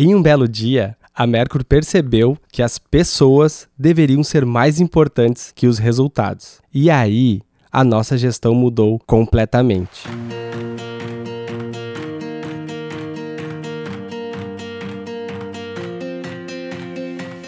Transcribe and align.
Em 0.00 0.14
um 0.14 0.22
belo 0.22 0.46
dia, 0.46 0.96
a 1.12 1.26
Mercury 1.26 1.64
percebeu 1.64 2.38
que 2.52 2.62
as 2.62 2.78
pessoas 2.78 3.66
deveriam 3.76 4.22
ser 4.22 4.46
mais 4.46 4.78
importantes 4.78 5.50
que 5.52 5.66
os 5.66 5.76
resultados. 5.76 6.60
E 6.72 6.88
aí, 6.88 7.42
a 7.72 7.82
nossa 7.82 8.16
gestão 8.16 8.54
mudou 8.54 9.00
completamente. 9.04 10.04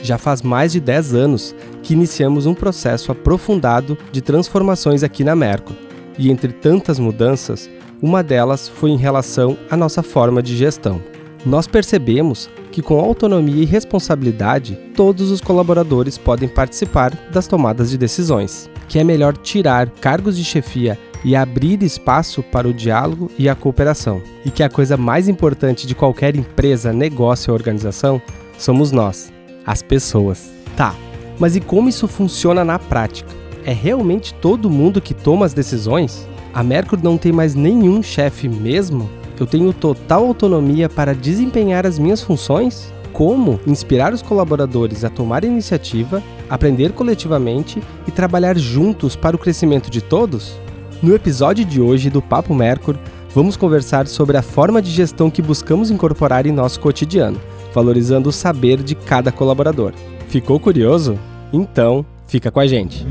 Já 0.03 0.19
faz 0.19 0.43
mais 0.43 0.73
de 0.73 0.81
10 0.81 1.15
anos 1.15 1.55
que 1.85 1.95
iniciamos 1.95 2.47
um 2.47 2.55
processo 2.55 3.13
aprofundado 3.13 3.97
de 4.11 4.21
transformações 4.21 5.05
aqui 5.05 5.23
na 5.23 5.37
Merco. 5.37 5.73
E 6.19 6.33
entre 6.33 6.53
tantas 6.53 6.99
mudanças, 6.99 7.71
uma 8.03 8.25
delas 8.25 8.67
foi 8.69 8.91
em 8.91 8.97
relação 8.97 9.57
à 9.71 9.77
nossa 9.77 10.03
forma 10.03 10.43
de 10.43 10.57
gestão. 10.57 11.01
Nós 11.45 11.67
percebemos 11.67 12.51
que, 12.71 12.83
com 12.83 13.01
autonomia 13.01 13.63
e 13.63 13.67
responsabilidade, 13.67 14.79
todos 14.95 15.31
os 15.31 15.41
colaboradores 15.41 16.19
podem 16.19 16.49
participar 16.49 17.13
das 17.33 17.47
tomadas 17.47 17.91
de 17.91 17.97
decisões, 17.97 18.71
que 18.89 18.99
é 18.99 19.05
melhor 19.05 19.37
tirar 19.37 19.89
cargos 19.89 20.37
de 20.37 20.45
chefia 20.45 20.99
e 21.25 21.35
abrir 21.35 21.83
espaço 21.83 22.43
para 22.43 22.69
o 22.69 22.75
diálogo 22.75 23.31
e 23.39 23.49
a 23.49 23.55
cooperação, 23.55 24.23
e 24.45 24.51
que 24.51 24.63
a 24.63 24.69
coisa 24.69 24.97
mais 24.97 25.29
importante 25.29 25.87
de 25.87 25.95
qualquer 25.95 26.37
empresa, 26.37 26.93
negócio 26.93 27.53
ou 27.53 27.57
organização 27.57 28.21
somos 28.59 28.93
nós, 28.93 29.33
as 29.67 29.83
pessoas. 29.83 30.51
Tá, 30.77 30.95
mas 31.39 31.57
e 31.57 31.61
como 31.61 31.89
isso 31.89 32.07
funciona 32.07 32.65
na 32.65 32.79
prática? 32.79 33.31
É 33.65 33.73
realmente 33.73 34.35
todo 34.35 34.71
mundo 34.71 35.01
que 35.01 35.15
toma 35.15 35.47
as 35.47 35.55
decisões? 35.55 36.27
A 36.53 36.63
Mercury 36.63 37.03
não 37.03 37.17
tem 37.17 37.33
mais 37.33 37.55
nenhum 37.55 38.03
chefe 38.03 38.49
mesmo? 38.49 39.09
Eu 39.41 39.47
tenho 39.47 39.73
total 39.73 40.27
autonomia 40.27 40.87
para 40.87 41.15
desempenhar 41.15 41.87
as 41.87 41.99
minhas 41.99 42.21
funções? 42.21 42.93
Como 43.11 43.59
inspirar 43.67 44.13
os 44.13 44.21
colaboradores 44.21 45.03
a 45.03 45.09
tomar 45.09 45.45
iniciativa, 45.45 46.23
aprender 46.49 46.93
coletivamente 46.93 47.83
e 48.07 48.11
trabalhar 48.11 48.59
juntos 48.59 49.17
para 49.17 49.35
o 49.35 49.39
crescimento 49.39 49.91
de 49.91 50.03
todos? 50.03 50.61
No 51.03 51.15
episódio 51.15 51.65
de 51.65 51.81
hoje 51.81 52.11
do 52.11 52.21
Papo 52.21 52.55
Mercury, 52.55 52.99
vamos 53.35 53.57
conversar 53.57 54.07
sobre 54.07 54.37
a 54.37 54.43
forma 54.43 54.83
de 54.83 54.91
gestão 54.91 55.31
que 55.31 55.41
buscamos 55.41 55.91
incorporar 55.91 56.47
em 56.47 56.53
nosso 56.53 56.79
cotidiano, 56.79 57.41
valorizando 57.75 58.29
o 58.29 58.33
saber 58.33 58.83
de 58.83 58.95
cada 58.95 59.33
colaborador. 59.33 59.95
Ficou 60.29 60.61
curioso? 60.61 61.19
Então, 61.51 62.05
fica 62.27 62.51
com 62.51 62.61
a 62.61 62.67
gente. 62.67 63.07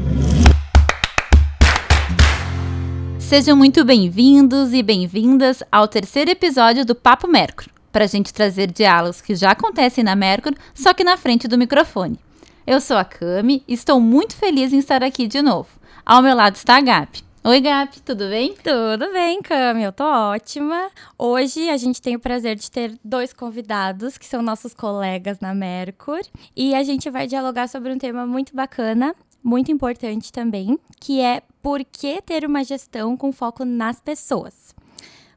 Sejam 3.29 3.55
muito 3.55 3.85
bem-vindos 3.85 4.73
e 4.73 4.81
bem-vindas 4.81 5.61
ao 5.71 5.87
terceiro 5.87 6.31
episódio 6.31 6.83
do 6.83 6.95
Papo 6.95 7.27
Mercury, 7.27 7.69
para 7.91 8.05
a 8.05 8.07
gente 8.07 8.33
trazer 8.33 8.71
diálogos 8.71 9.21
que 9.21 9.35
já 9.35 9.51
acontecem 9.51 10.03
na 10.03 10.15
Mercury, 10.15 10.57
só 10.73 10.95
que 10.95 11.03
na 11.03 11.15
frente 11.15 11.47
do 11.47 11.55
microfone. 11.55 12.19
Eu 12.65 12.81
sou 12.81 12.97
a 12.97 13.05
Cami 13.05 13.63
e 13.67 13.73
estou 13.75 14.01
muito 14.01 14.35
feliz 14.35 14.73
em 14.73 14.79
estar 14.79 15.03
aqui 15.03 15.27
de 15.27 15.43
novo. 15.43 15.69
Ao 16.03 16.23
meu 16.23 16.35
lado 16.35 16.55
está 16.55 16.77
a 16.77 16.81
Gabi. 16.81 17.19
Oi, 17.43 17.61
Gabi, 17.61 18.01
tudo 18.03 18.27
bem? 18.29 18.55
Tudo 18.63 19.13
bem, 19.13 19.43
Cami, 19.43 19.83
eu 19.83 19.93
tô 19.93 20.05
ótima. 20.05 20.89
Hoje 21.15 21.69
a 21.69 21.77
gente 21.77 22.01
tem 22.01 22.15
o 22.15 22.19
prazer 22.19 22.55
de 22.55 22.71
ter 22.71 22.97
dois 23.05 23.31
convidados 23.31 24.17
que 24.17 24.25
são 24.25 24.41
nossos 24.41 24.73
colegas 24.73 25.39
na 25.39 25.53
Mercur 25.53 26.21
e 26.55 26.73
a 26.73 26.81
gente 26.81 27.11
vai 27.11 27.27
dialogar 27.27 27.69
sobre 27.69 27.93
um 27.93 27.97
tema 27.99 28.25
muito 28.25 28.55
bacana, 28.55 29.15
muito 29.43 29.71
importante 29.71 30.31
também, 30.31 30.77
que 30.99 31.21
é 31.21 31.41
por 31.61 31.83
que 31.83 32.21
ter 32.21 32.45
uma 32.45 32.63
gestão 32.63 33.15
com 33.17 33.31
foco 33.31 33.65
nas 33.65 33.99
pessoas. 33.99 34.75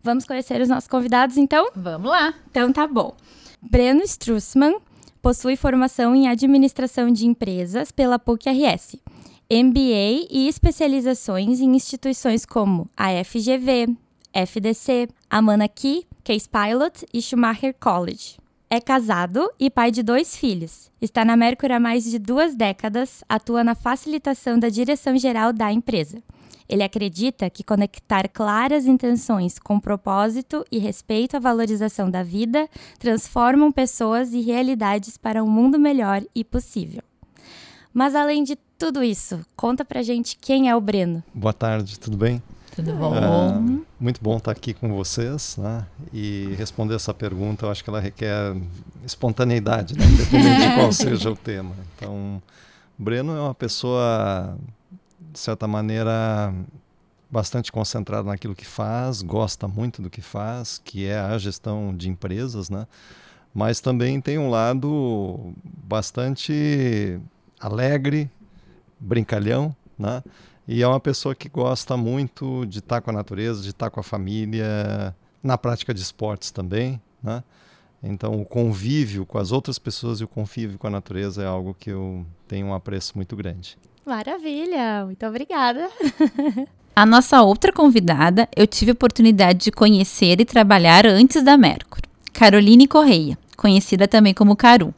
Vamos 0.02 0.24
conhecer 0.24 0.60
os 0.60 0.68
nossos 0.68 0.88
convidados, 0.88 1.36
então? 1.36 1.68
Vamos 1.74 2.10
lá. 2.10 2.34
Então 2.50 2.72
tá 2.72 2.86
bom. 2.86 3.14
Breno 3.60 4.02
Strussman 4.02 4.76
possui 5.22 5.54
formação 5.54 6.14
em 6.16 6.28
administração 6.28 7.10
de 7.12 7.26
empresas 7.26 7.92
pela 7.92 8.18
PUC-RS, 8.18 8.96
MBA 9.50 10.26
e 10.30 10.48
especializações 10.48 11.60
em 11.60 11.76
instituições 11.76 12.44
como 12.44 12.90
a 12.96 13.22
FGV, 13.22 13.96
FDC, 14.34 15.08
Amanaki, 15.30 16.06
Case 16.24 16.48
Pilot 16.48 17.06
e 17.12 17.22
Schumacher 17.22 17.74
College. 17.78 18.41
É 18.74 18.80
casado 18.80 19.50
e 19.60 19.68
pai 19.68 19.90
de 19.90 20.02
dois 20.02 20.34
filhos. 20.34 20.90
Está 20.98 21.26
na 21.26 21.36
Mercury 21.36 21.74
há 21.74 21.78
mais 21.78 22.04
de 22.04 22.18
duas 22.18 22.54
décadas, 22.54 23.22
atua 23.28 23.62
na 23.62 23.74
facilitação 23.74 24.58
da 24.58 24.70
direção 24.70 25.14
geral 25.18 25.52
da 25.52 25.70
empresa. 25.70 26.22
Ele 26.66 26.82
acredita 26.82 27.50
que 27.50 27.62
conectar 27.62 28.26
claras 28.30 28.86
intenções 28.86 29.58
com 29.58 29.78
propósito 29.78 30.64
e 30.72 30.78
respeito 30.78 31.36
à 31.36 31.38
valorização 31.38 32.10
da 32.10 32.22
vida 32.22 32.66
transformam 32.98 33.70
pessoas 33.70 34.32
e 34.32 34.40
realidades 34.40 35.18
para 35.18 35.44
um 35.44 35.50
mundo 35.50 35.78
melhor 35.78 36.22
e 36.34 36.42
possível. 36.42 37.02
Mas 37.92 38.14
além 38.14 38.42
de 38.42 38.56
tudo 38.78 39.04
isso, 39.04 39.44
conta 39.54 39.84
pra 39.84 40.02
gente 40.02 40.38
quem 40.40 40.70
é 40.70 40.74
o 40.74 40.80
Breno. 40.80 41.22
Boa 41.34 41.52
tarde, 41.52 42.00
tudo 42.00 42.16
bem? 42.16 42.42
Tudo 42.74 42.94
bom? 42.94 43.14
É, 43.14 43.84
muito 44.00 44.22
bom 44.22 44.38
estar 44.38 44.50
aqui 44.50 44.72
com 44.72 44.94
vocês, 44.96 45.58
né? 45.58 45.84
E 46.12 46.54
responder 46.56 46.94
essa 46.94 47.12
pergunta, 47.12 47.66
eu 47.66 47.70
acho 47.70 47.84
que 47.84 47.90
ela 47.90 48.00
requer 48.00 48.56
espontaneidade, 49.04 49.96
né? 49.96 50.04
independente 50.06 50.68
de 50.68 50.74
qual 50.74 50.90
seja 50.92 51.30
o 51.30 51.36
tema. 51.36 51.74
Então, 51.94 52.42
Breno 52.96 53.36
é 53.36 53.40
uma 53.40 53.54
pessoa, 53.54 54.56
de 55.20 55.38
certa 55.38 55.68
maneira, 55.68 56.54
bastante 57.30 57.70
concentrada 57.70 58.24
naquilo 58.28 58.54
que 58.54 58.66
faz, 58.66 59.20
gosta 59.20 59.68
muito 59.68 60.00
do 60.00 60.08
que 60.08 60.22
faz, 60.22 60.80
que 60.82 61.06
é 61.06 61.18
a 61.18 61.36
gestão 61.36 61.94
de 61.94 62.08
empresas, 62.08 62.70
né? 62.70 62.86
Mas 63.52 63.80
também 63.80 64.18
tem 64.18 64.38
um 64.38 64.48
lado 64.48 65.52
bastante 65.62 67.20
alegre, 67.60 68.30
brincalhão, 68.98 69.76
né? 69.98 70.22
E 70.72 70.80
é 70.80 70.88
uma 70.88 70.98
pessoa 70.98 71.34
que 71.34 71.50
gosta 71.50 71.98
muito 71.98 72.64
de 72.64 72.78
estar 72.78 73.02
com 73.02 73.10
a 73.10 73.12
natureza, 73.12 73.60
de 73.60 73.68
estar 73.68 73.90
com 73.90 74.00
a 74.00 74.02
família, 74.02 75.14
na 75.42 75.58
prática 75.58 75.92
de 75.92 76.00
esportes 76.00 76.50
também, 76.50 76.98
né? 77.22 77.44
Então, 78.02 78.40
o 78.40 78.44
convívio 78.46 79.26
com 79.26 79.36
as 79.36 79.52
outras 79.52 79.78
pessoas 79.78 80.22
e 80.22 80.24
o 80.24 80.28
convívio 80.28 80.78
com 80.78 80.86
a 80.86 80.90
natureza 80.90 81.42
é 81.42 81.46
algo 81.46 81.76
que 81.78 81.90
eu 81.90 82.24
tenho 82.48 82.68
um 82.68 82.74
apreço 82.74 83.12
muito 83.16 83.36
grande. 83.36 83.76
Maravilha, 84.06 85.04
muito 85.04 85.26
obrigada. 85.26 85.90
A 86.96 87.04
nossa 87.04 87.42
outra 87.42 87.70
convidada 87.70 88.48
eu 88.56 88.66
tive 88.66 88.90
a 88.90 88.94
oportunidade 88.94 89.64
de 89.64 89.72
conhecer 89.72 90.40
e 90.40 90.44
trabalhar 90.44 91.06
antes 91.06 91.42
da 91.42 91.56
Mercury, 91.56 92.02
Caroline 92.32 92.86
Correia, 92.86 93.38
conhecida 93.58 94.08
também 94.08 94.32
como 94.34 94.56
Caru. 94.56 94.94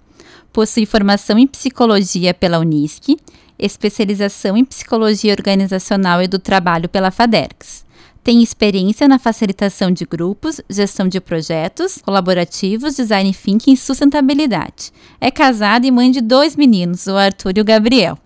Possui 0.53 0.87
formação 0.87 1.39
em 1.39 1.47
psicologia 1.47 2.33
pela 2.33 2.59
Unisc 2.59 3.17
especialização 3.59 4.57
em 4.57 4.65
psicologia 4.65 5.33
organizacional 5.33 6.23
e 6.23 6.29
do 6.29 6.39
trabalho 6.39 6.89
pela 6.89 7.11
FADERGS. 7.11 7.85
Tem 8.23 8.43
experiência 8.43 9.07
na 9.07 9.19
facilitação 9.19 9.91
de 9.91 10.07
grupos, 10.07 10.59
gestão 10.71 11.07
de 11.07 11.21
projetos 11.21 11.99
colaborativos, 11.99 12.97
design 12.97 13.35
thinking 13.35 13.75
e 13.75 13.77
sustentabilidade. 13.77 14.91
É 15.21 15.31
casada 15.31 15.87
e 15.87 15.91
mãe 15.91 16.11
de 16.11 16.23
dois 16.23 16.57
meninos, 16.57 17.07
o 17.07 17.17
Arthur 17.17 17.59
e 17.59 17.61
o 17.61 17.65
Gabriel. 17.65 18.19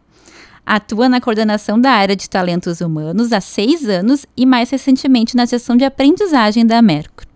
Atua 0.65 1.09
na 1.09 1.21
coordenação 1.21 1.81
da 1.81 1.91
área 1.91 2.15
de 2.15 2.31
talentos 2.31 2.81
humanos 2.81 3.33
há 3.33 3.41
seis 3.41 3.89
anos 3.89 4.25
e, 4.37 4.47
mais 4.47 4.71
recentemente, 4.71 5.35
na 5.35 5.47
gestão 5.47 5.77
de 5.77 5.85
aprendizagem 5.85 6.65
da 6.65 6.81
Mercury. 6.81 7.27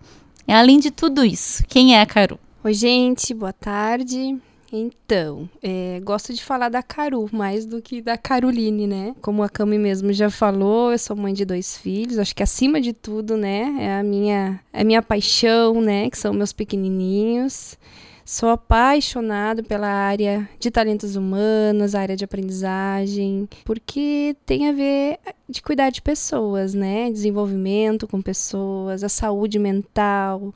Além 0.47 0.79
de 0.79 0.91
tudo 0.91 1.25
isso, 1.25 1.63
quem 1.67 1.95
é 1.95 2.01
a 2.01 2.05
Caru? 2.05 2.39
Oi, 2.63 2.73
gente, 2.73 3.33
boa 3.33 3.51
tarde. 3.51 4.37
Então, 4.75 5.47
é, 5.61 6.01
gosto 6.03 6.33
de 6.33 6.43
falar 6.43 6.67
da 6.67 6.81
Caru 6.81 7.29
mais 7.31 7.63
do 7.63 7.79
que 7.79 8.01
da 8.01 8.17
Caroline, 8.17 8.87
né? 8.87 9.15
Como 9.21 9.43
a 9.43 9.47
Cami 9.47 9.77
mesmo 9.77 10.11
já 10.11 10.31
falou, 10.31 10.91
eu 10.91 10.97
sou 10.97 11.15
mãe 11.15 11.31
de 11.31 11.45
dois 11.45 11.77
filhos. 11.77 12.17
Acho 12.17 12.35
que 12.35 12.41
acima 12.41 12.81
de 12.81 12.91
tudo, 12.91 13.37
né, 13.37 13.75
é 13.79 13.99
a 13.99 14.03
minha, 14.03 14.59
é 14.73 14.81
a 14.81 14.83
minha 14.83 15.03
paixão, 15.03 15.79
né, 15.79 16.09
que 16.09 16.17
são 16.17 16.33
meus 16.33 16.51
pequenininhos. 16.51 17.77
Sou 18.25 18.49
apaixonado 18.49 19.63
pela 19.65 19.87
área 19.87 20.47
de 20.57 20.71
talentos 20.71 21.17
humanos, 21.17 21.93
área 21.93 22.15
de 22.15 22.23
aprendizagem, 22.23 23.49
porque 23.65 24.33
tem 24.45 24.69
a 24.69 24.71
ver 24.71 25.19
de 25.49 25.61
cuidar 25.61 25.89
de 25.89 26.01
pessoas, 26.01 26.73
né? 26.73 27.11
Desenvolvimento 27.11 28.07
com 28.07 28.21
pessoas, 28.21 29.03
a 29.03 29.09
saúde 29.09 29.59
mental. 29.59 30.53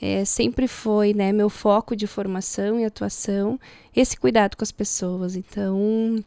É, 0.00 0.24
sempre 0.24 0.66
foi 0.66 1.12
né, 1.12 1.30
meu 1.30 1.50
foco 1.50 1.94
de 1.94 2.06
formação 2.06 2.80
e 2.80 2.86
atuação, 2.86 3.60
esse 3.94 4.16
cuidado 4.16 4.56
com 4.56 4.64
as 4.64 4.72
pessoas. 4.72 5.36
Então, 5.36 6.24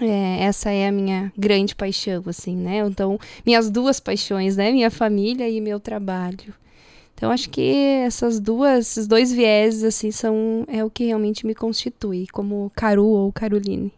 é, 0.00 0.42
essa 0.42 0.70
é 0.70 0.88
a 0.88 0.92
minha 0.92 1.32
grande 1.38 1.76
paixão, 1.76 2.24
assim, 2.26 2.56
né? 2.56 2.78
Então, 2.78 3.18
minhas 3.46 3.70
duas 3.70 4.00
paixões, 4.00 4.56
né? 4.56 4.72
Minha 4.72 4.90
família 4.90 5.48
e 5.48 5.60
meu 5.60 5.78
trabalho. 5.78 6.52
Então 7.14 7.30
acho 7.30 7.48
que 7.48 7.62
essas 8.04 8.40
duas, 8.40 8.88
esses 8.88 9.06
dois 9.06 9.32
vieses 9.32 9.84
assim 9.84 10.10
são 10.10 10.64
é 10.68 10.84
o 10.84 10.90
que 10.90 11.04
realmente 11.04 11.46
me 11.46 11.54
constitui 11.54 12.26
como 12.32 12.70
Caru 12.74 13.06
ou 13.06 13.32
Caroline. 13.32 13.92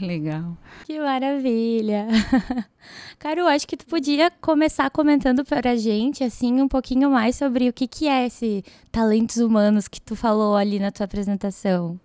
Legal. 0.00 0.56
Que 0.86 0.98
maravilha. 0.98 2.06
Caro, 3.18 3.46
acho 3.46 3.68
que 3.68 3.76
tu 3.76 3.84
podia 3.86 4.30
começar 4.40 4.90
comentando 4.90 5.44
para 5.44 5.72
a 5.72 5.76
gente, 5.76 6.24
assim, 6.24 6.60
um 6.60 6.66
pouquinho 6.66 7.10
mais 7.10 7.36
sobre 7.36 7.68
o 7.68 7.72
que, 7.72 7.86
que 7.86 8.08
é 8.08 8.26
esse 8.26 8.64
talentos 8.90 9.36
humanos 9.36 9.88
que 9.88 10.00
tu 10.00 10.16
falou 10.16 10.56
ali 10.56 10.78
na 10.78 10.90
tua 10.90 11.04
apresentação. 11.04 12.00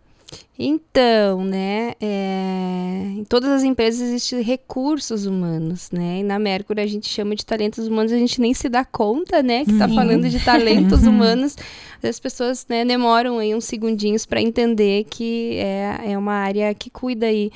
Então, 0.60 1.44
né, 1.44 1.94
é, 2.02 3.14
em 3.16 3.24
todas 3.24 3.50
as 3.50 3.64
empresas 3.64 4.02
existem 4.02 4.42
recursos 4.42 5.26
humanos, 5.28 5.92
né, 5.92 6.20
e 6.20 6.24
na 6.24 6.40
Mercury 6.40 6.82
a 6.82 6.88
gente 6.88 7.08
chama 7.08 7.36
de 7.36 7.46
talentos 7.46 7.88
humanos, 7.88 8.12
a 8.12 8.18
gente 8.18 8.42
nem 8.42 8.54
se 8.54 8.68
dá 8.68 8.84
conta, 8.84 9.44
né, 9.44 9.64
que 9.64 9.72
está 9.72 9.88
falando 9.88 10.28
de 10.28 10.44
talentos 10.44 11.04
humanos, 11.08 11.56
as 12.02 12.20
pessoas, 12.20 12.66
né, 12.68 12.84
demoram 12.84 13.38
aí 13.38 13.54
uns 13.54 13.66
segundinhos 13.66 14.26
para 14.26 14.42
entender 14.42 15.06
que 15.06 15.58
é, 15.58 16.12
é 16.12 16.18
uma 16.18 16.34
área 16.34 16.74
que 16.74 16.90
cuida 16.90 17.28
aí 17.28 17.52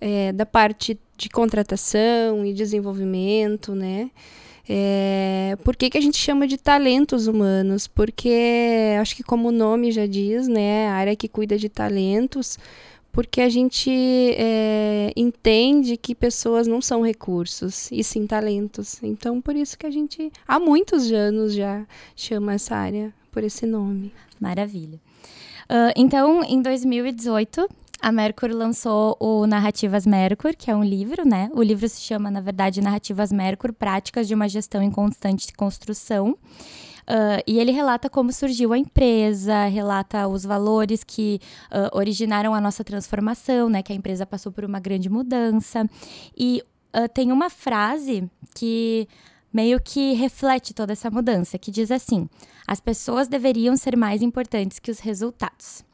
é, 0.00 0.32
da 0.32 0.44
parte 0.44 0.98
de 1.16 1.28
contratação 1.28 2.44
e 2.44 2.52
desenvolvimento, 2.52 3.74
né, 3.76 4.10
é, 4.72 5.56
por 5.64 5.74
que, 5.74 5.90
que 5.90 5.98
a 5.98 6.00
gente 6.00 6.16
chama 6.16 6.46
de 6.46 6.56
talentos 6.56 7.26
humanos? 7.26 7.88
Porque 7.88 8.94
acho 9.00 9.16
que 9.16 9.24
como 9.24 9.48
o 9.48 9.52
nome 9.52 9.90
já 9.90 10.06
diz, 10.06 10.46
né, 10.46 10.86
a 10.86 10.92
área 10.92 11.16
que 11.16 11.26
cuida 11.26 11.58
de 11.58 11.68
talentos, 11.68 12.56
porque 13.10 13.40
a 13.40 13.48
gente 13.48 13.90
é, 13.90 15.12
entende 15.16 15.96
que 15.96 16.14
pessoas 16.14 16.68
não 16.68 16.80
são 16.80 17.02
recursos, 17.02 17.90
e 17.90 18.04
sim 18.04 18.28
talentos. 18.28 19.02
Então, 19.02 19.40
por 19.40 19.56
isso 19.56 19.76
que 19.76 19.86
a 19.86 19.90
gente, 19.90 20.30
há 20.46 20.60
muitos 20.60 21.10
anos 21.10 21.52
já, 21.52 21.84
chama 22.14 22.54
essa 22.54 22.76
área 22.76 23.12
por 23.32 23.42
esse 23.42 23.66
nome. 23.66 24.12
Maravilha. 24.38 25.00
Uh, 25.68 25.90
então, 25.96 26.44
em 26.44 26.62
2018, 26.62 27.68
a 28.00 28.10
Mercury 28.10 28.52
lançou 28.52 29.16
o 29.20 29.46
Narrativas 29.46 30.06
Mercury, 30.06 30.56
que 30.56 30.70
é 30.70 30.76
um 30.76 30.82
livro, 30.82 31.28
né? 31.28 31.50
O 31.52 31.62
livro 31.62 31.88
se 31.88 32.00
chama, 32.00 32.30
na 32.30 32.40
verdade, 32.40 32.80
Narrativas 32.80 33.30
Mercury 33.30 33.72
Práticas 33.72 34.26
de 34.26 34.34
uma 34.34 34.48
Gestão 34.48 34.82
em 34.82 34.90
Constante 34.90 35.52
Construção. 35.52 36.30
Uh, 36.30 37.42
e 37.46 37.58
ele 37.58 37.72
relata 37.72 38.08
como 38.08 38.32
surgiu 38.32 38.72
a 38.72 38.78
empresa, 38.78 39.66
relata 39.66 40.28
os 40.28 40.44
valores 40.44 41.02
que 41.04 41.40
uh, 41.66 41.96
originaram 41.96 42.54
a 42.54 42.60
nossa 42.60 42.84
transformação, 42.84 43.68
né? 43.68 43.82
Que 43.82 43.92
a 43.92 43.96
empresa 43.96 44.24
passou 44.24 44.50
por 44.50 44.64
uma 44.64 44.80
grande 44.80 45.10
mudança. 45.10 45.84
E 46.36 46.62
uh, 46.96 47.08
tem 47.12 47.32
uma 47.32 47.50
frase 47.50 48.30
que 48.54 49.08
meio 49.52 49.80
que 49.80 50.12
reflete 50.12 50.72
toda 50.72 50.92
essa 50.92 51.10
mudança, 51.10 51.58
que 51.58 51.70
diz 51.70 51.90
assim: 51.90 52.28
as 52.66 52.80
pessoas 52.80 53.28
deveriam 53.28 53.76
ser 53.76 53.96
mais 53.96 54.22
importantes 54.22 54.78
que 54.78 54.90
os 54.90 55.00
resultados. 55.00 55.84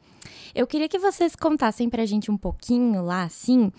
Eu 0.57 0.65
queria 0.65 0.89
que 0.89 0.97
vocês 0.97 1.35
contassem 1.35 1.87
pra 1.87 2.03
gente 2.07 2.31
um 2.31 2.35
pouquinho 2.35 3.03
lá, 3.03 3.21
assim, 3.21 3.71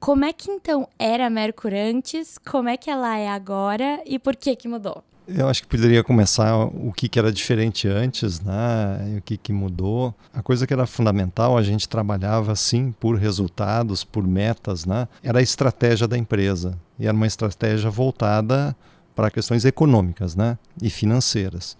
como 0.00 0.24
é 0.24 0.32
que 0.32 0.50
então 0.50 0.88
era 0.98 1.28
a 1.28 1.30
Mercury 1.30 1.78
antes, 1.78 2.38
como 2.38 2.68
é 2.68 2.76
que 2.76 2.90
ela 2.90 3.16
é 3.16 3.28
agora 3.28 4.02
e 4.04 4.18
por 4.18 4.34
que 4.34 4.56
que 4.56 4.66
mudou? 4.66 5.04
Eu 5.28 5.48
acho 5.48 5.62
que 5.62 5.68
poderia 5.68 6.02
começar 6.02 6.56
o 6.56 6.92
que, 6.92 7.08
que 7.08 7.20
era 7.20 7.30
diferente 7.30 7.86
antes, 7.86 8.40
né? 8.40 9.12
E 9.14 9.18
o 9.18 9.22
que, 9.22 9.36
que 9.36 9.52
mudou. 9.52 10.12
A 10.34 10.42
coisa 10.42 10.66
que 10.66 10.72
era 10.72 10.88
fundamental, 10.88 11.56
a 11.56 11.62
gente 11.62 11.88
trabalhava 11.88 12.56
sim 12.56 12.92
por 12.98 13.14
resultados, 13.14 14.02
por 14.02 14.26
metas, 14.26 14.84
né? 14.84 15.06
Era 15.22 15.38
a 15.38 15.42
estratégia 15.42 16.08
da 16.08 16.18
empresa. 16.18 16.76
E 16.98 17.06
era 17.06 17.16
uma 17.16 17.28
estratégia 17.28 17.90
voltada 17.90 18.76
para 19.14 19.30
questões 19.30 19.64
econômicas, 19.64 20.34
né? 20.34 20.58
E 20.82 20.90
financeiras. 20.90 21.76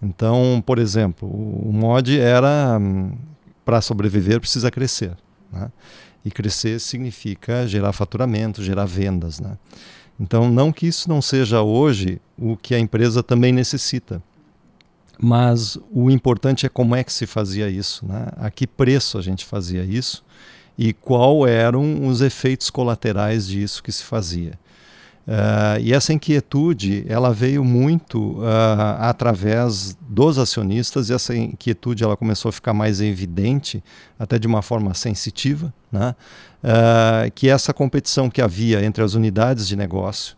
Então, 0.00 0.62
por 0.64 0.78
exemplo, 0.78 1.28
o 1.28 1.72
mod 1.72 2.18
era 2.18 2.78
hum, 2.80 3.12
para 3.66 3.80
sobreviver 3.80 4.40
precisa 4.40 4.70
crescer. 4.70 5.16
Né? 5.52 5.70
E 6.24 6.30
crescer 6.30 6.80
significa 6.80 7.66
gerar 7.66 7.92
faturamento, 7.92 8.62
gerar 8.62 8.84
vendas. 8.84 9.40
Né? 9.40 9.58
Então, 10.18 10.48
não 10.48 10.72
que 10.72 10.86
isso 10.86 11.08
não 11.08 11.20
seja 11.20 11.60
hoje 11.60 12.20
o 12.38 12.56
que 12.56 12.74
a 12.74 12.78
empresa 12.78 13.22
também 13.22 13.52
necessita, 13.52 14.22
mas 15.18 15.78
o 15.90 16.10
importante 16.10 16.66
é 16.66 16.68
como 16.68 16.94
é 16.94 17.02
que 17.02 17.12
se 17.12 17.26
fazia 17.26 17.68
isso, 17.68 18.06
né? 18.06 18.28
a 18.36 18.50
que 18.50 18.66
preço 18.66 19.18
a 19.18 19.22
gente 19.22 19.44
fazia 19.46 19.82
isso 19.82 20.22
e 20.76 20.92
qual 20.92 21.46
eram 21.46 22.06
os 22.06 22.20
efeitos 22.20 22.68
colaterais 22.68 23.48
disso 23.48 23.82
que 23.82 23.90
se 23.90 24.04
fazia. 24.04 24.58
Uh, 25.26 25.80
e 25.80 25.92
essa 25.92 26.12
inquietude 26.12 27.04
ela 27.08 27.32
veio 27.34 27.64
muito 27.64 28.38
uh, 28.38 28.44
através 29.00 29.98
dos 30.08 30.38
acionistas 30.38 31.10
e 31.10 31.14
essa 31.14 31.36
inquietude 31.36 32.04
ela 32.04 32.16
começou 32.16 32.48
a 32.48 32.52
ficar 32.52 32.72
mais 32.72 33.00
evidente 33.00 33.82
até 34.16 34.38
de 34.38 34.46
uma 34.46 34.62
forma 34.62 34.94
sensitiva, 34.94 35.74
né? 35.90 36.14
Uh, 36.62 37.30
que 37.34 37.48
essa 37.48 37.74
competição 37.74 38.30
que 38.30 38.40
havia 38.40 38.84
entre 38.84 39.02
as 39.02 39.14
unidades 39.14 39.66
de 39.66 39.74
negócio, 39.74 40.36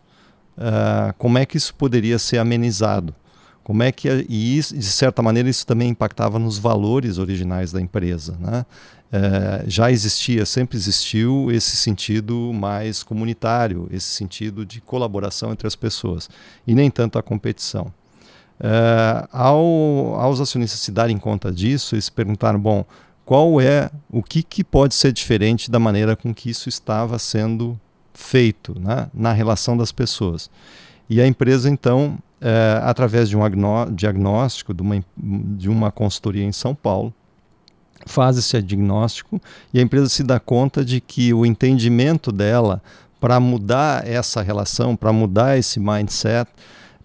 como 1.17 1.37
é 1.37 1.45
que 1.45 1.55
isso 1.55 1.73
poderia 1.73 2.19
ser 2.19 2.37
amenizado? 2.37 3.15
Como 3.63 3.81
é 3.81 3.93
que 3.93 4.09
e 4.27 4.57
isso, 4.57 4.75
de 4.75 4.83
certa 4.83 5.21
maneira 5.21 5.47
isso 5.47 5.65
também 5.65 5.89
impactava 5.89 6.37
nos 6.37 6.57
valores 6.57 7.17
originais 7.17 7.71
da 7.71 7.79
empresa, 7.79 8.35
né? 8.39 8.65
É, 9.11 9.63
já 9.67 9.91
existia, 9.91 10.45
sempre 10.45 10.77
existiu 10.77 11.51
esse 11.51 11.75
sentido 11.75 12.51
mais 12.53 13.01
comunitário, 13.01 13.87
esse 13.91 14.07
sentido 14.07 14.65
de 14.65 14.79
colaboração 14.79 15.51
entre 15.51 15.67
as 15.67 15.75
pessoas, 15.75 16.29
e 16.65 16.75
nem 16.75 16.91
tanto 16.91 17.17
a 17.17 17.23
competição. 17.23 17.91
É, 18.59 19.27
ao, 19.31 20.15
aos 20.15 20.39
acionistas 20.39 20.81
se 20.81 20.91
darem 20.91 21.17
conta 21.17 21.51
disso, 21.51 21.95
eles 21.95 22.09
perguntaram: 22.09 22.59
bom, 22.59 22.85
qual 23.25 23.59
é 23.59 23.89
o 24.11 24.21
que, 24.21 24.43
que 24.43 24.63
pode 24.63 24.93
ser 24.93 25.11
diferente 25.11 25.71
da 25.71 25.79
maneira 25.79 26.15
com 26.15 26.33
que 26.33 26.49
isso 26.49 26.67
estava 26.69 27.17
sendo 27.17 27.79
feito 28.13 28.77
né, 28.79 29.09
na 29.13 29.31
relação 29.31 29.77
das 29.77 29.91
pessoas? 29.91 30.49
E 31.09 31.19
a 31.19 31.25
empresa, 31.25 31.69
então, 31.69 32.19
é, 32.39 32.79
através 32.83 33.29
de 33.29 33.35
um 33.35 33.41
diagnóstico 33.91 34.73
de 34.73 34.81
uma, 34.83 35.03
de 35.17 35.69
uma 35.69 35.91
consultoria 35.91 36.43
em 36.43 36.51
São 36.51 36.75
Paulo, 36.75 37.13
faz 38.05 38.37
esse 38.37 38.61
diagnóstico 38.61 39.41
e 39.73 39.79
a 39.79 39.81
empresa 39.81 40.09
se 40.09 40.23
dá 40.23 40.39
conta 40.39 40.83
de 40.83 40.99
que 41.01 41.33
o 41.33 41.45
entendimento 41.45 42.31
dela 42.31 42.81
para 43.19 43.39
mudar 43.39 44.07
essa 44.07 44.41
relação, 44.41 44.95
para 44.95 45.11
mudar 45.11 45.57
esse 45.57 45.79
mindset, 45.79 46.49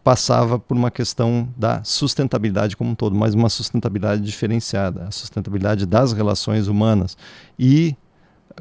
passava 0.04 0.58
por 0.58 0.76
uma 0.76 0.90
questão 0.90 1.48
da 1.56 1.82
sustentabilidade 1.82 2.76
como 2.76 2.90
um 2.90 2.94
todo, 2.94 3.16
mas 3.16 3.34
uma 3.34 3.48
sustentabilidade 3.48 4.22
diferenciada, 4.22 5.06
a 5.08 5.10
sustentabilidade 5.10 5.86
das 5.86 6.12
relações 6.12 6.68
humanas. 6.68 7.16
E 7.58 7.96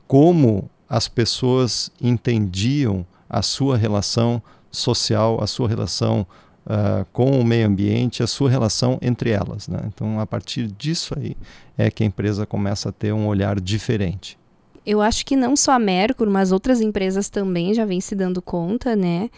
como 0.07 0.69
as 0.89 1.07
pessoas 1.07 1.91
entendiam 2.01 3.05
a 3.29 3.41
sua 3.41 3.75
relação 3.77 4.41
social, 4.71 5.43
a 5.43 5.47
sua 5.47 5.67
relação 5.67 6.25
uh, 6.65 7.05
com 7.11 7.39
o 7.39 7.43
meio 7.43 7.67
ambiente, 7.67 8.23
a 8.23 8.27
sua 8.27 8.49
relação 8.49 8.97
entre 9.01 9.29
elas. 9.29 9.67
Né? 9.67 9.79
Então, 9.87 10.19
a 10.19 10.25
partir 10.25 10.67
disso 10.67 11.13
aí 11.17 11.35
é 11.77 11.89
que 11.89 12.03
a 12.03 12.05
empresa 12.05 12.45
começa 12.45 12.89
a 12.89 12.91
ter 12.91 13.13
um 13.13 13.27
olhar 13.27 13.59
diferente. 13.59 14.37
Eu 14.85 15.01
acho 15.01 15.25
que 15.25 15.35
não 15.35 15.55
só 15.55 15.73
a 15.73 15.79
Mercury, 15.79 16.29
mas 16.29 16.51
outras 16.51 16.81
empresas 16.81 17.29
também 17.29 17.73
já 17.73 17.85
vêm 17.85 18.01
se 18.01 18.15
dando 18.15 18.41
conta, 18.41 18.95
né? 18.95 19.29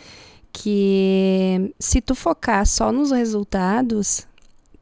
Que 0.52 1.74
se 1.78 2.02
tu 2.02 2.16
focar 2.16 2.66
só 2.66 2.92
nos 2.92 3.12
resultados, 3.12 4.26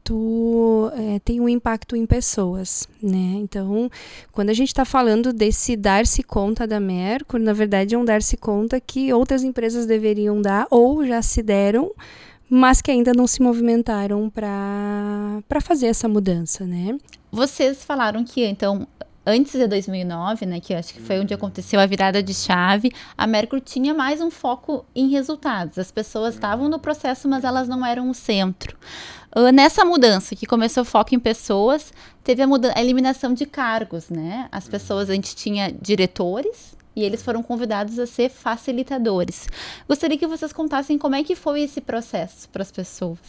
tu 0.03 0.91
é, 0.95 1.19
tem 1.19 1.39
um 1.41 1.49
impacto 1.49 1.95
em 1.95 2.05
pessoas, 2.05 2.87
né? 3.01 3.35
Então, 3.37 3.89
quando 4.31 4.49
a 4.49 4.53
gente 4.53 4.69
está 4.69 4.85
falando 4.85 5.33
desse 5.33 5.75
dar-se 5.75 6.23
conta 6.23 6.67
da 6.67 6.79
Mercury, 6.79 7.43
na 7.43 7.53
verdade 7.53 7.95
é 7.95 7.97
um 7.97 8.05
dar-se 8.05 8.37
conta 8.37 8.79
que 8.79 9.11
outras 9.13 9.43
empresas 9.43 9.85
deveriam 9.85 10.41
dar 10.41 10.67
ou 10.69 11.05
já 11.05 11.21
se 11.21 11.41
deram, 11.41 11.91
mas 12.53 12.83
que 12.83 12.91
ainda 12.91 13.13
não 13.15 13.25
se 13.25 13.41
movimentaram 13.41 14.29
para 14.29 15.59
fazer 15.59 15.87
essa 15.87 16.07
mudança, 16.07 16.63
né? 16.65 16.95
Vocês 17.31 17.83
falaram 17.83 18.23
que, 18.23 18.45
então, 18.45 18.87
antes 19.25 19.53
de 19.53 19.65
2009, 19.65 20.45
né, 20.45 20.59
que 20.59 20.71
acho 20.71 20.93
que 20.93 21.01
foi 21.01 21.19
onde 21.19 21.33
aconteceu 21.33 21.79
a 21.79 21.85
virada 21.87 22.21
de 22.21 22.31
chave, 22.31 22.91
a 23.17 23.25
Mercury 23.25 23.59
tinha 23.59 23.91
mais 23.91 24.21
um 24.21 24.29
foco 24.29 24.85
em 24.93 25.09
resultados. 25.09 25.79
As 25.79 25.89
pessoas 25.89 26.35
estavam 26.35 26.69
no 26.69 26.77
processo, 26.77 27.27
mas 27.27 27.43
elas 27.43 27.67
não 27.67 27.83
eram 27.83 28.07
o 28.11 28.13
centro. 28.13 28.77
Uh, 29.35 29.51
nessa 29.51 29.83
mudança, 29.83 30.35
que 30.35 30.45
começou 30.45 30.83
o 30.83 30.85
foco 30.85 31.15
em 31.15 31.19
pessoas, 31.19 31.91
teve 32.23 32.43
a, 32.43 32.47
a 32.75 32.81
eliminação 32.81 33.33
de 33.33 33.47
cargos, 33.47 34.11
né? 34.11 34.47
As 34.51 34.67
pessoas, 34.67 35.09
a 35.09 35.15
gente 35.15 35.35
tinha 35.35 35.71
diretores, 35.71 36.77
e 36.95 37.03
eles 37.03 37.21
foram 37.21 37.41
convidados 37.41 37.99
a 37.99 38.05
ser 38.05 38.29
facilitadores. 38.29 39.47
Gostaria 39.87 40.17
que 40.17 40.27
vocês 40.27 40.53
contassem 40.53 40.97
como 40.97 41.15
é 41.15 41.23
que 41.23 41.35
foi 41.35 41.61
esse 41.61 41.81
processo 41.81 42.49
para 42.49 42.61
as 42.61 42.71
pessoas. 42.71 43.19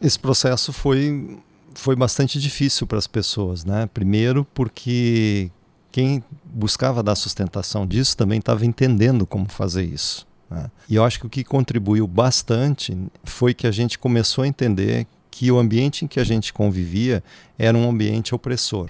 Esse 0.00 0.18
processo 0.18 0.72
foi 0.72 1.38
foi 1.74 1.94
bastante 1.94 2.40
difícil 2.40 2.86
para 2.86 2.98
as 2.98 3.06
pessoas, 3.06 3.64
né? 3.64 3.88
Primeiro 3.92 4.44
porque 4.52 5.50
quem 5.92 6.22
buscava 6.44 7.02
dar 7.02 7.14
sustentação 7.14 7.86
disso 7.86 8.16
também 8.16 8.38
estava 8.38 8.66
entendendo 8.66 9.26
como 9.26 9.48
fazer 9.48 9.84
isso. 9.84 10.26
Né? 10.50 10.70
E 10.88 10.96
eu 10.96 11.04
acho 11.04 11.20
que 11.20 11.26
o 11.26 11.30
que 11.30 11.44
contribuiu 11.44 12.06
bastante 12.06 12.96
foi 13.24 13.54
que 13.54 13.66
a 13.66 13.70
gente 13.70 13.98
começou 13.98 14.44
a 14.44 14.48
entender 14.48 15.06
que 15.30 15.50
o 15.52 15.58
ambiente 15.58 16.04
em 16.04 16.08
que 16.08 16.18
a 16.18 16.24
gente 16.24 16.52
convivia 16.52 17.22
era 17.58 17.76
um 17.76 17.88
ambiente 17.88 18.34
opressor. 18.34 18.88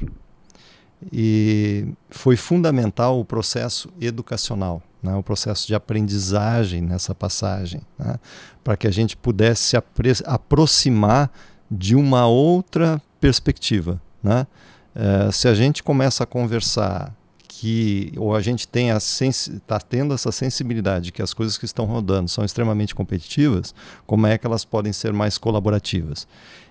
E 1.12 1.88
foi 2.10 2.36
fundamental 2.36 3.20
o 3.20 3.24
processo 3.24 3.88
educacional, 4.00 4.82
né, 5.02 5.14
o 5.14 5.22
processo 5.22 5.66
de 5.66 5.74
aprendizagem 5.74 6.82
nessa 6.82 7.14
passagem, 7.14 7.80
né, 7.98 8.16
para 8.64 8.76
que 8.76 8.86
a 8.86 8.90
gente 8.90 9.16
pudesse 9.16 9.62
se 9.62 9.76
aproximar 10.24 11.30
de 11.70 11.94
uma 11.94 12.26
outra 12.26 13.00
perspectiva. 13.20 14.00
Né? 14.22 14.46
É, 14.94 15.30
se 15.30 15.46
a 15.48 15.54
gente 15.54 15.82
começa 15.82 16.24
a 16.24 16.26
conversar 16.26 17.14
que 17.46 18.12
ou 18.16 18.36
a 18.36 18.40
gente 18.40 18.68
tem 18.68 18.90
está 18.90 19.80
tendo 19.80 20.14
essa 20.14 20.30
sensibilidade 20.30 21.10
que 21.10 21.20
as 21.20 21.34
coisas 21.34 21.58
que 21.58 21.64
estão 21.64 21.86
rodando 21.86 22.28
são 22.28 22.44
extremamente 22.44 22.94
competitivas, 22.94 23.74
como 24.06 24.26
é 24.26 24.38
que 24.38 24.46
elas 24.46 24.64
podem 24.64 24.92
ser 24.92 25.12
mais 25.12 25.36
colaborativas? 25.36 26.26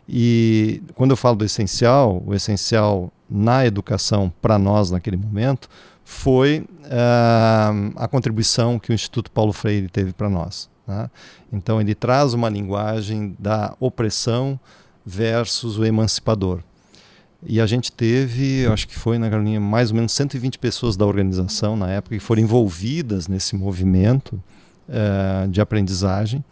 E 0.07 0.81
quando 0.95 1.11
eu 1.11 1.17
falo 1.17 1.35
do 1.35 1.45
essencial, 1.45 2.23
o 2.25 2.33
essencial 2.33 3.11
na 3.29 3.65
educação 3.65 4.31
para 4.41 4.57
nós 4.57 4.91
naquele 4.91 5.17
momento 5.17 5.69
foi 6.03 6.65
uh, 6.85 7.93
a 7.95 8.07
contribuição 8.07 8.79
que 8.79 8.91
o 8.91 8.93
Instituto 8.93 9.29
Paulo 9.29 9.51
Freire 9.51 9.89
teve 9.89 10.13
para 10.13 10.29
nós. 10.29 10.69
Né? 10.87 11.09
Então 11.51 11.81
ele 11.81 11.93
traz 11.93 12.33
uma 12.33 12.47
linguagem 12.47 13.35
da 13.37 13.75
opressão 13.79 14.57
versus 15.05 15.77
o 15.77 15.85
emancipador. 15.85 16.61
E 17.45 17.61
a 17.61 17.67
gente 17.67 17.91
teve, 17.91 18.65
acho 18.67 18.87
que 18.87 18.97
foi 18.97 19.17
na 19.17 19.29
Carolina, 19.29 19.59
mais 19.59 19.91
ou 19.91 19.97
menos 19.97 20.11
120 20.13 20.57
pessoas 20.57 20.95
da 20.97 21.05
organização 21.05 21.75
na 21.75 21.91
época 21.91 22.15
que 22.15 22.23
foram 22.23 22.41
envolvidas 22.41 23.27
nesse 23.27 23.55
movimento 23.55 24.41
uh, 24.87 25.47
de 25.49 25.61
aprendizagem 25.61 26.43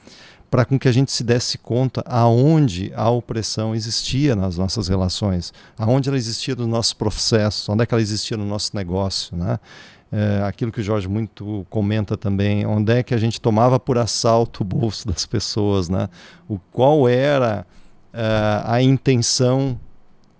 para 0.55 0.63
com 0.63 0.79
que 0.79 0.87
a 0.87 0.91
gente 0.93 1.11
se 1.11 1.21
desse 1.21 1.57
conta 1.57 2.01
aonde 2.07 2.89
a 2.95 3.09
opressão 3.09 3.75
existia 3.75 4.37
nas 4.37 4.57
nossas 4.57 4.87
relações, 4.87 5.51
aonde 5.77 6.07
ela 6.07 6.17
existia 6.17 6.55
nos 6.55 6.65
nossos 6.65 6.93
processos, 6.93 7.67
onde 7.67 7.83
é 7.83 7.85
que 7.85 7.93
ela 7.93 8.01
existia 8.01 8.37
no 8.37 8.45
nosso 8.45 8.73
negócio, 8.73 9.35
né? 9.35 9.59
É, 10.09 10.43
aquilo 10.45 10.71
que 10.71 10.79
o 10.79 10.83
Jorge 10.83 11.09
muito 11.09 11.67
comenta 11.69 12.15
também, 12.15 12.65
onde 12.65 12.93
é 12.93 13.03
que 13.03 13.13
a 13.13 13.17
gente 13.17 13.41
tomava 13.41 13.77
por 13.77 13.97
assalto 13.97 14.63
o 14.63 14.65
bolso 14.65 15.05
das 15.05 15.25
pessoas, 15.25 15.89
né? 15.89 16.07
O 16.47 16.57
qual 16.57 17.09
era 17.09 17.67
uh, 18.13 18.63
a 18.63 18.81
intenção 18.81 19.77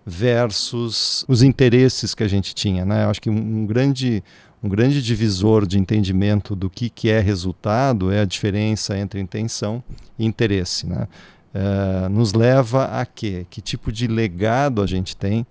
versus 0.06 1.26
os 1.28 1.44
interesses 1.44 2.16
que 2.16 2.24
a 2.24 2.30
gente 2.30 2.56
tinha, 2.56 2.86
né? 2.86 3.04
Eu 3.04 3.10
acho 3.10 3.22
que 3.22 3.30
um, 3.30 3.36
um 3.36 3.66
grande 3.66 4.24
um 4.66 4.70
grande 4.70 5.00
divisor 5.00 5.68
de 5.68 5.78
entendimento 5.78 6.56
do 6.56 6.72
que, 6.72 6.90
que 6.90 7.08
é 7.08 7.20
resultado 7.20 8.12
é 8.12 8.22
a 8.22 8.26
diferença 8.26 8.98
entre 8.98 9.22
intenção 9.22 9.84
e 10.18 10.26
interesse. 10.26 10.88
Né? 10.88 11.08
Uh, 11.54 12.10
nos 12.10 12.34
leva 12.34 12.86
a 12.86 13.06
quê? 13.06 13.46
Que 13.48 13.62
tipo 13.62 13.92
de 13.92 14.08
legado 14.08 14.82
a 14.82 14.88
gente 14.88 15.16
tem 15.16 15.46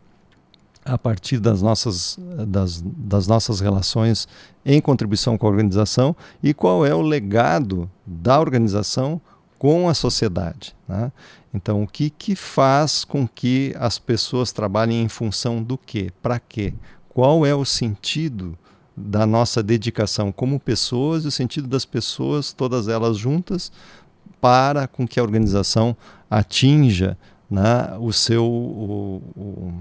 a 0.84 0.98
partir 0.98 1.38
das 1.38 1.62
nossas, 1.62 2.18
das, 2.48 2.82
das 2.84 3.28
nossas 3.28 3.60
relações 3.60 4.26
em 4.66 4.80
contribuição 4.80 5.38
com 5.38 5.46
a 5.46 5.50
organização 5.50 6.16
e 6.42 6.52
qual 6.52 6.84
é 6.84 6.92
o 6.92 7.00
legado 7.00 7.88
da 8.04 8.40
organização 8.40 9.20
com 9.60 9.88
a 9.88 9.94
sociedade. 9.94 10.74
Né? 10.88 11.12
Então, 11.54 11.84
o 11.84 11.86
que, 11.86 12.10
que 12.10 12.34
faz 12.34 13.04
com 13.04 13.28
que 13.28 13.76
as 13.78 13.96
pessoas 13.96 14.50
trabalhem 14.50 15.04
em 15.04 15.08
função 15.08 15.62
do 15.62 15.78
quê? 15.78 16.10
Para 16.20 16.40
quê? 16.40 16.74
Qual 17.08 17.46
é 17.46 17.54
o 17.54 17.64
sentido 17.64 18.58
da 18.96 19.26
nossa 19.26 19.62
dedicação 19.62 20.30
como 20.30 20.60
pessoas 20.60 21.24
e 21.24 21.28
o 21.28 21.30
sentido 21.30 21.66
das 21.66 21.84
pessoas, 21.84 22.52
todas 22.52 22.88
elas 22.88 23.16
juntas, 23.16 23.72
para 24.40 24.86
com 24.86 25.06
que 25.06 25.18
a 25.18 25.22
organização 25.22 25.96
atinja 26.30 27.16
né, 27.50 27.96
o 28.00 28.12
seu, 28.12 28.44
o, 28.44 29.22
o, 29.36 29.74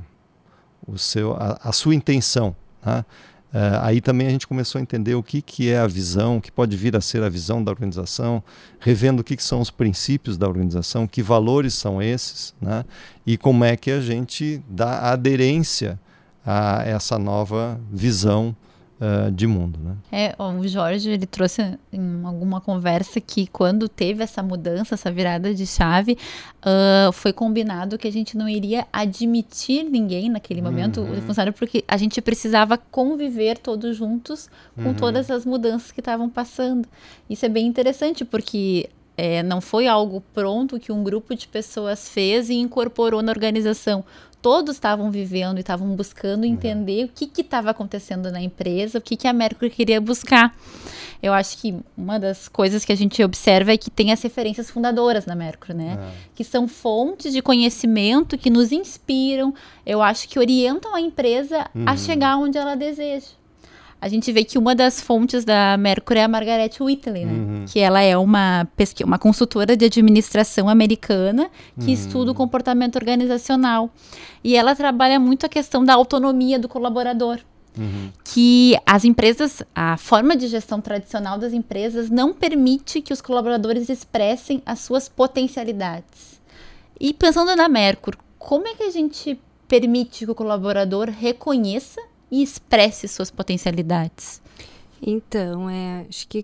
o 0.88 0.98
seu, 0.98 1.34
a, 1.34 1.60
a, 1.64 1.72
sua 1.72 1.96
intenção. 1.96 2.56
Né? 2.86 3.06
Uh, 3.54 3.80
aí 3.82 4.02
também 4.02 4.28
a 4.28 4.30
gente 4.32 4.48
começou 4.48 4.80
a 4.80 4.82
entender 4.82 5.14
o 5.14 5.22
que, 5.22 5.42
que 5.42 5.70
é 5.70 5.78
a 5.78 5.86
visão, 5.86 6.38
o 6.38 6.42
que 6.42 6.52
pode 6.52 6.76
vir 6.76 6.96
a 6.96 7.02
ser 7.02 7.22
a 7.24 7.30
visão 7.30 7.64
da 7.64 7.72
organização, 7.72 8.44
revendo 8.80 9.22
o 9.22 9.24
que, 9.24 9.36
que 9.36 9.44
são 9.44 9.62
os 9.62 9.70
princípios 9.70 10.38
da 10.38 10.48
organização, 10.48 11.06
que 11.06 11.22
valores 11.22 11.74
são 11.76 12.02
esses, 12.02 12.54
né? 12.60 12.84
e 13.26 13.38
como 13.38 13.64
é 13.64 13.78
que 13.78 13.92
a 13.92 14.02
gente 14.02 14.62
dá 14.68 15.12
aderência 15.12 16.00
a 16.46 16.84
essa 16.84 17.20
nova 17.20 17.80
visão 17.92 18.56
uh, 19.04 19.32
de 19.32 19.46
mundo. 19.46 19.80
Né? 19.80 19.96
É, 20.12 20.36
o 20.42 20.68
Jorge 20.68 21.10
ele 21.10 21.26
trouxe 21.26 21.78
em 21.92 22.22
alguma 22.24 22.62
conversa 22.62 23.20
que 23.20 23.48
quando 23.48 23.90
teve 23.90 24.24
essa 24.24 24.42
mudança, 24.42 24.96
essa 24.96 25.12
virada 25.12 25.54
de 25.54 25.66
chave, 25.68 26.18
uh, 26.60 27.12
foi 27.12 27.34
combinado 27.34 27.98
que 27.98 28.08
a 28.08 28.12
gente 28.12 28.38
não 28.38 28.48
iria 28.48 28.88
admitir 28.94 29.84
ninguém 29.84 30.30
naquele 30.30 30.62
momento, 30.62 31.02
uhum. 31.02 31.18
o 31.18 31.22
funcionário, 31.22 31.54
porque 31.54 31.84
a 31.88 31.98
gente 31.98 32.22
precisava 32.22 32.78
conviver 32.78 33.58
todos 33.58 33.98
juntos 33.98 34.50
com 34.76 34.90
uhum. 34.90 34.94
todas 34.94 35.30
as 35.30 35.46
mudanças 35.46 35.92
que 35.92 36.00
estavam 36.00 36.30
passando. 36.30 36.88
Isso 37.30 37.46
é 37.46 37.50
bem 37.50 37.68
interessante, 37.68 38.24
porque 38.24 38.90
é, 39.18 39.44
não 39.44 39.62
foi 39.62 39.88
algo 39.88 40.24
pronto 40.34 40.80
que 40.80 40.92
um 40.92 41.04
grupo 41.04 41.36
de 41.36 41.48
pessoas 41.48 42.10
fez 42.10 42.50
e 42.50 42.56
incorporou 42.56 43.22
na 43.22 43.32
organização 43.32 44.04
todos 44.44 44.76
estavam 44.76 45.10
vivendo 45.10 45.58
e 45.58 45.62
estavam 45.62 45.96
buscando 45.96 46.46
entender 46.46 47.06
uhum. 47.06 47.06
o 47.06 47.08
que 47.08 47.42
estava 47.42 47.70
acontecendo 47.70 48.30
na 48.30 48.42
empresa, 48.42 48.98
o 48.98 49.02
que, 49.02 49.16
que 49.16 49.26
a 49.26 49.32
Mercury 49.32 49.70
queria 49.70 50.02
buscar. 50.02 50.54
Eu 51.22 51.32
acho 51.34 51.58
que 51.58 51.74
uma 51.98 52.20
das 52.20 52.50
coisas 52.50 52.84
que 52.84 52.92
a 52.92 52.96
gente 52.96 53.24
observa 53.24 53.72
é 53.72 53.78
que 53.78 53.90
tem 53.90 54.12
as 54.12 54.22
referências 54.22 54.70
fundadoras 54.70 55.26
na 55.26 55.34
Mercury, 55.34 55.74
né? 55.74 55.98
É. 55.98 56.12
Que 56.36 56.44
são 56.44 56.68
fontes 56.68 57.32
de 57.32 57.42
conhecimento 57.42 58.38
que 58.38 58.50
nos 58.50 58.74
inspiram, 58.74 59.54
eu 59.86 60.02
acho 60.02 60.28
que 60.28 60.38
orientam 60.38 60.94
a 60.94 61.00
empresa 61.00 61.66
uhum. 61.74 61.86
a 61.88 61.96
chegar 61.96 62.36
onde 62.38 62.58
ela 62.58 62.76
deseja 62.76 63.28
a 64.04 64.10
gente 64.10 64.30
vê 64.34 64.44
que 64.44 64.58
uma 64.58 64.76
das 64.76 65.00
fontes 65.00 65.46
da 65.46 65.78
Mercury 65.78 66.20
é 66.20 66.24
a 66.26 66.28
Margaret 66.28 66.72
Whitley, 66.78 67.24
né? 67.24 67.32
Uhum. 67.32 67.66
Que 67.66 67.80
ela 67.80 68.02
é 68.02 68.18
uma, 68.18 68.68
uma 69.06 69.18
consultora 69.18 69.78
de 69.78 69.86
administração 69.86 70.68
americana 70.68 71.50
que 71.80 71.86
uhum. 71.86 71.94
estuda 71.94 72.32
o 72.32 72.36
comportamento 72.36 72.98
organizacional. 72.98 73.90
E 74.44 74.58
ela 74.58 74.76
trabalha 74.76 75.18
muito 75.22 75.46
a 75.46 75.50
questão 75.50 75.86
da 75.86 75.94
autonomia 75.94 76.60
do 76.60 76.68
colaborador. 76.68 77.40
Uhum. 77.78 78.12
Que 78.26 78.78
as 78.86 79.06
empresas, 79.06 79.64
a 79.74 79.96
forma 79.96 80.36
de 80.36 80.50
gestão 80.50 80.82
tradicional 80.82 81.38
das 81.38 81.54
empresas 81.54 82.10
não 82.10 82.34
permite 82.34 83.02
que 83.02 83.14
os 83.14 83.22
colaboradores 83.22 83.88
expressem 83.88 84.62
as 84.66 84.80
suas 84.80 85.08
potencialidades. 85.08 86.42
E 87.00 87.14
pensando 87.14 87.56
na 87.56 87.70
Mercury, 87.70 88.18
como 88.38 88.68
é 88.68 88.76
que 88.76 88.84
a 88.84 88.92
gente 88.92 89.40
permite 89.66 90.26
que 90.26 90.32
o 90.32 90.36
colaborador 90.36 91.10
reconheça 91.10 92.02
e 92.34 92.42
expresse 92.42 93.08
suas 93.08 93.30
potencialidades? 93.30 94.42
Então, 95.00 95.70
é, 95.70 96.04
acho 96.10 96.28
que 96.28 96.44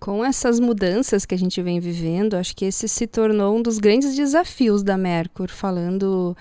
com 0.00 0.24
essas 0.24 0.58
mudanças 0.58 1.24
que 1.24 1.32
a 1.32 1.38
gente 1.38 1.62
vem 1.62 1.78
vivendo, 1.78 2.34
acho 2.34 2.56
que 2.56 2.64
esse 2.64 2.88
se 2.88 3.06
tornou 3.06 3.56
um 3.56 3.62
dos 3.62 3.78
grandes 3.78 4.16
desafios 4.16 4.82
da 4.82 4.98
Mercur, 4.98 5.48
falando 5.48 6.36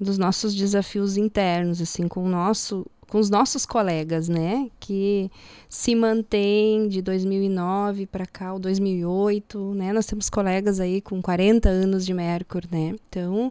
dos 0.00 0.16
nossos 0.16 0.54
desafios 0.54 1.18
internos, 1.18 1.82
assim, 1.82 2.08
com 2.08 2.24
o 2.24 2.28
nosso 2.28 2.86
com 3.08 3.18
os 3.18 3.30
nossos 3.30 3.64
colegas, 3.64 4.28
né, 4.28 4.68
que 4.78 5.30
se 5.66 5.94
mantém 5.94 6.88
de 6.88 7.00
2009 7.00 8.04
para 8.04 8.26
cá, 8.26 8.52
o 8.52 8.58
2008, 8.58 9.72
né? 9.72 9.94
Nós 9.94 10.04
temos 10.04 10.28
colegas 10.28 10.78
aí 10.78 11.00
com 11.00 11.22
40 11.22 11.70
anos 11.70 12.04
de 12.04 12.12
Mercur, 12.12 12.64
né? 12.70 12.94
Então, 13.08 13.50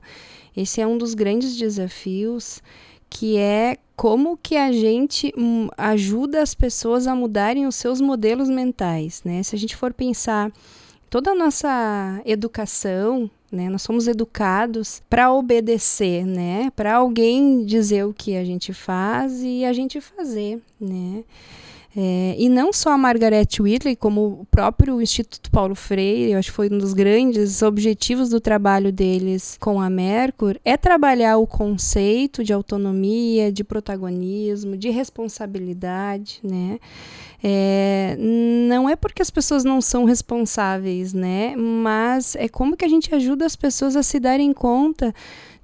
esse 0.56 0.80
é 0.80 0.86
um 0.86 0.96
dos 0.96 1.16
grandes 1.16 1.58
desafios 1.58 2.62
que 3.10 3.38
é 3.38 3.78
como 3.96 4.38
que 4.38 4.56
a 4.56 4.72
gente 4.72 5.34
hum, 5.38 5.70
ajuda 5.78 6.42
as 6.42 6.54
pessoas 6.54 7.08
a 7.08 7.16
mudarem 7.16 7.66
os 7.66 7.76
seus 7.76 8.00
modelos 8.00 8.50
mentais, 8.50 9.24
né? 9.26 9.42
Se 9.42 9.56
a 9.56 9.60
gente 9.60 9.76
for 9.76 9.94
pensar 9.94 10.52
toda 11.10 11.32
a 11.32 11.36
nossa 11.36 12.22
educação, 12.26 13.30
né? 13.52 13.70
Nós 13.70 13.82
somos 13.82 14.08
educados 14.08 15.02
para 15.10 15.32
obedecer, 15.34 16.26
né? 16.26 16.72
Para 16.76 16.96
alguém 16.96 17.66
dizer 17.66 18.06
o 18.06 18.14
que 18.14 18.36
a 18.36 18.44
gente 18.44 18.74
faz 18.74 19.42
e 19.42 19.66
a 19.66 19.74
gente 19.74 20.00
fazer, 20.00 20.62
né? 20.80 21.24
É, 22.00 22.36
e 22.38 22.48
não 22.48 22.72
só 22.72 22.92
a 22.92 22.98
Margaret 22.98 23.48
Whitley, 23.60 23.96
como 23.96 24.42
o 24.42 24.46
próprio 24.52 25.02
Instituto 25.02 25.50
Paulo 25.50 25.74
Freire, 25.74 26.34
eu 26.34 26.38
acho 26.38 26.52
que 26.52 26.56
foi 26.56 26.70
um 26.70 26.78
dos 26.78 26.94
grandes 26.94 27.64
objetivos 27.64 28.30
do 28.30 28.40
trabalho 28.40 28.92
deles 28.92 29.58
com 29.60 29.82
a 29.82 29.90
Mercur, 29.90 30.60
é 30.64 30.78
trabalhar 30.78 31.38
o 31.38 31.48
conceito 31.48 32.44
de 32.44 32.54
autonomia, 32.54 33.52
de 33.52 33.64
protagonismo, 33.64 34.78
de 34.78 34.92
responsabilidade, 34.92 36.40
né? 36.44 36.80
É, 37.44 38.16
não 38.70 38.88
é 38.88 38.96
porque 38.96 39.24
as 39.24 39.32
pessoas 39.32 39.64
não 39.64 39.82
são 39.82 40.06
responsáveis, 40.06 41.16
né? 41.16 41.56
Mas 41.56 42.36
é 42.36 42.48
como 42.48 42.78
que 42.78 42.86
a 42.86 42.90
gente 42.90 43.14
ajuda 43.16 43.44
as 43.44 43.56
pessoas 43.56 43.96
a 43.96 44.04
se 44.04 44.20
darem 44.20 44.54
conta 44.54 45.16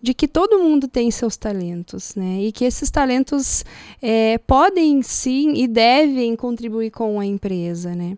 de 0.04 0.14
que 0.14 0.28
todo 0.28 0.60
mundo 0.60 0.86
tem 0.86 1.10
seus 1.10 1.38
talentos, 1.38 2.14
né? 2.14 2.42
E 2.42 2.52
que 2.52 2.66
esses 2.66 2.92
talentos 2.92 3.64
é, 4.02 4.38
podem 4.40 5.02
sim 5.02 5.54
e 5.56 5.66
devem 5.66 6.36
contribuir 6.36 6.92
com 6.92 7.22
a 7.22 7.26
empresa, 7.26 7.96
né? 7.96 8.18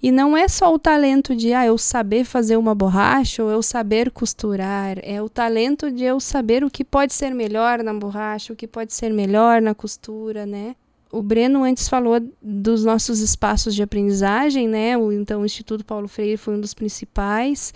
E 0.00 0.12
não 0.12 0.36
é 0.36 0.46
só 0.46 0.72
o 0.72 0.78
talento 0.78 1.34
de 1.34 1.52
ah, 1.52 1.66
eu 1.66 1.76
saber 1.76 2.24
fazer 2.24 2.56
uma 2.56 2.72
borracha 2.72 3.42
ou 3.42 3.50
eu 3.50 3.64
saber 3.64 4.12
costurar, 4.12 4.96
é 5.02 5.20
o 5.20 5.28
talento 5.28 5.90
de 5.90 6.04
eu 6.04 6.20
saber 6.20 6.62
o 6.62 6.70
que 6.70 6.84
pode 6.84 7.12
ser 7.12 7.34
melhor 7.34 7.82
na 7.82 7.92
borracha, 7.92 8.52
o 8.52 8.56
que 8.56 8.68
pode 8.68 8.94
ser 8.94 9.12
melhor 9.12 9.60
na 9.60 9.74
costura, 9.74 10.46
né? 10.46 10.76
O 11.10 11.20
Breno 11.20 11.64
antes 11.64 11.88
falou 11.88 12.20
dos 12.40 12.84
nossos 12.84 13.18
espaços 13.18 13.74
de 13.74 13.82
aprendizagem, 13.82 14.68
né? 14.68 14.96
O, 14.96 15.10
então 15.10 15.42
o 15.42 15.44
Instituto 15.44 15.84
Paulo 15.84 16.06
Freire 16.06 16.36
foi 16.36 16.54
um 16.54 16.60
dos 16.60 16.74
principais. 16.74 17.74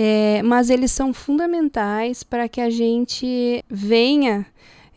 É, 0.00 0.40
mas 0.44 0.70
eles 0.70 0.92
são 0.92 1.12
fundamentais 1.12 2.22
para 2.22 2.48
que 2.48 2.60
a 2.60 2.70
gente 2.70 3.64
venha, 3.68 4.46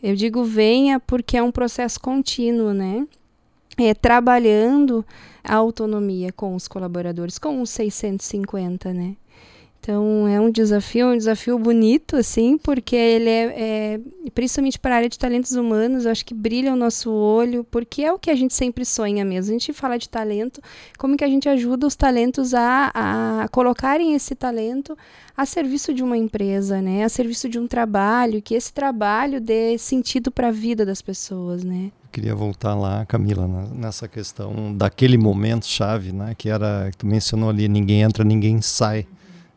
eu 0.00 0.14
digo 0.14 0.44
venha 0.44 1.00
porque 1.00 1.36
é 1.36 1.42
um 1.42 1.50
processo 1.50 1.98
contínuo, 1.98 2.72
né? 2.72 3.04
É, 3.76 3.94
trabalhando 3.94 5.04
a 5.42 5.56
autonomia 5.56 6.30
com 6.30 6.54
os 6.54 6.68
colaboradores, 6.68 7.36
com 7.36 7.60
os 7.60 7.70
650, 7.70 8.94
né? 8.94 9.16
Então 9.82 10.28
é 10.28 10.40
um 10.40 10.48
desafio, 10.48 11.08
um 11.08 11.16
desafio 11.16 11.58
bonito, 11.58 12.14
assim, 12.14 12.56
porque 12.56 12.94
ele 12.94 13.28
é, 13.28 13.54
é 13.56 14.00
principalmente 14.32 14.78
para 14.78 14.94
a 14.94 14.96
área 14.98 15.08
de 15.08 15.18
talentos 15.18 15.50
humanos, 15.52 16.04
eu 16.04 16.12
acho 16.12 16.24
que 16.24 16.32
brilha 16.32 16.72
o 16.72 16.76
nosso 16.76 17.10
olho, 17.10 17.66
porque 17.68 18.02
é 18.02 18.12
o 18.12 18.18
que 18.18 18.30
a 18.30 18.34
gente 18.36 18.54
sempre 18.54 18.84
sonha 18.84 19.24
mesmo. 19.24 19.50
A 19.50 19.58
gente 19.58 19.72
fala 19.72 19.98
de 19.98 20.08
talento, 20.08 20.62
como 20.96 21.16
que 21.16 21.24
a 21.24 21.28
gente 21.28 21.48
ajuda 21.48 21.84
os 21.84 21.96
talentos 21.96 22.54
a, 22.54 22.92
a 22.94 23.48
colocarem 23.48 24.14
esse 24.14 24.36
talento 24.36 24.96
a 25.36 25.44
serviço 25.44 25.92
de 25.92 26.04
uma 26.04 26.16
empresa, 26.16 26.80
né? 26.80 27.02
A 27.02 27.08
serviço 27.08 27.48
de 27.48 27.58
um 27.58 27.66
trabalho, 27.66 28.40
que 28.40 28.54
esse 28.54 28.72
trabalho 28.72 29.40
dê 29.40 29.76
sentido 29.78 30.30
para 30.30 30.48
a 30.48 30.52
vida 30.52 30.86
das 30.86 31.02
pessoas, 31.02 31.64
né? 31.64 31.90
queria 32.12 32.34
voltar 32.34 32.74
lá, 32.74 33.06
Camila, 33.06 33.48
nessa 33.74 34.06
questão 34.06 34.76
daquele 34.76 35.16
momento 35.16 35.64
chave, 35.64 36.12
né, 36.12 36.34
que 36.36 36.50
era 36.50 36.90
que 36.90 36.98
tu 36.98 37.06
mencionou 37.06 37.48
ali, 37.48 37.66
ninguém 37.68 38.02
entra, 38.02 38.22
ninguém 38.22 38.60
sai. 38.60 39.06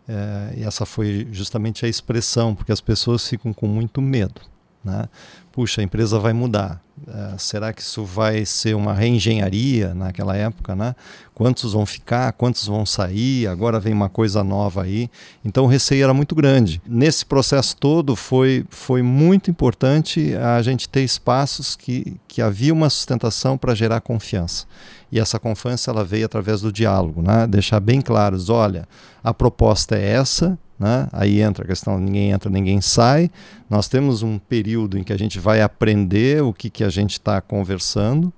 É, 0.08 0.54
e 0.58 0.64
essa 0.64 0.86
foi 0.86 1.28
justamente 1.32 1.86
a 1.86 1.90
expressão, 1.90 2.54
porque 2.54 2.72
as 2.72 2.82
pessoas 2.82 3.28
ficam 3.28 3.54
com 3.54 3.68
muito 3.68 4.02
medo. 4.02 4.42
Né? 4.84 5.10
Puxa, 5.52 5.82
a 5.82 5.84
empresa 5.84 6.20
vai 6.20 6.32
mudar. 6.32 6.80
É, 7.08 7.38
será 7.40 7.74
que 7.74 7.82
isso 7.82 8.06
vai 8.06 8.46
ser 8.46 8.76
uma 8.76 8.94
reengenharia 8.94 9.96
naquela 9.96 10.38
época? 10.38 10.76
Né? 10.76 10.96
Quantos 11.34 11.74
vão 11.74 11.88
ficar? 11.88 12.32
Quantos 12.34 12.68
vão 12.68 12.86
sair? 12.86 13.48
Agora 13.48 13.80
vem 13.80 13.94
uma 13.94 14.10
coisa 14.10 14.44
nova 14.44 14.84
aí. 14.84 15.10
Então 15.44 15.64
o 15.64 15.68
receio 15.68 16.04
era 16.04 16.14
muito 16.14 16.36
grande. 16.36 16.80
Nesse 16.86 17.26
processo 17.26 17.76
todo 17.78 18.16
foi, 18.16 18.64
foi 18.70 19.02
muito 19.02 19.50
importante 19.50 20.36
a 20.36 20.62
gente 20.62 20.88
ter 20.88 21.02
espaços 21.02 21.76
que, 21.76 22.16
que 22.28 22.40
havia 22.42 22.72
uma 22.72 22.90
sustentação 22.90 23.58
para 23.58 23.74
gerar 23.74 24.02
confiança 24.02 24.68
e 25.12 25.20
essa 25.20 25.40
confiança 25.40 25.92
ela 25.92 26.04
veio 26.04 26.26
através 26.26 26.62
do 26.62 26.72
diálogo, 26.72 27.22
né? 27.22 27.48
deixar 27.48 27.80
bem 27.80 28.02
claros, 28.02 28.50
olha, 28.50 28.88
a 29.24 29.34
proposta 29.34 29.96
é 29.96 30.12
essa, 30.12 30.58
né? 30.80 31.08
aí 31.12 31.42
entra 31.42 31.64
a 31.64 31.68
questão, 31.68 32.00
ninguém 32.00 32.32
entra, 32.32 32.50
ninguém 32.50 32.82
sai, 32.82 33.30
nós 33.70 33.88
temos 33.88 34.24
um 34.24 34.38
período 34.38 34.98
em 34.98 35.04
que 35.04 35.14
a 35.14 35.18
gente 35.18 35.40
vai 35.40 35.62
aprender 35.62 36.44
o 36.44 36.54
que, 36.54 36.70
que 36.70 36.84
a 36.84 36.90
gente 36.90 37.14
está 37.14 37.40
conversando, 37.42 38.34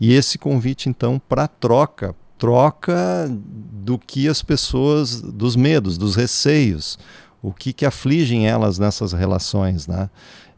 e 0.00 0.12
esse 0.12 0.38
convite 0.38 0.88
então 0.88 1.20
para 1.28 1.46
troca, 1.46 2.14
troca 2.38 3.30
do 3.30 3.98
que 3.98 4.28
as 4.28 4.42
pessoas, 4.42 5.20
dos 5.20 5.54
medos, 5.54 5.96
dos 5.96 6.16
receios, 6.16 6.98
o 7.42 7.52
que, 7.52 7.72
que 7.72 7.84
afligem 7.84 8.48
elas 8.48 8.78
nessas 8.78 9.12
relações, 9.12 9.86
né? 9.86 10.08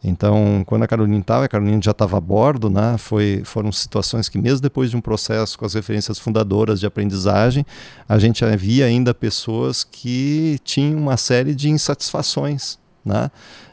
Então, 0.06 0.62
quando 0.66 0.82
a 0.82 0.86
Carolina 0.86 1.18
estava, 1.18 1.46
a 1.46 1.48
Carolina 1.48 1.80
já 1.82 1.92
estava 1.92 2.18
a 2.18 2.20
bordo, 2.20 2.68
né? 2.68 2.96
Foi, 2.98 3.40
foram 3.42 3.72
situações 3.72 4.28
que, 4.28 4.36
mesmo 4.36 4.60
depois 4.60 4.90
de 4.90 4.96
um 4.98 5.00
processo 5.00 5.58
com 5.58 5.64
as 5.64 5.72
referências 5.72 6.18
fundadoras 6.18 6.78
de 6.78 6.84
aprendizagem, 6.84 7.64
a 8.06 8.18
gente 8.18 8.44
havia 8.44 8.84
ainda 8.84 9.14
pessoas 9.14 9.82
que 9.82 10.58
tinham 10.62 10.98
uma 10.98 11.16
série 11.16 11.54
de 11.54 11.70
insatisfações, 11.70 12.78
né? 13.02 13.30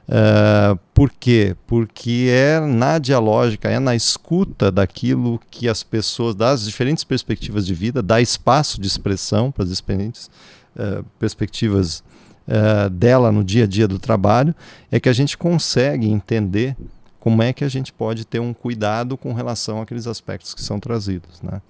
Uh, 0.07 0.79
por 0.93 1.11
quê? 1.11 1.55
Porque 1.67 2.27
é 2.29 2.59
na 2.61 2.97
dialógica, 2.97 3.69
é 3.69 3.79
na 3.79 3.95
escuta 3.95 4.71
daquilo 4.71 5.39
que 5.49 5.67
as 5.67 5.83
pessoas, 5.83 6.33
das 6.33 6.65
diferentes 6.65 7.03
perspectivas 7.03 7.65
de 7.65 7.73
vida, 7.73 8.01
dá 8.01 8.21
espaço 8.21 8.79
de 8.79 8.87
expressão 8.87 9.51
para 9.51 9.63
as 9.63 9.69
diferentes 9.69 10.29
uh, 10.75 11.03
perspectivas 11.19 12.03
uh, 12.47 12.89
dela 12.89 13.31
no 13.31 13.43
dia 13.43 13.63
a 13.63 13.67
dia 13.67 13.87
do 13.87 13.99
trabalho, 13.99 14.55
é 14.91 14.99
que 14.99 15.09
a 15.09 15.13
gente 15.13 15.37
consegue 15.37 16.09
entender 16.09 16.75
como 17.19 17.43
é 17.43 17.53
que 17.53 17.63
a 17.63 17.69
gente 17.69 17.93
pode 17.93 18.25
ter 18.25 18.39
um 18.39 18.53
cuidado 18.53 19.15
com 19.15 19.33
relação 19.33 19.81
àqueles 19.81 20.07
aspectos 20.07 20.53
que 20.53 20.61
são 20.61 20.79
trazidos. 20.79 21.41
Né? 21.41 21.61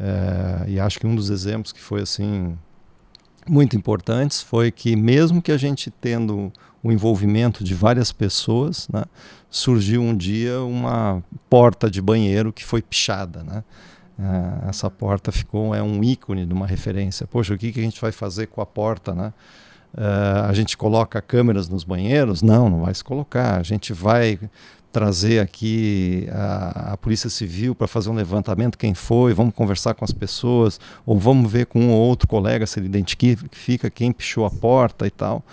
Uh, 0.00 0.68
e 0.68 0.80
acho 0.80 0.98
que 0.98 1.06
um 1.06 1.14
dos 1.14 1.30
exemplos 1.30 1.72
que 1.72 1.80
foi 1.80 2.02
assim 2.02 2.56
muito 3.48 3.76
importantes 3.76 4.42
foi 4.42 4.70
que 4.70 4.96
mesmo 4.96 5.40
que 5.40 5.52
a 5.52 5.56
gente 5.56 5.90
tendo 5.90 6.52
o 6.82 6.92
envolvimento 6.92 7.62
de 7.62 7.74
várias 7.74 8.12
pessoas, 8.12 8.88
né, 8.92 9.04
surgiu 9.50 10.02
um 10.02 10.16
dia 10.16 10.60
uma 10.60 11.22
porta 11.48 11.90
de 11.90 12.00
banheiro 12.00 12.52
que 12.52 12.64
foi 12.64 12.82
pichada, 12.82 13.42
né? 13.42 13.64
Uh, 14.18 14.68
essa 14.70 14.90
porta 14.90 15.30
ficou 15.30 15.74
é 15.74 15.82
um 15.82 16.02
ícone 16.02 16.46
de 16.46 16.52
uma 16.54 16.66
referência. 16.66 17.26
Poxa, 17.26 17.52
o 17.52 17.58
que, 17.58 17.70
que 17.70 17.80
a 17.80 17.82
gente 17.82 18.00
vai 18.00 18.12
fazer 18.12 18.46
com 18.46 18.62
a 18.62 18.66
porta, 18.66 19.14
né? 19.14 19.32
Uh, 19.96 20.44
a 20.46 20.52
gente 20.52 20.76
coloca 20.76 21.22
câmeras 21.22 21.68
nos 21.68 21.82
banheiros? 21.82 22.42
Não, 22.42 22.68
não 22.68 22.82
vai 22.82 22.94
se 22.94 23.02
colocar. 23.02 23.58
A 23.58 23.62
gente 23.62 23.94
vai 23.94 24.38
trazer 24.92 25.40
aqui 25.40 26.28
a, 26.30 26.92
a 26.92 26.96
Polícia 26.96 27.30
Civil 27.30 27.74
para 27.74 27.86
fazer 27.86 28.10
um 28.10 28.14
levantamento, 28.14 28.78
quem 28.78 28.94
foi, 28.94 29.34
vamos 29.34 29.54
conversar 29.54 29.94
com 29.94 30.04
as 30.04 30.12
pessoas, 30.12 30.80
ou 31.04 31.18
vamos 31.18 31.52
ver 31.52 31.66
com 31.66 31.80
um 31.80 31.90
ou 31.90 31.98
outro 31.98 32.26
colega 32.26 32.66
se 32.66 32.78
ele 32.78 32.86
identifica 32.86 33.90
quem 33.90 34.12
pichou 34.12 34.46
a 34.46 34.50
porta 34.50 35.06
e 35.06 35.10
tal. 35.10 35.44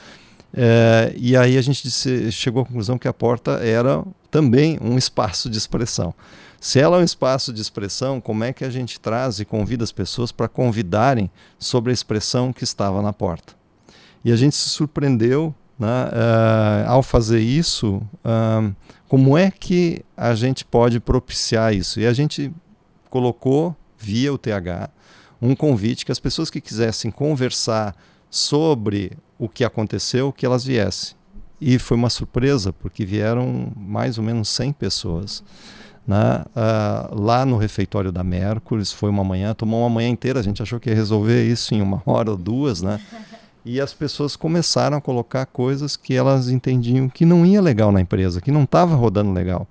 Uh, 0.53 1.11
e 1.17 1.35
aí 1.35 1.57
a 1.57 1.61
gente 1.61 1.83
disse, 1.83 2.31
chegou 2.31 2.61
à 2.61 2.65
conclusão 2.65 2.97
que 2.97 3.07
a 3.07 3.13
porta 3.13 3.53
era 3.63 4.03
também 4.29 4.77
um 4.81 4.97
espaço 4.97 5.49
de 5.49 5.57
expressão. 5.57 6.13
Se 6.59 6.79
ela 6.79 6.97
é 6.97 7.01
um 7.01 7.03
espaço 7.03 7.51
de 7.51 7.61
expressão, 7.61 8.21
como 8.21 8.43
é 8.43 8.53
que 8.53 8.63
a 8.63 8.69
gente 8.69 8.99
traz 8.99 9.39
e 9.39 9.45
convida 9.45 9.83
as 9.83 9.91
pessoas 9.91 10.31
para 10.31 10.47
convidarem 10.47 11.29
sobre 11.59 11.91
a 11.91 11.93
expressão 11.93 12.53
que 12.53 12.63
estava 12.63 13.01
na 13.01 13.11
porta? 13.11 13.62
E 14.23 14.31
a 14.31 14.35
gente 14.35 14.55
se 14.55 14.69
surpreendeu 14.69 15.53
né, 15.77 15.87
uh, 15.87 16.89
ao 16.89 17.03
fazer 17.03 17.39
isso, 17.39 18.01
uh, 18.23 18.73
como 19.07 19.37
é 19.37 19.51
que 19.51 20.01
a 20.15 20.33
gente 20.33 20.63
pode 20.63 20.99
propiciar 20.99 21.73
isso? 21.73 21.99
E 21.99 22.05
a 22.05 22.13
gente 22.13 22.51
colocou 23.09 23.75
via 23.97 24.33
o 24.33 24.37
TH 24.37 24.89
um 25.43 25.55
convite 25.55 26.05
que 26.05 26.11
as 26.11 26.19
pessoas 26.19 26.49
que 26.49 26.61
quisessem 26.61 27.11
conversar 27.11 27.93
sobre 28.29 29.11
o 29.37 29.49
que 29.49 29.65
aconteceu, 29.65 30.31
que 30.31 30.45
elas 30.45 30.63
viessem. 30.63 31.15
E 31.59 31.77
foi 31.77 31.97
uma 31.97 32.09
surpresa, 32.09 32.71
porque 32.71 33.05
vieram 33.05 33.71
mais 33.75 34.17
ou 34.17 34.23
menos 34.23 34.47
100 34.49 34.71
pessoas. 34.73 35.43
Né? 36.07 36.43
Uh, 36.55 37.21
lá 37.21 37.45
no 37.45 37.57
refeitório 37.57 38.11
da 38.11 38.23
Mercury, 38.23 38.85
foi 38.85 39.09
uma 39.09 39.23
manhã, 39.23 39.53
tomou 39.53 39.81
uma 39.81 39.89
manhã 39.89 40.09
inteira, 40.09 40.39
a 40.39 40.43
gente 40.43 40.61
achou 40.61 40.79
que 40.79 40.89
ia 40.89 40.95
resolver 40.95 41.45
isso 41.45 41.75
em 41.75 41.81
uma 41.81 42.01
hora 42.07 42.31
ou 42.31 42.37
duas, 42.37 42.81
né? 42.81 42.99
E 43.65 43.79
as 43.79 43.93
pessoas 43.93 44.35
começaram 44.35 44.97
a 44.97 45.01
colocar 45.01 45.45
coisas 45.45 45.95
que 45.95 46.13
elas 46.13 46.49
entendiam 46.49 47.07
que 47.07 47.25
não 47.25 47.45
ia 47.45 47.61
legal 47.61 47.91
na 47.91 48.01
empresa, 48.01 48.41
que 48.41 48.51
não 48.51 48.63
estava 48.63 48.95
rodando 48.95 49.31
legal. 49.31 49.67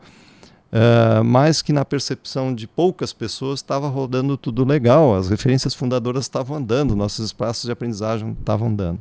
Uh, 0.72 1.22
mas 1.22 1.60
que 1.60 1.70
na 1.70 1.84
percepção 1.84 2.54
de 2.54 2.66
poucas 2.66 3.12
pessoas 3.12 3.58
estava 3.58 3.88
rodando 3.88 4.38
tudo 4.38 4.64
legal, 4.64 5.14
as 5.14 5.28
referências 5.28 5.74
fundadoras 5.74 6.24
estavam 6.24 6.56
andando, 6.56 6.96
nossos 6.96 7.26
espaços 7.26 7.64
de 7.64 7.72
aprendizagem 7.72 8.32
estavam 8.32 8.68
andando. 8.68 8.98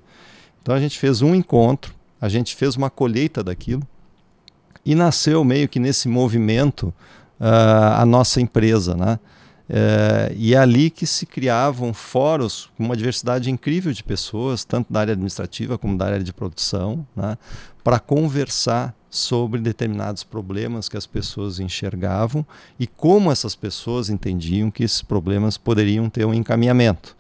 Então 0.62 0.76
a 0.76 0.80
gente 0.82 1.00
fez 1.00 1.22
um 1.22 1.34
encontro, 1.34 1.96
a 2.20 2.28
gente 2.28 2.58
fez 2.58 2.76
uma 2.76 2.90
colheita 2.90 3.42
daquilo 3.42 3.84
e 4.86 4.94
nasceu 4.94 5.46
meio 5.46 5.70
que 5.70 5.80
nesse 5.80 6.10
movimento 6.10 6.94
uh, 7.40 7.96
a 7.96 8.06
nossa 8.06 8.42
empresa, 8.42 8.94
né? 8.94 9.18
É, 9.74 10.34
e 10.36 10.54
é 10.54 10.58
ali 10.58 10.90
que 10.90 11.08
se 11.08 11.26
criavam 11.26 11.94
fóruns 11.94 12.70
com 12.76 12.84
uma 12.84 12.98
diversidade 12.98 13.50
incrível 13.50 13.94
de 13.94 14.04
pessoas, 14.04 14.66
tanto 14.66 14.92
da 14.92 15.00
área 15.00 15.14
administrativa 15.14 15.78
como 15.78 15.98
da 15.98 16.08
área 16.08 16.22
de 16.22 16.34
produção, 16.34 17.08
né, 17.16 17.38
para 17.82 17.98
conversar 17.98 18.94
sobre 19.10 19.62
determinados 19.62 20.26
problemas 20.26 20.90
que 20.90 20.98
as 20.98 21.08
pessoas 21.08 21.58
enxergavam 21.58 22.46
e 22.78 22.86
como 22.86 23.32
essas 23.32 23.56
pessoas 23.56 24.10
entendiam 24.10 24.70
que 24.70 24.84
esses 24.84 25.02
problemas 25.02 25.58
poderiam 25.58 26.10
ter 26.10 26.26
um 26.26 26.34
encaminhamento. 26.34 27.16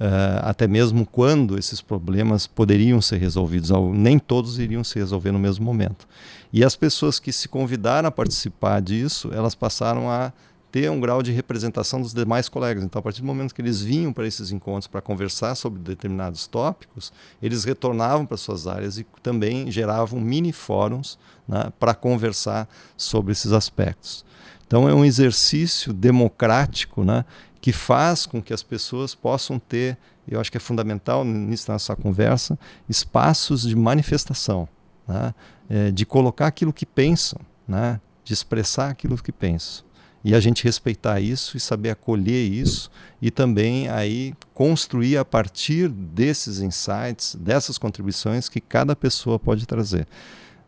Uh, 0.00 0.40
até 0.40 0.66
mesmo 0.66 1.04
quando 1.04 1.58
esses 1.58 1.82
problemas 1.82 2.46
poderiam 2.46 3.02
ser 3.02 3.18
resolvidos, 3.18 3.70
nem 3.92 4.18
todos 4.18 4.58
iriam 4.58 4.82
se 4.82 4.98
resolver 4.98 5.32
no 5.32 5.38
mesmo 5.38 5.62
momento. 5.66 6.08
E 6.50 6.64
as 6.64 6.74
pessoas 6.74 7.18
que 7.18 7.30
se 7.30 7.46
convidaram 7.46 8.08
a 8.08 8.10
participar 8.10 8.80
disso, 8.80 9.30
elas 9.34 9.54
passaram 9.54 10.10
a 10.10 10.32
ter 10.70 10.90
um 10.90 11.00
grau 11.00 11.22
de 11.22 11.32
representação 11.32 12.00
dos 12.00 12.14
demais 12.14 12.48
colegas. 12.48 12.84
Então, 12.84 13.00
a 13.00 13.02
partir 13.02 13.20
do 13.20 13.26
momento 13.26 13.54
que 13.54 13.60
eles 13.60 13.80
vinham 13.80 14.12
para 14.12 14.26
esses 14.26 14.52
encontros 14.52 14.86
para 14.86 15.00
conversar 15.00 15.54
sobre 15.54 15.80
determinados 15.80 16.46
tópicos, 16.46 17.12
eles 17.42 17.64
retornavam 17.64 18.24
para 18.24 18.36
suas 18.36 18.66
áreas 18.66 18.98
e 18.98 19.06
também 19.22 19.70
geravam 19.70 20.20
mini 20.20 20.52
fóruns 20.52 21.18
né, 21.46 21.72
para 21.78 21.94
conversar 21.94 22.68
sobre 22.96 23.32
esses 23.32 23.52
aspectos. 23.52 24.24
Então, 24.66 24.88
é 24.88 24.94
um 24.94 25.04
exercício 25.04 25.92
democrático 25.92 27.04
né, 27.04 27.24
que 27.60 27.72
faz 27.72 28.24
com 28.24 28.40
que 28.40 28.54
as 28.54 28.62
pessoas 28.62 29.14
possam 29.14 29.58
ter, 29.58 29.98
eu 30.28 30.40
acho 30.40 30.50
que 30.50 30.56
é 30.56 30.60
fundamental 30.60 31.24
nisso 31.24 31.64
na 31.68 31.74
nossa 31.74 31.96
conversa, 31.96 32.56
espaços 32.88 33.62
de 33.62 33.74
manifestação, 33.74 34.68
né, 35.08 35.34
é, 35.68 35.90
de 35.90 36.06
colocar 36.06 36.46
aquilo 36.46 36.72
que 36.72 36.86
pensam, 36.86 37.40
né, 37.66 38.00
de 38.22 38.32
expressar 38.32 38.90
aquilo 38.90 39.16
que 39.16 39.32
pensam 39.32 39.89
e 40.22 40.34
a 40.34 40.40
gente 40.40 40.64
respeitar 40.64 41.20
isso 41.20 41.56
e 41.56 41.60
saber 41.60 41.90
acolher 41.90 42.50
isso 42.50 42.90
e 43.20 43.30
também 43.30 43.88
aí 43.88 44.34
construir 44.52 45.16
a 45.16 45.24
partir 45.24 45.88
desses 45.88 46.60
insights, 46.60 47.34
dessas 47.34 47.78
contribuições 47.78 48.48
que 48.48 48.60
cada 48.60 48.94
pessoa 48.94 49.38
pode 49.38 49.66
trazer. 49.66 50.06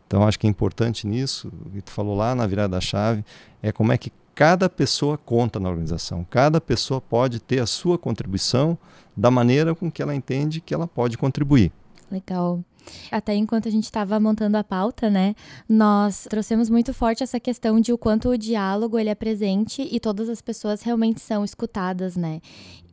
Então 0.07 0.27
acho 0.27 0.39
que 0.39 0.47
é 0.47 0.49
importante 0.49 1.07
nisso, 1.07 1.51
e 1.73 1.81
tu 1.81 1.91
falou 1.91 2.15
lá 2.15 2.35
na 2.35 2.45
virada 2.45 2.69
da 2.69 2.81
chave, 2.81 3.23
é 3.61 3.71
como 3.71 3.91
é 3.91 3.97
que 3.97 4.11
cada 4.35 4.69
pessoa 4.69 5.17
conta 5.17 5.59
na 5.59 5.69
organização, 5.69 6.25
cada 6.29 6.59
pessoa 6.59 6.99
pode 6.99 7.39
ter 7.39 7.59
a 7.59 7.65
sua 7.65 7.97
contribuição 7.97 8.77
da 9.15 9.29
maneira 9.29 9.75
com 9.75 9.91
que 9.91 10.01
ela 10.01 10.15
entende 10.15 10.59
que 10.59 10.73
ela 10.73 10.87
pode 10.87 11.17
contribuir. 11.17 11.71
Legal. 12.11 12.63
Até 13.11 13.35
enquanto 13.35 13.67
a 13.67 13.71
gente 13.71 13.85
estava 13.85 14.19
montando 14.19 14.57
a 14.57 14.63
pauta, 14.63 15.09
né, 15.09 15.35
nós 15.67 16.27
trouxemos 16.29 16.69
muito 16.69 16.93
forte 16.93 17.23
essa 17.23 17.39
questão 17.39 17.79
de 17.79 17.93
o 17.93 17.97
quanto 17.97 18.29
o 18.29 18.37
diálogo 18.37 18.97
ele 18.97 19.09
é 19.09 19.15
presente 19.15 19.87
e 19.91 19.99
todas 19.99 20.29
as 20.29 20.41
pessoas 20.41 20.81
realmente 20.81 21.19
são 21.21 21.43
escutadas, 21.43 22.15
né? 22.15 22.41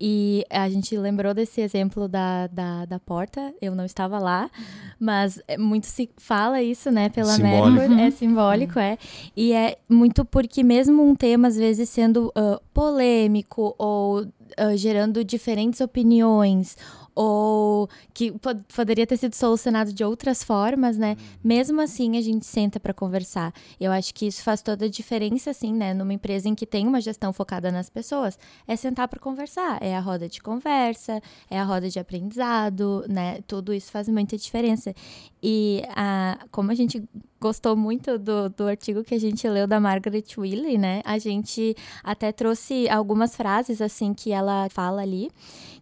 E 0.03 0.47
a 0.49 0.67
gente 0.71 0.97
lembrou 0.97 1.35
desse 1.35 1.61
exemplo 1.61 2.09
da, 2.09 2.47
da, 2.47 2.87
da 2.87 2.99
porta, 2.99 3.53
eu 3.61 3.75
não 3.75 3.85
estava 3.85 4.19
lá, 4.19 4.51
mas 4.99 5.43
é 5.47 5.59
muito 5.59 5.87
se 5.87 6.09
fala 6.17 6.63
isso, 6.63 6.91
né, 6.91 7.11
pela 7.11 7.37
Mercury, 7.37 8.01
é 8.01 8.11
simbólico, 8.11 8.79
é. 8.79 8.97
E 9.37 9.53
é 9.53 9.77
muito 9.87 10.25
porque 10.25 10.63
mesmo 10.63 11.07
um 11.07 11.15
tema, 11.15 11.49
às 11.49 11.57
vezes, 11.57 11.91
sendo 11.91 12.29
uh, 12.29 12.59
polêmico 12.73 13.75
ou 13.77 14.23
uh, 14.23 14.77
gerando 14.77 15.23
diferentes 15.23 15.83
opiniões 15.83 16.77
ou 17.23 17.87
que 18.15 18.33
poderia 18.75 19.07
ter 19.07 19.19
sido 19.19 19.35
solucionado 19.35 19.93
de 19.93 20.03
outras 20.03 20.43
formas, 20.43 20.97
né? 20.97 21.11
Uhum. 21.19 21.27
Mesmo 21.45 21.81
assim, 21.83 22.17
a 22.17 22.21
gente 22.23 22.47
senta 22.47 22.81
para 22.81 22.95
conversar. 22.95 23.53
Eu 23.79 23.93
acho 23.93 24.15
que 24.15 24.27
isso 24.27 24.43
faz 24.43 24.63
toda 24.63 24.87
a 24.87 24.89
diferença, 24.89 25.51
assim, 25.51 25.71
né? 25.75 25.93
Numa 25.93 26.15
empresa 26.15 26.49
em 26.49 26.55
que 26.55 26.65
tem 26.65 26.87
uma 26.87 26.99
gestão 26.99 27.31
focada 27.31 27.71
nas 27.71 27.91
pessoas, 27.91 28.39
é 28.67 28.75
sentar 28.75 29.07
para 29.07 29.21
conversar. 29.21 29.83
É 29.83 29.95
a 29.95 30.01
roda 30.01 30.31
de 30.31 30.41
conversa, 30.41 31.21
é 31.51 31.61
a 31.61 31.65
roda 31.65 31.91
de 31.91 31.99
aprendizado, 31.99 33.05
né? 33.07 33.43
Tudo 33.47 33.75
isso 33.75 33.93
faz 33.93 34.09
muita 34.09 34.39
diferença. 34.39 34.95
E 35.43 35.83
a, 35.95 36.39
como 36.51 36.71
a 36.71 36.75
gente 36.75 37.07
gostou 37.41 37.75
muito 37.75 38.19
do, 38.19 38.49
do 38.51 38.67
artigo 38.67 39.03
que 39.03 39.15
a 39.15 39.19
gente 39.19 39.49
leu 39.49 39.67
da 39.67 39.81
Margaret 39.81 40.25
Willey, 40.37 40.77
né? 40.77 41.01
A 41.05 41.19
gente 41.19 41.75
até 42.05 42.31
trouxe 42.31 42.89
algumas 42.89 43.35
frases, 43.35 43.81
assim, 43.81 44.13
que 44.13 44.31
ela 44.31 44.69
fala 44.69 45.03
ali. 45.03 45.31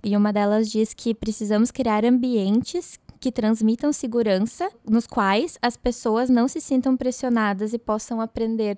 E 0.05 0.16
uma 0.16 0.33
delas 0.33 0.71
diz 0.71 0.94
que 0.94 1.14
precisamos 1.14 1.71
criar 1.71 2.05
ambientes 2.05 2.99
que 3.18 3.33
transmitam 3.33 3.92
segurança, 3.92 4.71
nos 4.88 5.07
quais 5.07 5.59
as 5.61 5.77
pessoas 5.77 6.31
não 6.31 6.47
se 6.47 6.61
sintam 6.61 6.97
pressionadas 6.97 7.73
e 7.73 7.79
possam 7.79 8.21
aprender. 8.21 8.77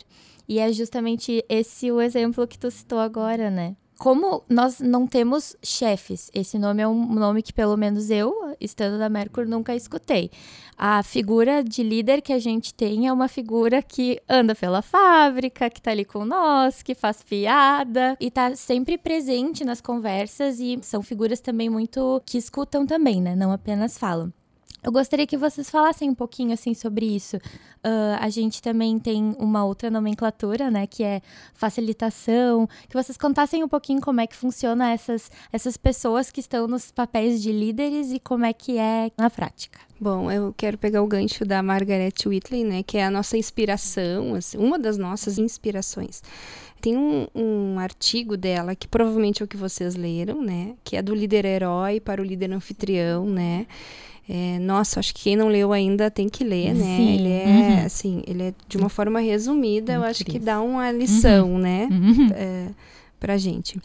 E 0.49 0.59
é 0.59 0.73
justamente 0.73 1.45
esse 1.49 1.93
o 1.93 2.01
exemplo 2.01 2.47
que 2.47 2.59
tu 2.59 2.71
citou 2.71 2.99
agora, 2.99 3.51
né? 3.51 3.77
Como 4.01 4.43
nós 4.49 4.81
não 4.81 5.07
temos 5.07 5.55
chefes, 5.63 6.31
esse 6.33 6.59
nome 6.59 6.81
é 6.81 6.89
um 6.89 7.05
nome 7.13 7.43
que 7.43 7.53
pelo 7.53 7.77
menos 7.77 8.09
eu, 8.09 8.57
estando 8.59 8.97
na 8.97 9.11
Mercury, 9.11 9.47
nunca 9.47 9.77
escutei. 9.77 10.31
A 10.75 11.03
figura 11.03 11.63
de 11.63 11.83
líder 11.83 12.23
que 12.23 12.33
a 12.33 12.39
gente 12.39 12.73
tem 12.73 13.07
é 13.07 13.13
uma 13.13 13.29
figura 13.29 13.83
que 13.83 14.19
anda 14.27 14.55
pela 14.55 14.81
fábrica, 14.81 15.69
que 15.69 15.83
tá 15.83 15.91
ali 15.91 16.07
com 16.07 16.25
nós, 16.25 16.83
que 16.83 16.95
faz 16.95 17.23
piada 17.23 18.17
e 18.19 18.31
tá 18.31 18.57
sempre 18.57 18.97
presente 18.97 19.67
nas 19.67 19.83
conversas 19.83 20.61
e 20.61 20.79
são 20.81 21.03
figuras 21.03 21.39
também 21.39 21.69
muito 21.69 22.23
que 22.25 22.39
escutam 22.39 22.87
também, 22.87 23.21
né? 23.21 23.37
Não 23.37 23.53
apenas 23.53 23.99
falam. 23.99 24.33
Eu 24.83 24.90
gostaria 24.90 25.27
que 25.27 25.37
vocês 25.37 25.69
falassem 25.69 26.09
um 26.09 26.14
pouquinho 26.14 26.53
assim 26.53 26.73
sobre 26.73 27.05
isso. 27.07 27.37
Uh, 27.37 28.16
a 28.19 28.31
gente 28.31 28.62
também 28.62 28.99
tem 28.99 29.37
uma 29.38 29.64
outra 29.64 29.90
nomenclatura, 29.90 30.71
né, 30.71 30.87
que 30.87 31.03
é 31.03 31.21
facilitação. 31.53 32.69
Que 32.88 32.95
vocês 32.95 33.16
contassem 33.16 33.62
um 33.62 33.69
pouquinho 33.69 34.01
como 34.01 34.21
é 34.21 34.27
que 34.27 34.37
funciona 34.37 34.90
essas, 34.90 35.31
essas 35.53 35.77
pessoas 35.77 36.31
que 36.31 36.40
estão 36.40 36.66
nos 36.66 36.90
papéis 36.90 37.43
de 37.43 37.53
líderes 37.53 38.11
e 38.11 38.19
como 38.19 38.45
é 38.45 38.53
que 38.53 38.79
é 38.79 39.11
na 39.19 39.29
prática. 39.29 39.81
Bom, 40.01 40.31
eu 40.33 40.55
quero 40.57 40.79
pegar 40.79 41.03
o 41.03 41.07
gancho 41.07 41.45
da 41.45 41.62
Margaret 41.62 42.14
Whitley, 42.25 42.64
né, 42.64 42.83
que 42.83 42.97
é 42.97 43.05
a 43.05 43.11
nossa 43.11 43.37
inspiração, 43.37 44.35
assim, 44.35 44.57
uma 44.57 44.79
das 44.79 44.97
nossas 44.97 45.37
inspirações. 45.37 46.23
Tem 46.81 46.97
um, 46.97 47.27
um, 47.35 47.79
artigo 47.79 48.35
dela 48.35 48.75
que 48.75 48.88
provavelmente 48.88 49.43
é 49.43 49.45
o 49.45 49.49
que 49.49 49.59
vocês 49.59 49.95
leram, 49.95 50.40
né, 50.40 50.75
que 50.83 50.97
é 50.97 51.03
do 51.03 51.14
líder 51.14 51.45
herói 51.45 52.01
para 52.01 52.23
o 52.23 52.25
líder 52.25 52.51
anfitrião, 52.51 53.27
né. 53.27 53.66
É, 54.33 54.61
nossa, 54.61 55.01
acho 55.01 55.12
que 55.12 55.25
quem 55.25 55.35
não 55.35 55.49
leu 55.49 55.73
ainda 55.73 56.09
tem 56.09 56.29
que 56.29 56.45
ler, 56.45 56.73
né? 56.73 56.97
Sim. 56.97 57.14
Ele 57.14 57.29
é, 57.31 57.45
uhum. 57.47 57.85
assim, 57.85 58.23
ele 58.29 58.43
é 58.45 58.55
de 58.69 58.77
uma 58.77 58.88
forma 58.88 59.19
resumida, 59.19 59.95
eu 59.95 60.05
acho 60.05 60.25
que 60.25 60.38
dá 60.38 60.61
uma 60.61 60.93
lição, 60.93 61.55
uhum. 61.55 61.59
né? 61.59 61.88
Uhum. 61.90 62.29
É, 62.33 62.69
pra 63.19 63.37
gente. 63.37 63.81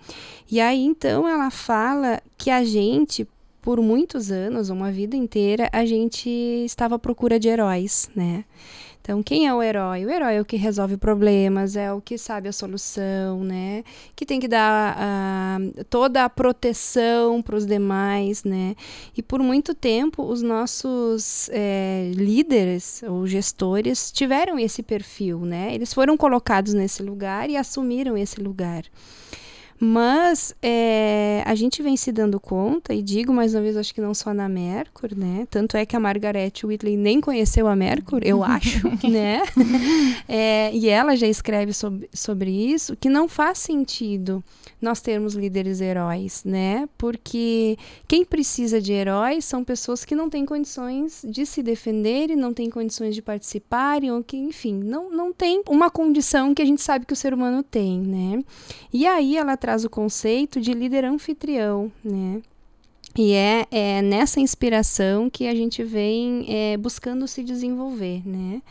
E 0.49 0.61
aí, 0.61 0.85
então, 0.85 1.27
ela 1.27 1.49
fala 1.49 2.21
que 2.37 2.51
a 2.51 2.63
gente, 2.63 3.27
por 3.59 3.81
muitos 3.81 4.29
anos, 4.29 4.69
uma 4.69 4.91
vida 4.91 5.15
inteira, 5.15 5.67
a 5.73 5.83
gente 5.83 6.29
estava 6.63 6.93
à 6.93 6.99
procura 6.99 7.39
de 7.39 7.47
heróis, 7.47 8.07
né? 8.15 8.45
Então, 9.05 9.21
quem 9.21 9.45
é 9.45 9.53
o 9.53 9.61
herói? 9.61 10.03
O 10.03 10.09
herói 10.09 10.37
é 10.37 10.41
o 10.41 10.45
que 10.45 10.57
resolve 10.57 10.97
problemas, 10.97 11.75
é 11.75 11.93
o 11.93 12.01
que 12.01 12.17
sabe 12.17 12.49
a 12.49 12.51
solução, 12.51 13.43
né? 13.43 13.83
Que 14.15 14.25
tem 14.25 14.39
que 14.39 14.47
dar 14.47 14.97
uh, 14.97 15.83
toda 15.83 16.23
a 16.23 16.29
proteção 16.29 17.39
para 17.39 17.55
os 17.55 17.67
demais, 17.67 18.43
né? 18.43 18.75
E 19.15 19.21
por 19.21 19.43
muito 19.43 19.75
tempo, 19.75 20.23
os 20.23 20.41
nossos 20.41 21.51
é, 21.53 22.13
líderes 22.15 23.03
ou 23.03 23.27
gestores 23.27 24.11
tiveram 24.11 24.57
esse 24.57 24.81
perfil, 24.81 25.41
né? 25.41 25.75
Eles 25.75 25.93
foram 25.93 26.17
colocados 26.17 26.73
nesse 26.73 27.03
lugar 27.03 27.47
e 27.47 27.55
assumiram 27.55 28.17
esse 28.17 28.41
lugar. 28.41 28.85
Mas 29.79 30.55
é, 30.61 31.43
a 31.45 31.53
gente 31.53 31.83
vem 31.83 31.97
se 31.97 32.11
dando 32.11 32.39
conta, 32.39 32.93
e 32.93 33.01
digo 33.01 33.33
mais 33.33 33.53
uma 33.53 33.61
vez, 33.61 33.75
acho 33.75 33.93
que 33.93 33.99
não 34.01 34.13
só 34.13 34.33
na 34.33 34.47
Mercury, 34.47 35.15
né? 35.15 35.47
Tanto 35.49 35.75
é 35.75 35.85
que 35.85 35.95
a 35.95 35.99
Margaret 35.99 36.53
Whitley 36.63 36.95
nem 36.95 37.19
conheceu 37.19 37.67
a 37.67 37.75
Mercury, 37.75 38.27
eu 38.29 38.41
acho, 38.45 38.87
né? 39.07 39.41
É, 40.27 40.71
e 40.73 40.87
ela 40.87 41.15
já 41.15 41.27
escreve 41.27 41.73
sobre, 41.73 42.09
sobre 42.13 42.51
isso, 42.51 42.95
que 42.95 43.09
não 43.09 43.27
faz 43.27 43.57
sentido 43.57 44.43
nós 44.81 45.01
termos 45.01 45.33
líderes 45.33 45.81
heróis, 45.81 46.43
né? 46.45 46.87
Porque 46.97 47.77
quem 48.07 48.23
precisa 48.23 48.79
de 48.79 48.93
heróis 48.93 49.43
são 49.43 49.63
pessoas 49.63 50.05
que 50.05 50.15
não 50.15 50.29
têm 50.29 50.45
condições 50.45 51.25
de 51.27 51.45
se 51.45 51.63
defenderem, 51.63 52.35
não 52.35 52.53
têm 52.53 52.69
condições 52.69 53.15
de 53.15 53.21
participarem, 53.21 54.11
ou 54.11 54.23
que, 54.23 54.37
enfim, 54.37 54.75
não, 54.75 55.09
não 55.09 55.33
tem 55.33 55.61
uma 55.67 55.89
condição 55.89 56.53
que 56.53 56.61
a 56.61 56.65
gente 56.65 56.81
sabe 56.81 57.05
que 57.05 57.13
o 57.13 57.15
ser 57.15 57.33
humano 57.33 57.63
tem, 57.63 57.99
né? 57.99 58.43
E 58.93 59.05
aí 59.05 59.35
ela 59.35 59.57
traz 59.65 59.83
o 59.83 59.89
conceito 59.89 60.61
de 60.61 60.75
líder 60.75 61.03
anfitrião, 61.03 61.91
né? 62.03 62.39
E 63.17 63.33
é, 63.33 63.65
é 63.71 63.99
nessa 63.99 64.39
inspiração 64.39 65.27
que 65.27 65.47
a 65.47 65.55
gente 65.55 65.83
vem 65.83 66.45
é, 66.47 66.77
buscando 66.77 67.27
se 67.27 67.43
desenvolver, 67.43 68.21
né? 68.23 68.61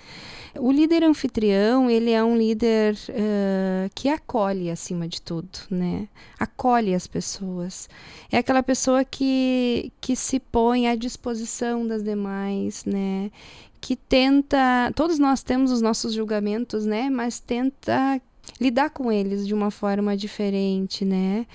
O 0.57 0.71
líder 0.71 1.03
anfitrião, 1.03 1.91
ele 1.91 2.13
é 2.13 2.23
um 2.23 2.37
líder 2.37 2.95
uh, 3.09 3.91
que 3.93 4.09
acolhe 4.09 4.71
acima 4.71 5.09
de 5.09 5.21
tudo, 5.21 5.49
né? 5.69 6.07
Acolhe 6.39 6.95
as 6.95 7.09
pessoas. 7.09 7.89
É 8.31 8.39
aquela 8.39 8.63
pessoa 8.63 9.05
que, 9.05 9.91
que 10.01 10.15
se 10.15 10.39
põe 10.39 10.87
à 10.87 10.95
disposição 10.95 11.85
das 11.85 12.05
demais, 12.05 12.85
né? 12.85 13.33
Que 13.81 13.97
tenta... 13.97 14.93
Todos 14.95 15.19
nós 15.19 15.43
temos 15.43 15.73
os 15.73 15.83
nossos 15.83 16.13
julgamentos, 16.13 16.87
né? 16.87 17.11
Mas 17.11 17.41
tenta 17.41 18.23
lidar 18.61 18.91
com 18.91 19.11
eles 19.11 19.47
de 19.47 19.55
uma 19.55 19.71
forma 19.71 20.17
diferente, 20.17 21.05
né? 21.05 21.47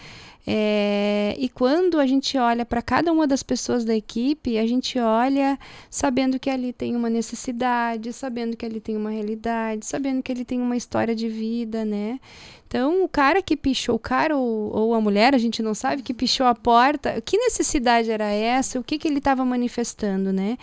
É, 0.51 1.35
e 1.37 1.47
quando 1.47 1.99
a 1.99 2.07
gente 2.07 2.35
olha 2.35 2.65
para 2.65 2.81
cada 2.81 3.11
uma 3.11 3.27
das 3.27 3.43
pessoas 3.43 3.85
da 3.85 3.95
equipe, 3.95 4.57
a 4.57 4.65
gente 4.65 4.97
olha 4.97 5.59
sabendo 5.91 6.39
que 6.39 6.49
ali 6.49 6.73
tem 6.73 6.95
uma 6.95 7.07
necessidade, 7.07 8.11
sabendo 8.13 8.57
que 8.57 8.65
ali 8.65 8.79
tem 8.79 8.97
uma 8.97 9.11
realidade, 9.11 9.85
sabendo 9.85 10.23
que 10.23 10.31
ele 10.31 10.43
tem 10.43 10.59
uma 10.59 10.75
história 10.75 11.13
de 11.13 11.29
vida, 11.29 11.85
né? 11.85 12.19
Então, 12.67 13.03
o 13.03 13.09
cara 13.09 13.41
que 13.43 13.55
pichou, 13.55 13.95
o 13.95 13.99
cara 13.99 14.37
ou, 14.37 14.75
ou 14.75 14.93
a 14.93 15.01
mulher, 15.01 15.35
a 15.35 15.37
gente 15.37 15.61
não 15.61 15.75
sabe, 15.75 16.01
que 16.01 16.13
pichou 16.13 16.47
a 16.47 16.55
porta, 16.55 17.21
que 17.21 17.37
necessidade 17.37 18.09
era 18.09 18.31
essa? 18.31 18.79
O 18.79 18.83
que, 18.83 18.97
que 18.97 19.07
ele 19.07 19.17
estava 19.17 19.45
manifestando, 19.45 20.31
né? 20.33 20.57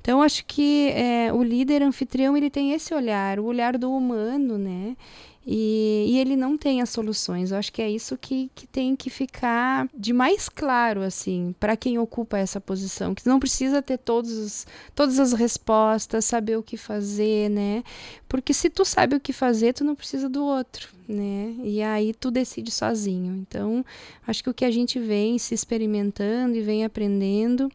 Então, 0.00 0.22
acho 0.22 0.44
que 0.46 0.88
é, 0.90 1.32
o 1.32 1.42
líder 1.42 1.82
anfitrião, 1.82 2.36
ele 2.36 2.50
tem 2.50 2.72
esse 2.72 2.94
olhar, 2.94 3.38
o 3.38 3.44
olhar 3.44 3.76
do 3.76 3.90
humano, 3.90 4.56
né? 4.58 4.96
E, 5.46 6.06
e, 6.08 6.18
ele 6.18 6.36
não 6.36 6.56
tem 6.56 6.82
as 6.82 6.90
soluções. 6.90 7.50
Eu 7.50 7.58
acho 7.58 7.72
que 7.72 7.80
é 7.80 7.90
isso 7.90 8.16
que, 8.18 8.50
que 8.54 8.66
tem 8.66 8.94
que 8.94 9.08
ficar 9.08 9.88
de 9.96 10.12
mais 10.12 10.48
claro, 10.50 11.00
assim, 11.00 11.54
para 11.58 11.76
quem 11.76 11.98
ocupa 11.98 12.38
essa 12.38 12.60
posição. 12.60 13.14
Que 13.14 13.26
não 13.26 13.40
precisa 13.40 13.80
ter 13.80 13.98
todos 13.98 14.30
os, 14.30 14.66
todas 14.94 15.18
as 15.18 15.32
respostas, 15.32 16.26
saber 16.26 16.58
o 16.58 16.62
que 16.62 16.76
fazer, 16.76 17.48
né? 17.48 17.82
Porque 18.28 18.52
se 18.52 18.68
tu 18.68 18.84
sabe 18.84 19.16
o 19.16 19.20
que 19.20 19.32
fazer, 19.32 19.72
tu 19.72 19.82
não 19.82 19.94
precisa 19.94 20.28
do 20.28 20.44
outro, 20.44 20.90
né? 21.08 21.54
E 21.64 21.82
aí 21.82 22.12
tu 22.12 22.30
decide 22.30 22.70
sozinho. 22.70 23.34
Então, 23.34 23.84
acho 24.26 24.44
que 24.44 24.50
o 24.50 24.54
que 24.54 24.64
a 24.64 24.70
gente 24.70 24.98
vem 24.98 25.38
se 25.38 25.54
experimentando 25.54 26.54
e 26.56 26.60
vem 26.60 26.84
aprendendo, 26.84 27.72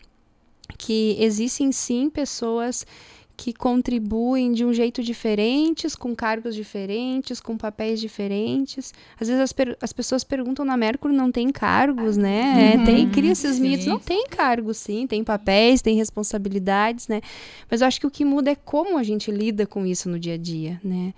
que 0.77 1.15
existem 1.19 1.71
sim 1.71 2.09
pessoas 2.09 2.85
que 3.37 3.53
contribuem 3.53 4.53
de 4.53 4.63
um 4.63 4.73
jeito 4.73 5.03
diferentes, 5.03 5.95
com 5.95 6.15
cargos 6.15 6.55
diferentes, 6.55 7.39
com 7.39 7.57
papéis 7.57 7.99
diferentes. 7.99 8.93
Às 9.19 9.27
vezes 9.27 9.41
as, 9.41 9.53
as 9.81 9.93
pessoas 9.93 10.23
perguntam 10.23 10.63
na 10.63 10.77
Mercury 10.77 11.13
não 11.13 11.31
tem 11.31 11.51
cargos, 11.51 12.17
né? 12.17 12.75
Uhum, 12.75 12.81
é, 12.81 12.85
tem, 12.85 13.09
cria 13.09 13.31
esses 13.31 13.57
sim. 13.57 13.61
mitos. 13.61 13.85
Não 13.85 13.99
tem 13.99 14.27
cargos, 14.27 14.77
sim, 14.77 15.05
tem 15.05 15.23
papéis, 15.23 15.81
tem 15.81 15.95
responsabilidades, 15.95 17.07
né? 17.07 17.21
Mas 17.69 17.81
eu 17.81 17.87
acho 17.87 17.99
que 17.99 18.07
o 18.07 18.11
que 18.11 18.23
muda 18.23 18.51
é 18.51 18.55
como 18.55 18.97
a 18.97 19.03
gente 19.03 19.31
lida 19.31 19.65
com 19.65 19.85
isso 19.85 20.09
no 20.09 20.17
dia 20.17 20.35
a 20.35 20.37
dia, 20.37 20.79
né? 20.83 21.13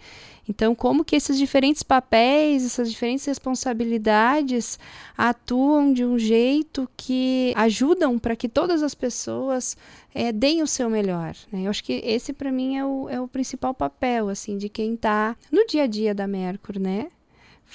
Então, 0.49 0.73
como 0.73 1.03
que 1.03 1.15
esses 1.15 1.37
diferentes 1.37 1.83
papéis, 1.83 2.65
essas 2.65 2.89
diferentes 2.89 3.25
responsabilidades 3.25 4.79
atuam 5.17 5.91
de 5.91 6.05
um 6.05 6.17
jeito 6.17 6.89
que 6.95 7.53
ajudam 7.55 8.17
para 8.17 8.35
que 8.35 8.47
todas 8.47 8.81
as 8.81 8.95
pessoas 8.95 9.75
é, 10.13 10.31
deem 10.31 10.61
o 10.61 10.67
seu 10.67 10.89
melhor. 10.89 11.35
Né? 11.51 11.63
Eu 11.65 11.69
acho 11.69 11.83
que 11.83 11.93
esse, 12.03 12.31
para 12.31 12.51
mim, 12.51 12.77
é 12.77 12.85
o, 12.85 13.09
é 13.09 13.19
o 13.19 13.27
principal 13.27 13.73
papel 13.73 14.29
assim 14.29 14.57
de 14.57 14.69
quem 14.69 14.93
está 14.93 15.35
no 15.51 15.65
dia 15.67 15.83
a 15.83 15.87
dia 15.87 16.15
da 16.15 16.27
Mercury, 16.27 16.79
né? 16.79 17.07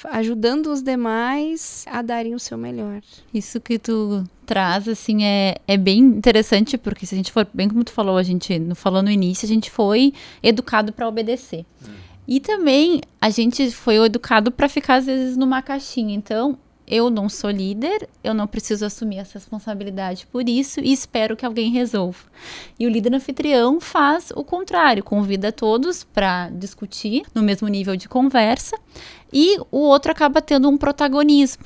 ajudando 0.04 0.72
os 0.72 0.82
demais 0.82 1.84
a 1.86 2.02
darem 2.02 2.34
o 2.34 2.38
seu 2.38 2.56
melhor. 2.56 3.02
Isso 3.32 3.60
que 3.60 3.78
tu 3.78 4.24
traz, 4.46 4.88
assim, 4.88 5.24
é, 5.24 5.56
é 5.68 5.76
bem 5.76 5.98
interessante, 5.98 6.76
porque 6.76 7.06
se 7.06 7.14
a 7.14 7.18
gente 7.18 7.30
for, 7.30 7.46
bem 7.52 7.68
como 7.68 7.84
tu 7.84 7.92
falou, 7.92 8.16
a 8.16 8.22
gente, 8.22 8.58
no, 8.58 8.74
falou 8.74 9.02
no 9.02 9.10
início, 9.10 9.44
a 9.44 9.48
gente 9.48 9.70
foi 9.70 10.12
educado 10.42 10.92
para 10.92 11.06
obedecer. 11.06 11.64
Hum. 11.86 12.01
E 12.26 12.40
também 12.40 13.00
a 13.20 13.30
gente 13.30 13.70
foi 13.70 13.96
educado 13.96 14.50
para 14.50 14.68
ficar 14.68 14.96
às 14.96 15.06
vezes 15.06 15.36
numa 15.36 15.60
caixinha. 15.60 16.14
Então, 16.14 16.58
eu 16.86 17.08
não 17.08 17.28
sou 17.28 17.50
líder, 17.50 18.08
eu 18.22 18.34
não 18.34 18.46
preciso 18.46 18.84
assumir 18.84 19.18
essa 19.18 19.38
responsabilidade 19.38 20.26
por 20.26 20.48
isso 20.48 20.80
e 20.80 20.92
espero 20.92 21.36
que 21.36 21.46
alguém 21.46 21.70
resolva. 21.70 22.18
E 22.78 22.86
o 22.86 22.90
líder 22.90 23.14
anfitrião 23.14 23.80
faz 23.80 24.30
o 24.34 24.44
contrário, 24.44 25.02
convida 25.02 25.52
todos 25.52 26.04
para 26.04 26.50
discutir 26.50 27.22
no 27.34 27.42
mesmo 27.42 27.68
nível 27.68 27.96
de 27.96 28.08
conversa 28.08 28.76
e 29.32 29.58
o 29.70 29.78
outro 29.78 30.12
acaba 30.12 30.42
tendo 30.42 30.68
um 30.68 30.76
protagonismo. 30.76 31.64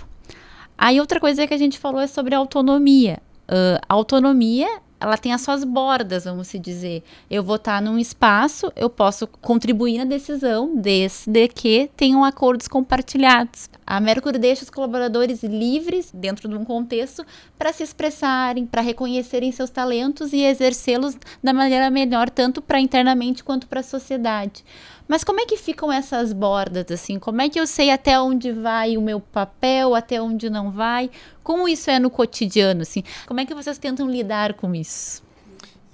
Aí 0.78 1.00
outra 1.00 1.18
coisa 1.18 1.46
que 1.46 1.54
a 1.54 1.58
gente 1.58 1.78
falou 1.78 2.00
é 2.00 2.06
sobre 2.06 2.34
autonomia. 2.34 3.18
Uh, 3.48 3.80
autonomia 3.88 4.68
ela 5.00 5.16
tem 5.16 5.32
as 5.32 5.40
suas 5.40 5.64
bordas, 5.64 6.24
vamos 6.24 6.48
se 6.48 6.58
dizer. 6.58 7.02
Eu 7.30 7.42
vou 7.42 7.56
estar 7.56 7.80
num 7.82 7.98
espaço, 7.98 8.72
eu 8.74 8.88
posso 8.88 9.26
contribuir 9.26 9.98
na 9.98 10.04
decisão 10.04 10.74
desde 10.74 11.48
que 11.48 11.90
tenham 11.96 12.24
acordos 12.24 12.66
compartilhados. 12.66 13.68
A 13.86 14.00
Mercury 14.00 14.36
deixa 14.36 14.64
os 14.64 14.70
colaboradores 14.70 15.44
livres, 15.44 16.10
dentro 16.12 16.48
de 16.48 16.56
um 16.56 16.64
contexto, 16.64 17.24
para 17.56 17.72
se 17.72 17.84
expressarem, 17.84 18.66
para 18.66 18.82
reconhecerem 18.82 19.52
seus 19.52 19.70
talentos 19.70 20.32
e 20.32 20.42
exercê-los 20.42 21.16
da 21.40 21.52
maneira 21.52 21.88
melhor, 21.88 22.28
tanto 22.28 22.60
para 22.60 22.80
internamente 22.80 23.44
quanto 23.44 23.68
para 23.68 23.78
a 23.78 23.84
sociedade. 23.84 24.64
Mas 25.06 25.22
como 25.22 25.40
é 25.40 25.46
que 25.46 25.56
ficam 25.56 25.92
essas 25.92 26.32
bordas, 26.32 26.86
assim? 26.90 27.16
Como 27.20 27.40
é 27.40 27.48
que 27.48 27.60
eu 27.60 27.66
sei 27.66 27.90
até 27.90 28.20
onde 28.20 28.50
vai 28.50 28.96
o 28.96 29.02
meu 29.02 29.20
papel, 29.20 29.94
até 29.94 30.20
onde 30.20 30.50
não 30.50 30.72
vai? 30.72 31.08
Como 31.44 31.68
isso 31.68 31.88
é 31.88 32.00
no 32.00 32.10
cotidiano, 32.10 32.82
assim? 32.82 33.04
Como 33.24 33.38
é 33.38 33.46
que 33.46 33.54
vocês 33.54 33.78
tentam 33.78 34.10
lidar 34.10 34.54
com 34.54 34.74
isso? 34.74 35.25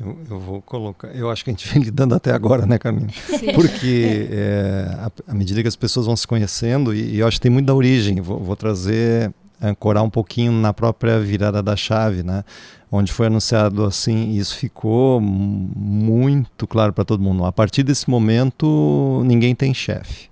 Eu, 0.03 0.19
eu 0.29 0.41
vou 0.41 0.61
colocar. 0.61 1.09
Eu 1.09 1.31
acho 1.31 1.45
que 1.45 1.51
a 1.51 1.53
gente 1.53 1.67
vem 1.73 1.83
lidando 1.83 2.15
até 2.15 2.33
agora, 2.33 2.67
né, 2.67 2.79
Carminha? 2.79 3.09
Porque 3.55 4.29
é, 4.33 5.11
à 5.29 5.35
medida 5.35 5.63
que 5.63 5.69
as 5.69 5.77
pessoas 5.77 6.07
vão 6.07 6.17
se 6.17 6.27
conhecendo, 6.27 6.93
e, 6.93 7.15
e, 7.15 7.19
eu 7.21 7.29
acho 7.29 7.37
que 7.37 7.43
tem 7.43 7.53
muito 7.53 7.67
da 7.67 7.75
origem, 7.75 8.21
vou, 8.21 8.41
vou 8.41 8.57
trazer, 8.57 9.33
ancorar 9.61 10.03
um 10.03 10.11
pouquinho 10.11 10.51
na 10.53 10.73
própria 10.73 11.21
virada 11.21 11.63
da 11.63 11.77
chave, 11.77 12.23
né? 12.23 12.45
onde 12.95 13.11
foi 13.11 13.29
anunciado 13.29 13.85
assim, 13.85 14.33
e 14.33 14.39
isso 14.39 14.55
ficou 14.55 15.19
muito 15.19 16.67
claro 16.67 16.93
para 16.93 17.05
todo 17.05 17.23
mundo. 17.23 17.43
A 17.47 17.51
partir 17.51 17.83
desse 17.83 18.11
momento, 18.11 19.23
ninguém 19.25 19.55
tem 19.55 19.73
chefe. 19.73 20.31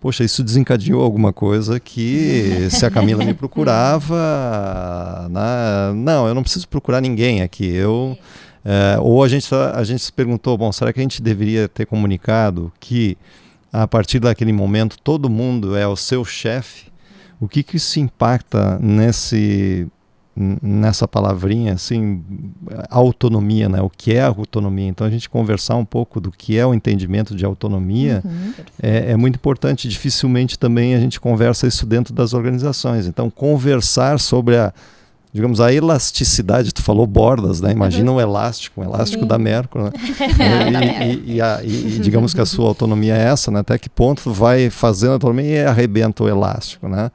Poxa, 0.00 0.24
isso 0.24 0.42
desencadeou 0.42 1.00
alguma 1.02 1.32
coisa 1.32 1.78
que 1.78 2.66
se 2.70 2.84
a 2.84 2.90
Camila 2.90 3.24
me 3.24 3.32
procurava, 3.32 5.28
né, 5.30 5.92
não, 5.94 6.26
eu 6.26 6.34
não 6.34 6.42
preciso 6.42 6.66
procurar 6.68 7.00
ninguém 7.00 7.42
aqui. 7.42 7.64
Eu 7.64 8.18
é, 8.68 8.98
ou 8.98 9.22
a 9.22 9.28
gente 9.28 9.48
a 9.54 9.84
gente 9.84 10.02
se 10.02 10.12
perguntou, 10.12 10.58
bom, 10.58 10.72
será 10.72 10.92
que 10.92 10.98
a 10.98 11.02
gente 11.02 11.22
deveria 11.22 11.68
ter 11.68 11.86
comunicado 11.86 12.72
que 12.80 13.16
a 13.72 13.86
partir 13.86 14.18
daquele 14.18 14.52
momento 14.52 14.98
todo 14.98 15.30
mundo 15.30 15.76
é 15.76 15.86
o 15.86 15.94
seu 15.94 16.24
chefe? 16.24 16.86
O 17.40 17.46
que 17.46 17.62
que 17.62 17.76
isso 17.76 18.00
impacta 18.00 18.76
nesse 18.80 19.86
nessa 20.60 21.08
palavrinha 21.08 21.72
assim 21.72 22.22
autonomia 22.90 23.70
né? 23.70 23.80
O 23.80 23.88
que 23.88 24.12
é 24.12 24.22
a 24.22 24.26
autonomia? 24.26 24.88
Então 24.88 25.06
a 25.06 25.10
gente 25.10 25.30
conversar 25.30 25.76
um 25.76 25.84
pouco 25.84 26.20
do 26.20 26.32
que 26.32 26.58
é 26.58 26.66
o 26.66 26.74
entendimento 26.74 27.36
de 27.36 27.44
autonomia 27.44 28.20
uhum, 28.24 28.52
é, 28.82 29.12
é, 29.12 29.16
muito 29.16 29.36
importante. 29.36 29.88
Dificilmente 29.88 30.58
também 30.58 30.96
a 30.96 30.98
gente 30.98 31.20
conversa 31.20 31.68
isso 31.68 31.86
dentro 31.86 32.12
das 32.12 32.34
organizações. 32.34 33.06
Então 33.06 33.30
conversar 33.30 34.18
sobre 34.18 34.56
a 34.56 34.74
digamos 35.36 35.60
a 35.60 35.72
elasticidade 35.72 36.72
tu 36.72 36.82
falou 36.82 37.06
bordas 37.06 37.60
né 37.60 37.70
imagina 37.70 38.10
uhum. 38.10 38.16
um 38.16 38.20
elástico 38.20 38.80
um 38.80 38.84
elástico 38.84 39.22
Sim. 39.22 39.28
da 39.28 39.38
Mercury 39.38 39.84
né? 39.84 39.92
e, 41.28 41.32
e, 41.32 41.34
e, 41.34 41.40
a, 41.40 41.60
e, 41.62 41.98
digamos 42.00 42.34
que 42.34 42.40
a 42.40 42.46
sua 42.46 42.66
autonomia 42.66 43.14
é 43.14 43.24
essa 43.24 43.50
né 43.50 43.60
até 43.60 43.78
que 43.78 43.88
ponto 43.88 44.32
vai 44.32 44.70
fazendo 44.70 45.10
a 45.10 45.14
autonomia 45.14 45.62
e 45.62 45.64
arrebenta 45.64 46.24
o 46.24 46.28
elástico 46.28 46.88
né 46.88 47.10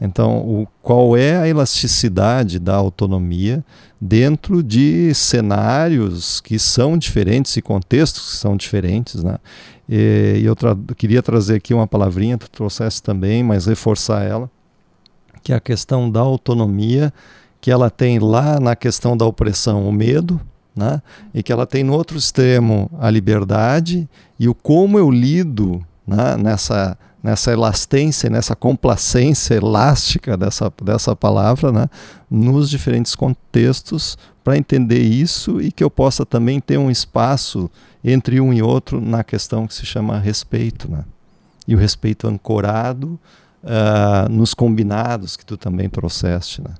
então, 0.00 0.38
o, 0.38 0.68
qual 0.82 1.16
é 1.16 1.36
a 1.36 1.48
elasticidade 1.48 2.58
da 2.58 2.74
autonomia 2.74 3.64
dentro 4.00 4.62
de 4.62 5.14
cenários 5.14 6.40
que 6.40 6.58
são 6.58 6.98
diferentes 6.98 7.56
e 7.56 7.62
contextos 7.62 8.32
que 8.32 8.36
são 8.36 8.56
diferentes, 8.56 9.22
né? 9.24 9.38
E, 9.88 10.40
e 10.40 10.44
eu 10.44 10.54
tra 10.54 10.76
queria 10.96 11.22
trazer 11.22 11.56
aqui 11.56 11.72
uma 11.72 11.86
palavrinha, 11.86 12.36
tu 12.36 12.50
trouxesse 12.50 13.02
também, 13.02 13.42
mas 13.42 13.66
reforçar 13.66 14.22
ela, 14.22 14.50
que 15.42 15.52
é 15.52 15.56
a 15.56 15.60
questão 15.60 16.10
da 16.10 16.20
autonomia, 16.20 17.12
que 17.66 17.70
ela 17.72 17.90
tem 17.90 18.20
lá 18.20 18.60
na 18.60 18.76
questão 18.76 19.16
da 19.16 19.26
opressão 19.26 19.88
o 19.88 19.92
medo, 19.92 20.40
né? 20.72 21.02
e 21.34 21.42
que 21.42 21.50
ela 21.50 21.66
tem 21.66 21.82
no 21.82 21.94
outro 21.94 22.16
extremo 22.16 22.88
a 22.96 23.10
liberdade 23.10 24.08
e 24.38 24.48
o 24.48 24.54
como 24.54 24.96
eu 25.00 25.10
lido 25.10 25.84
né? 26.06 26.36
nessa 26.36 26.96
nessa 27.20 27.50
elastência, 27.50 28.30
nessa 28.30 28.54
complacência 28.54 29.54
elástica 29.54 30.36
dessa, 30.36 30.72
dessa 30.80 31.16
palavra, 31.16 31.72
né, 31.72 31.88
nos 32.30 32.70
diferentes 32.70 33.16
contextos, 33.16 34.16
para 34.44 34.56
entender 34.56 35.02
isso 35.02 35.60
e 35.60 35.72
que 35.72 35.82
eu 35.82 35.90
possa 35.90 36.24
também 36.24 36.60
ter 36.60 36.78
um 36.78 36.88
espaço 36.88 37.68
entre 38.04 38.40
um 38.40 38.52
e 38.52 38.62
outro 38.62 39.00
na 39.00 39.24
questão 39.24 39.66
que 39.66 39.74
se 39.74 39.84
chama 39.84 40.20
respeito. 40.20 40.88
Né? 40.88 41.04
E 41.66 41.74
o 41.74 41.78
respeito 41.78 42.28
ancorado 42.28 43.18
uh, 43.64 44.30
nos 44.30 44.54
combinados 44.54 45.36
que 45.36 45.44
tu 45.44 45.56
também 45.56 45.88
trouxeste. 45.88 46.62
Né? 46.62 46.70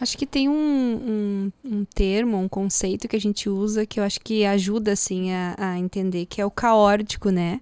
Acho 0.00 0.16
que 0.16 0.26
tem 0.26 0.48
um, 0.48 0.52
um, 0.54 1.52
um, 1.64 1.84
termo, 1.84 2.38
um 2.38 2.48
conceito 2.48 3.08
que 3.08 3.16
a 3.16 3.20
gente 3.20 3.48
usa 3.48 3.84
que 3.84 3.98
eu 3.98 4.04
acho 4.04 4.20
que 4.20 4.44
ajuda 4.44 4.92
assim 4.92 5.32
a, 5.32 5.54
a 5.58 5.78
entender, 5.78 6.26
que 6.26 6.40
é 6.40 6.46
o 6.46 6.50
caótico, 6.50 7.30
né? 7.30 7.60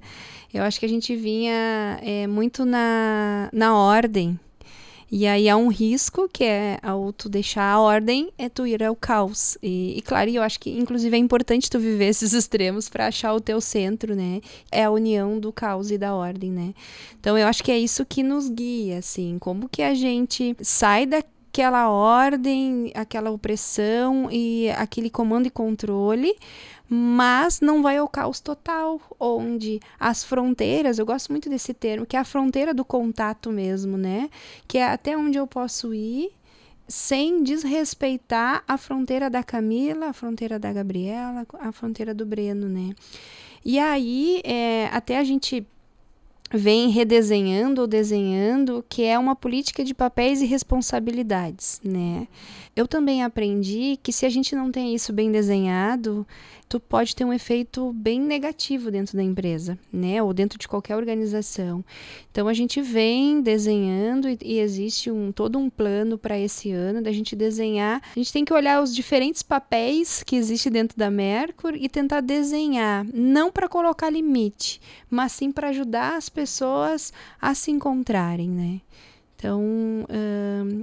Eu 0.52 0.62
acho 0.62 0.78
que 0.78 0.86
a 0.86 0.88
gente 0.88 1.16
vinha 1.16 1.98
é, 2.02 2.26
muito 2.26 2.64
na, 2.64 3.48
na 3.52 3.74
ordem. 3.76 4.38
E 5.10 5.26
aí 5.26 5.48
há 5.48 5.56
um 5.56 5.68
risco, 5.68 6.28
que 6.28 6.42
é 6.42 6.78
ao 6.82 7.12
tu 7.12 7.28
deixar 7.28 7.62
a 7.62 7.80
ordem, 7.80 8.30
é 8.36 8.48
tu 8.48 8.66
ir 8.66 8.82
ao 8.82 8.96
caos. 8.96 9.56
E, 9.62 9.96
e 9.96 10.02
claro, 10.02 10.28
eu 10.30 10.42
acho 10.42 10.58
que 10.58 10.70
inclusive 10.70 11.16
é 11.16 11.18
importante 11.18 11.70
tu 11.70 11.78
viver 11.78 12.06
esses 12.10 12.32
extremos 12.32 12.88
para 12.88 13.06
achar 13.06 13.32
o 13.32 13.40
teu 13.40 13.60
centro, 13.60 14.16
né? 14.16 14.40
É 14.70 14.84
a 14.84 14.90
união 14.90 15.38
do 15.38 15.52
caos 15.52 15.90
e 15.90 15.98
da 15.98 16.14
ordem, 16.14 16.50
né? 16.50 16.74
Então 17.20 17.38
eu 17.38 17.46
acho 17.46 17.62
que 17.62 17.70
é 17.70 17.78
isso 17.78 18.04
que 18.04 18.22
nos 18.22 18.48
guia, 18.48 18.98
assim, 18.98 19.38
como 19.38 19.68
que 19.68 19.82
a 19.82 19.94
gente 19.94 20.56
sai 20.60 21.06
daquela 21.56 21.88
ordem, 21.88 22.92
aquela 22.94 23.30
opressão 23.30 24.28
e 24.30 24.68
aquele 24.76 25.08
comando 25.08 25.46
e 25.46 25.50
controle 25.50 26.36
mas 26.88 27.60
não 27.60 27.82
vai 27.82 27.96
ao 27.96 28.06
caos 28.06 28.38
total, 28.38 29.00
onde 29.18 29.80
as 29.98 30.22
fronteiras, 30.22 31.00
eu 31.00 31.06
gosto 31.06 31.32
muito 31.32 31.50
desse 31.50 31.74
termo, 31.74 32.06
que 32.06 32.14
é 32.14 32.20
a 32.20 32.24
fronteira 32.24 32.72
do 32.72 32.84
contato 32.84 33.50
mesmo, 33.50 33.96
né? 33.96 34.30
Que 34.68 34.78
é 34.78 34.84
até 34.84 35.16
onde 35.16 35.36
eu 35.36 35.48
posso 35.48 35.92
ir 35.92 36.30
sem 36.86 37.42
desrespeitar 37.42 38.62
a 38.68 38.78
fronteira 38.78 39.28
da 39.28 39.42
Camila, 39.42 40.10
a 40.10 40.12
fronteira 40.12 40.60
da 40.60 40.72
Gabriela, 40.72 41.44
a 41.58 41.72
fronteira 41.72 42.14
do 42.14 42.24
Breno, 42.24 42.68
né? 42.68 42.94
E 43.64 43.80
aí, 43.80 44.40
é, 44.44 44.88
até 44.92 45.18
a 45.18 45.24
gente 45.24 45.66
vem 46.52 46.90
redesenhando 46.90 47.80
ou 47.80 47.86
desenhando, 47.86 48.84
que 48.88 49.04
é 49.04 49.18
uma 49.18 49.34
política 49.34 49.84
de 49.84 49.94
papéis 49.94 50.40
e 50.40 50.46
responsabilidades, 50.46 51.80
né? 51.84 52.28
Eu 52.74 52.86
também 52.86 53.22
aprendi 53.22 53.98
que 54.02 54.12
se 54.12 54.26
a 54.26 54.28
gente 54.28 54.54
não 54.54 54.70
tem 54.70 54.94
isso 54.94 55.12
bem 55.12 55.32
desenhado, 55.32 56.26
tu 56.68 56.80
pode 56.80 57.14
ter 57.14 57.24
um 57.24 57.32
efeito 57.32 57.92
bem 57.92 58.20
negativo 58.20 58.90
dentro 58.90 59.16
da 59.16 59.22
empresa, 59.22 59.78
né? 59.92 60.22
Ou 60.22 60.32
dentro 60.32 60.58
de 60.58 60.66
qualquer 60.66 60.96
organização. 60.96 61.84
Então 62.30 62.48
a 62.48 62.54
gente 62.54 62.82
vem 62.82 63.40
desenhando 63.40 64.28
e, 64.28 64.38
e 64.42 64.58
existe 64.58 65.10
um 65.10 65.30
todo 65.30 65.58
um 65.58 65.70
plano 65.70 66.18
para 66.18 66.38
esse 66.38 66.72
ano 66.72 67.00
da 67.00 67.12
gente 67.12 67.36
desenhar. 67.36 68.02
A 68.14 68.18
gente 68.18 68.32
tem 68.32 68.44
que 68.44 68.52
olhar 68.52 68.82
os 68.82 68.94
diferentes 68.94 69.42
papéis 69.42 70.22
que 70.24 70.36
existem 70.36 70.72
dentro 70.72 70.98
da 70.98 71.10
Mercur 71.10 71.74
e 71.76 71.88
tentar 71.88 72.20
desenhar, 72.20 73.06
não 73.14 73.50
para 73.50 73.68
colocar 73.68 74.10
limite, 74.10 74.80
mas 75.08 75.32
sim 75.32 75.52
para 75.52 75.68
ajudar 75.68 76.16
as 76.16 76.28
pessoas 76.28 77.12
a 77.40 77.54
se 77.54 77.70
encontrarem, 77.70 78.50
né? 78.50 78.80
Então, 79.36 80.06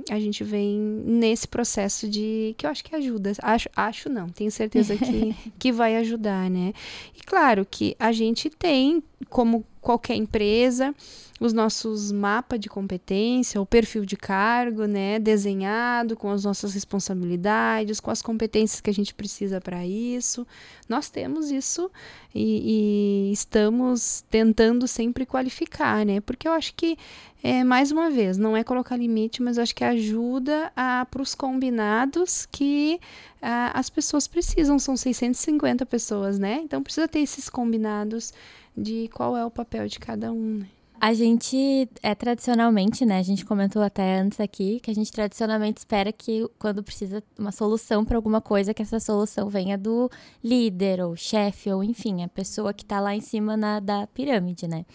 a 0.09 0.19
gente 0.19 0.43
vem 0.43 0.77
nesse 0.77 1.47
processo 1.47 2.07
de 2.07 2.53
que 2.55 2.65
eu 2.65 2.69
acho 2.69 2.83
que 2.83 2.95
ajuda. 2.95 3.31
Acho, 3.41 3.67
acho 3.75 4.09
não, 4.09 4.29
tenho 4.29 4.51
certeza 4.51 4.95
que, 4.95 5.35
que 5.57 5.71
vai 5.71 5.97
ajudar, 5.97 6.49
né? 6.49 6.71
E 7.17 7.21
claro 7.23 7.65
que 7.69 7.95
a 7.99 8.11
gente 8.11 8.49
tem, 8.51 9.03
como 9.27 9.65
qualquer 9.83 10.15
empresa, 10.15 10.95
os 11.39 11.51
nossos 11.51 12.11
mapas 12.11 12.59
de 12.59 12.69
competência, 12.69 13.61
o 13.61 13.65
perfil 13.65 14.05
de 14.05 14.15
cargo, 14.15 14.85
né, 14.85 15.19
desenhado 15.19 16.15
com 16.15 16.29
as 16.29 16.45
nossas 16.45 16.73
responsabilidades, 16.73 17.99
com 17.99 18.09
as 18.09 18.21
competências 18.21 18.79
que 18.79 18.89
a 18.89 18.93
gente 18.93 19.13
precisa 19.13 19.59
para 19.59 19.85
isso. 19.85 20.47
Nós 20.87 21.09
temos 21.09 21.51
isso 21.51 21.91
e, 22.33 23.27
e, 23.29 23.33
estamos 23.33 24.23
tentando 24.29 24.87
sempre 24.87 25.25
qualificar, 25.25 26.05
né? 26.05 26.21
Porque 26.21 26.47
eu 26.47 26.53
acho 26.53 26.73
que 26.75 26.97
é, 27.43 27.61
mais 27.61 27.91
uma 27.91 28.09
vez, 28.09 28.37
não 28.37 28.55
é 28.55 28.63
colocar 28.63 28.95
limite, 28.95 29.43
mas 29.43 29.57
acho 29.57 29.75
que 29.75 29.83
ajuda 29.83 30.71
para 31.11 31.21
os 31.21 31.35
combinados 31.35 32.47
que 32.49 33.01
a, 33.41 33.77
as 33.77 33.89
pessoas 33.89 34.27
precisam. 34.27 34.79
São 34.79 34.95
650 34.95 35.85
pessoas, 35.85 36.39
né? 36.39 36.61
Então 36.63 36.81
precisa 36.81 37.05
ter 37.05 37.19
esses 37.19 37.49
combinados 37.49 38.33
de 38.75 39.09
qual 39.13 39.35
é 39.37 39.45
o 39.45 39.51
papel 39.51 39.87
de 39.87 39.99
cada 39.99 40.31
um. 40.31 40.59
Né? 40.59 40.67
A 40.99 41.13
gente 41.13 41.89
é 42.01 42.15
tradicionalmente, 42.15 43.05
né? 43.05 43.19
A 43.19 43.23
gente 43.23 43.43
comentou 43.43 43.81
até 43.81 44.19
antes 44.19 44.39
aqui 44.39 44.79
que 44.79 44.89
a 44.89 44.95
gente 44.95 45.11
tradicionalmente 45.11 45.79
espera 45.79 46.13
que 46.13 46.47
quando 46.57 46.81
precisa 46.81 47.21
uma 47.37 47.51
solução 47.51 48.05
para 48.05 48.15
alguma 48.15 48.39
coisa, 48.39 48.73
que 48.73 48.81
essa 48.81 49.01
solução 49.01 49.49
venha 49.49 49.77
do 49.77 50.09
líder 50.41 51.01
ou 51.01 51.13
chefe 51.15 51.69
ou 51.71 51.83
enfim, 51.83 52.23
a 52.23 52.29
pessoa 52.29 52.73
que 52.73 52.83
está 52.83 53.01
lá 53.01 53.13
em 53.13 53.19
cima 53.19 53.57
na, 53.57 53.81
da 53.81 54.07
pirâmide, 54.07 54.65
né? 54.65 54.85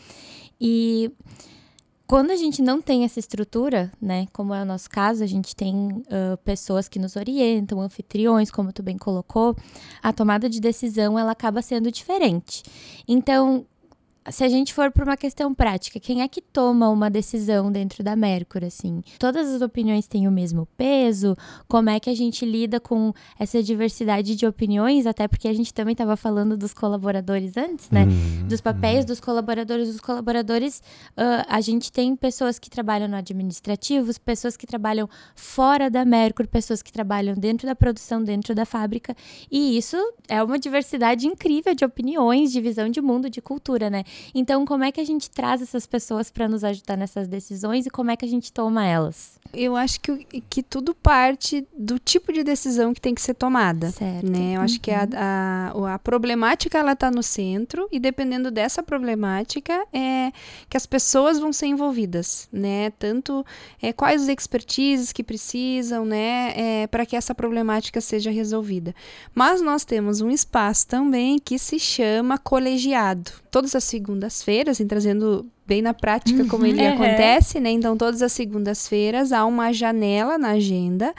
E 0.58 1.12
quando 2.08 2.30
a 2.30 2.36
gente 2.36 2.62
não 2.62 2.80
tem 2.80 3.04
essa 3.04 3.18
estrutura, 3.18 3.92
né, 4.00 4.26
como 4.32 4.54
é 4.54 4.62
o 4.62 4.64
nosso 4.64 4.88
caso, 4.88 5.22
a 5.22 5.26
gente 5.26 5.54
tem 5.54 5.88
uh, 5.88 6.38
pessoas 6.42 6.88
que 6.88 6.98
nos 6.98 7.16
orientam, 7.16 7.82
anfitriões, 7.82 8.50
como 8.50 8.72
tu 8.72 8.82
bem 8.82 8.96
colocou, 8.96 9.54
a 10.02 10.10
tomada 10.10 10.48
de 10.48 10.58
decisão 10.58 11.18
ela 11.18 11.32
acaba 11.32 11.60
sendo 11.60 11.92
diferente. 11.92 12.62
Então, 13.06 13.66
se 14.31 14.44
a 14.44 14.48
gente 14.48 14.74
for 14.74 14.90
para 14.90 15.04
uma 15.04 15.16
questão 15.16 15.54
prática, 15.54 15.98
quem 15.98 16.22
é 16.22 16.28
que 16.28 16.40
toma 16.40 16.88
uma 16.88 17.09
decisão 17.11 17.72
dentro 17.72 18.04
da 18.04 18.14
Mercury, 18.14 18.66
assim? 18.66 19.02
Todas 19.18 19.48
as 19.48 19.62
opiniões 19.62 20.07
têm 20.07 20.28
o 20.28 20.31
mesmo 20.31 20.66
peso? 20.76 21.37
Como 21.66 21.88
é 21.88 21.98
que 21.98 22.11
a 22.11 22.14
gente 22.14 22.44
lida 22.44 22.78
com 22.78 23.12
essa 23.38 23.62
diversidade 23.62 24.37
de 24.37 24.46
opiniões? 24.46 25.07
Até 25.07 25.26
porque 25.26 25.48
a 25.48 25.52
gente 25.52 25.72
também 25.72 25.92
estava 25.92 26.16
falando 26.16 26.57
dos 26.57 26.74
colaboradores 26.74 27.57
antes, 27.57 27.90
né? 27.90 28.04
Uhum, 28.04 28.48
dos 28.48 28.61
papéis 28.61 29.00
uhum. 29.00 29.07
dos 29.07 29.20
colaboradores. 29.20 29.88
Dos 29.88 30.00
colaboradores, 30.00 30.83
uh, 31.12 31.44
a 31.48 31.61
gente 31.61 31.90
tem 31.90 32.14
pessoas 32.14 32.59
que 32.59 32.68
trabalham 32.68 33.09
no 33.09 33.16
administrativo, 33.16 34.12
pessoas 34.20 34.57
que 34.57 34.66
trabalham 34.66 35.09
fora 35.35 35.90
da 35.90 36.04
Mercury, 36.04 36.48
pessoas 36.48 36.83
que 36.83 36.92
trabalham 36.92 37.35
dentro 37.35 37.66
da 37.66 37.74
produção, 37.74 38.22
dentro 38.22 38.54
da 38.54 38.66
fábrica. 38.66 39.16
E 39.50 39.76
isso 39.76 39.96
é 40.28 40.42
uma 40.42 40.59
diversidade 40.59 41.26
incrível 41.26 41.74
de 41.74 41.85
opiniões, 41.85 42.52
de 42.52 42.61
visão 42.61 42.88
de 42.90 43.00
mundo, 43.00 43.31
de 43.31 43.40
cultura, 43.40 43.88
né? 43.88 44.04
Então, 44.35 44.64
como 44.64 44.85
é 44.85 44.92
que 44.92 45.00
a 45.00 45.04
gente 45.04 45.31
traz 45.31 45.62
essas 45.62 45.87
pessoas 45.87 46.31
para 46.31 46.48
nos 46.48 46.64
ajudar 46.64 46.96
nessas 46.96 47.28
decisões 47.28 47.87
e 47.87 47.90
como 47.90 48.11
é 48.11 48.16
que 48.16 48.24
a 48.24 48.28
gente 48.28 48.52
toma 48.52 48.85
elas? 48.85 49.38
Eu 49.52 49.76
acho 49.76 50.00
que, 50.00 50.42
que 50.48 50.62
tudo 50.62 50.94
parte 50.94 51.66
do 51.76 51.98
tipo 51.98 52.33
de 52.33 52.44
decisão 52.44 52.92
que 52.92 53.00
tem 53.00 53.14
que 53.14 53.22
ser 53.22 53.35
tomada. 53.35 53.90
Certo. 53.90 54.31
Né? 54.31 54.54
Eu 54.54 54.59
uhum. 54.59 54.64
acho 54.64 54.81
que 54.81 54.90
a, 54.90 55.04
uhum. 55.74 55.87
a, 55.87 55.94
a 55.94 55.98
problemática 55.98 56.78
ela 56.78 56.92
está 56.92 57.11
no 57.11 57.22
centro 57.22 57.88
e 57.90 57.98
dependendo 57.98 58.50
dessa 58.50 58.83
problemática 58.83 59.87
é 59.92 60.33
que 60.68 60.76
as 60.76 60.87
pessoas 60.87 61.38
vão 61.38 61.52
ser 61.52 61.66
envolvidas, 61.66 62.48
né? 62.52 62.90
Tanto 62.98 63.44
é, 63.81 63.92
quais 63.92 64.22
os 64.22 64.28
expertises 64.28 65.12
que 65.12 65.24
precisam, 65.24 66.04
né? 66.04 66.52
É, 66.54 66.87
para 66.87 67.07
que 67.07 67.16
essa 67.16 67.35
problemática 67.35 68.00
seja 68.00 68.31
resolvida. 68.31 68.94
Mas 69.35 69.62
nós 69.62 69.85
temos 69.85 70.20
um 70.20 70.31
espaço 70.31 70.87
também 70.87 71.38
que 71.38 71.59
se 71.59 71.78
chama 71.78 72.37
colegiado. 72.37 73.33
Todas 73.50 73.74
as 73.74 73.84
segundas-feiras, 73.84 74.78
trazendo 74.88 75.46
bem 75.66 75.82
na 75.82 75.92
prática 75.92 76.44
como 76.46 76.66
ele 76.66 76.82
uhum. 76.82 76.94
acontece, 76.94 77.61
né? 77.61 77.70
Então, 77.70 77.96
todas 77.96 78.22
as 78.22 78.32
segundas-feiras 78.32 79.32
há 79.32 79.44
uma 79.44 79.72
janela 79.72 80.38
na 80.38 80.50
agenda 80.50 81.14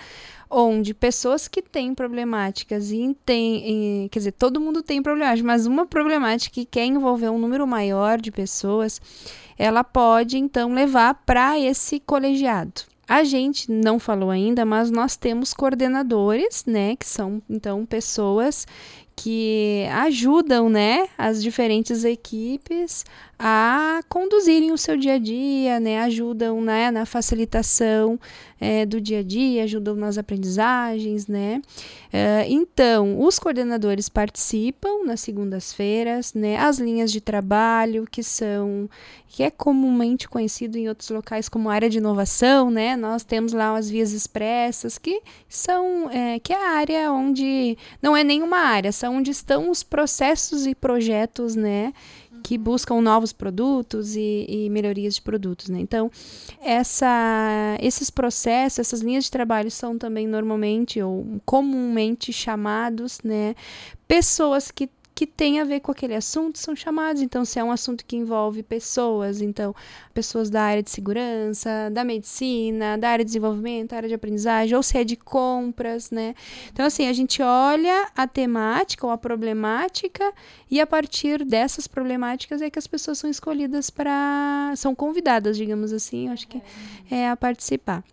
onde 0.49 0.93
pessoas 0.95 1.47
que 1.47 1.61
têm 1.61 1.93
problemáticas 1.93 2.91
e 2.91 3.15
tem, 3.23 4.09
quer 4.09 4.19
dizer, 4.19 4.31
todo 4.31 4.59
mundo 4.59 4.81
tem 4.81 5.01
problemática, 5.01 5.45
mas 5.45 5.67
uma 5.67 5.85
problemática 5.85 6.55
que 6.55 6.65
quer 6.65 6.85
envolver 6.85 7.29
um 7.29 7.37
número 7.37 7.67
maior 7.67 8.19
de 8.19 8.31
pessoas, 8.31 8.99
ela 9.57 9.83
pode 9.83 10.37
então 10.37 10.73
levar 10.73 11.13
para 11.25 11.59
esse 11.59 11.99
colegiado. 11.99 12.81
A 13.07 13.23
gente 13.23 13.71
não 13.71 13.99
falou 13.99 14.29
ainda, 14.29 14.65
mas 14.65 14.89
nós 14.89 15.15
temos 15.15 15.53
coordenadores, 15.53 16.63
né, 16.65 16.95
que 16.95 17.07
são 17.07 17.41
então 17.49 17.85
pessoas 17.85 18.65
que 19.21 19.85
ajudam, 19.91 20.69
né, 20.69 21.09
as 21.17 21.43
diferentes 21.43 22.05
equipes 22.05 23.03
a 23.37 23.99
conduzirem 24.07 24.71
o 24.71 24.77
seu 24.77 24.95
dia 24.95 25.15
a 25.15 25.17
dia, 25.17 25.77
né? 25.77 25.99
Ajudam 26.01 26.61
né, 26.61 26.89
na 26.89 27.05
facilitação 27.05 28.17
é, 28.59 28.85
do 28.85 28.99
dia 28.99 29.19
a 29.19 29.23
dia, 29.23 29.63
ajudam 29.63 29.95
nas 29.95 30.17
aprendizagens, 30.17 31.27
né? 31.27 31.61
É, 32.11 32.45
então, 32.49 33.21
os 33.21 33.39
coordenadores 33.39 34.09
participam 34.09 35.05
nas 35.05 35.21
segundas-feiras, 35.21 36.33
né? 36.33 36.57
As 36.57 36.79
linhas 36.79 37.11
de 37.11 37.21
trabalho, 37.21 38.05
que 38.09 38.23
são, 38.23 38.89
que 39.27 39.43
é 39.43 39.49
comumente 39.49 40.27
conhecido 40.27 40.77
em 40.77 40.89
outros 40.89 41.09
locais 41.09 41.47
como 41.47 41.69
área 41.69 41.89
de 41.89 41.99
inovação, 41.99 42.69
né? 42.69 42.95
Nós 42.95 43.23
temos 43.23 43.53
lá 43.53 43.77
as 43.77 43.89
vias 43.89 44.11
expressas, 44.11 44.97
que 44.97 45.21
são, 45.47 46.09
é, 46.09 46.39
que 46.39 46.51
é 46.51 46.57
a 46.57 46.71
área 46.71 47.11
onde, 47.11 47.77
não 48.01 48.17
é 48.17 48.23
nenhuma 48.23 48.57
área, 48.57 48.91
são 48.91 49.17
onde 49.17 49.31
estão 49.31 49.69
os 49.69 49.83
processos 49.83 50.65
e 50.65 50.75
projetos, 50.75 51.55
né? 51.55 51.93
Que 52.43 52.57
buscam 52.57 53.01
novos 53.01 53.31
produtos 53.31 54.15
e, 54.15 54.45
e, 54.47 54.69
melhorias 54.69 55.15
de 55.15 55.21
produtos, 55.21 55.69
né? 55.69 55.79
Então, 55.79 56.11
essa, 56.61 57.77
esses 57.81 58.09
processos, 58.09 58.79
essas 58.79 59.01
linhas 59.01 59.25
de 59.25 59.31
trabalho 59.31 59.69
são 59.69 59.97
também 59.97 60.27
normalmente 60.27 61.01
ou 61.01 61.41
comumente 61.45 62.33
chamados, 62.33 63.19
né, 63.23 63.55
pessoas 64.07 64.71
que 64.71 64.89
que 65.19 65.27
tem 65.27 65.59
a 65.59 65.65
ver 65.65 65.81
com 65.81 65.91
aquele 65.91 66.15
assunto 66.15 66.57
são 66.57 66.73
chamados. 66.73 67.21
Então, 67.21 67.43
se 67.43 67.59
é 67.59 67.63
um 67.63 67.73
assunto 67.73 68.05
que 68.05 68.15
envolve 68.15 68.63
pessoas, 68.63 69.41
então, 69.41 69.75
pessoas 70.13 70.49
da 70.49 70.61
área 70.61 70.81
de 70.81 70.89
segurança, 70.89 71.89
da 71.91 72.05
medicina, 72.05 72.97
da 72.97 73.09
área 73.09 73.25
de 73.25 73.27
desenvolvimento, 73.27 73.89
da 73.89 73.97
área 73.97 74.07
de 74.07 74.15
aprendizagem, 74.15 74.77
ou 74.77 74.81
se 74.81 74.97
é 74.97 75.03
de 75.03 75.17
compras, 75.17 76.09
né? 76.09 76.33
Então, 76.71 76.85
assim, 76.85 77.05
a 77.09 77.11
gente 77.11 77.41
olha 77.41 78.09
a 78.15 78.25
temática 78.25 79.05
ou 79.05 79.11
a 79.11 79.17
problemática 79.17 80.31
e 80.71 80.79
a 80.79 80.87
partir 80.87 81.43
dessas 81.43 81.85
problemáticas 81.85 82.61
é 82.61 82.69
que 82.69 82.79
as 82.79 82.87
pessoas 82.87 83.17
são 83.19 83.29
escolhidas 83.29 83.89
para. 83.89 84.71
são 84.77 84.95
convidadas, 84.95 85.57
digamos 85.57 85.91
assim, 85.91 86.29
acho 86.29 86.47
que 86.47 86.61
é, 87.11 87.23
é 87.23 87.29
a 87.29 87.35
participar 87.35 88.05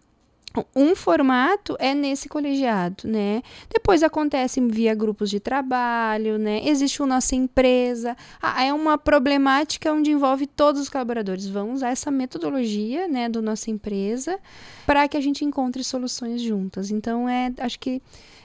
um 0.74 0.94
formato 0.94 1.76
é 1.78 1.94
nesse 1.94 2.28
colegiado, 2.28 3.08
né? 3.08 3.42
Depois 3.70 4.02
acontece 4.02 4.60
via 4.60 4.94
grupos 4.94 5.30
de 5.30 5.40
trabalho, 5.40 6.38
né? 6.38 6.60
Existe 6.64 7.02
o 7.02 7.06
nossa 7.06 7.34
empresa. 7.34 8.16
Ah, 8.40 8.64
é 8.64 8.72
uma 8.72 8.96
problemática 8.96 9.92
onde 9.92 10.10
envolve 10.10 10.46
todos 10.46 10.80
os 10.80 10.88
colaboradores. 10.88 11.46
Vamos 11.46 11.76
usar 11.76 11.90
essa 11.90 12.10
metodologia, 12.10 13.08
né, 13.08 13.28
do 13.28 13.42
nossa 13.42 13.70
empresa 13.70 14.38
para 14.86 15.06
que 15.08 15.16
a 15.16 15.20
gente 15.20 15.44
encontre 15.44 15.82
soluções 15.82 16.40
juntas. 16.40 16.90
Então, 16.90 17.28
é, 17.28 17.52
acho 17.58 17.78
que 17.78 18.00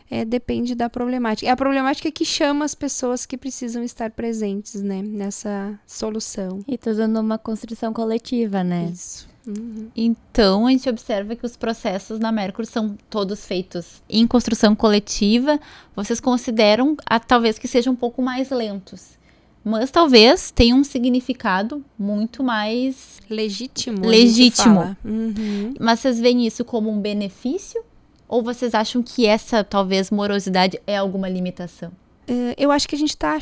é, 0.09 0.25
depende 0.25 0.75
da 0.75 0.89
problemática. 0.89 1.47
É 1.47 1.51
a 1.51 1.55
problemática 1.55 2.11
que 2.11 2.25
chama 2.25 2.65
as 2.65 2.75
pessoas 2.75 3.25
que 3.25 3.37
precisam 3.37 3.81
estar 3.81 4.11
presentes, 4.11 4.81
né, 4.81 5.01
nessa 5.01 5.79
solução. 5.87 6.59
E 6.67 6.77
tudo 6.77 7.07
numa 7.07 7.37
construção 7.37 7.93
coletiva, 7.93 8.61
né? 8.63 8.89
Isso. 8.91 9.30
Uhum. 9.45 9.89
Então, 9.95 10.67
a 10.67 10.71
gente 10.71 10.87
observa 10.87 11.35
que 11.35 11.45
os 11.45 11.57
processos 11.57 12.19
na 12.19 12.31
Mercury 12.31 12.67
são 12.67 12.95
todos 13.09 13.45
feitos 13.45 14.01
em 14.07 14.27
construção 14.27 14.75
coletiva. 14.75 15.59
Vocês 15.95 16.19
consideram, 16.19 16.95
a, 17.05 17.19
talvez, 17.19 17.57
que 17.57 17.67
sejam 17.67 17.93
um 17.93 17.95
pouco 17.95 18.21
mais 18.21 18.49
lentos 18.49 19.19
mas 19.63 19.91
talvez 19.91 20.51
tenha 20.51 20.75
um 20.75 20.83
significado 20.83 21.83
muito 21.97 22.43
mais 22.43 23.19
legítimo. 23.29 24.07
Legítimo. 24.07 24.95
Uhum. 25.05 25.73
Mas 25.79 25.99
vocês 25.99 26.19
veem 26.19 26.47
isso 26.47 26.65
como 26.65 26.89
um 26.89 26.99
benefício? 26.99 27.83
Ou 28.27 28.41
vocês 28.41 28.73
acham 28.73 29.03
que 29.03 29.25
essa, 29.25 29.63
talvez, 29.63 30.09
morosidade 30.09 30.81
é 30.87 30.97
alguma 30.97 31.29
limitação? 31.29 31.91
Uh, 32.29 32.53
eu 32.57 32.71
acho 32.71 32.87
que 32.87 32.95
a 32.95 32.97
gente 32.97 33.09
está 33.09 33.37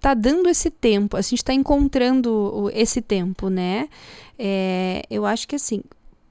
tá 0.00 0.12
dando 0.12 0.48
esse 0.48 0.70
tempo, 0.70 1.16
a 1.16 1.22
gente 1.22 1.38
está 1.38 1.54
encontrando 1.54 2.70
esse 2.74 3.00
tempo, 3.00 3.48
né? 3.48 3.88
É, 4.38 5.02
eu 5.10 5.24
acho 5.26 5.46
que 5.46 5.56
assim, 5.56 5.82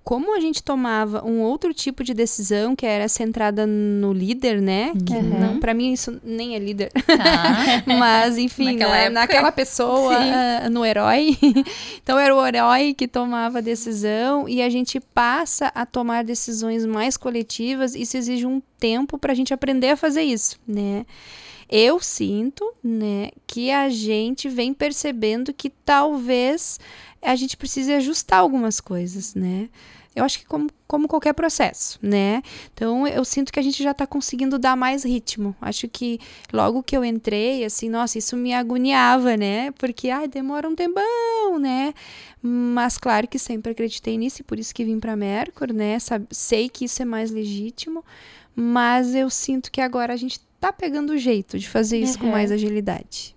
como 0.04 0.36
a 0.36 0.40
gente 0.42 0.62
tomava 0.62 1.26
um 1.26 1.40
outro 1.42 1.74
tipo 1.74 2.04
de 2.04 2.14
decisão 2.14 2.76
que 2.76 2.86
era 2.86 3.08
centrada 3.08 3.66
no 3.66 4.12
líder, 4.12 4.62
né? 4.62 4.92
Que 5.06 5.14
Uhum. 5.14 5.40
não, 5.40 5.60
para 5.62 5.74
mim 5.74 5.94
isso 5.94 6.20
nem 6.22 6.56
é 6.56 6.60
líder. 6.60 6.92
Tá. 6.92 7.84
Mas 7.88 8.38
enfim, 8.38 8.74
Naquela 8.74 8.90
na- 8.92 8.98
época. 8.98 9.14
naquela 9.14 9.52
pessoa, 9.54 10.14
Sim. 10.22 10.30
ah, 10.30 10.70
no 10.70 10.86
herói. 10.86 11.38
então 12.04 12.20
era 12.20 12.36
o 12.36 12.46
herói 12.46 12.94
que 12.94 13.08
tomava 13.08 13.60
a 13.60 13.62
decisão 13.62 14.48
e 14.50 14.62
a 14.62 14.70
gente 14.70 15.00
passa 15.00 15.72
a 15.74 15.86
tomar 15.86 16.26
decisões 16.26 16.86
mais 16.86 17.16
coletivas. 17.16 17.96
Isso 17.96 18.18
exige 18.18 18.46
um 18.46 18.62
tempo 18.78 19.18
para 19.18 19.32
a 19.32 19.36
gente 19.36 19.54
aprender 19.54 19.92
a 19.92 19.96
fazer 19.96 20.24
isso, 20.24 20.60
né? 20.68 21.06
Eu 21.70 22.00
sinto, 22.02 22.72
né, 22.84 23.30
que 23.48 23.72
a 23.72 23.90
gente 23.90 24.48
vem 24.50 24.74
percebendo 24.74 25.54
que 25.54 25.70
talvez 25.70 26.78
a 27.24 27.36
gente 27.36 27.58
precise 27.58 27.92
ajustar 27.94 28.40
algumas 28.40 28.80
coisas, 28.80 29.34
né? 29.36 29.70
Eu 30.16 30.24
acho 30.24 30.38
que 30.38 30.46
como, 30.46 30.70
como 30.88 31.08
qualquer 31.08 31.34
processo, 31.34 31.98
né? 32.00 32.44
Então 32.72 33.08
eu 33.08 33.26
sinto 33.26 33.52
que 33.52 33.60
a 33.60 33.64
gente 33.64 33.82
já 33.82 33.92
está 33.92 34.06
conseguindo 34.06 34.60
dar 34.60 34.76
mais 34.76 35.04
ritmo. 35.04 35.56
Acho 35.60 35.88
que 35.88 36.20
logo 36.52 36.84
que 36.84 36.96
eu 36.96 37.04
entrei, 37.04 37.66
assim, 37.66 37.90
nossa, 37.90 38.20
isso 38.20 38.38
me 38.38 38.54
agoniava, 38.54 39.36
né? 39.36 39.72
Porque, 39.72 40.12
ai, 40.12 40.28
demora 40.28 40.70
um 40.70 40.76
tempão, 40.76 41.58
né? 41.60 41.96
Mas 42.44 42.96
claro 43.00 43.28
que 43.28 43.40
sempre 43.40 43.72
acreditei 43.72 44.16
nisso 44.16 44.42
e 44.42 44.44
por 44.44 44.60
isso 44.60 44.76
que 44.76 44.86
vim 44.86 45.00
para 45.00 45.16
Mercur, 45.16 45.74
né? 45.74 45.98
Sei 46.30 46.70
que 46.70 46.86
isso 46.86 47.02
é 47.02 47.06
mais 47.06 47.32
legítimo, 47.32 48.06
mas 48.56 49.16
eu 49.16 49.32
sinto 49.32 49.72
que 49.72 49.82
agora 49.82 50.14
a 50.14 50.18
gente 50.18 50.40
tá 50.60 50.72
pegando 50.72 51.14
o 51.14 51.18
jeito 51.18 51.58
de 51.58 51.68
fazer 51.68 51.98
isso 51.98 52.20
com 52.20 52.26
Uhum. 52.26 52.32
mais 52.34 52.52
agilidade. 52.52 53.33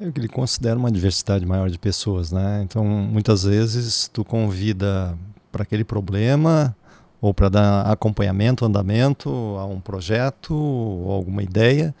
É 0.00 0.10
que 0.10 0.20
ele 0.20 0.28
considera 0.28 0.78
uma 0.78 0.90
diversidade 0.90 1.44
maior 1.44 1.68
de 1.68 1.78
pessoas, 1.78 2.30
né? 2.30 2.62
Então, 2.62 2.84
muitas 2.84 3.42
vezes 3.42 4.08
tu 4.12 4.24
convida 4.24 5.18
para 5.50 5.64
aquele 5.64 5.84
problema 5.84 6.76
ou 7.20 7.34
para 7.34 7.48
dar 7.48 7.82
acompanhamento, 7.90 8.64
andamento 8.64 9.28
a 9.58 9.66
um 9.66 9.80
projeto 9.80 10.54
ou 10.54 11.10
alguma 11.10 11.42
ideia 11.42 11.94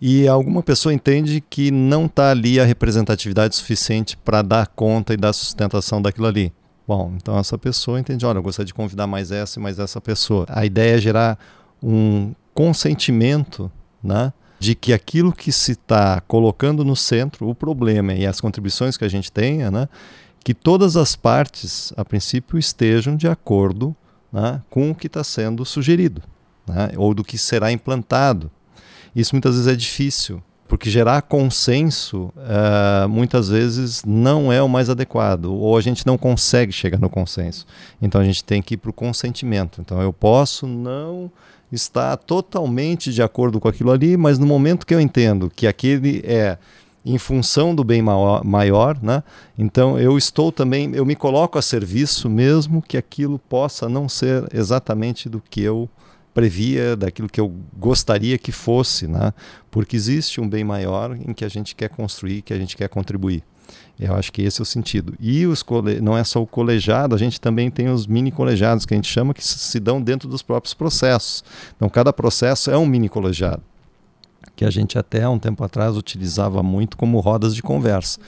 e 0.00 0.28
alguma 0.28 0.62
pessoa 0.62 0.92
entende 0.92 1.40
que 1.40 1.70
não 1.70 2.06
está 2.06 2.30
ali 2.30 2.60
a 2.60 2.64
representatividade 2.64 3.56
suficiente 3.56 4.16
para 4.16 4.42
dar 4.42 4.66
conta 4.66 5.14
e 5.14 5.16
dar 5.16 5.32
sustentação 5.32 6.02
daquilo 6.02 6.26
ali. 6.26 6.52
Bom, 6.86 7.14
então 7.16 7.38
essa 7.38 7.56
pessoa 7.56 8.00
entende, 8.00 8.26
olha, 8.26 8.38
eu 8.38 8.42
gostaria 8.42 8.66
de 8.66 8.74
convidar 8.74 9.06
mais 9.06 9.30
essa 9.30 9.58
e 9.58 9.62
mais 9.62 9.78
essa 9.78 10.00
pessoa. 10.00 10.44
A 10.48 10.66
ideia 10.66 10.96
é 10.96 11.00
gerar 11.00 11.38
um 11.82 12.34
consentimento, 12.52 13.70
né? 14.02 14.32
De 14.62 14.76
que 14.76 14.92
aquilo 14.92 15.32
que 15.32 15.50
se 15.50 15.72
está 15.72 16.20
colocando 16.20 16.84
no 16.84 16.94
centro, 16.94 17.48
o 17.48 17.54
problema 17.54 18.14
e 18.14 18.24
as 18.24 18.40
contribuições 18.40 18.96
que 18.96 19.04
a 19.04 19.08
gente 19.08 19.32
tenha, 19.32 19.72
né, 19.72 19.88
que 20.44 20.54
todas 20.54 20.96
as 20.96 21.16
partes, 21.16 21.92
a 21.96 22.04
princípio, 22.04 22.56
estejam 22.56 23.16
de 23.16 23.26
acordo 23.26 23.92
né, 24.32 24.62
com 24.70 24.92
o 24.92 24.94
que 24.94 25.08
está 25.08 25.24
sendo 25.24 25.64
sugerido, 25.64 26.22
né, 26.64 26.92
ou 26.96 27.12
do 27.12 27.24
que 27.24 27.36
será 27.36 27.72
implantado. 27.72 28.52
Isso 29.16 29.34
muitas 29.34 29.56
vezes 29.56 29.66
é 29.66 29.74
difícil, 29.74 30.40
porque 30.68 30.88
gerar 30.88 31.22
consenso 31.22 32.32
uh, 32.36 33.08
muitas 33.08 33.48
vezes 33.48 34.04
não 34.06 34.52
é 34.52 34.62
o 34.62 34.68
mais 34.68 34.88
adequado, 34.88 35.46
ou 35.46 35.76
a 35.76 35.80
gente 35.80 36.06
não 36.06 36.16
consegue 36.16 36.70
chegar 36.70 37.00
no 37.00 37.10
consenso. 37.10 37.66
Então 38.00 38.20
a 38.20 38.24
gente 38.24 38.44
tem 38.44 38.62
que 38.62 38.74
ir 38.74 38.76
para 38.76 38.90
o 38.90 38.94
consentimento. 38.94 39.80
Então 39.80 40.00
eu 40.00 40.12
posso 40.12 40.68
não 40.68 41.32
estar 41.72 42.16
totalmente 42.18 43.12
de 43.12 43.22
acordo 43.22 43.58
com 43.58 43.66
aquilo 43.66 43.90
ali, 43.90 44.16
mas 44.16 44.38
no 44.38 44.46
momento 44.46 44.86
que 44.86 44.94
eu 44.94 45.00
entendo 45.00 45.50
que 45.54 45.66
aquele 45.66 46.22
é 46.24 46.58
em 47.04 47.18
função 47.18 47.74
do 47.74 47.82
bem 47.82 48.00
maior, 48.00 48.44
maior, 48.44 49.02
né? 49.02 49.24
Então 49.58 49.98
eu 49.98 50.16
estou 50.16 50.52
também, 50.52 50.92
eu 50.94 51.04
me 51.04 51.16
coloco 51.16 51.58
a 51.58 51.62
serviço 51.62 52.30
mesmo 52.30 52.80
que 52.80 52.96
aquilo 52.96 53.38
possa 53.38 53.88
não 53.88 54.08
ser 54.08 54.46
exatamente 54.54 55.28
do 55.28 55.42
que 55.50 55.62
eu 55.62 55.88
previa, 56.32 56.96
daquilo 56.96 57.28
que 57.28 57.40
eu 57.40 57.52
gostaria 57.76 58.38
que 58.38 58.52
fosse, 58.52 59.06
né? 59.06 59.32
Porque 59.70 59.96
existe 59.96 60.40
um 60.40 60.48
bem 60.48 60.64
maior 60.64 61.16
em 61.16 61.32
que 61.32 61.44
a 61.44 61.48
gente 61.48 61.74
quer 61.74 61.88
construir, 61.88 62.42
que 62.42 62.54
a 62.54 62.58
gente 62.58 62.76
quer 62.76 62.88
contribuir. 62.88 63.42
Eu 64.04 64.14
acho 64.14 64.32
que 64.32 64.42
esse 64.42 64.60
é 64.60 64.62
o 64.62 64.66
sentido. 64.66 65.14
E 65.20 65.46
os 65.46 65.62
cole... 65.62 66.00
não 66.00 66.16
é 66.18 66.24
só 66.24 66.42
o 66.42 66.46
colegiado, 66.46 67.14
a 67.14 67.18
gente 67.18 67.40
também 67.40 67.70
tem 67.70 67.88
os 67.88 68.06
mini 68.06 68.32
colegiados, 68.32 68.84
que 68.84 68.94
a 68.94 68.96
gente 68.96 69.08
chama, 69.08 69.32
que 69.32 69.44
se 69.44 69.78
dão 69.78 70.02
dentro 70.02 70.28
dos 70.28 70.42
próprios 70.42 70.74
processos. 70.74 71.44
Então, 71.76 71.88
cada 71.88 72.12
processo 72.12 72.70
é 72.70 72.76
um 72.76 72.84
mini 72.84 73.08
colegiado, 73.08 73.62
que 74.56 74.64
a 74.64 74.70
gente 74.70 74.98
até 74.98 75.22
há 75.22 75.30
um 75.30 75.38
tempo 75.38 75.62
atrás 75.62 75.96
utilizava 75.96 76.62
muito 76.62 76.96
como 76.96 77.20
rodas 77.20 77.54
de 77.54 77.62
conversa. 77.62 78.18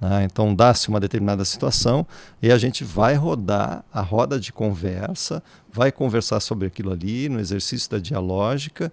Né? 0.00 0.24
Então, 0.24 0.54
dá-se 0.54 0.88
uma 0.88 1.00
determinada 1.00 1.44
situação 1.44 2.06
e 2.40 2.52
a 2.52 2.58
gente 2.58 2.84
vai 2.84 3.14
rodar 3.14 3.84
a 3.92 4.00
roda 4.00 4.38
de 4.38 4.52
conversa, 4.52 5.42
vai 5.72 5.90
conversar 5.90 6.40
sobre 6.40 6.68
aquilo 6.68 6.92
ali, 6.92 7.28
no 7.28 7.40
exercício 7.40 7.90
da 7.90 7.98
dialógica, 7.98 8.92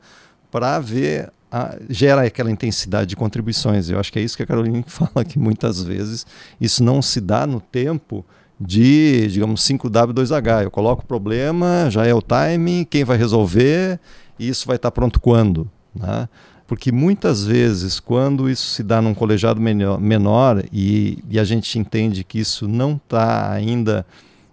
para 0.50 0.80
ver 0.80 1.32
a, 1.52 1.76
gera 1.90 2.22
aquela 2.22 2.50
intensidade 2.50 3.10
de 3.10 3.16
contribuições. 3.16 3.90
Eu 3.90 4.00
acho 4.00 4.12
que 4.12 4.20
é 4.20 4.22
isso 4.22 4.38
que 4.38 4.44
a 4.44 4.48
Carolina 4.48 4.84
fala, 4.88 5.26
que 5.26 5.38
muitas 5.38 5.84
vezes 5.84 6.26
isso 6.60 6.84
não 6.84 7.02
se 7.02 7.20
dá 7.20 7.46
no 7.46 7.60
tempo 7.60 8.26
de, 8.60 9.28
digamos, 9.28 9.62
5W2H. 9.68 10.64
Eu 10.64 10.72
coloco 10.72 11.04
o 11.04 11.06
problema, 11.06 11.90
já 11.90 12.06
é 12.06 12.14
o 12.14 12.22
time, 12.22 12.86
quem 12.86 13.04
vai 13.04 13.18
resolver, 13.18 14.00
e 14.40 14.48
isso 14.48 14.68
vai 14.68 14.76
estar 14.76 14.92
pronto 14.92 15.20
quando. 15.20 15.70
Né? 15.94 16.30
Porque 16.68 16.92
muitas 16.92 17.44
vezes, 17.44 18.00
quando 18.00 18.50
isso 18.50 18.66
se 18.68 18.84
dá 18.84 19.02
num 19.02 19.14
colegiado 19.14 19.60
menor, 19.60 20.00
menor 20.00 20.64
e, 20.72 21.22
e 21.30 21.38
a 21.38 21.44
gente 21.44 21.78
entende 21.78 22.24
que 22.24 22.40
isso 22.40 22.68
não 22.68 22.94
está 22.94 23.52
ainda 23.52 24.06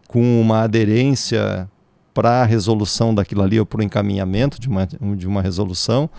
com 0.09 0.41
uma 0.41 0.63
aderência 0.63 1.69
para 2.13 2.43
a 2.43 2.45
resolução 2.45 3.15
daquilo 3.15 3.43
ali 3.43 3.61
ou 3.61 3.65
para 3.65 3.79
o 3.79 3.85
encaminhamento 3.85 4.61
de 4.61 4.69
uma, 4.69 4.89
de 5.17 5.29
uma 5.29 5.41
resolução, 5.41 6.11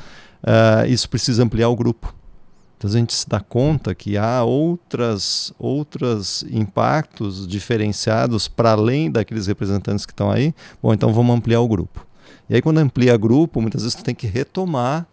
Uh, 0.44 0.88
isso 0.88 1.10
precisa 1.10 1.44
ampliar 1.44 1.70
o 1.70 1.76
grupo. 1.76 2.14
Então 2.78 2.90
a 2.90 2.94
gente 2.94 3.14
se 3.14 3.28
dá 3.28 3.42
conta 3.42 3.94
que 3.94 4.18
há 4.18 4.42
outras, 4.44 5.54
outros 5.60 6.46
impactos 6.50 7.46
diferenciados 7.46 8.48
para 8.48 8.72
além 8.72 9.12
daqueles 9.12 9.48
representantes 9.48 10.06
que 10.06 10.14
estão 10.14 10.32
aí. 10.32 10.54
Bom, 10.82 10.94
então 10.94 11.14
vamos 11.14 11.36
ampliar 11.36 11.60
o 11.60 11.68
grupo. 11.68 12.08
E 12.50 12.56
aí 12.56 12.62
quando 12.62 12.78
amplia 12.78 13.18
grupo, 13.18 13.60
muitas 13.60 13.84
vezes 13.84 13.96
tu 13.96 14.04
tem 14.04 14.16
que 14.16 14.28
retomar 14.28 15.06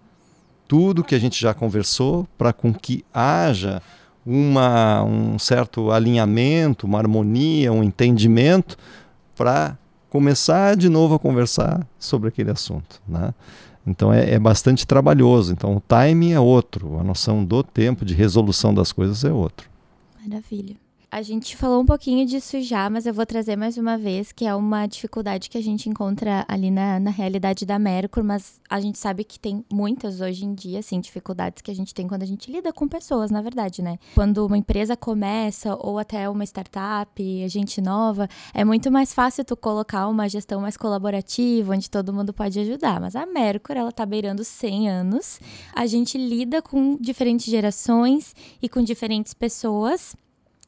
tudo 0.68 1.02
que 1.02 1.14
a 1.14 1.18
gente 1.18 1.40
já 1.40 1.52
conversou 1.52 2.28
para 2.38 2.52
com 2.52 2.72
que 2.72 3.04
haja 3.12 3.82
uma, 4.24 5.02
um 5.02 5.38
certo 5.38 5.90
alinhamento, 5.90 6.86
uma 6.86 6.98
harmonia, 6.98 7.72
um 7.72 7.82
entendimento 7.82 8.76
para 9.36 9.76
começar 10.08 10.76
de 10.76 10.88
novo 10.88 11.14
a 11.14 11.18
conversar 11.18 11.86
sobre 11.98 12.28
aquele 12.28 12.50
assunto, 12.50 13.00
né? 13.06 13.34
Então 13.86 14.12
é, 14.12 14.32
é, 14.32 14.38
bastante 14.38 14.86
trabalhoso. 14.86 15.52
Então 15.52 15.76
o 15.76 15.80
timing 15.80 16.32
é 16.32 16.40
outro, 16.40 16.98
a 16.98 17.04
noção 17.04 17.44
do 17.44 17.62
tempo 17.62 18.04
de 18.04 18.14
resolução 18.14 18.74
das 18.74 18.92
coisas 18.92 19.24
é 19.24 19.32
outro. 19.32 19.68
Maravilha. 20.20 20.76
A 21.08 21.22
gente 21.22 21.56
falou 21.56 21.80
um 21.80 21.86
pouquinho 21.86 22.26
disso 22.26 22.60
já, 22.60 22.90
mas 22.90 23.06
eu 23.06 23.14
vou 23.14 23.24
trazer 23.24 23.54
mais 23.54 23.78
uma 23.78 23.96
vez, 23.96 24.32
que 24.32 24.44
é 24.44 24.52
uma 24.54 24.86
dificuldade 24.86 25.48
que 25.48 25.56
a 25.56 25.62
gente 25.62 25.88
encontra 25.88 26.44
ali 26.48 26.68
na, 26.68 26.98
na 26.98 27.10
realidade 27.10 27.64
da 27.64 27.78
Mercur, 27.78 28.24
mas 28.24 28.60
a 28.68 28.80
gente 28.80 28.98
sabe 28.98 29.22
que 29.22 29.38
tem 29.38 29.64
muitas 29.72 30.20
hoje 30.20 30.44
em 30.44 30.52
dia, 30.52 30.80
assim, 30.80 30.98
dificuldades 30.98 31.62
que 31.62 31.70
a 31.70 31.74
gente 31.74 31.94
tem 31.94 32.08
quando 32.08 32.24
a 32.24 32.26
gente 32.26 32.50
lida 32.50 32.72
com 32.72 32.88
pessoas, 32.88 33.30
na 33.30 33.40
verdade, 33.40 33.82
né? 33.82 33.98
Quando 34.14 34.44
uma 34.44 34.58
empresa 34.58 34.96
começa, 34.96 35.76
ou 35.76 35.96
até 35.98 36.28
uma 36.28 36.44
startup, 36.44 37.48
gente 37.48 37.80
nova, 37.80 38.28
é 38.52 38.64
muito 38.64 38.90
mais 38.90 39.14
fácil 39.14 39.44
tu 39.44 39.56
colocar 39.56 40.08
uma 40.08 40.28
gestão 40.28 40.60
mais 40.60 40.76
colaborativa, 40.76 41.72
onde 41.72 41.88
todo 41.88 42.12
mundo 42.12 42.34
pode 42.34 42.58
ajudar. 42.58 43.00
Mas 43.00 43.14
a 43.14 43.24
Mercur, 43.24 43.76
ela 43.76 43.92
tá 43.92 44.04
beirando 44.04 44.42
100 44.42 44.90
anos, 44.90 45.38
a 45.72 45.86
gente 45.86 46.18
lida 46.18 46.60
com 46.60 46.98
diferentes 47.00 47.46
gerações 47.46 48.34
e 48.60 48.68
com 48.68 48.82
diferentes 48.82 49.32
pessoas, 49.32 50.16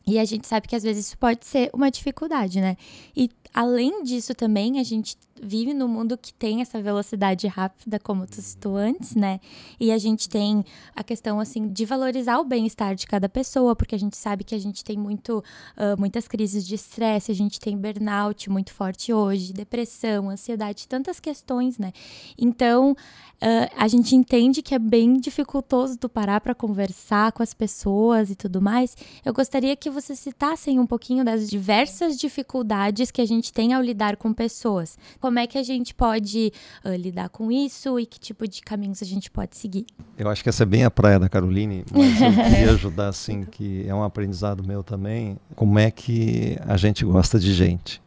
e 0.08 0.18
a 0.18 0.24
gente 0.24 0.46
sabe 0.46 0.66
que 0.66 0.74
às 0.74 0.82
vezes 0.82 1.08
isso 1.08 1.18
pode 1.18 1.44
ser 1.44 1.68
uma 1.74 1.90
dificuldade, 1.90 2.62
né? 2.62 2.78
E 3.14 3.28
além 3.52 4.02
disso 4.02 4.34
também, 4.34 4.80
a 4.80 4.82
gente 4.82 5.16
vive 5.40 5.74
num 5.74 5.86
mundo 5.86 6.16
que 6.16 6.32
tem 6.32 6.62
essa 6.62 6.80
velocidade 6.80 7.46
rápida, 7.46 7.98
como 7.98 8.26
tu 8.26 8.40
citou 8.40 8.76
antes, 8.76 9.14
né? 9.14 9.38
E 9.78 9.92
a 9.92 9.98
gente 9.98 10.26
tem 10.26 10.64
a 10.96 11.04
questão, 11.04 11.38
assim, 11.38 11.68
de 11.68 11.84
valorizar 11.84 12.38
o 12.38 12.44
bem-estar 12.44 12.94
de 12.94 13.06
cada 13.06 13.28
pessoa, 13.28 13.76
porque 13.76 13.94
a 13.94 13.98
gente 13.98 14.16
sabe 14.16 14.44
que 14.44 14.54
a 14.54 14.58
gente 14.58 14.82
tem 14.82 14.96
muito, 14.96 15.44
uh, 15.76 15.98
muitas 15.98 16.26
crises 16.26 16.66
de 16.66 16.74
estresse, 16.74 17.30
a 17.30 17.34
gente 17.34 17.60
tem 17.60 17.76
burnout 17.76 18.48
muito 18.48 18.72
forte 18.72 19.12
hoje, 19.12 19.52
depressão, 19.52 20.30
ansiedade, 20.30 20.88
tantas 20.88 21.20
questões, 21.20 21.78
né? 21.78 21.92
Então, 22.38 22.96
Uh, 23.40 23.70
a 23.76 23.86
gente 23.86 24.16
entende 24.16 24.62
que 24.62 24.74
é 24.74 24.78
bem 24.80 25.20
dificultoso 25.20 25.96
tu 25.96 26.08
parar 26.08 26.40
para 26.40 26.56
conversar 26.56 27.30
com 27.30 27.40
as 27.40 27.54
pessoas 27.54 28.30
e 28.30 28.34
tudo 28.34 28.60
mais. 28.60 28.96
Eu 29.24 29.32
gostaria 29.32 29.76
que 29.76 29.88
você 29.88 30.16
citassem 30.16 30.80
um 30.80 30.86
pouquinho 30.86 31.24
das 31.24 31.48
diversas 31.48 32.18
dificuldades 32.18 33.12
que 33.12 33.20
a 33.20 33.26
gente 33.26 33.52
tem 33.52 33.72
ao 33.72 33.80
lidar 33.80 34.16
com 34.16 34.32
pessoas. 34.32 34.98
Como 35.20 35.38
é 35.38 35.46
que 35.46 35.56
a 35.56 35.62
gente 35.62 35.94
pode 35.94 36.52
uh, 36.84 36.90
lidar 36.90 37.28
com 37.28 37.52
isso 37.52 38.00
e 38.00 38.06
que 38.06 38.18
tipo 38.18 38.48
de 38.48 38.60
caminhos 38.60 39.02
a 39.02 39.06
gente 39.06 39.30
pode 39.30 39.56
seguir? 39.56 39.86
Eu 40.18 40.28
acho 40.28 40.42
que 40.42 40.48
essa 40.48 40.64
é 40.64 40.66
bem 40.66 40.84
a 40.84 40.90
praia 40.90 41.20
da 41.20 41.28
Caroline, 41.28 41.84
mas 41.92 42.20
eu 42.20 42.32
queria 42.50 42.72
ajudar, 42.72 43.08
assim, 43.08 43.44
que 43.44 43.86
é 43.86 43.94
um 43.94 44.02
aprendizado 44.02 44.64
meu 44.64 44.82
também, 44.82 45.38
como 45.54 45.78
é 45.78 45.92
que 45.92 46.58
a 46.66 46.76
gente 46.76 47.04
gosta 47.04 47.38
de 47.38 47.54
gente. 47.54 48.02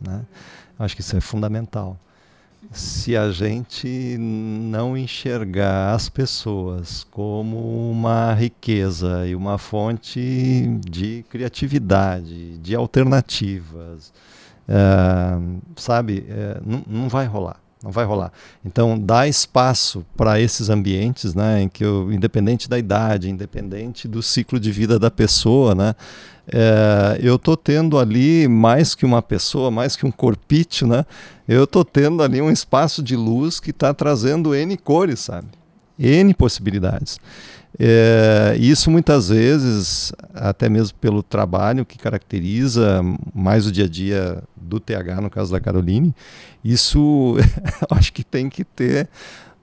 Né? 0.00 0.26
Eu 0.76 0.84
acho 0.84 0.96
que 0.96 1.02
isso 1.02 1.16
é 1.16 1.20
fundamental 1.20 1.96
se 2.72 3.16
a 3.16 3.30
gente 3.30 4.16
não 4.18 4.96
enxergar 4.96 5.94
as 5.94 6.08
pessoas 6.08 7.04
como 7.10 7.90
uma 7.90 8.32
riqueza 8.32 9.26
e 9.26 9.34
uma 9.34 9.58
fonte 9.58 10.80
de 10.88 11.24
criatividade, 11.28 12.58
de 12.58 12.74
alternativas, 12.74 14.12
é, 14.68 14.74
sabe, 15.76 16.26
não, 16.64 16.82
não 16.86 17.08
vai 17.08 17.26
rolar. 17.26 17.60
Não 17.82 17.90
vai 17.90 18.04
rolar. 18.04 18.32
Então, 18.64 18.98
dá 18.98 19.26
espaço 19.26 20.06
para 20.16 20.40
esses 20.40 20.70
ambientes, 20.70 21.34
né, 21.34 21.62
em 21.62 21.68
que 21.68 21.84
eu, 21.84 22.12
independente 22.12 22.68
da 22.68 22.78
idade, 22.78 23.28
independente 23.28 24.06
do 24.06 24.22
ciclo 24.22 24.60
de 24.60 24.70
vida 24.70 24.98
da 24.98 25.10
pessoa, 25.10 25.74
né, 25.74 25.94
é, 26.46 27.18
eu 27.20 27.36
estou 27.36 27.56
tendo 27.56 27.98
ali 27.98 28.48
mais 28.48 28.94
que 28.94 29.04
uma 29.04 29.22
pessoa, 29.22 29.70
mais 29.70 29.94
que 29.96 30.04
um 30.04 30.10
corpício, 30.10 30.86
né? 30.86 31.04
Eu 31.46 31.64
estou 31.64 31.84
tendo 31.84 32.22
ali 32.22 32.40
um 32.40 32.50
espaço 32.50 33.02
de 33.02 33.14
luz 33.14 33.60
que 33.60 33.70
está 33.70 33.94
trazendo 33.94 34.54
N 34.54 34.76
cores, 34.76 35.20
sabe? 35.20 35.46
N 35.98 36.34
possibilidades. 36.34 37.20
É, 37.78 38.54
isso 38.58 38.90
muitas 38.90 39.28
vezes, 39.28 40.12
até 40.34 40.68
mesmo 40.68 40.96
pelo 40.98 41.22
trabalho 41.22 41.86
que 41.86 41.96
caracteriza 41.96 43.02
mais 43.34 43.66
o 43.66 43.72
dia 43.72 43.84
a 43.84 43.88
dia 43.88 44.42
do 44.56 44.78
TH, 44.78 45.20
no 45.20 45.30
caso 45.30 45.52
da 45.52 45.60
Caroline, 45.60 46.14
isso 46.64 47.36
acho 47.90 48.12
que 48.12 48.22
tem 48.22 48.48
que 48.48 48.64
ter 48.64 49.08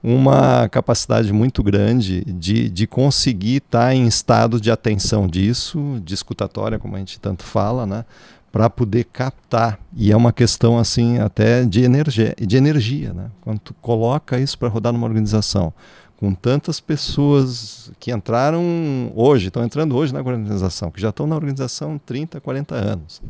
uma 0.02 0.68
capacidade 0.68 1.32
muito 1.32 1.62
grande 1.62 2.24
de, 2.24 2.68
de 2.68 2.86
conseguir 2.86 3.56
estar 3.56 3.86
tá 3.86 3.94
em 3.94 4.06
estado 4.06 4.60
de 4.60 4.70
atenção 4.70 5.28
disso, 5.28 6.00
de 6.02 6.14
escutatória, 6.14 6.78
como 6.78 6.96
a 6.96 6.98
gente 6.98 7.20
tanto 7.20 7.44
fala, 7.44 7.86
né? 7.86 8.04
para 8.52 8.68
poder 8.68 9.04
captar. 9.04 9.78
E 9.94 10.10
é 10.10 10.16
uma 10.16 10.32
questão 10.32 10.78
assim 10.78 11.18
até 11.18 11.64
de 11.64 11.82
energia, 11.82 12.34
de 12.38 12.56
energia 12.56 13.12
né? 13.12 13.30
Quando 13.40 13.60
tu 13.60 13.74
coloca 13.74 14.38
isso 14.38 14.58
para 14.58 14.68
rodar 14.68 14.92
numa 14.92 15.06
organização, 15.06 15.72
com 16.20 16.34
tantas 16.34 16.80
pessoas 16.80 17.90
que 17.98 18.12
entraram 18.12 19.10
hoje, 19.16 19.46
estão 19.46 19.64
entrando 19.64 19.96
hoje 19.96 20.12
na 20.12 20.18
organização, 20.18 20.90
que 20.90 21.00
já 21.00 21.08
estão 21.08 21.26
na 21.26 21.34
organização 21.34 21.98
30, 21.98 22.38
40 22.42 22.74
anos, 22.74 23.22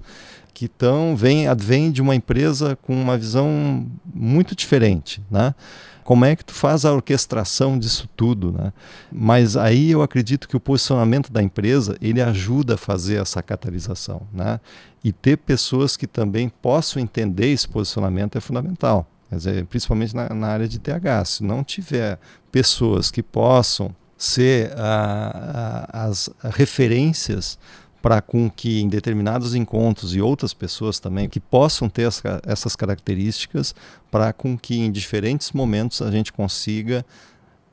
que 0.53 0.65
estão 0.65 1.15
vem 1.15 1.47
advém 1.47 1.93
de 1.93 2.03
uma 2.03 2.17
empresa 2.17 2.77
com 2.83 2.93
uma 2.93 3.17
visão 3.17 3.87
muito 4.13 4.57
diferente, 4.57 5.23
né? 5.31 5.55
Como 6.03 6.25
é 6.25 6.35
que 6.35 6.45
tu 6.45 6.53
faz 6.53 6.85
a 6.85 6.93
orquestração 6.93 7.79
disso 7.79 8.09
tudo, 8.17 8.51
né? 8.51 8.73
Mas 9.13 9.57
aí 9.57 9.93
eu 9.93 10.03
acredito 10.03 10.49
que 10.49 10.57
o 10.57 10.61
posicionamento 10.61 11.33
da 11.33 11.41
empresa 11.41 11.97
ele 12.03 12.21
ajuda 12.21 12.75
a 12.75 12.77
fazer 12.77 13.23
essa 13.23 13.41
catalisação, 13.41 14.23
né? 14.33 14.59
E 15.05 15.13
ter 15.13 15.37
pessoas 15.37 15.97
que 15.97 16.09
também 16.09 16.49
possam 16.49 17.01
entender 17.01 17.53
esse 17.53 17.69
posicionamento 17.69 18.37
é 18.37 18.41
fundamental. 18.41 19.07
Dizer, 19.37 19.65
principalmente 19.67 20.15
na, 20.15 20.29
na, 20.31 20.49
área 20.49 20.67
de 20.67 20.81
TH. 20.81 21.25
Se 21.25 21.45
não 21.45 21.63
tiver 21.63 22.19
pessoas 22.51 23.11
que 23.11 23.23
possam 23.23 23.95
ser 24.17 24.73
ah, 24.77 25.87
ah, 25.93 26.07
as 26.07 26.29
referências 26.43 27.59
para 28.03 28.21
com 28.21 28.51
que 28.51 28.81
em 28.81 28.89
determinados 28.89 29.55
encontros 29.55 30.15
e 30.15 30.21
outras 30.21 30.55
pessoas 30.55 30.99
também 30.99 31.29
que 31.29 31.39
possam 31.39 31.89
ter 31.89 32.05
as, 32.05 32.23
essas 32.47 32.75
características 32.75 33.75
para 34.11 34.33
com 34.33 34.59
que 34.59 34.79
em 34.79 34.91
diferentes 34.91 35.53
momentos 35.53 36.03
a 36.03 36.11
gente 36.11 36.33
consiga 36.33 37.05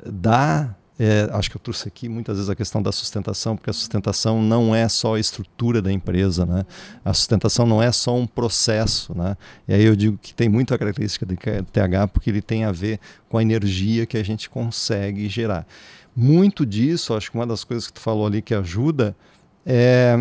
dar 0.05 0.76
é, 0.99 1.29
acho 1.31 1.49
que 1.49 1.57
eu 1.57 1.61
trouxe 1.61 1.87
aqui 1.87 2.09
muitas 2.09 2.37
vezes 2.37 2.49
a 2.49 2.55
questão 2.55 2.81
da 2.81 2.91
sustentação, 2.91 3.55
porque 3.55 3.69
a 3.69 3.73
sustentação 3.73 4.41
não 4.41 4.73
é 4.73 4.89
só 4.89 5.15
a 5.15 5.19
estrutura 5.19 5.81
da 5.81 5.91
empresa, 5.91 6.45
né? 6.45 6.65
A 7.05 7.13
sustentação 7.13 7.67
não 7.67 7.81
é 7.81 7.91
só 7.91 8.15
um 8.15 8.25
processo, 8.25 9.15
né? 9.15 9.37
E 9.67 9.73
aí 9.73 9.83
eu 9.83 9.95
digo 9.95 10.17
que 10.17 10.33
tem 10.33 10.49
muita 10.49 10.77
característica 10.77 11.25
do 11.25 11.35
TH 11.35 12.07
porque 12.07 12.29
ele 12.29 12.41
tem 12.41 12.63
a 12.63 12.71
ver 12.71 12.99
com 13.29 13.37
a 13.37 13.41
energia 13.41 14.05
que 14.07 14.17
a 14.17 14.23
gente 14.23 14.49
consegue 14.49 15.29
gerar. 15.29 15.67
Muito 16.15 16.65
disso, 16.65 17.13
acho 17.13 17.29
que 17.29 17.37
uma 17.37 17.45
das 17.45 17.63
coisas 17.63 17.85
que 17.85 17.93
tu 17.93 17.99
falou 17.99 18.25
ali 18.25 18.41
que 18.41 18.55
ajuda 18.55 19.15
é, 19.63 20.17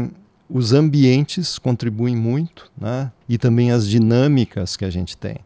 os 0.49 0.75
ambientes 0.75 1.59
contribuem 1.59 2.15
muito, 2.15 2.71
né? 2.77 3.11
e 3.27 3.39
também 3.39 3.73
as 3.73 3.89
dinâmicas 3.89 4.77
que 4.77 4.85
a 4.85 4.91
gente 4.91 5.17
tem. 5.17 5.39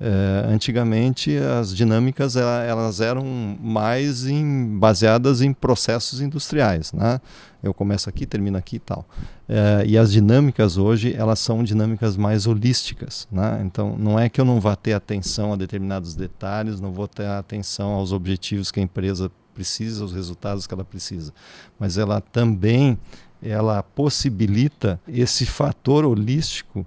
É, 0.00 0.44
antigamente 0.46 1.36
as 1.36 1.74
dinâmicas 1.74 2.36
elas 2.36 3.00
eram 3.00 3.24
mais 3.60 4.26
em, 4.28 4.78
baseadas 4.78 5.42
em 5.42 5.52
processos 5.52 6.20
industriais, 6.20 6.92
né? 6.92 7.20
Eu 7.60 7.74
começo 7.74 8.08
aqui, 8.08 8.24
termino 8.24 8.56
aqui 8.56 8.76
e 8.76 8.78
tal. 8.78 9.04
É, 9.48 9.82
e 9.84 9.98
as 9.98 10.12
dinâmicas 10.12 10.76
hoje 10.76 11.12
elas 11.14 11.40
são 11.40 11.64
dinâmicas 11.64 12.16
mais 12.16 12.46
holísticas, 12.46 13.26
né? 13.32 13.60
Então 13.64 13.96
não 13.98 14.16
é 14.16 14.28
que 14.28 14.40
eu 14.40 14.44
não 14.44 14.60
vá 14.60 14.76
ter 14.76 14.92
atenção 14.92 15.52
a 15.52 15.56
determinados 15.56 16.14
detalhes, 16.14 16.80
não 16.80 16.92
vou 16.92 17.08
ter 17.08 17.26
atenção 17.26 17.90
aos 17.90 18.12
objetivos 18.12 18.70
que 18.70 18.78
a 18.78 18.82
empresa 18.84 19.28
precisa, 19.52 20.04
os 20.04 20.12
resultados 20.12 20.64
que 20.64 20.74
ela 20.74 20.84
precisa, 20.84 21.32
mas 21.76 21.98
ela 21.98 22.20
também 22.20 22.96
ela 23.42 23.82
possibilita 23.82 25.00
esse 25.08 25.44
fator 25.44 26.04
holístico 26.04 26.86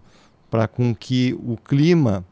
para 0.50 0.66
com 0.68 0.96
que 0.96 1.38
o 1.44 1.58
clima 1.58 2.26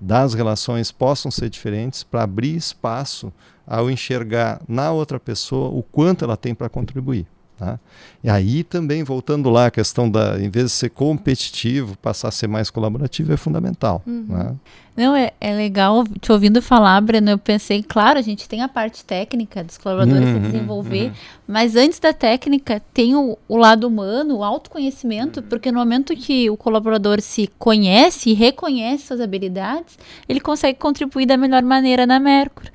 das 0.00 0.34
relações 0.34 0.90
possam 0.90 1.30
ser 1.30 1.50
diferentes, 1.50 2.02
para 2.02 2.22
abrir 2.22 2.56
espaço 2.56 3.32
ao 3.66 3.90
enxergar 3.90 4.60
na 4.66 4.90
outra 4.90 5.20
pessoa 5.20 5.68
o 5.68 5.82
quanto 5.82 6.24
ela 6.24 6.36
tem 6.36 6.54
para 6.54 6.68
contribuir. 6.68 7.26
Tá? 7.60 7.78
E 8.24 8.30
aí 8.30 8.64
também, 8.64 9.04
voltando 9.04 9.50
lá, 9.50 9.66
a 9.66 9.70
questão 9.70 10.10
da, 10.10 10.40
em 10.40 10.48
vez 10.48 10.64
de 10.64 10.70
ser 10.70 10.88
competitivo, 10.88 11.94
passar 11.98 12.28
a 12.28 12.30
ser 12.30 12.46
mais 12.46 12.70
colaborativo 12.70 13.34
é 13.34 13.36
fundamental. 13.36 14.02
Uhum. 14.06 14.24
Né? 14.26 14.56
Não, 14.96 15.14
é, 15.14 15.32
é 15.38 15.54
legal 15.54 16.04
te 16.22 16.32
ouvindo 16.32 16.62
falar, 16.62 16.98
Breno. 17.02 17.32
Eu 17.32 17.38
pensei, 17.38 17.82
claro, 17.82 18.18
a 18.18 18.22
gente 18.22 18.48
tem 18.48 18.62
a 18.62 18.68
parte 18.68 19.04
técnica 19.04 19.62
dos 19.62 19.76
colaboradores 19.76 20.26
uhum, 20.26 20.34
se 20.36 20.40
desenvolver, 20.40 21.08
uhum. 21.08 21.12
mas 21.46 21.76
antes 21.76 21.98
da 21.98 22.14
técnica 22.14 22.80
tem 22.94 23.14
o, 23.14 23.36
o, 23.46 23.56
lado 23.58 23.86
humano, 23.86 24.38
o 24.38 24.42
autoconhecimento, 24.42 25.42
porque 25.42 25.70
no 25.70 25.78
momento 25.78 26.16
que 26.16 26.48
o 26.48 26.56
colaborador 26.56 27.20
se 27.20 27.46
conhece 27.58 28.30
e 28.30 28.32
reconhece 28.32 29.08
suas 29.08 29.20
habilidades, 29.20 29.98
ele 30.26 30.40
consegue 30.40 30.78
contribuir 30.78 31.26
da 31.26 31.36
melhor 31.36 31.62
maneira 31.62 32.06
na 32.06 32.18
Mercur 32.18 32.70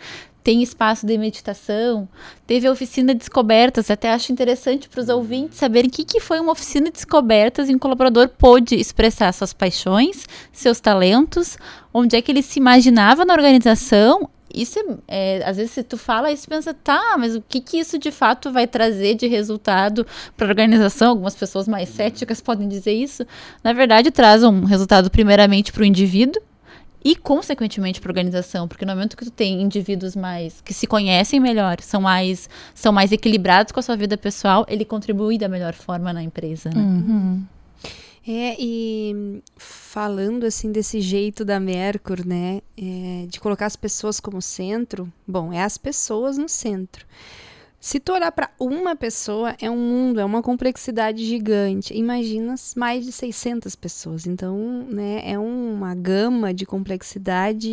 tem 0.45 0.61
espaço 0.61 1.07
de 1.07 1.17
meditação, 1.17 2.07
teve 2.45 2.67
a 2.67 2.71
oficina 2.71 3.15
de 3.15 3.19
descobertas, 3.19 3.89
até 3.89 4.13
acho 4.13 4.31
interessante 4.31 4.87
para 4.87 5.01
os 5.01 5.09
ouvintes 5.09 5.57
saberem 5.57 5.89
o 5.89 5.91
que, 5.91 6.05
que 6.05 6.19
foi 6.19 6.39
uma 6.39 6.51
oficina 6.51 6.85
de 6.85 6.91
descobertas 6.91 7.67
em 7.67 7.71
que 7.71 7.77
o 7.77 7.79
colaborador 7.79 8.29
pôde 8.29 8.75
expressar 8.75 9.33
suas 9.33 9.53
paixões, 9.53 10.27
seus 10.53 10.79
talentos, 10.79 11.57
onde 11.91 12.15
é 12.15 12.21
que 12.21 12.31
ele 12.31 12.43
se 12.43 12.59
imaginava 12.59 13.25
na 13.25 13.33
organização. 13.33 14.29
Isso 14.53 14.77
é, 15.07 15.39
é 15.39 15.49
às 15.49 15.57
vezes 15.57 15.71
se 15.71 15.81
tu 15.81 15.97
fala 15.97 16.31
isso, 16.31 16.47
pensa, 16.47 16.75
tá, 16.75 17.15
mas 17.17 17.35
o 17.35 17.41
que 17.41 17.59
que 17.59 17.79
isso 17.79 17.97
de 17.97 18.11
fato 18.11 18.51
vai 18.51 18.67
trazer 18.67 19.15
de 19.15 19.25
resultado 19.25 20.05
para 20.37 20.45
a 20.45 20.49
organização? 20.49 21.09
Algumas 21.09 21.33
pessoas 21.33 21.67
mais 21.67 21.89
céticas 21.89 22.39
podem 22.39 22.67
dizer 22.67 22.93
isso. 22.93 23.25
Na 23.63 23.73
verdade, 23.73 24.11
traz 24.11 24.43
um 24.43 24.63
resultado 24.63 25.09
primeiramente 25.09 25.73
para 25.73 25.81
o 25.81 25.85
indivíduo, 25.85 26.39
e 27.06 27.16
consequentemente 27.16 28.01
para 28.01 28.10
a 28.10 28.14
organização, 28.14 28.68
porque 28.68 28.84
no 28.84 28.91
momento 28.91 29.16
que 29.16 29.26
tu 29.26 29.30
tem 29.30 29.62
indivíduos 29.62 30.16
mais 30.16 30.60
que 30.62 30.74
se 30.74 30.88
conhecem 30.88 31.39
melhor, 31.39 31.80
são 31.80 32.01
mais 32.01 32.49
são 32.74 32.91
mais 32.91 33.12
equilibrados 33.12 33.72
com 33.72 33.80
a 33.80 33.84
sua 33.84 33.95
vida 33.95 34.18
pessoal, 34.18 34.66
ele 34.68 34.84
contribui 34.84 35.38
da 35.38 35.47
melhor 35.47 35.76
forma 35.76 36.12
na 36.12 36.24
empresa, 36.24 36.72
né? 36.72 36.82
Uhum. 36.82 37.43
É, 38.28 38.56
e 38.60 39.43
falando 39.56 40.45
assim 40.45 40.72
desse 40.72 40.99
jeito 40.99 41.45
da 41.45 41.60
Mercur, 41.60 42.26
né, 42.26 42.60
é, 42.76 43.28
de 43.28 43.39
colocar 43.39 43.68
as 43.68 43.76
pessoas 43.76 44.20
como 44.20 44.41
centro, 44.41 45.08
bom, 45.28 45.53
é 45.53 45.62
as 45.62 45.78
pessoas 45.78 46.39
no 46.39 46.49
centro. 46.49 47.06
Se 47.86 47.99
tu 47.99 48.13
olhar 48.13 48.31
para 48.31 48.49
uma 48.59 48.95
pessoa, 48.95 49.55
é 49.61 49.69
um 49.69 49.77
mundo, 49.77 50.19
é 50.19 50.25
uma 50.25 50.41
complexidade 50.41 51.23
gigante. 51.23 51.93
Imagina 51.95 52.55
mais 52.75 53.05
de 53.05 53.11
600 53.11 53.75
pessoas. 53.75 54.25
Então, 54.25 54.57
né, 54.89 55.21
é 55.23 55.38
uma 55.38 55.93
gama 55.93 56.51
de 56.51 56.65
complexidade 56.65 57.69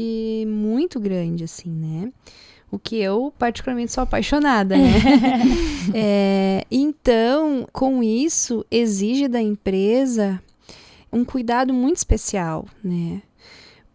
muito 0.46 1.00
grande, 1.00 1.44
assim, 1.44 1.70
né? 1.70 2.12
O 2.70 2.78
que 2.78 3.00
eu, 3.00 3.32
particularmente, 3.38 3.90
sou 3.90 4.02
apaixonada, 4.02 4.76
né? 4.76 4.92
é, 5.94 6.66
então, 6.70 7.66
com 7.72 8.02
isso, 8.02 8.66
exige 8.70 9.26
da 9.28 9.40
empresa 9.40 10.42
um 11.10 11.24
cuidado 11.24 11.72
muito 11.72 11.96
especial, 11.96 12.66
né? 12.84 13.22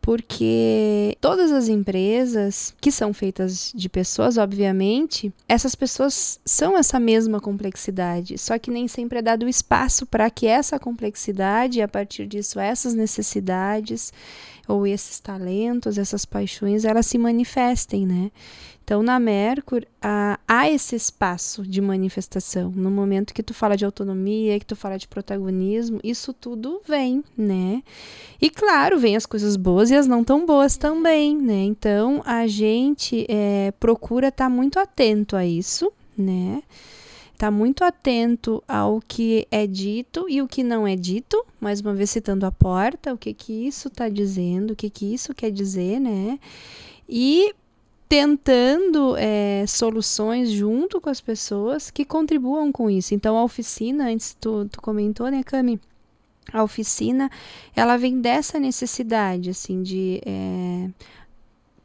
Porque 0.07 1.17
todas 1.19 1.51
as 1.51 1.67
empresas 1.67 2.73
que 2.79 2.93
são 2.93 3.13
feitas 3.13 3.73
de 3.75 3.89
pessoas, 3.89 4.37
obviamente, 4.37 5.33
essas 5.49 5.75
pessoas 5.75 6.39
são 6.45 6.77
essa 6.77 6.97
mesma 6.97 7.41
complexidade, 7.41 8.37
só 8.37 8.57
que 8.57 8.71
nem 8.71 8.87
sempre 8.87 9.19
é 9.19 9.21
dado 9.21 9.49
espaço 9.49 10.05
para 10.05 10.29
que 10.29 10.47
essa 10.47 10.79
complexidade, 10.79 11.81
a 11.81 11.89
partir 11.89 12.25
disso, 12.25 12.57
essas 12.57 12.93
necessidades 12.93 14.13
ou 14.65 14.87
esses 14.87 15.19
talentos, 15.19 15.97
essas 15.97 16.23
paixões, 16.23 16.85
elas 16.85 17.05
se 17.05 17.17
manifestem, 17.17 18.07
né? 18.07 18.31
Então, 18.87 19.03
na 19.03 19.19
Mercur, 19.19 19.85
há, 20.01 20.39
há 20.47 20.69
esse 20.69 20.95
espaço 20.95 21.61
de 21.63 21.81
manifestação. 21.81 22.71
No 22.73 22.89
momento 22.89 23.33
que 23.33 23.43
tu 23.43 23.53
fala 23.53 23.75
de 23.75 23.83
autonomia, 23.83 24.57
que 24.57 24.65
tu 24.65 24.77
fala 24.77 24.97
de 24.97 25.09
protagonismo, 25.09 25.99
isso 26.01 26.31
tudo 26.31 26.81
vem, 26.87 27.21
né? 27.37 27.83
E 28.41 28.49
claro, 28.49 28.97
vem 28.97 29.17
as 29.17 29.25
coisas 29.25 29.57
boas 29.57 29.91
e 29.91 29.95
as 29.95 30.07
não 30.07 30.23
tão 30.23 30.45
boas 30.45 30.77
também, 30.77 31.35
né? 31.35 31.65
Então, 31.65 32.21
a 32.25 32.47
gente 32.47 33.25
é, 33.27 33.73
procura 33.77 34.29
estar 34.29 34.45
tá 34.45 34.49
muito 34.49 34.79
atento 34.79 35.35
a 35.35 35.45
isso, 35.45 35.91
né? 36.17 36.63
Tá 37.37 37.51
muito 37.51 37.83
atento 37.83 38.63
ao 38.65 39.01
que 39.05 39.45
é 39.51 39.67
dito 39.67 40.27
e 40.29 40.41
o 40.41 40.47
que 40.47 40.63
não 40.63 40.87
é 40.87 40.95
dito, 40.95 41.45
mais 41.59 41.81
uma 41.81 41.93
vez 41.93 42.09
citando 42.09 42.45
a 42.45 42.53
porta, 42.53 43.13
o 43.13 43.17
que 43.17 43.33
que 43.33 43.67
isso 43.67 43.89
está 43.89 44.07
dizendo, 44.07 44.71
o 44.71 44.75
que 44.77 44.89
que 44.89 45.13
isso 45.13 45.35
quer 45.35 45.51
dizer, 45.51 45.99
né? 45.99 46.39
E 47.09 47.53
tentando 48.09 49.15
é, 49.17 49.65
soluções 49.67 50.49
junto 50.49 51.01
com 51.01 51.09
as 51.09 51.19
pessoas 51.19 51.91
que 51.91 52.05
contribuam 52.05 52.71
com 52.71 52.89
isso. 52.89 53.13
Então, 53.13 53.37
a 53.37 53.43
oficina, 53.43 54.09
antes 54.09 54.35
tu, 54.39 54.67
tu 54.71 54.81
comentou, 54.81 55.29
né, 55.29 55.43
Cami? 55.43 55.79
A 56.53 56.63
oficina, 56.63 57.29
ela 57.75 57.97
vem 57.97 58.21
dessa 58.21 58.57
necessidade, 58.57 59.49
assim, 59.49 59.83
de 59.83 60.21
é, 60.25 60.89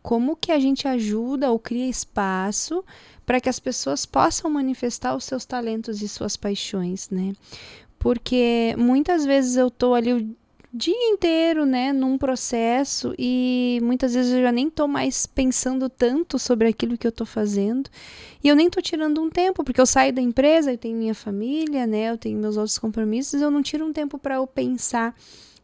como 0.01 0.37
que 0.37 0.53
a 0.53 0.59
gente 0.61 0.87
ajuda 0.87 1.51
ou 1.51 1.59
cria 1.59 1.89
espaço 1.89 2.85
para 3.27 3.41
que 3.41 3.49
as 3.49 3.59
pessoas 3.59 4.07
possam 4.07 4.49
manifestar 4.49 5.17
os 5.17 5.25
seus 5.25 5.45
talentos 5.45 6.03
e 6.03 6.09
suas 6.09 6.37
paixões, 6.37 7.11
né? 7.11 7.33
Porque 7.99 8.75
muitas 8.79 9.25
vezes 9.25 9.57
eu 9.57 9.71
tô 9.71 9.95
ali 9.95 10.37
dia 10.75 11.11
inteiro, 11.11 11.67
né, 11.67 11.93
num 11.93 12.17
processo 12.17 13.15
e 13.19 13.79
muitas 13.83 14.15
vezes 14.15 14.33
eu 14.33 14.43
já 14.43 14.51
nem 14.51 14.71
tô 14.71 14.89
mais 14.89 15.27
pensando 15.27 15.89
tanto 15.91 16.39
sobre 16.39 16.67
aquilo 16.67 16.97
que 16.97 17.07
eu 17.07 17.13
tô 17.13 17.27
fazendo. 17.27 17.91
E 18.43 18.49
eu 18.49 18.57
nem 18.57 18.71
tô 18.71 18.81
tirando 18.81 19.21
um 19.21 19.29
tempo, 19.29 19.63
porque 19.63 19.81
eu 19.81 19.87
saio 19.87 20.13
da 20.15 20.23
empresa, 20.23 20.73
eu 20.73 20.79
tenho 20.79 20.97
minha 20.97 21.15
família, 21.15 21.87
né, 21.87 22.11
eu 22.11 22.17
tenho 22.17 22.39
meus 22.39 22.57
outros 22.57 22.79
compromissos, 22.79 23.43
eu 23.43 23.51
não 23.51 23.63
tiro 23.63 23.85
um 23.85 23.93
tempo 23.93 24.19
para 24.19 24.37
eu 24.37 24.47
pensar 24.47 25.15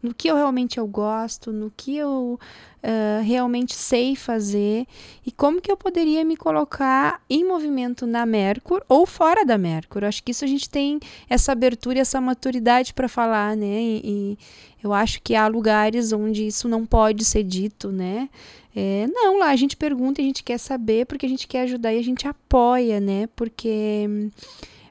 no 0.02 0.14
que 0.14 0.28
eu 0.28 0.36
realmente 0.36 0.78
eu 0.78 0.86
gosto, 0.86 1.52
no 1.52 1.72
que 1.76 1.96
eu 1.96 2.38
uh, 2.82 3.22
realmente 3.22 3.74
sei 3.74 4.14
fazer 4.14 4.86
e 5.26 5.32
como 5.32 5.60
que 5.60 5.70
eu 5.70 5.76
poderia 5.76 6.24
me 6.24 6.36
colocar 6.36 7.20
em 7.28 7.44
movimento 7.44 8.06
na 8.06 8.24
Mercur 8.24 8.82
ou 8.88 9.04
fora 9.06 9.44
da 9.44 9.58
Mercur. 9.58 10.04
Acho 10.04 10.22
que 10.22 10.30
isso 10.30 10.44
a 10.44 10.48
gente 10.48 10.70
tem 10.70 11.00
essa 11.28 11.52
abertura 11.52 11.98
e 11.98 12.00
essa 12.00 12.20
maturidade 12.20 12.94
para 12.94 13.08
falar, 13.08 13.56
né? 13.56 13.80
E, 13.80 14.00
e, 14.04 14.38
eu 14.82 14.92
acho 14.92 15.20
que 15.22 15.34
há 15.34 15.48
lugares 15.48 16.12
onde 16.12 16.46
isso 16.46 16.68
não 16.68 16.86
pode 16.86 17.24
ser 17.24 17.42
dito, 17.42 17.90
né? 17.90 18.28
É, 18.76 19.08
não, 19.08 19.40
lá 19.40 19.48
a 19.48 19.56
gente 19.56 19.76
pergunta, 19.76 20.20
a 20.20 20.24
gente 20.24 20.44
quer 20.44 20.58
saber 20.58 21.04
porque 21.06 21.26
a 21.26 21.28
gente 21.28 21.48
quer 21.48 21.62
ajudar 21.62 21.92
e 21.92 21.98
a 21.98 22.04
gente 22.04 22.28
apoia, 22.28 23.00
né? 23.00 23.28
Porque 23.34 24.30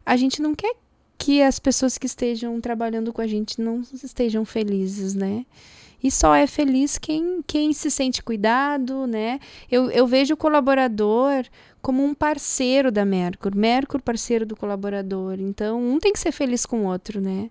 a 0.05 0.17
gente 0.17 0.41
não 0.41 0.53
quer 0.53 0.75
que 1.17 1.41
as 1.41 1.59
pessoas 1.59 1.97
que 1.97 2.05
estejam 2.05 2.59
trabalhando 2.61 3.11
com 3.11 3.21
a 3.21 3.27
gente 3.27 3.59
não 3.59 3.81
estejam 3.81 4.45
felizes, 4.45 5.15
né? 5.15 5.45
E 6.03 6.11
só 6.11 6.35
é 6.35 6.45
feliz 6.45 6.97
quem, 6.97 7.41
quem 7.45 7.73
se 7.73 7.89
sente 7.89 8.21
cuidado, 8.21 9.07
né? 9.07 9.39
Eu, 9.69 9.89
eu 9.89 10.05
vejo 10.05 10.35
o 10.35 10.37
colaborador 10.37 11.43
como 11.81 12.03
um 12.03 12.13
parceiro 12.13 12.91
da 12.91 13.03
Mercur, 13.03 13.55
Mercur 13.55 14.01
parceiro 14.01 14.45
do 14.45 14.55
colaborador. 14.55 15.39
Então, 15.39 15.81
um 15.81 15.99
tem 15.99 16.13
que 16.13 16.19
ser 16.19 16.31
feliz 16.31 16.65
com 16.65 16.81
o 16.81 16.87
outro, 16.87 17.19
né? 17.19 17.49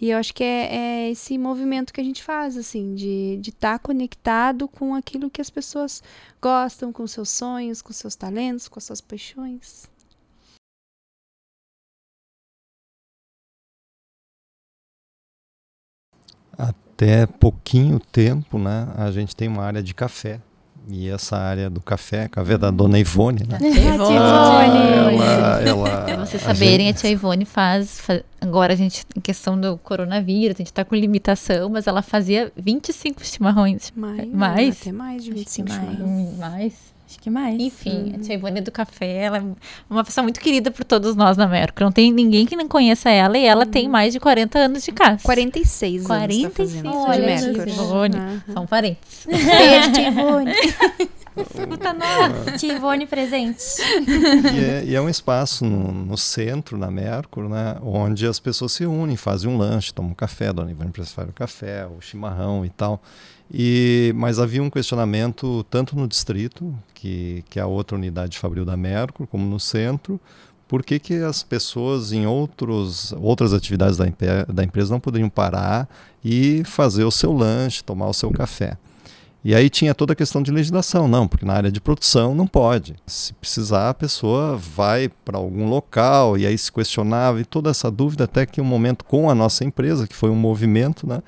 E 0.00 0.10
eu 0.10 0.18
acho 0.18 0.32
que 0.32 0.44
é, 0.44 0.76
é 0.76 1.10
esse 1.10 1.36
movimento 1.36 1.92
que 1.92 2.00
a 2.00 2.04
gente 2.04 2.22
faz, 2.22 2.56
assim, 2.56 2.94
de 2.94 3.40
estar 3.42 3.72
tá 3.72 3.78
conectado 3.80 4.68
com 4.68 4.94
aquilo 4.94 5.28
que 5.28 5.40
as 5.40 5.50
pessoas 5.50 6.00
gostam, 6.40 6.92
com 6.92 7.04
seus 7.06 7.30
sonhos, 7.30 7.82
com 7.82 7.92
seus 7.92 8.14
talentos, 8.14 8.68
com 8.68 8.78
as 8.78 8.84
suas 8.84 9.00
paixões. 9.00 9.88
Até 16.58 17.26
pouquinho 17.26 18.00
tempo, 18.00 18.58
né, 18.58 18.88
a 18.96 19.10
gente 19.12 19.34
tem 19.36 19.48
uma 19.48 19.62
área 19.62 19.82
de 19.82 19.94
café. 19.94 20.40
E 20.90 21.06
essa 21.10 21.36
área 21.36 21.68
do 21.68 21.82
café, 21.82 22.28
café 22.28 22.56
da 22.56 22.70
dona 22.70 22.98
Ivone, 22.98 23.42
né? 23.46 23.58
Ivone! 23.60 25.18
Ela, 25.18 25.62
ela, 25.62 26.00
Pra 26.08 26.16
vocês 26.16 26.42
saberem, 26.42 26.86
a, 26.86 26.90
gente... 26.92 26.96
a 26.96 27.00
tia 27.00 27.10
Ivone 27.10 27.44
faz, 27.44 28.00
faz, 28.00 28.22
Agora 28.40 28.72
a 28.72 28.76
gente, 28.76 29.04
em 29.14 29.20
questão 29.20 29.60
do 29.60 29.76
coronavírus, 29.76 30.56
a 30.56 30.58
gente 30.58 30.72
tá 30.72 30.86
com 30.86 30.94
limitação, 30.94 31.68
mas 31.68 31.86
ela 31.86 32.00
fazia 32.00 32.50
25 32.56 33.22
chimarrões. 33.22 33.92
Mais? 33.94 34.32
mais? 34.32 34.80
Até 34.80 34.92
mais 34.92 35.22
de 35.22 35.30
25 35.32 35.68
mais. 35.68 35.80
chimarrões. 35.80 36.38
Mais. 36.38 36.74
Acho 37.08 37.18
que 37.20 37.30
mais. 37.30 37.58
Enfim, 37.58 38.12
a 38.14 38.18
tia 38.18 38.34
Ivone 38.34 38.60
do 38.60 38.70
Café, 38.70 39.24
ela 39.24 39.38
é 39.38 39.42
uma 39.88 40.04
pessoa 40.04 40.22
muito 40.22 40.38
querida 40.40 40.70
por 40.70 40.84
todos 40.84 41.16
nós 41.16 41.38
na 41.38 41.46
Merco. 41.46 41.82
Não 41.82 41.90
tem 41.90 42.12
ninguém 42.12 42.44
que 42.44 42.54
não 42.54 42.68
conheça 42.68 43.08
ela 43.08 43.38
e 43.38 43.46
ela 43.46 43.64
uhum. 43.64 43.70
tem 43.70 43.88
mais 43.88 44.12
de 44.12 44.20
40 44.20 44.58
anos 44.58 44.84
de 44.84 44.92
casa. 44.92 45.22
46 45.22 46.04
46 46.04 46.76
anos. 46.76 46.92
Tá 46.92 46.98
Olha, 47.10 47.36
de. 47.36 47.70
Ivone. 47.70 48.16
Uhum. 48.16 48.40
São 48.52 48.66
parentes. 48.66 49.24
Beijo, 49.24 49.92
tia 49.92 50.08
Ivone. 50.08 50.52
Escuta 51.34 51.94
nós. 51.94 52.60
Tia 52.60 52.74
Ivone 52.74 53.06
presente. 53.06 53.62
E 54.54 54.64
é, 54.64 54.84
e 54.84 54.94
é 54.94 55.00
um 55.00 55.08
espaço 55.08 55.64
no, 55.64 55.92
no, 55.92 56.16
centro, 56.18 56.76
na 56.76 56.90
Mercur, 56.90 57.48
né, 57.48 57.76
onde 57.80 58.26
as 58.26 58.38
pessoas 58.38 58.72
se 58.72 58.84
unem, 58.84 59.16
fazem 59.16 59.48
um 59.48 59.56
lanche, 59.56 59.94
tomam 59.94 60.10
um 60.10 60.14
café, 60.14 60.48
a 60.48 60.52
dona 60.52 60.70
Ivone 60.70 60.92
faz 60.92 61.28
o 61.28 61.32
café, 61.32 61.86
o 61.86 62.00
chimarrão 62.00 62.66
e 62.66 62.70
tal. 62.70 63.00
E, 63.52 64.12
mas 64.14 64.38
havia 64.38 64.62
um 64.62 64.68
questionamento 64.68 65.64
tanto 65.70 65.96
no 65.96 66.06
distrito, 66.06 66.74
que, 66.94 67.42
que 67.48 67.58
é 67.58 67.62
a 67.62 67.66
outra 67.66 67.96
unidade 67.96 68.38
fabril 68.38 68.64
da 68.64 68.76
Mercur, 68.76 69.26
como 69.26 69.46
no 69.46 69.58
centro, 69.58 70.20
por 70.66 70.84
que, 70.84 70.98
que 70.98 71.14
as 71.14 71.42
pessoas 71.42 72.12
em 72.12 72.26
outros, 72.26 73.12
outras 73.12 73.54
atividades 73.54 73.96
da, 73.96 74.04
da 74.52 74.62
empresa 74.62 74.92
não 74.92 75.00
poderiam 75.00 75.30
parar 75.30 75.88
e 76.22 76.62
fazer 76.64 77.04
o 77.04 77.10
seu 77.10 77.32
lanche, 77.32 77.82
tomar 77.82 78.06
o 78.06 78.12
seu 78.12 78.30
café. 78.30 78.76
E 79.42 79.54
aí 79.54 79.70
tinha 79.70 79.94
toda 79.94 80.12
a 80.12 80.16
questão 80.16 80.42
de 80.42 80.50
legislação, 80.50 81.08
não, 81.08 81.26
porque 81.26 81.46
na 81.46 81.54
área 81.54 81.72
de 81.72 81.80
produção 81.80 82.34
não 82.34 82.46
pode. 82.46 82.96
Se 83.06 83.32
precisar, 83.32 83.88
a 83.88 83.94
pessoa 83.94 84.56
vai 84.56 85.08
para 85.24 85.38
algum 85.38 85.68
local 85.68 86.36
e 86.36 86.44
aí 86.44 86.58
se 86.58 86.70
questionava 86.70 87.40
e 87.40 87.44
toda 87.44 87.70
essa 87.70 87.90
dúvida 87.90 88.24
até 88.24 88.44
que 88.44 88.60
um 88.60 88.64
momento 88.64 89.04
com 89.04 89.30
a 89.30 89.34
nossa 89.34 89.64
empresa, 89.64 90.06
que 90.06 90.14
foi 90.14 90.28
um 90.28 90.36
movimento, 90.36 91.06
né, 91.06 91.22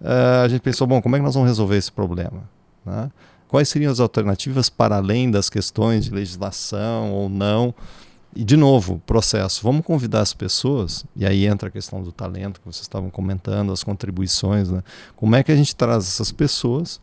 uh, 0.00 0.44
a 0.44 0.48
gente 0.48 0.60
pensou, 0.60 0.86
bom, 0.86 1.00
como 1.00 1.16
é 1.16 1.18
que 1.18 1.24
nós 1.24 1.34
vamos 1.34 1.48
resolver 1.48 1.76
esse 1.76 1.92
problema? 1.92 2.42
Né? 2.84 3.10
Quais 3.48 3.68
seriam 3.68 3.90
as 3.90 4.00
alternativas 4.00 4.68
para 4.68 4.96
além 4.96 5.30
das 5.30 5.48
questões 5.48 6.04
de 6.04 6.10
legislação 6.10 7.12
ou 7.12 7.28
não? 7.28 7.74
E, 8.36 8.44
de 8.44 8.56
novo, 8.56 9.02
processo. 9.06 9.62
Vamos 9.62 9.84
convidar 9.84 10.20
as 10.20 10.34
pessoas, 10.34 11.04
e 11.16 11.24
aí 11.26 11.46
entra 11.46 11.68
a 11.68 11.72
questão 11.72 12.02
do 12.02 12.12
talento 12.12 12.60
que 12.60 12.66
vocês 12.66 12.82
estavam 12.82 13.10
comentando, 13.10 13.72
as 13.72 13.82
contribuições. 13.82 14.70
Né? 14.70 14.82
Como 15.16 15.34
é 15.34 15.42
que 15.42 15.50
a 15.50 15.56
gente 15.56 15.74
traz 15.74 16.04
essas 16.04 16.30
pessoas? 16.30 17.00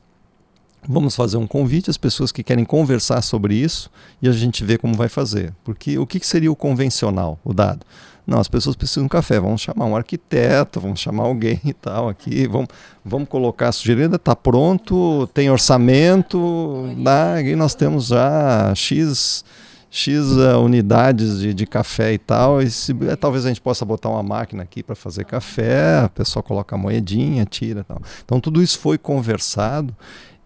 Vamos 0.88 1.16
fazer 1.16 1.38
um 1.38 1.48
convite 1.48 1.90
às 1.90 1.98
pessoas 1.98 2.32
que 2.32 2.44
querem 2.44 2.64
conversar 2.64 3.24
sobre 3.24 3.56
isso 3.56 3.90
e 4.22 4.30
a 4.30 4.32
gente 4.32 4.64
vê 4.64 4.78
como 4.78 4.94
vai 4.94 5.10
fazer. 5.10 5.52
Porque 5.64 5.98
o 5.98 6.06
que 6.06 6.26
seria 6.26 6.52
o 6.52 6.56
convencional, 6.56 7.40
o 7.44 7.54
dado? 7.54 7.84
Não, 8.26 8.40
as 8.40 8.48
pessoas 8.48 8.76
precisam 8.76 9.04
de 9.04 9.06
um 9.06 9.10
café, 9.10 9.40
vamos 9.40 9.62
chamar 9.62 9.86
um 9.86 9.96
arquiteto, 9.96 10.80
vamos 10.80 11.00
chamar 11.00 11.26
alguém 11.26 11.60
e 11.64 11.74
tal 11.74 12.10
aqui, 12.10 12.48
vamos, 12.48 12.70
vamos 13.04 13.30
colocar 13.30 13.70
a 13.70 13.72
sugerida, 13.72 14.16
está 14.16 14.36
pronto, 14.36 15.28
tem 15.34 15.50
orçamento, 15.50 16.88
né? 16.98 17.44
e 17.46 17.56
nós 17.56 17.76
temos 17.76 18.08
já 18.08 18.74
X, 18.76 19.46
X 19.92 20.26
uh, 20.32 20.60
unidades 20.60 21.40
de, 21.40 21.54
de, 21.54 21.68
café 21.68 22.14
e 22.14 22.18
tal, 22.18 22.64
e 22.64 22.70
se, 22.72 22.96
é, 23.08 23.16
talvez 23.16 23.46
a 23.46 23.50
gente 23.50 23.62
possa 23.62 23.86
botar 23.86 24.10
uma 24.10 24.24
máquina 24.24 24.64
aqui 24.64 24.82
para 24.82 24.96
fazer 24.96 25.24
café, 25.26 26.00
a 26.00 26.10
pessoa 26.10 26.42
coloca 26.42 26.76
a 26.76 26.80
moedinha, 26.80 27.46
tira 27.46 27.84
tal. 27.84 28.02
Então 28.24 28.40
tudo 28.40 28.62
isso 28.62 28.80
foi 28.80 28.98
conversado 28.98 29.96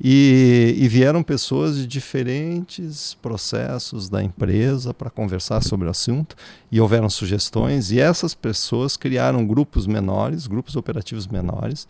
e, 0.02 0.76
e, 0.78 0.88
vieram 0.88 1.22
pessoas 1.22 1.76
de 1.76 1.86
diferentes 1.86 3.18
processos 3.22 4.08
da 4.08 4.24
empresa 4.24 4.94
para 4.94 5.10
conversar 5.10 5.62
sobre 5.62 5.88
o 5.88 5.92
assunto 5.92 6.38
e 6.72 6.80
houveram 6.80 7.10
sugestões 7.10 7.92
e 7.92 8.00
essas 8.00 8.34
pessoas 8.34 8.96
criaram 8.96 9.46
grupos 9.46 9.86
menores, 9.86 10.48
grupos 10.48 10.78
operativos 10.78 11.28
menores, 11.28 11.84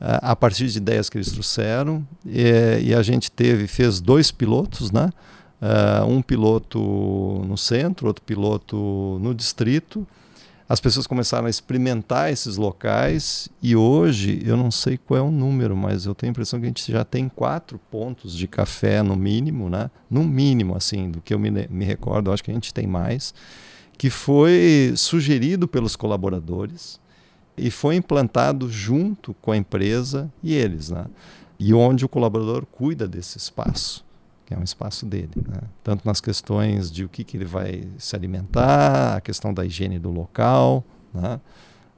uh, 0.00 0.18
a 0.22 0.34
partir 0.34 0.66
de 0.66 0.78
ideias 0.78 1.08
que 1.08 1.16
eles 1.16 1.30
trouxeram 1.30 2.04
e, 2.26 2.80
e 2.82 2.94
a 2.94 3.02
gente 3.02 3.30
teve 3.30 3.68
fez 3.68 4.00
dois 4.00 4.32
pilotos, 4.32 4.90
né? 4.90 5.10
Uh, 5.60 6.04
um 6.06 6.20
piloto 6.20 6.80
no 7.46 7.56
centro, 7.56 8.08
outro 8.08 8.24
piloto 8.24 9.20
no 9.22 9.32
distrito. 9.32 10.04
As 10.72 10.80
pessoas 10.80 11.06
começaram 11.06 11.48
a 11.48 11.50
experimentar 11.50 12.32
esses 12.32 12.56
locais 12.56 13.46
e 13.62 13.76
hoje 13.76 14.40
eu 14.42 14.56
não 14.56 14.70
sei 14.70 14.96
qual 14.96 15.18
é 15.18 15.22
o 15.22 15.30
número, 15.30 15.76
mas 15.76 16.06
eu 16.06 16.14
tenho 16.14 16.30
a 16.30 16.32
impressão 16.32 16.58
que 16.58 16.64
a 16.64 16.68
gente 16.70 16.90
já 16.90 17.04
tem 17.04 17.28
quatro 17.28 17.78
pontos 17.90 18.34
de 18.34 18.48
café 18.48 19.02
no 19.02 19.14
mínimo, 19.14 19.68
né? 19.68 19.90
No 20.08 20.24
mínimo, 20.24 20.74
assim, 20.74 21.10
do 21.10 21.20
que 21.20 21.34
eu 21.34 21.38
me, 21.38 21.50
me 21.50 21.84
recordo, 21.84 22.32
acho 22.32 22.42
que 22.42 22.50
a 22.50 22.54
gente 22.54 22.72
tem 22.72 22.86
mais, 22.86 23.34
que 23.98 24.08
foi 24.08 24.94
sugerido 24.96 25.68
pelos 25.68 25.94
colaboradores 25.94 26.98
e 27.54 27.70
foi 27.70 27.96
implantado 27.96 28.70
junto 28.70 29.34
com 29.42 29.52
a 29.52 29.56
empresa 29.58 30.32
e 30.42 30.54
eles, 30.54 30.88
né? 30.88 31.04
E 31.58 31.74
onde 31.74 32.06
o 32.06 32.08
colaborador 32.08 32.64
cuida 32.64 33.06
desse 33.06 33.36
espaço 33.36 34.02
é 34.52 34.58
um 34.58 34.62
espaço 34.62 35.06
dele, 35.06 35.30
né? 35.36 35.60
tanto 35.82 36.06
nas 36.06 36.20
questões 36.20 36.90
de 36.90 37.04
o 37.04 37.08
que, 37.08 37.24
que 37.24 37.36
ele 37.36 37.44
vai 37.44 37.88
se 37.98 38.14
alimentar, 38.14 39.16
a 39.16 39.20
questão 39.20 39.52
da 39.52 39.64
higiene 39.64 39.98
do 39.98 40.10
local, 40.10 40.84
né? 41.12 41.40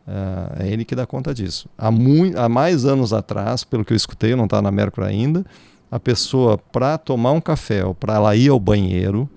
uh, 0.07 0.63
é 0.63 0.69
ele 0.69 0.85
que 0.85 0.95
dá 0.95 1.07
conta 1.07 1.35
disso. 1.35 1.69
Há, 1.77 1.89
há 1.89 2.49
mais 2.49 2.85
anos 2.85 3.13
atrás, 3.13 3.65
pelo 3.65 3.85
que 3.85 3.93
eu 3.93 3.97
escutei, 3.97 4.35
não 4.35 4.45
estava 4.45 4.63
na 4.63 4.71
Mercury 4.71 5.07
ainda, 5.07 5.45
a 5.91 6.01
pessoa 6.01 6.59
para 6.59 6.99
tomar 6.99 7.33
um 7.33 7.41
café 7.41 7.85
ou 7.85 7.95
para 7.95 8.15
ela 8.15 8.35
ir 8.35 8.49
ao 8.49 8.59
banheiro, 8.59 9.29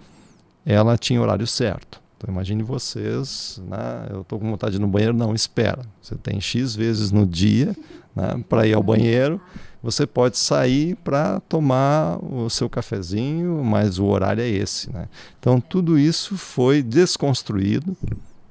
ela 0.65 0.97
tinha 0.97 1.21
horário 1.21 1.45
certo. 1.45 2.01
Então 2.17 2.33
imagine 2.33 2.63
vocês, 2.63 3.61
né? 3.67 4.07
eu 4.09 4.21
estou 4.21 4.39
com 4.39 4.49
vontade 4.49 4.71
de 4.71 4.77
ir 4.77 4.81
no 4.81 4.87
banheiro, 4.87 5.15
não, 5.15 5.35
espera. 5.35 5.83
Você 6.01 6.15
tem 6.15 6.41
X 6.41 6.75
vezes 6.75 7.11
no 7.11 7.25
dia 7.27 7.75
né, 8.15 8.43
para 8.49 8.65
ir 8.65 8.73
ao 8.73 8.81
banheiro 8.81 9.39
você 9.81 10.07
pode 10.07 10.37
sair 10.37 10.95
para 10.95 11.39
tomar 11.41 12.17
o 12.23 12.49
seu 12.49 12.69
cafezinho, 12.69 13.63
mas 13.63 13.99
o 13.99 14.05
horário 14.05 14.41
é 14.41 14.47
esse. 14.47 14.91
Né? 14.91 15.07
Então, 15.39 15.59
tudo 15.61 15.97
isso 15.97 16.37
foi 16.37 16.81
desconstruído 16.81 17.95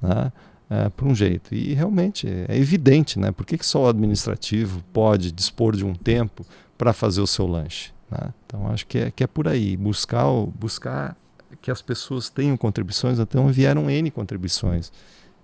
né, 0.01 0.31
é, 0.69 0.89
por 0.89 1.07
um 1.07 1.13
jeito. 1.13 1.53
E 1.53 1.73
realmente 1.73 2.27
é 2.47 2.57
evidente, 2.57 3.19
né? 3.19 3.31
por 3.31 3.45
que, 3.45 3.57
que 3.57 3.65
só 3.65 3.83
o 3.83 3.87
administrativo 3.87 4.83
pode 4.93 5.31
dispor 5.31 5.75
de 5.75 5.85
um 5.85 5.93
tempo 5.93 6.45
para 6.77 6.93
fazer 6.93 7.21
o 7.21 7.27
seu 7.27 7.45
lanche? 7.45 7.91
Né? 8.09 8.33
Então, 8.45 8.67
acho 8.71 8.87
que 8.87 8.97
é, 8.97 9.11
que 9.11 9.23
é 9.23 9.27
por 9.27 9.47
aí, 9.47 9.75
buscar, 9.75 10.25
buscar 10.57 11.15
que 11.61 11.69
as 11.69 11.81
pessoas 11.81 12.29
tenham 12.29 12.55
contribuições, 12.55 13.19
então 13.19 13.47
vieram 13.49 13.89
N 13.89 14.09
contribuições. 14.11 14.91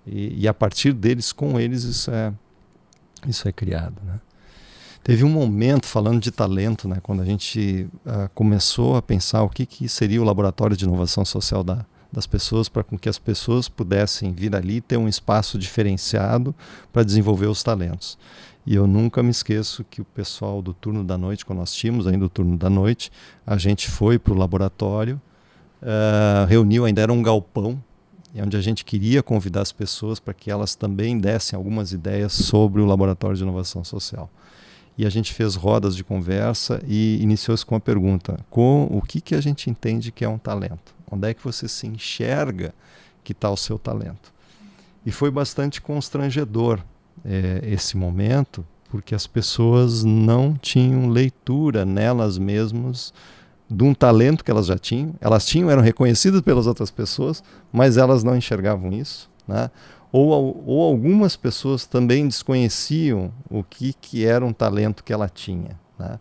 E, 0.05 0.41
e 0.43 0.47
a 0.47 0.53
partir 0.53 0.93
deles, 0.93 1.31
com 1.31 1.59
eles, 1.59 1.84
isso 1.84 2.11
é, 2.11 2.34
isso 3.27 3.47
é 3.47 3.51
criado. 3.51 4.01
Né? 4.03 4.19
Teve 5.04 5.26
um 5.26 5.30
momento, 5.30 5.86
falando 5.86 6.22
de 6.22 6.32
talento, 6.32 6.88
né, 6.88 6.99
quando 7.04 7.22
a 7.22 7.26
gente 7.26 7.89
uh, 8.06 8.30
começou 8.34 8.95
a 8.95 9.01
pensar 9.01 9.43
o 9.43 9.49
que, 9.49 9.66
que 9.66 9.89
seria 9.89 10.22
o 10.22 10.24
laboratório 10.24 10.78
de 10.78 10.86
inovação 10.86 11.26
social 11.26 11.62
da, 11.62 11.86
das 12.10 12.26
pessoas, 12.26 12.70
para 12.70 12.86
que 12.86 13.10
as 13.10 13.20
pessoas 13.20 13.68
pudessem 13.68 14.32
vir 14.32 14.56
ali 14.56 14.80
ter 14.80 14.95
um 14.95 15.10
espaço 15.10 15.60
diferenciado 15.60 16.56
para 16.93 17.04
desenvolver 17.04 17.47
os 17.47 17.62
talentos. 17.62 18.18
E 18.66 18.76
eu 18.76 18.88
nunca 18.88 19.22
me 19.22 19.30
esqueço 19.30 19.84
que 19.84 19.99
o 19.99 20.06
pessoal 20.06 20.62
do 20.62 20.74
turno 20.74 21.04
da 21.04 21.18
noite, 21.18 21.45
quando 21.45 21.60
nós 21.60 21.74
tínhamos 21.74 22.08
ainda 22.08 22.24
o 22.24 22.30
turno 22.30 22.56
da 22.56 22.70
noite, 22.70 23.12
a 23.45 23.58
gente 23.58 23.91
foi 23.91 24.18
para 24.18 24.32
o 24.32 24.38
laboratório, 24.38 25.20
uh, 25.82 26.45
reuniu, 26.47 26.86
ainda 26.86 27.01
era 27.01 27.12
um 27.12 27.22
galpão, 27.22 27.84
onde 28.34 28.56
a 28.56 28.62
gente 28.62 28.86
queria 28.86 29.22
convidar 29.22 29.64
as 29.64 29.74
pessoas 29.74 30.18
para 30.18 30.34
que 30.34 30.49
elas 30.49 30.76
também 30.76 31.20
dessem 31.20 31.58
algumas 31.58 31.91
ideias 31.91 32.32
sobre 32.32 32.82
o 32.82 32.86
laboratório 32.86 33.36
de 33.36 33.43
inovação 33.43 33.84
social 33.84 34.30
e 34.98 35.06
a 35.06 35.10
gente 35.10 35.34
fez 35.34 35.56
rodas 35.56 35.96
de 35.96 36.04
conversa 36.04 36.82
e 36.88 37.22
iniciou-se 37.22 37.66
com 37.66 37.76
a 37.76 37.80
pergunta: 37.80 38.39
com 38.50 38.88
o 38.91 39.02
que, 39.02 39.20
que 39.20 39.36
a 39.36 39.41
gente 39.41 39.70
entende 39.70 40.12
que 40.12 40.24
é 40.24 40.30
um 40.30 40.38
talento? 40.38 40.94
Onde 41.10 41.30
é 41.30 41.34
que 41.34 41.44
você 41.44 41.68
se 41.68 41.88
enxerga 41.88 42.74
que 43.24 43.32
está 43.32 43.50
o 43.50 43.58
seu 43.58 43.78
talento? 43.78 44.34
E 45.06 45.12
foi 45.12 45.30
bastante 45.30 45.82
constrangedor 45.82 46.80
é, 47.26 47.62
esse 47.64 47.98
momento, 47.98 48.66
porque 48.89 49.14
as 49.14 49.28
pessoas 49.28 50.04
não 50.04 50.54
tinham 50.56 51.10
leitura 51.10 51.84
nelas 51.84 52.38
mesmas 52.38 53.14
de 53.70 53.84
um 53.84 53.94
talento 53.94 54.44
que 54.44 54.52
elas 54.52 54.68
já 54.68 54.78
tinham. 54.78 55.16
Elas 55.20 55.46
tinham, 55.46 55.70
eram 55.70 55.82
reconhecidas 55.82 56.41
pelas 56.41 56.68
outras 56.68 56.91
pessoas, 56.91 57.44
mas 57.72 57.98
elas 57.98 58.24
não 58.24 58.36
enxergavam 58.36 58.91
isso. 58.91 59.30
Né? 59.48 59.70
Ou, 60.14 60.64
ou 60.68 60.84
algumas 60.84 61.36
pessoas 61.36 61.88
também 61.88 62.28
desconheciam 62.28 63.34
o 63.49 63.64
que, 63.64 63.93
que 63.93 64.24
era 64.24 64.45
um 64.45 64.53
talento 64.53 65.03
que 65.03 65.11
ela 65.11 65.28
tinha. 65.28 65.80
Né? 65.97 66.20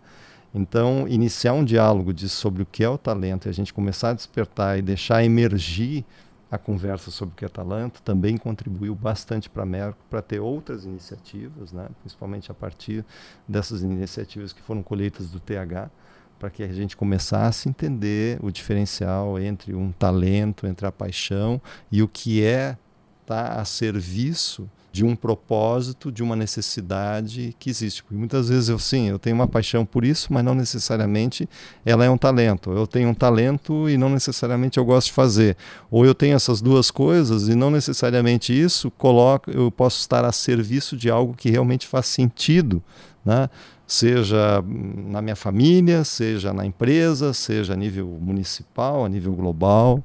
Então, 0.55 1.07
iniciar 1.07 1.53
um 1.53 1.62
diálogo 1.62 2.12
de, 2.14 2.26
sobre 2.26 2.62
o 2.62 2.66
que 2.66 2.82
é 2.82 2.88
o 2.88 2.97
talento 2.97 3.47
e 3.47 3.51
a 3.51 3.53
gente 3.53 3.72
começar 3.72 4.11
a 4.11 4.14
despertar 4.14 4.78
e 4.78 4.82
deixar 4.82 5.22
emergir 5.22 6.07
a 6.51 6.57
conversa 6.57 7.11
sobre 7.11 7.34
o 7.34 7.36
que 7.36 7.45
é 7.45 7.49
talento 7.49 8.01
também 8.03 8.38
contribuiu 8.38 8.95
bastante 8.95 9.49
para 9.49 9.62
a 9.62 9.66
Merco 9.66 9.99
para 10.09 10.22
ter 10.22 10.40
outras 10.40 10.86
iniciativas, 10.86 11.70
né? 11.72 11.86
principalmente 12.01 12.51
a 12.51 12.55
partir 12.55 13.05
dessas 13.47 13.82
iniciativas 13.82 14.55
que 14.55 14.62
foram 14.62 14.82
colheitas 14.82 15.30
do 15.30 15.38
TH, 15.38 15.90
para 16.38 16.51
que 16.51 16.62
a 16.62 16.72
gente 16.72 16.97
começasse 16.97 17.68
a 17.68 17.70
entender 17.70 18.38
o 18.43 18.51
diferencial 18.51 19.38
entre 19.38 19.74
um 19.74 19.93
talento, 19.93 20.66
entre 20.66 20.86
a 20.86 20.93
paixão 20.93 21.61
e 21.90 22.03
o 22.03 22.09
que 22.09 22.43
é 22.43 22.76
está 23.23 23.55
a 23.55 23.64
serviço 23.64 24.68
de 24.93 25.03
um 25.05 25.16
propósito, 25.16 26.12
de 26.12 26.23
uma 26.23 26.37
necessidade 26.37 27.57
que 27.59 27.70
existe. 27.70 28.03
Porque 28.03 28.14
muitas 28.14 28.51
vezes 28.51 28.68
eu 28.68 28.79
sim, 28.79 29.09
eu 29.09 29.18
tenho 29.18 29.35
uma 29.35 29.49
paixão 29.49 29.87
por 29.87 30.05
isso, 30.05 30.31
mas 30.31 30.45
não 30.45 30.55
necessariamente 30.55 31.49
ela 31.85 32.05
é 32.05 32.11
um 32.11 32.18
talento. 32.18 32.70
Eu 32.70 32.87
tenho 32.87 33.09
um 33.09 33.14
talento 33.14 33.89
e 33.89 33.97
não 33.97 34.11
necessariamente 34.11 34.77
eu 34.77 34.85
gosto 34.85 35.07
de 35.07 35.14
fazer. 35.14 35.57
Ou 35.91 36.05
eu 36.05 36.14
tenho 36.14 36.37
essas 36.37 36.61
duas 36.61 36.91
coisas 36.91 37.49
e 37.49 37.55
não 37.55 37.70
necessariamente 37.70 38.53
isso 38.53 38.91
coloca, 38.91 39.51
eu 39.51 39.70
posso 39.70 39.99
estar 39.99 40.27
a 40.27 40.33
serviço 40.33 40.95
de 40.95 41.11
algo 41.11 41.35
que 41.35 41.51
realmente 41.51 41.87
faz 41.87 42.07
sentido, 42.07 42.83
né? 43.25 43.49
Seja 43.87 44.62
na 45.07 45.20
minha 45.20 45.37
família, 45.37 46.05
seja 46.05 46.53
na 46.53 46.64
empresa, 46.64 47.33
seja 47.33 47.73
a 47.75 47.77
nível 47.77 48.07
municipal, 48.20 49.05
a 49.05 49.09
nível 49.09 49.33
global. 49.33 50.03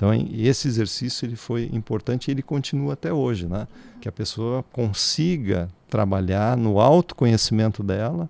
Então 0.00 0.14
esse 0.32 0.66
exercício 0.66 1.26
ele 1.26 1.36
foi 1.36 1.68
importante 1.74 2.28
e 2.28 2.30
ele 2.30 2.40
continua 2.40 2.94
até 2.94 3.12
hoje, 3.12 3.46
né? 3.46 3.68
Que 4.00 4.08
a 4.08 4.12
pessoa 4.12 4.64
consiga 4.72 5.68
trabalhar 5.90 6.56
no 6.56 6.80
autoconhecimento 6.80 7.82
dela 7.82 8.26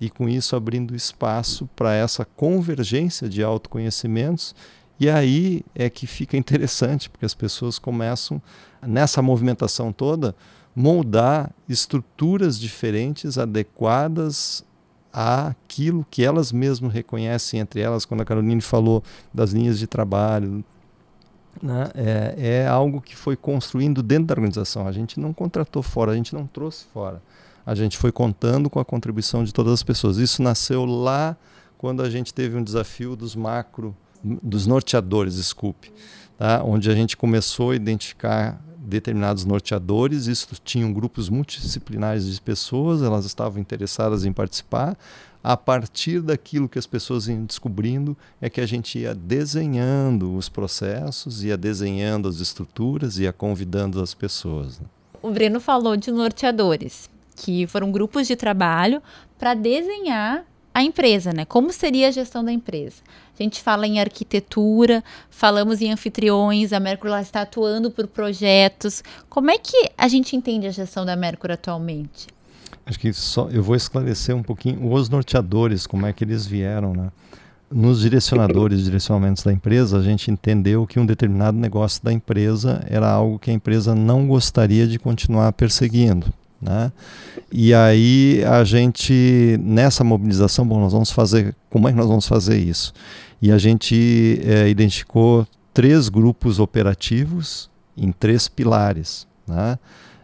e 0.00 0.08
com 0.08 0.28
isso 0.28 0.54
abrindo 0.54 0.94
espaço 0.94 1.68
para 1.74 1.92
essa 1.92 2.24
convergência 2.24 3.28
de 3.28 3.42
autoconhecimentos 3.42 4.54
e 5.00 5.10
aí 5.10 5.64
é 5.74 5.90
que 5.90 6.06
fica 6.06 6.36
interessante 6.36 7.10
porque 7.10 7.26
as 7.26 7.34
pessoas 7.34 7.76
começam 7.76 8.40
nessa 8.80 9.20
movimentação 9.20 9.92
toda 9.92 10.32
moldar 10.76 11.50
estruturas 11.68 12.56
diferentes 12.56 13.36
adequadas 13.36 14.64
àquilo 15.12 16.06
que 16.08 16.24
elas 16.24 16.52
mesmas 16.52 16.92
reconhecem 16.92 17.58
entre 17.58 17.80
elas 17.80 18.04
quando 18.04 18.20
a 18.20 18.24
Caroline 18.24 18.60
falou 18.60 19.02
das 19.34 19.50
linhas 19.50 19.76
de 19.76 19.88
trabalho 19.88 20.64
né, 21.62 21.90
é, 21.94 22.34
é, 22.36 22.66
algo 22.66 23.00
que 23.00 23.16
foi 23.16 23.36
construindo 23.36 24.02
dentro 24.02 24.26
da 24.26 24.34
organização. 24.34 24.86
A 24.86 24.92
gente 24.92 25.18
não 25.18 25.32
contratou 25.32 25.82
fora, 25.82 26.12
a 26.12 26.14
gente 26.14 26.34
não 26.34 26.46
trouxe 26.46 26.86
fora. 26.92 27.22
A 27.64 27.74
gente 27.74 27.98
foi 27.98 28.10
contando 28.10 28.70
com 28.70 28.80
a 28.80 28.84
contribuição 28.84 29.44
de 29.44 29.52
todas 29.52 29.72
as 29.72 29.82
pessoas. 29.82 30.16
Isso 30.16 30.42
nasceu 30.42 30.84
lá 30.84 31.36
quando 31.76 32.02
a 32.02 32.10
gente 32.10 32.32
teve 32.32 32.56
um 32.56 32.62
desafio 32.62 33.16
dos 33.16 33.34
macro, 33.34 33.96
dos 34.22 34.66
norteadores, 34.66 35.36
desculpe, 35.36 35.92
tá? 36.38 36.62
onde 36.64 36.90
a 36.90 36.94
gente 36.94 37.16
começou 37.16 37.70
a 37.70 37.76
identificar 37.76 38.60
determinados 38.82 39.44
norteadores, 39.44 40.26
isso 40.26 40.48
tinham 40.64 40.92
grupos 40.92 41.28
multidisciplinares 41.28 42.26
de 42.26 42.40
pessoas, 42.40 43.02
elas 43.02 43.26
estavam 43.26 43.60
interessadas 43.60 44.24
em 44.24 44.32
participar 44.32 44.96
a 45.42 45.56
partir 45.56 46.20
daquilo 46.20 46.68
que 46.68 46.78
as 46.78 46.86
pessoas 46.86 47.26
iam 47.26 47.44
descobrindo, 47.44 48.16
é 48.40 48.50
que 48.50 48.60
a 48.60 48.66
gente 48.66 48.98
ia 48.98 49.14
desenhando 49.14 50.34
os 50.36 50.48
processos, 50.48 51.42
ia 51.42 51.56
desenhando 51.56 52.28
as 52.28 52.40
estruturas, 52.40 53.18
ia 53.18 53.32
convidando 53.32 54.02
as 54.02 54.12
pessoas. 54.12 54.78
Né? 54.78 54.86
O 55.22 55.30
Breno 55.30 55.58
falou 55.58 55.96
de 55.96 56.10
norteadores, 56.10 57.08
que 57.36 57.66
foram 57.66 57.90
grupos 57.90 58.26
de 58.26 58.36
trabalho 58.36 59.02
para 59.38 59.54
desenhar 59.54 60.44
a 60.74 60.82
empresa, 60.82 61.32
né? 61.32 61.44
Como 61.44 61.72
seria 61.72 62.08
a 62.08 62.10
gestão 62.10 62.44
da 62.44 62.52
empresa? 62.52 63.02
A 63.40 63.42
gente 63.42 63.62
fala 63.62 63.86
em 63.86 63.98
arquitetura, 63.98 65.02
falamos 65.30 65.80
em 65.80 65.90
anfitriões, 65.90 66.74
a 66.74 66.78
Mercury 66.78 67.14
está 67.22 67.40
atuando 67.40 67.90
por 67.90 68.06
projetos. 68.06 69.02
Como 69.30 69.50
é 69.50 69.56
que 69.56 69.90
a 69.96 70.08
gente 70.08 70.36
entende 70.36 70.66
a 70.66 70.70
gestão 70.70 71.06
da 71.06 71.16
Mercury 71.16 71.54
atualmente? 71.54 72.26
Acho 72.84 72.98
que 72.98 73.10
só 73.14 73.48
eu 73.48 73.62
vou 73.62 73.74
esclarecer 73.74 74.36
um 74.36 74.42
pouquinho 74.42 74.92
os 74.92 75.08
norteadores, 75.08 75.86
como 75.86 76.04
é 76.04 76.12
que 76.12 76.22
eles 76.22 76.46
vieram, 76.46 76.92
né? 76.92 77.08
Nos 77.70 78.00
direcionadores, 78.02 78.84
direcionamentos 78.84 79.42
da 79.42 79.52
empresa, 79.52 79.96
a 79.96 80.02
gente 80.02 80.30
entendeu 80.30 80.86
que 80.86 81.00
um 81.00 81.06
determinado 81.06 81.56
negócio 81.56 82.04
da 82.04 82.12
empresa 82.12 82.84
era 82.90 83.08
algo 83.08 83.38
que 83.38 83.50
a 83.50 83.54
empresa 83.54 83.94
não 83.94 84.26
gostaria 84.26 84.86
de 84.86 84.98
continuar 84.98 85.50
perseguindo. 85.52 86.30
Né? 86.60 86.92
E 87.50 87.72
aí 87.72 88.44
a 88.44 88.64
gente, 88.64 89.56
nessa 89.62 90.04
mobilização, 90.04 90.66
bom, 90.66 90.78
nós 90.78 90.92
vamos 90.92 91.10
fazer, 91.10 91.54
como 91.70 91.88
é 91.88 91.92
que 91.92 91.96
nós 91.96 92.08
vamos 92.08 92.28
fazer 92.28 92.58
isso? 92.58 92.92
E 93.40 93.50
a 93.50 93.58
gente 93.58 94.40
é, 94.44 94.68
identificou 94.68 95.46
três 95.72 96.08
grupos 96.08 96.58
operativos 96.58 97.70
em 97.96 98.12
três 98.12 98.48
pilares. 98.48 99.26
Né? 99.46 99.78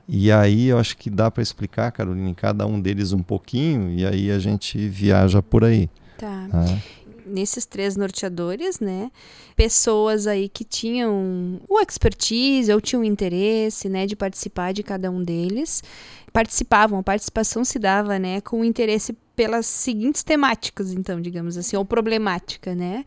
E 0.09 0.31
aí 0.31 0.67
eu 0.67 0.79
acho 0.79 0.97
que 0.97 1.11
dá 1.11 1.31
para 1.31 1.43
explicar, 1.43 1.91
Carolina, 1.93 2.29
em 2.29 2.35
cada 2.35 2.67
um 2.67 2.81
deles 2.81 3.13
um 3.13 3.23
pouquinho, 3.23 3.91
e 3.91 4.07
aí 4.07 4.31
a 4.31 4.39
gente 4.39 4.89
viaja 4.89 5.43
por 5.43 5.65
aí. 5.65 5.89
Tá. 6.19 6.49
Né? 6.49 6.83
nesses 7.27 7.67
três 7.67 7.97
norteadores, 7.97 8.79
né? 8.79 9.11
Pessoas 9.57 10.27
aí 10.27 10.49
que 10.49 10.65
tinham 10.65 11.61
o 11.69 11.81
expertise 11.81 12.73
ou 12.73 12.81
tinham 12.81 13.03
interesse, 13.03 13.89
né, 13.89 14.07
de 14.07 14.15
participar 14.15 14.73
de 14.73 14.83
cada 14.83 15.11
um 15.11 15.23
deles. 15.23 15.83
Participavam, 16.33 16.99
a 16.99 17.03
participação 17.03 17.65
se 17.65 17.79
dava, 17.79 18.19
né, 18.19 18.41
com 18.41 18.65
interesse 18.65 19.17
pelas 19.37 19.67
seguintes 19.67 20.23
temáticas, 20.25 20.93
então, 20.93 21.21
digamos 21.21 21.59
assim, 21.59 21.77
ou 21.77 21.85
problemática, 21.85 22.75
né? 22.75 23.05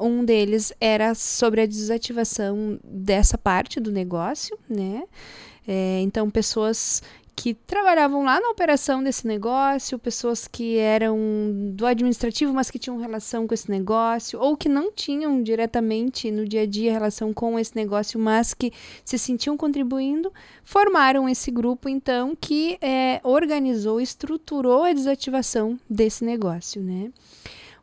Um 0.00 0.24
deles 0.24 0.72
era 0.80 1.14
sobre 1.14 1.60
a 1.60 1.66
desativação 1.66 2.80
dessa 2.82 3.36
parte 3.36 3.78
do 3.78 3.92
negócio, 3.92 4.58
né? 4.68 5.02
É, 5.66 6.00
então, 6.00 6.30
pessoas 6.30 7.02
que 7.40 7.54
trabalhavam 7.54 8.24
lá 8.24 8.40
na 8.40 8.48
operação 8.48 9.00
desse 9.00 9.24
negócio, 9.24 9.96
pessoas 9.96 10.48
que 10.48 10.76
eram 10.76 11.16
do 11.72 11.86
administrativo, 11.86 12.52
mas 12.52 12.68
que 12.68 12.80
tinham 12.80 12.98
relação 12.98 13.46
com 13.46 13.54
esse 13.54 13.70
negócio, 13.70 14.40
ou 14.40 14.56
que 14.56 14.68
não 14.68 14.90
tinham 14.90 15.40
diretamente 15.40 16.32
no 16.32 16.44
dia 16.44 16.62
a 16.62 16.66
dia 16.66 16.90
relação 16.90 17.32
com 17.32 17.56
esse 17.56 17.76
negócio, 17.76 18.18
mas 18.18 18.54
que 18.54 18.72
se 19.04 19.16
sentiam 19.16 19.56
contribuindo, 19.56 20.32
formaram 20.64 21.28
esse 21.28 21.52
grupo, 21.52 21.88
então, 21.88 22.36
que 22.38 22.76
é, 22.80 23.20
organizou, 23.22 24.00
estruturou 24.00 24.82
a 24.82 24.92
desativação 24.92 25.78
desse 25.88 26.24
negócio, 26.24 26.82
né? 26.82 27.12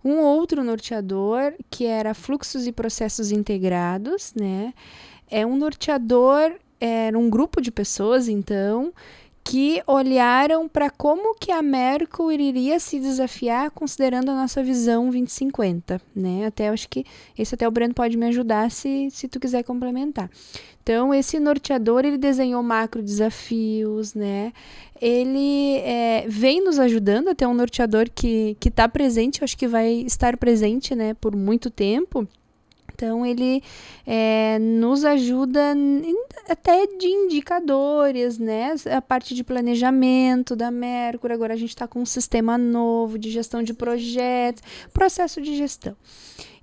Um 0.04 0.18
outro 0.18 0.66
norteador, 0.66 1.54
que 1.70 1.86
era 1.86 2.14
fluxos 2.14 2.68
e 2.68 2.74
processos 2.74 3.32
integrados, 3.32 4.34
né? 4.36 4.74
É 5.32 5.46
um 5.46 5.56
norteador, 5.56 6.52
era 6.78 7.18
um 7.18 7.30
grupo 7.30 7.62
de 7.62 7.72
pessoas, 7.72 8.28
então, 8.28 8.94
que 9.48 9.84
olharam 9.86 10.68
para 10.68 10.90
como 10.90 11.36
que 11.36 11.52
a 11.52 11.62
Merkel 11.62 12.32
iria 12.32 12.80
se 12.80 13.00
desafiar 13.00 13.70
considerando 13.70 14.32
a 14.32 14.36
nossa 14.36 14.64
visão 14.64 15.04
2050, 15.04 16.02
né? 16.16 16.48
Até 16.48 16.70
acho 16.70 16.90
que 16.90 17.06
esse 17.38 17.54
até 17.54 17.68
o 17.68 17.72
Breno 17.72 17.94
pode 17.94 18.18
me 18.18 18.26
ajudar 18.26 18.72
se, 18.72 19.08
se 19.12 19.28
tu 19.28 19.40
quiser 19.40 19.64
complementar. 19.64 20.32
Então, 20.82 21.14
esse 21.14 21.40
norteador, 21.40 22.06
ele 22.06 22.18
desenhou 22.18 22.64
macro 22.64 23.04
desafios, 23.04 24.16
né? 24.16 24.52
Ele 25.00 25.78
é, 25.78 26.26
vem 26.28 26.64
nos 26.64 26.80
ajudando, 26.80 27.28
até 27.28 27.48
um 27.48 27.54
norteador 27.54 28.10
que 28.10 28.58
está 28.66 28.90
presente, 28.90 29.44
acho 29.44 29.56
que 29.56 29.68
vai 29.68 29.92
estar 29.92 30.38
presente, 30.38 30.96
né, 30.96 31.14
por 31.14 31.36
muito 31.36 31.70
tempo, 31.70 32.28
então, 32.96 33.26
ele 33.26 33.62
é, 34.08 34.58
nos 34.58 35.04
ajuda 35.04 35.76
até 36.48 36.88
de 36.88 37.08
indicadores, 37.08 38.40
né? 38.40 38.74
A 38.96 39.02
parte 39.02 39.36
de 39.36 39.44
planejamento 39.44 40.56
da 40.56 40.72
Mercury. 40.72 41.34
Agora 41.34 41.54
a 41.54 41.58
gente 41.58 41.70
está 41.70 41.88
com 41.88 42.00
um 42.02 42.06
sistema 42.06 42.58
novo 42.58 43.20
de 43.20 43.30
gestão 43.30 43.62
de 43.62 43.74
projetos, 43.74 44.64
processo 44.94 45.42
de 45.42 45.58
gestão. 45.58 45.96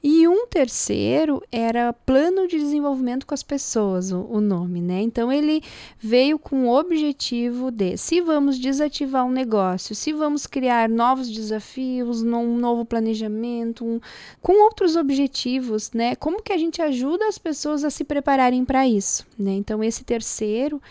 E 0.05 0.27
um 0.27 0.49
terceiro 0.49 1.41
era 1.53 1.93
Plano 1.93 2.49
de 2.49 2.59
Desenvolvimento 2.59 3.25
com 3.25 3.35
as 3.35 3.43
Pessoas, 3.45 4.11
o, 4.11 4.27
o, 4.29 4.41
nome, 4.41 4.81
né? 4.81 5.01
Então 5.01 5.31
ele 5.31 5.63
veio 5.97 6.41
com 6.41 6.67
o 6.67 6.77
objetivo 6.77 7.71
de 7.71 7.97
se 7.97 8.21
vamos 8.21 8.59
desativar 8.59 9.25
um 9.25 9.31
negócio, 9.31 9.95
se 9.95 10.13
vamos 10.13 10.45
criar 10.45 10.89
novos 10.89 11.31
desafios, 11.31 12.23
um 12.23 12.57
novo 12.57 12.85
planejamento, 12.85 13.85
um, 13.85 14.01
com 14.41 14.65
outros 14.65 14.97
objetivos, 14.97 15.93
né? 15.93 16.17
Como 16.17 16.43
que 16.43 16.53
a 16.53 16.59
gente 16.59 16.83
ajuda 16.83 17.29
as 17.29 17.39
pessoas 17.39 17.85
a 17.85 17.91
se 17.91 18.03
prepararem 18.03 18.65
para 18.65 18.89
isso, 18.89 19.25
né? 19.39 19.53
Então 19.53 19.85
esse 19.85 20.03
terceiro 20.03 20.83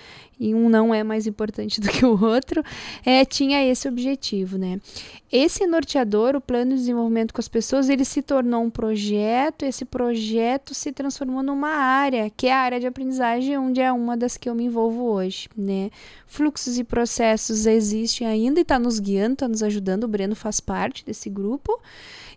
e 0.42 0.56
um 0.56 0.68
não 0.68 0.92
é 0.92 1.04
mais 1.04 1.28
importante 1.28 1.80
do 1.80 1.88
que 1.88 2.04
o 2.04 2.20
outro, 2.22 2.64
é, 3.06 3.24
tinha 3.24 3.64
esse 3.64 3.88
objetivo, 3.88 4.58
né? 4.58 4.82
Esse 5.32 5.68
norteador, 5.68 6.36
o 6.36 6.42
plano 6.42 6.72
de 6.72 6.78
desenvolvimento 6.78 7.34
com 7.34 7.40
as 7.40 7.48
pessoas, 7.48 7.88
ele 7.88 8.04
se 8.04 8.22
tornou 8.24 8.64
um 8.64 8.70
projeto, 8.70 9.64
esse 9.64 9.86
projeto 9.86 10.74
se 10.74 10.92
transformou 10.92 11.44
numa 11.44 11.70
área, 11.70 12.30
que 12.36 12.48
é 12.48 12.54
a 12.54 12.58
área 12.58 12.80
de 12.80 12.88
aprendizagem, 12.88 13.58
onde 13.58 13.80
é 13.80 13.92
uma 13.92 14.18
das 14.18 14.36
que 14.36 14.50
eu 14.50 14.56
me 14.56 14.66
envolvo 14.66 15.04
hoje, 15.04 15.48
né? 15.56 15.92
Fluxos 16.26 16.80
e 16.80 16.84
processos 16.84 17.68
existem 17.68 18.26
ainda 18.26 18.60
e 18.60 18.64
está 18.64 18.80
nos 18.80 19.00
guiando, 19.00 19.34
está 19.34 19.48
nos 19.48 19.62
ajudando, 19.62 20.06
o 20.06 20.08
Breno 20.08 20.36
faz 20.36 20.60
parte 20.60 21.06
desse 21.06 21.30
grupo, 21.30 21.80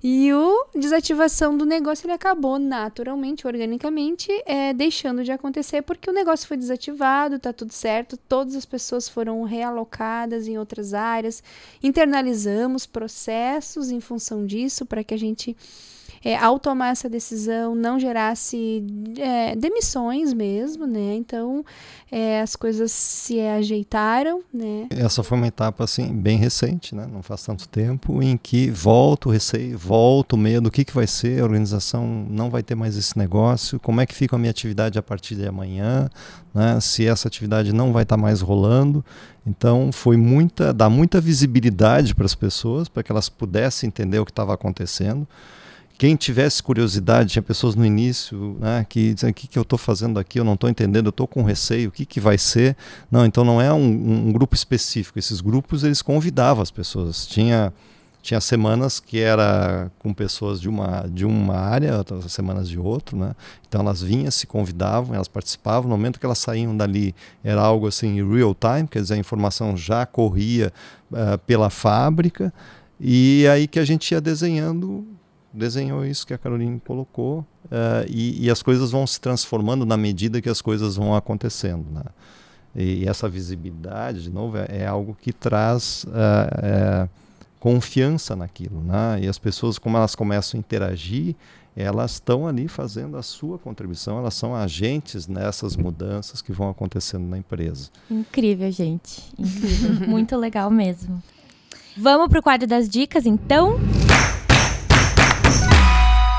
e 0.07 0.31
o 0.35 0.67
desativação 0.75 1.57
do 1.57 1.65
negócio 1.65 2.05
ele 2.05 2.13
acabou 2.13 2.59
naturalmente, 2.59 3.47
organicamente, 3.47 4.31
é, 4.45 4.75
deixando 4.75 5.25
de 5.25 5.33
acontecer 5.33 5.81
porque 5.81 6.11
o 6.11 6.13
negócio 6.13 6.47
foi 6.47 6.59
desativado, 6.59 7.39
tá 7.39 7.55
tudo 7.55 7.73
certo, 7.73 8.19
todas 8.19 8.55
as 8.55 8.67
pessoas 8.67 9.09
foram 9.09 9.43
realocadas 9.45 10.47
em 10.47 10.59
outras 10.59 10.93
áreas, 10.93 11.43
internalizamos 11.83 12.85
processos 12.85 13.91
em 13.91 13.99
função 13.99 14.45
disso 14.45 14.85
para 14.85 15.03
que 15.03 15.15
a 15.15 15.19
gente 15.19 15.57
é, 16.25 16.37
ao 16.37 16.59
tomar 16.59 16.89
essa 16.89 17.09
decisão, 17.09 17.75
não 17.75 18.01
gerasse 18.01 18.83
é, 19.19 19.55
demissões 19.55 20.33
mesmo, 20.33 20.87
né? 20.87 21.15
Então, 21.17 21.63
é, 22.11 22.41
as 22.41 22.57
coisas 22.57 22.91
se 22.93 23.39
ajeitaram, 23.41 24.43
né? 24.53 24.87
Essa 24.89 25.23
foi 25.23 25.37
uma 25.37 25.47
etapa, 25.47 25.85
assim, 25.85 26.07
bem 26.15 26.39
recente, 26.39 26.95
né? 26.95 27.07
Não 27.13 27.23
faz 27.23 27.43
tanto 27.43 27.69
tempo, 27.69 28.23
em 28.23 28.39
que 28.39 28.71
volta 28.71 29.29
o 29.29 29.33
receio, 29.33 29.77
volta 29.77 30.35
o 30.35 30.39
medo, 30.39 30.69
o 30.69 30.71
que, 30.71 30.83
que 30.83 30.95
vai 30.95 31.07
ser, 31.07 31.43
a 31.43 31.45
organização 31.45 32.07
não 32.31 32.49
vai 32.49 32.63
ter 32.63 32.75
mais 32.75 32.97
esse 32.97 33.19
negócio, 33.19 33.79
como 33.79 34.01
é 34.01 34.07
que 34.07 34.15
fica 34.15 34.35
a 34.35 34.39
minha 34.39 34.51
atividade 34.51 34.99
a 34.99 35.03
partir 35.03 35.35
de 35.35 35.47
amanhã, 35.47 36.09
né? 36.55 36.81
Se 36.81 37.07
essa 37.07 37.29
atividade 37.29 37.71
não 37.71 37.93
vai 37.93 38.05
estar 38.05 38.17
tá 38.17 38.23
mais 38.23 38.41
rolando, 38.41 39.05
então 39.47 39.93
foi 39.93 40.17
muita, 40.17 40.73
dar 40.73 40.89
muita 40.89 41.21
visibilidade 41.21 42.15
para 42.15 42.25
as 42.25 42.35
pessoas, 42.35 42.89
para 42.89 43.03
que 43.03 43.13
elas 43.13 43.29
pudessem 43.29 43.89
entender 43.89 44.19
o 44.19 44.25
que 44.25 44.31
estava 44.31 44.55
acontecendo 44.55 45.29
quem 45.97 46.17
tivesse 46.17 46.63
curiosidade, 46.63 47.31
tinha 47.31 47.43
pessoas 47.43 47.77
no 47.77 47.87
início 47.87 48.57
né, 48.59 48.85
que 48.89 49.15
dizem: 49.15 49.31
o 49.31 49.35
que, 49.35 49.47
que 49.47 49.59
eu 49.59 49.63
estou 49.63 49.79
fazendo 49.79 50.19
aqui, 50.19 50.41
eu 50.41 50.45
não 50.45 50.55
estou 50.55 50.69
entendendo, 50.69 51.07
eu 51.07 51.11
estou 51.11 51.27
com 51.27 51.43
receio, 51.43 51.89
o 51.89 51.93
que, 51.93 52.05
que 52.05 52.19
vai 52.19 52.37
ser? 52.37 52.77
Não, 53.11 53.25
então 53.25 53.45
não 53.45 53.61
é 53.61 53.73
um, 53.73 54.27
um, 54.29 54.33
grupo 54.33 54.57
específico. 54.57 55.19
Esses 55.19 55.41
grupos 55.41 55.85
eles 55.85 56.03
convidavam 56.03 56.63
as 56.63 56.71
pessoas. 56.71 57.25
Tinha, 57.27 57.73
tinha 58.21 58.41
semanas 58.41 58.99
que 58.99 59.21
era 59.21 59.89
com 60.01 60.13
pessoas 60.13 60.61
de 60.61 60.69
uma, 60.69 61.07
de 61.09 61.25
uma 61.25 61.57
área, 61.57 61.97
outras 61.97 62.33
semanas 62.33 62.69
de 62.69 62.79
outro. 62.79 63.17
Né? 63.17 63.33
Então 63.69 63.81
elas 63.81 64.03
vinham, 64.03 64.33
se 64.33 64.49
convidavam, 64.49 65.15
elas 65.15 65.29
participavam. 65.29 65.89
No 65.89 65.97
momento 65.97 66.19
que 66.19 66.27
elas 66.27 66.39
saíam 66.39 66.77
dali, 66.77 67.15
era 67.45 67.61
algo 67.61 67.87
assim 67.87 68.17
real 68.29 68.53
time, 68.53 68.89
quer 68.89 69.01
dizer, 69.01 69.15
a 69.15 69.19
informação 69.19 69.77
já 69.77 70.05
corria 70.05 70.73
uh, 71.13 71.39
pela 71.47 71.71
fábrica. 71.71 72.53
E 72.99 73.47
aí 73.47 73.69
que 73.69 73.79
a 73.79 73.85
gente 73.85 74.11
ia 74.11 74.21
desenhando 74.21 75.07
desenhou 75.55 76.05
isso 76.05 76.27
que 76.27 76.35
a 76.35 76.39
Caroline 76.39 76.81
colocou 76.81 77.41
uh, 77.67 78.05
e, 78.09 78.45
e, 78.45 78.51
as 78.51 78.63
coisas 78.63 78.91
vão 78.91 79.07
se 79.07 79.21
transformando 79.21 79.87
na 79.87 79.97
medida 79.97 80.43
que 80.43 80.49
as 80.49 80.61
coisas 80.61 80.97
vão 80.97 81.15
acontecendo. 81.15 81.87
Né? 81.91 82.03
E, 82.75 83.09
essa 83.09 83.29
visibilidade, 83.29 84.25
de 84.25 84.31
novo, 84.31 84.59
é, 84.59 84.67
é 84.69 84.87
algo 84.87 85.17
que 85.21 85.33
traz 85.33 86.05
uh, 86.09 87.09
confiança 87.61 88.35
naquilo. 88.35 88.83
Né? 88.83 89.21
E 89.23 89.29
as 89.29 89.39
pessoas, 89.39 89.79
como 89.79 89.97
elas 89.97 90.15
começam 90.15 90.59
a 90.59 90.61
interagir, 90.61 91.37
elas 91.77 92.13
estão 92.13 92.47
ali 92.47 92.69
fazendo 92.69 93.17
a 93.17 93.23
sua 93.23 93.59
contribuição, 93.59 94.19
elas 94.19 94.35
são 94.35 94.55
agentes 94.55 95.27
nessas 95.27 95.77
mudanças 95.77 96.41
que 96.41 96.53
vão 96.53 96.69
acontecendo 96.69 97.27
na 97.27 97.39
empresa. 97.39 97.91
Incrível, 98.11 98.71
gente. 98.71 99.23
Incrível. 99.39 100.09
Muito 100.09 100.37
legal 100.37 100.71
mesmo. 100.71 101.23
Vamos 101.97 102.29
para 102.29 102.41
o 102.41 102.43
quadro 102.43 102.67
das 102.67 102.89
dicas, 102.89 103.25
então? 103.25 103.79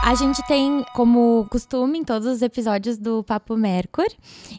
A 0.06 0.14
gente 0.14 0.46
tem 0.46 0.86
como 0.94 1.48
costume 1.50 1.98
em 1.98 2.04
todos 2.04 2.28
os 2.28 2.44
episódios 2.44 2.96
do 2.96 3.24
Papo 3.24 3.58
Mercur 3.58 4.06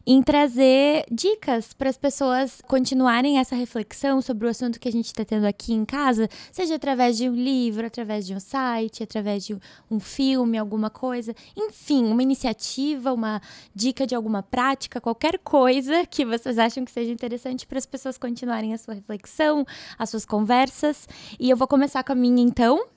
em 0.05 0.21
trazer 0.21 1.05
dicas 1.09 1.73
para 1.73 1.89
as 1.89 1.97
pessoas 1.97 2.61
continuarem 2.67 3.39
essa 3.39 3.55
reflexão 3.55 4.21
sobre 4.21 4.49
o 4.49 4.51
assunto 4.51 4.81
que 4.81 4.89
a 4.89 4.91
gente 4.91 5.07
está 5.07 5.25
tendo 5.25 5.47
aqui 5.47 5.73
em 5.73 5.85
casa, 5.85 6.29
seja 6.51 6.75
através 6.75 7.17
de 7.17 7.31
um 7.31 7.33
livro, 7.33 7.87
através 7.87 8.27
de 8.27 8.35
um 8.35 8.41
site, 8.41 9.05
através 9.05 9.47
de 9.47 9.57
um 9.89 10.01
filme, 10.01 10.59
alguma 10.59 10.91
coisa, 10.91 11.33
enfim, 11.57 12.07
uma 12.07 12.25
iniciativa, 12.25 13.13
uma 13.13 13.41
dica 13.73 14.05
de 14.05 14.17
alguma 14.17 14.43
prática, 14.43 15.01
qualquer 15.01 15.39
coisa 15.39 16.05
que 16.07 16.25
vocês 16.25 16.59
acham 16.59 16.85
que 16.85 16.91
seja 16.91 17.13
interessante 17.13 17.69
para 17.69 17.79
as 17.79 17.87
pessoas 17.87 18.19
continuarem 18.19 18.75
a 18.75 18.79
sua 18.79 18.95
reflexão, 18.95 19.65
as 19.97 20.11
suas 20.11 20.27
conversas. 20.27 21.09
E 21.39 21.49
eu 21.49 21.57
vou 21.57 21.69
começar 21.69 22.03
com 22.03 22.11
a 22.11 22.17
minha 22.17 22.43
então. 22.43 22.96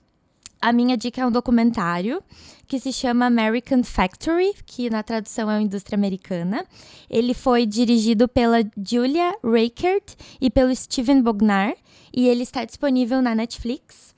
A 0.61 0.73
minha 0.73 0.97
dica 0.97 1.21
é 1.21 1.25
um 1.25 1.31
documentário 1.31 2.21
que 2.67 2.79
se 2.79 2.91
chama 2.91 3.25
American 3.25 3.81
Factory, 3.81 4.53
que 4.65 4.89
na 4.89 5.01
tradução 5.01 5.49
é 5.49 5.55
uma 5.55 5.61
indústria 5.61 5.95
americana. 5.95 6.65
Ele 7.09 7.33
foi 7.33 7.65
dirigido 7.65 8.27
pela 8.27 8.57
Julia 8.77 9.35
Reichert 9.43 10.15
e 10.39 10.49
pelo 10.49 10.75
Steven 10.75 11.21
Bognar 11.21 11.73
e 12.13 12.27
ele 12.27 12.43
está 12.43 12.65
disponível 12.65 13.21
na 13.21 13.33
Netflix. 13.33 14.13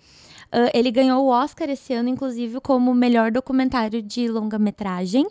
Uh, 0.47 0.69
ele 0.73 0.91
ganhou 0.91 1.25
o 1.25 1.29
Oscar 1.29 1.69
esse 1.69 1.93
ano, 1.93 2.09
inclusive, 2.09 2.59
como 2.59 2.93
melhor 2.93 3.31
documentário 3.31 4.01
de 4.01 4.27
longa-metragem. 4.27 5.27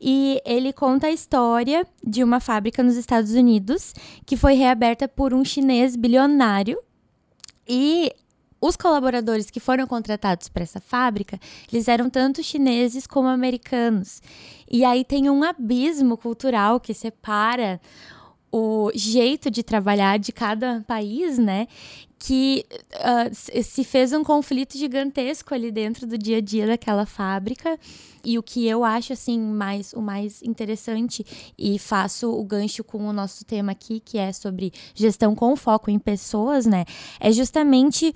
E 0.00 0.42
ele 0.44 0.72
conta 0.72 1.06
a 1.06 1.10
história 1.12 1.86
de 2.04 2.24
uma 2.24 2.40
fábrica 2.40 2.82
nos 2.82 2.96
Estados 2.96 3.30
Unidos 3.30 3.94
que 4.26 4.36
foi 4.36 4.54
reaberta 4.54 5.06
por 5.06 5.32
um 5.32 5.44
chinês 5.44 5.94
bilionário. 5.94 6.78
E 7.66 8.12
os 8.62 8.76
colaboradores 8.76 9.50
que 9.50 9.58
foram 9.58 9.88
contratados 9.88 10.48
para 10.48 10.62
essa 10.62 10.80
fábrica, 10.80 11.38
eles 11.70 11.88
eram 11.88 12.08
tanto 12.08 12.44
chineses 12.44 13.08
como 13.08 13.26
americanos. 13.26 14.22
E 14.70 14.84
aí 14.84 15.04
tem 15.04 15.28
um 15.28 15.42
abismo 15.42 16.16
cultural 16.16 16.78
que 16.78 16.94
separa 16.94 17.80
o 18.52 18.92
jeito 18.94 19.50
de 19.50 19.64
trabalhar 19.64 20.18
de 20.18 20.30
cada 20.30 20.84
país, 20.86 21.38
né? 21.38 21.66
Que 22.18 22.64
uh, 22.94 23.62
se 23.64 23.82
fez 23.82 24.12
um 24.12 24.22
conflito 24.22 24.78
gigantesco 24.78 25.54
ali 25.54 25.72
dentro 25.72 26.06
do 26.06 26.16
dia 26.16 26.36
a 26.36 26.40
dia 26.40 26.66
daquela 26.66 27.04
fábrica. 27.04 27.76
E 28.24 28.38
o 28.38 28.42
que 28.42 28.68
eu 28.68 28.84
acho 28.84 29.12
assim 29.12 29.40
mais 29.40 29.92
o 29.92 30.00
mais 30.00 30.40
interessante 30.42 31.26
e 31.58 31.80
faço 31.80 32.30
o 32.30 32.44
gancho 32.44 32.84
com 32.84 33.08
o 33.08 33.12
nosso 33.12 33.44
tema 33.44 33.72
aqui, 33.72 33.98
que 33.98 34.18
é 34.18 34.32
sobre 34.32 34.72
gestão 34.94 35.34
com 35.34 35.56
foco 35.56 35.90
em 35.90 35.98
pessoas, 35.98 36.64
né? 36.64 36.84
É 37.18 37.32
justamente 37.32 38.12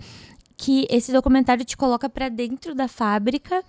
que 0.56 0.86
esse 0.90 1.12
documentário 1.12 1.64
te 1.64 1.76
coloca 1.76 2.08
para 2.08 2.28
dentro 2.28 2.74
da 2.74 2.88
fábrica 2.88 3.62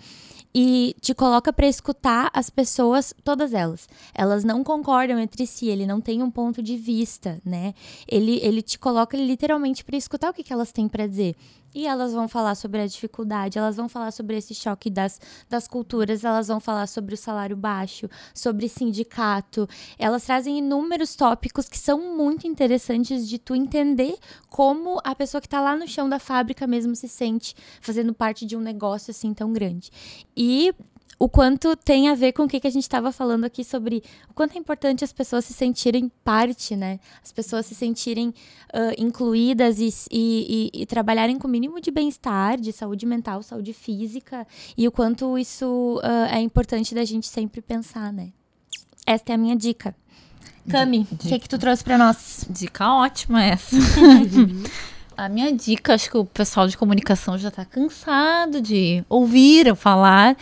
e 0.55 0.95
te 1.01 1.13
coloca 1.13 1.51
para 1.51 1.67
escutar 1.67 2.31
as 2.33 2.49
pessoas, 2.49 3.13
todas 3.23 3.53
elas. 3.53 3.87
Elas 4.13 4.43
não 4.43 4.63
concordam 4.63 5.19
entre 5.19 5.45
si, 5.45 5.67
ele 5.67 5.85
não 5.85 6.01
tem 6.01 6.23
um 6.23 6.31
ponto 6.31 6.63
de 6.63 6.77
vista, 6.77 7.39
né? 7.45 7.73
Ele, 8.07 8.39
ele 8.41 8.61
te 8.61 8.79
coloca 8.79 9.17
literalmente 9.17 9.83
para 9.83 9.97
escutar 9.97 10.29
o 10.29 10.33
que, 10.33 10.43
que 10.43 10.53
elas 10.53 10.71
têm 10.71 10.87
para 10.87 11.05
dizer. 11.05 11.35
E 11.73 11.85
elas 11.85 12.13
vão 12.13 12.27
falar 12.27 12.55
sobre 12.55 12.81
a 12.81 12.87
dificuldade, 12.87 13.57
elas 13.57 13.75
vão 13.75 13.87
falar 13.87 14.11
sobre 14.11 14.37
esse 14.37 14.55
choque 14.55 14.89
das, 14.89 15.19
das 15.49 15.67
culturas, 15.67 16.23
elas 16.23 16.47
vão 16.47 16.59
falar 16.59 16.87
sobre 16.87 17.13
o 17.13 17.17
salário 17.17 17.55
baixo, 17.55 18.09
sobre 18.33 18.67
sindicato. 18.67 19.67
Elas 19.99 20.23
trazem 20.23 20.57
inúmeros 20.57 21.15
tópicos 21.15 21.69
que 21.69 21.77
são 21.77 22.15
muito 22.15 22.47
interessantes 22.47 23.27
de 23.27 23.37
tu 23.37 23.55
entender 23.55 24.15
como 24.47 24.99
a 25.03 25.13
pessoa 25.13 25.41
que 25.41 25.47
está 25.47 25.61
lá 25.61 25.75
no 25.75 25.87
chão 25.87 26.09
da 26.09 26.19
fábrica 26.19 26.65
mesmo 26.65 26.95
se 26.95 27.07
sente 27.07 27.55
fazendo 27.81 28.13
parte 28.13 28.45
de 28.45 28.55
um 28.55 28.61
negócio 28.61 29.11
assim 29.11 29.33
tão 29.33 29.53
grande. 29.53 29.91
E 30.35 30.73
o 31.19 31.27
quanto 31.27 31.75
tem 31.75 32.09
a 32.09 32.15
ver 32.15 32.31
com 32.33 32.43
o 32.43 32.47
que, 32.47 32.59
que 32.59 32.67
a 32.67 32.71
gente 32.71 32.83
estava 32.83 33.11
falando 33.11 33.43
aqui 33.43 33.63
sobre 33.63 34.03
o 34.29 34.33
quanto 34.33 34.55
é 34.55 34.59
importante 34.59 35.03
as 35.03 35.11
pessoas 35.11 35.45
se 35.45 35.53
sentirem 35.53 36.11
parte, 36.23 36.75
né? 36.75 36.99
As 37.23 37.31
pessoas 37.31 37.65
se 37.65 37.73
sentirem 37.73 38.29
uh, 38.29 38.33
incluídas 38.97 39.79
e, 39.79 39.89
e, 40.11 40.71
e, 40.73 40.81
e, 40.81 40.85
trabalharem 40.85 41.39
com 41.39 41.47
o 41.47 41.51
mínimo 41.51 41.81
de 41.81 41.89
bem-estar, 41.89 42.59
de 42.59 42.71
saúde 42.71 43.05
mental, 43.05 43.41
saúde 43.41 43.73
física, 43.73 44.45
e 44.77 44.87
o 44.87 44.91
quanto 44.91 45.37
isso 45.37 45.99
uh, 46.03 46.25
é 46.31 46.39
importante 46.39 46.93
da 46.93 47.03
gente 47.03 47.27
sempre 47.27 47.61
pensar, 47.61 48.13
né? 48.13 48.29
Esta 49.05 49.31
é 49.31 49.35
a 49.35 49.37
minha 49.37 49.55
dica. 49.55 49.95
Cami, 50.69 51.07
o 51.11 51.17
que, 51.17 51.39
que 51.39 51.49
tu 51.49 51.57
trouxe 51.57 51.83
para 51.83 51.97
nós? 51.97 52.45
Dica 52.49 52.93
ótima 52.93 53.43
essa. 53.43 53.75
A 55.15 55.27
minha 55.27 55.51
dica, 55.51 55.95
acho 55.95 56.11
que 56.11 56.17
o 56.17 56.25
pessoal 56.25 56.67
de 56.67 56.77
comunicação 56.77 57.39
já 57.39 57.47
está 57.47 57.65
cansado 57.65 58.61
de 58.61 59.03
ouvir 59.09 59.65
eu 59.65 59.75
falar, 59.75 60.37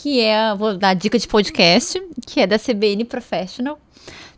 que 0.00 0.20
é, 0.20 0.54
vou 0.54 0.78
dar 0.78 0.94
dica 0.94 1.18
de 1.18 1.26
podcast, 1.26 2.00
que 2.24 2.40
é 2.40 2.46
da 2.46 2.58
CBN 2.58 3.04
Professional. 3.04 3.78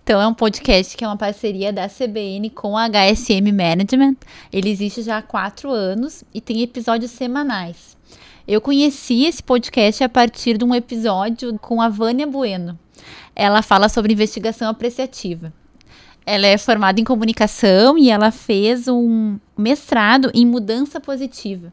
Então 0.03 0.21
é 0.21 0.27
um 0.27 0.33
podcast 0.33 0.97
que 0.97 1.05
é 1.05 1.07
uma 1.07 1.19
parceria 1.19 1.71
da 1.71 1.87
CBN 1.87 2.49
com 2.51 2.77
a 2.77 2.89
HSM 2.89 3.53
Management. 3.53 4.17
Ele 4.51 4.71
existe 4.71 5.03
já 5.03 5.19
há 5.19 5.23
quatro 5.23 5.71
anos 5.71 6.25
e 6.33 6.41
tem 6.41 6.63
episódios 6.63 7.11
semanais. 7.11 7.97
Eu 8.49 8.61
conheci 8.61 9.27
esse 9.27 9.43
podcast 9.43 10.03
a 10.03 10.09
partir 10.09 10.57
de 10.57 10.65
um 10.65 10.75
episódio 10.75 11.57
com 11.59 11.81
a 11.83 11.89
Vânia 11.91 12.27
Bueno. 12.27 12.79
Ela 13.37 13.63
fala 13.63 13.89
sobre 13.89 14.15
investigação 14.15 14.69
apreciativa. 14.69 15.53
Ela 16.25 16.47
é 16.47 16.59
formada 16.59 17.01
em 17.01 17.05
comunicação 17.05 17.99
e 17.99 18.11
ela 18.11 18.31
fez 18.31 18.87
um 18.89 19.39
mestrado 19.57 20.31
em 20.35 20.47
mudança 20.47 21.01
positiva. 21.01 21.73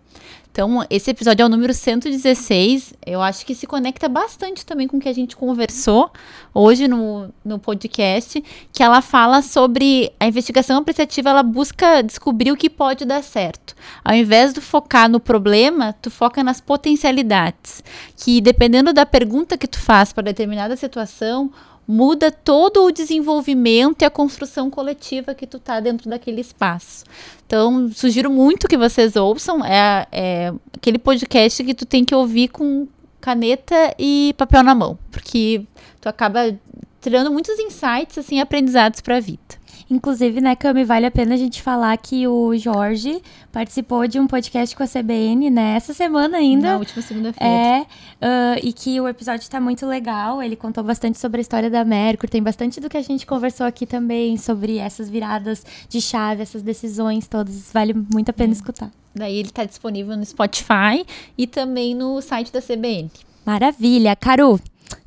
Então, 0.57 0.83
esse 0.89 1.11
episódio 1.11 1.43
é 1.43 1.45
o 1.45 1.49
número 1.49 1.71
116. 1.71 2.95
Eu 3.05 3.21
acho 3.21 3.45
que 3.45 3.53
se 3.53 3.67
conecta 3.67 4.09
bastante 4.09 4.65
também 4.65 4.87
com 4.87 4.97
o 4.97 4.99
que 4.99 5.07
a 5.07 5.13
gente 5.13 5.35
conversou 5.35 6.09
hoje 6.51 6.87
no, 6.87 7.31
no 7.45 7.59
podcast, 7.59 8.43
que 8.73 8.81
ela 8.81 8.99
fala 8.99 9.43
sobre 9.43 10.11
a 10.19 10.25
investigação 10.25 10.79
apreciativa, 10.79 11.29
ela 11.29 11.43
busca 11.43 12.01
descobrir 12.01 12.51
o 12.51 12.57
que 12.57 12.71
pode 12.71 13.05
dar 13.05 13.23
certo. 13.23 13.75
Ao 14.03 14.15
invés 14.15 14.51
de 14.51 14.59
focar 14.59 15.07
no 15.07 15.19
problema, 15.19 15.93
tu 16.01 16.09
foca 16.09 16.43
nas 16.43 16.59
potencialidades, 16.59 17.83
que 18.15 18.41
dependendo 18.41 18.91
da 18.91 19.05
pergunta 19.05 19.59
que 19.59 19.67
tu 19.67 19.79
faz 19.79 20.11
para 20.11 20.23
determinada 20.23 20.75
situação, 20.75 21.51
muda 21.87 22.29
todo 22.29 22.83
o 22.83 22.91
desenvolvimento 22.91 24.01
e 24.01 24.05
a 24.05 24.09
construção 24.09 24.69
coletiva 24.69 25.33
que 25.33 25.47
tu 25.47 25.57
tá 25.57 25.79
dentro 25.79 26.09
daquele 26.09 26.41
espaço. 26.41 27.05
Então, 27.45 27.89
sugiro 27.93 28.29
muito 28.29 28.67
que 28.67 28.77
vocês 28.77 29.15
ouçam. 29.15 29.63
É, 29.63 30.05
é 30.11 30.53
aquele 30.75 30.97
podcast 30.97 31.63
que 31.63 31.73
tu 31.73 31.85
tem 31.85 32.03
que 32.03 32.13
ouvir 32.13 32.49
com 32.49 32.87
caneta 33.21 33.95
e 33.97 34.35
papel 34.37 34.63
na 34.63 34.75
mão, 34.75 34.99
porque 35.09 35.63
tu 36.01 36.09
acaba 36.09 36.53
tirando 36.99 37.31
muitos 37.31 37.57
insights, 37.57 38.17
assim, 38.17 38.39
aprendizados 38.41 38.99
para 38.99 39.17
a 39.17 39.19
vida. 39.19 39.39
Inclusive, 39.89 40.41
né, 40.41 40.55
Cami, 40.55 40.83
vale 40.83 41.05
a 41.05 41.11
pena 41.11 41.35
a 41.35 41.37
gente 41.37 41.61
falar 41.61 41.95
que 41.97 42.27
o 42.27 42.55
Jorge 42.57 43.21
participou 43.51 44.05
de 44.05 44.19
um 44.19 44.27
podcast 44.27 44.75
com 44.75 44.83
a 44.83 44.87
CBN, 44.87 45.49
né, 45.49 45.75
essa 45.75 45.93
semana 45.93 46.37
ainda. 46.37 46.73
Na 46.73 46.77
última 46.77 47.01
segunda-feira. 47.01 47.53
É, 47.53 47.81
uh, 47.81 48.59
e 48.61 48.73
que 48.73 48.99
o 48.99 49.07
episódio 49.07 49.43
está 49.43 49.61
muito 49.61 49.85
legal, 49.85 50.43
ele 50.43 50.57
contou 50.57 50.83
bastante 50.83 51.17
sobre 51.17 51.39
a 51.39 51.41
história 51.41 51.69
da 51.69 51.85
Mercury, 51.85 52.29
tem 52.29 52.43
bastante 52.43 52.81
do 52.81 52.89
que 52.89 52.97
a 52.97 53.01
gente 53.01 53.25
conversou 53.25 53.65
aqui 53.65 53.85
também, 53.85 54.35
sobre 54.35 54.77
essas 54.77 55.09
viradas 55.09 55.65
de 55.87 56.01
chave, 56.01 56.41
essas 56.41 56.61
decisões 56.61 57.27
todas, 57.27 57.71
vale 57.71 57.93
muito 57.93 58.29
a 58.29 58.33
pena 58.33 58.51
é. 58.51 58.55
escutar. 58.55 58.91
Daí 59.15 59.37
ele 59.37 59.47
está 59.47 59.63
disponível 59.63 60.17
no 60.17 60.25
Spotify 60.25 61.05
e 61.37 61.47
também 61.47 61.95
no 61.95 62.21
site 62.21 62.51
da 62.51 62.61
CBN. 62.61 63.09
Maravilha. 63.45 64.15
Caru, 64.15 64.55
o 64.55 64.59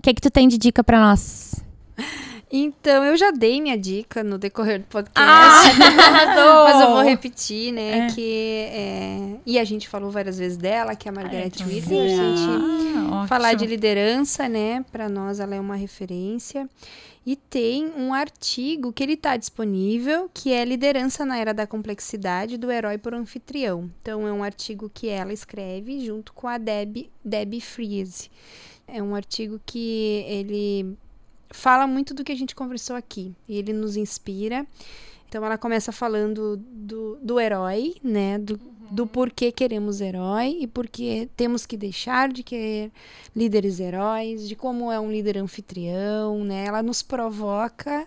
que, 0.02 0.14
que 0.14 0.20
tu 0.20 0.30
tem 0.30 0.48
de 0.48 0.56
dica 0.56 0.82
para 0.82 0.98
nós? 0.98 1.62
Então, 2.52 3.04
eu 3.04 3.16
já 3.16 3.30
dei 3.30 3.60
minha 3.60 3.78
dica 3.78 4.24
no 4.24 4.36
decorrer 4.36 4.80
do 4.80 4.86
podcast. 4.86 5.14
Ah, 5.16 5.62
mas 6.64 6.80
eu 6.80 6.90
vou 6.90 7.02
repetir, 7.04 7.72
né? 7.72 8.06
É. 8.06 8.12
Que, 8.12 8.66
é, 8.70 9.36
e 9.46 9.58
a 9.58 9.64
gente 9.64 9.88
falou 9.88 10.10
várias 10.10 10.36
vezes 10.38 10.56
dela, 10.56 10.96
que 10.96 11.08
é 11.08 11.12
a 11.12 11.14
Margaret 11.14 11.52
Whitmer. 11.60 12.02
A 12.02 12.08
gente 12.08 13.12
ah, 13.12 13.26
falar 13.28 13.54
de 13.54 13.66
liderança, 13.66 14.48
né? 14.48 14.84
Para 14.90 15.08
nós, 15.08 15.38
ela 15.38 15.54
é 15.54 15.60
uma 15.60 15.76
referência. 15.76 16.68
E 17.24 17.36
tem 17.36 17.86
um 17.96 18.12
artigo 18.12 18.92
que 18.92 19.02
ele 19.02 19.12
está 19.12 19.36
disponível, 19.36 20.28
que 20.32 20.52
é 20.52 20.64
Liderança 20.64 21.24
na 21.24 21.38
Era 21.38 21.52
da 21.52 21.66
Complexidade, 21.66 22.56
do 22.56 22.72
Herói 22.72 22.98
por 22.98 23.14
Anfitrião. 23.14 23.90
Então, 24.00 24.26
é 24.26 24.32
um 24.32 24.42
artigo 24.42 24.90
que 24.92 25.08
ela 25.08 25.32
escreve 25.32 26.04
junto 26.04 26.32
com 26.32 26.48
a 26.48 26.58
Debbie, 26.58 27.10
Debbie 27.24 27.60
Freeze. 27.60 28.30
É 28.88 29.02
um 29.02 29.14
artigo 29.14 29.60
que 29.64 30.24
ele 30.26 30.96
fala 31.50 31.86
muito 31.86 32.14
do 32.14 32.24
que 32.24 32.32
a 32.32 32.36
gente 32.36 32.54
conversou 32.54 32.96
aqui. 32.96 33.34
E 33.48 33.58
ele 33.58 33.72
nos 33.72 33.96
inspira. 33.96 34.66
Então 35.28 35.44
ela 35.44 35.56
começa 35.56 35.92
falando 35.92 36.56
do, 36.56 37.16
do 37.22 37.38
herói, 37.38 37.94
né? 38.02 38.38
Do, 38.38 38.54
uhum. 38.54 38.88
do 38.90 39.06
porquê 39.06 39.52
queremos 39.52 40.00
herói 40.00 40.58
e 40.60 40.66
porquê 40.66 41.28
temos 41.36 41.64
que 41.66 41.76
deixar 41.76 42.32
de 42.32 42.42
querer 42.42 42.90
líderes 43.34 43.78
heróis, 43.78 44.48
de 44.48 44.56
como 44.56 44.90
é 44.90 44.98
um 44.98 45.10
líder 45.10 45.38
anfitrião, 45.38 46.44
né? 46.44 46.64
Ela 46.66 46.82
nos 46.82 47.00
provoca. 47.00 48.06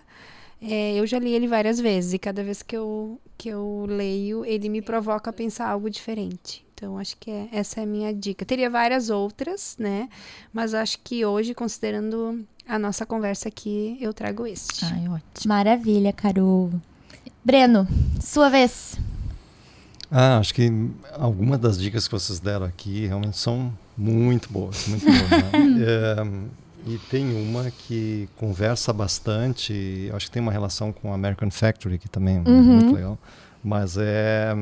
É, 0.60 0.94
eu 0.94 1.06
já 1.06 1.18
li 1.18 1.32
ele 1.32 1.46
várias 1.46 1.78
vezes 1.78 2.14
e 2.14 2.18
cada 2.18 2.42
vez 2.42 2.62
que 2.62 2.76
eu, 2.76 3.20
que 3.36 3.48
eu 3.48 3.84
leio, 3.88 4.44
ele 4.44 4.68
me 4.68 4.80
provoca 4.80 5.30
a 5.30 5.32
pensar 5.32 5.68
algo 5.68 5.90
diferente. 5.90 6.64
Então, 6.74 6.98
acho 6.98 7.16
que 7.18 7.30
é, 7.30 7.48
essa 7.52 7.80
é 7.80 7.84
a 7.84 7.86
minha 7.86 8.12
dica. 8.12 8.44
Teria 8.44 8.68
várias 8.68 9.08
outras, 9.08 9.76
né? 9.78 10.08
Mas 10.52 10.74
acho 10.74 10.98
que 11.00 11.24
hoje, 11.24 11.54
considerando 11.54 12.46
a 12.68 12.78
nossa 12.78 13.04
conversa 13.06 13.48
aqui, 13.48 13.96
eu 14.00 14.12
trago 14.12 14.46
este. 14.46 14.84
Ai, 14.84 15.08
ótimo. 15.08 15.20
Maravilha, 15.46 16.12
Carol. 16.12 16.70
Breno, 17.44 17.86
sua 18.20 18.48
vez. 18.48 18.98
Ah, 20.10 20.38
acho 20.38 20.54
que 20.54 20.70
algumas 21.12 21.58
das 21.58 21.78
dicas 21.78 22.06
que 22.06 22.12
vocês 22.12 22.38
deram 22.38 22.66
aqui 22.66 23.06
realmente 23.06 23.36
são 23.36 23.72
muito 23.96 24.50
boas, 24.52 24.86
muito 24.86 25.04
boas. 25.04 25.30
Né? 25.30 25.50
é, 26.86 26.86
e 26.92 26.98
tem 27.10 27.34
uma 27.34 27.70
que 27.70 28.28
conversa 28.36 28.92
bastante, 28.92 30.10
acho 30.14 30.26
que 30.26 30.32
tem 30.32 30.42
uma 30.42 30.52
relação 30.52 30.92
com 30.92 31.10
a 31.10 31.14
American 31.14 31.50
Factory, 31.50 31.98
que 31.98 32.08
também 32.08 32.36
é 32.36 32.48
Uhum. 32.48 32.62
muito 32.76 32.94
legal, 32.94 33.18
mas 33.62 33.96
é, 33.98 34.54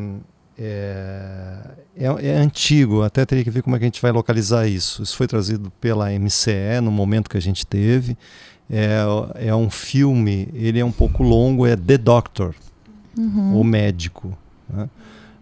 é, 0.65 1.59
é, 1.97 2.27
é 2.29 2.35
antigo, 2.37 3.03
até 3.03 3.25
teria 3.27 3.43
que 3.45 3.51
ver 3.51 3.63
como 3.63 3.75
é 3.77 3.79
que 3.79 3.85
a 3.85 3.89
gente 3.89 4.01
vai 4.01 4.13
localizar 4.13 4.67
isso. 4.67 5.03
Isso 5.03 5.17
foi 5.17 5.27
trazido 5.27 5.71
pela 5.81 6.11
MCE 6.13 6.81
no 6.83 6.91
momento 6.91 7.29
que 7.29 7.37
a 7.37 7.41
gente 7.43 7.67
teve. 7.67 8.17
É, 8.71 9.03
é 9.49 9.55
um 9.55 9.69
filme, 9.69 10.49
ele 10.55 10.79
é 10.79 10.85
um 10.85 10.93
pouco 10.93 11.23
longo, 11.23 11.67
é 11.67 11.77
The 11.77 11.99
Doctor, 11.99 12.55
Uhum. 13.19 13.61
o 13.61 13.65
médico. 13.65 14.37
Né? 14.73 14.89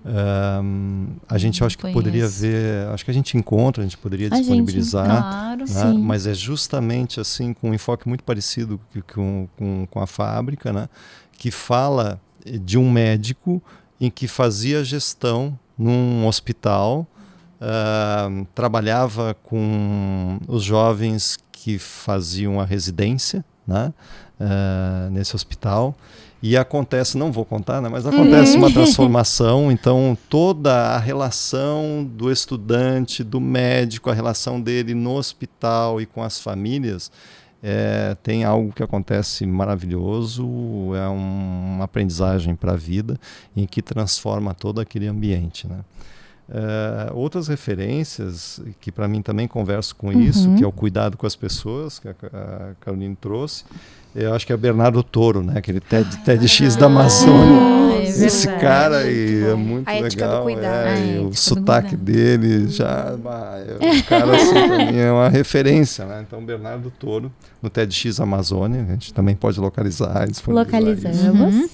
Ahn, 0.05 1.07
a 1.29 1.37
gente 1.39 1.63
acho 1.63 1.77
que 1.77 1.93
poderia 1.93 2.27
ver, 2.27 2.89
acho 2.89 3.05
que 3.05 3.11
a 3.11 3.15
gente 3.15 3.37
encontra, 3.37 3.83
a 3.83 3.87
gente 3.87 3.99
poderia 3.99 4.27
A 4.29 4.31
gente- 4.31 4.41
disponibilizar, 4.41 5.07
Claro. 5.07 5.61
né? 5.61 5.67
Sim. 5.67 5.99
mas 5.99 6.27
é 6.27 6.35
justamente 6.35 7.21
assim 7.21 7.53
com 7.53 7.71
um 7.71 7.75
enfoque 7.75 8.09
muito 8.09 8.25
parecido 8.25 8.81
com, 9.15 9.47
com, 9.57 9.87
com 9.91 10.01
a 10.01 10.07
fábrica, 10.07 10.73
né? 10.73 10.89
que 11.39 11.51
fala 11.51 12.21
de 12.63 12.77
um 12.79 12.91
médico 12.91 13.63
em 14.01 14.11
que 14.11 14.27
fazia 14.27 14.83
gestão 14.83 15.59
num 15.77 16.27
hospital, 16.27 17.07
ahn, 17.61 18.45
trabalhava 18.55 19.35
com 19.43 20.39
os 20.49 20.63
jovens 20.63 21.39
que 21.53 21.79
faziam 21.79 22.61
a 22.61 22.65
residência 22.65 23.45
né? 23.71 23.93
Ah, 24.39 25.09
nesse 25.13 25.37
hospital. 25.37 25.95
E 26.43 26.57
acontece, 26.57 27.19
não 27.19 27.31
vou 27.31 27.45
contar, 27.45 27.83
né, 27.83 27.89
mas 27.91 28.07
acontece 28.07 28.57
uma 28.57 28.71
transformação, 28.73 29.71
então 29.71 30.17
toda 30.31 30.73
a 30.73 30.99
relação 30.99 32.03
do 32.03 32.33
estudante, 32.33 33.23
do 33.23 33.39
médico, 33.39 34.09
a 34.11 34.15
relação 34.15 34.59
dele 34.59 34.95
no 34.95 35.17
hospital 35.17 36.01
e 36.01 36.07
com 36.07 36.23
as 36.23 36.41
famílias, 36.41 37.13
é, 37.63 38.17
tem 38.23 38.43
algo 38.45 38.73
que 38.73 38.83
acontece 38.83 39.45
maravilhoso, 39.47 40.45
é 40.95 41.09
um- 41.09 41.75
uma 41.77 41.85
aprendizagem 41.85 42.55
para 42.55 42.73
a 42.73 42.77
vida, 42.77 43.19
em 43.57 43.67
que 43.67 43.83
transforma 43.83 44.55
todo 44.55 44.81
aquele 44.81 45.07
ambiente. 45.07 45.67
Né? 45.67 45.81
É, 46.53 47.13
outras 47.13 47.47
referências 47.49 48.61
que 48.81 48.91
para 48.91 49.07
mim 49.07 49.23
também 49.23 49.47
converso 49.47 49.95
com 49.95 50.11
isso, 50.13 50.49
Uhum. 50.49 50.57
que 50.57 50.65
é 50.65 50.67
o 50.67 50.73
cuidado 50.73 51.17
com 51.17 51.27
as 51.27 51.37
pessoas, 51.37 51.99
que 51.99 52.09
a, 52.09 52.13
a 52.13 52.75
Caroline 52.81 53.15
trouxe, 53.15 53.65
eu 54.15 54.35
acho 54.35 54.47
que 54.47 54.53
é 54.53 54.57
Bernardo 54.57 55.03
Toro, 55.03 55.43
né? 55.43 55.55
Aquele 55.57 55.81
TED, 55.81 56.17
TEDx 56.25 56.77
da 56.77 56.87
Amazônia. 56.87 58.01
é 58.01 58.09
Esse 58.09 58.47
cara 58.59 59.03
é 59.09 59.51
bom. 59.53 59.57
muito 59.57 59.89
A 59.89 59.93
legal. 59.93 60.49
é, 60.51 60.89
A 60.89 60.97
e 60.99 61.11
ética 61.17 61.23
o 61.29 61.35
sotaque 61.35 61.97
dele 61.97 62.69
já. 62.69 63.15
ah, 63.25 63.59
é, 63.81 63.99
o 63.99 64.05
cara 64.05 64.37
assim, 64.37 64.53
pra 64.69 64.93
mim 64.93 64.99
é 64.99 65.13
uma 65.13 65.29
referência, 65.29 66.05
né? 66.07 66.25
Então, 66.27 66.45
Bernardo 66.45 66.91
Toro, 66.99 67.31
no 67.63 67.71
TEDx 67.71 68.19
Amazônia, 68.21 68.83
a 68.83 68.93
gente 68.93 69.15
também 69.15 69.35
pode 69.37 69.61
localizar. 69.61 70.27
Localizamos. 70.47 71.55
Uhum. 71.55 71.69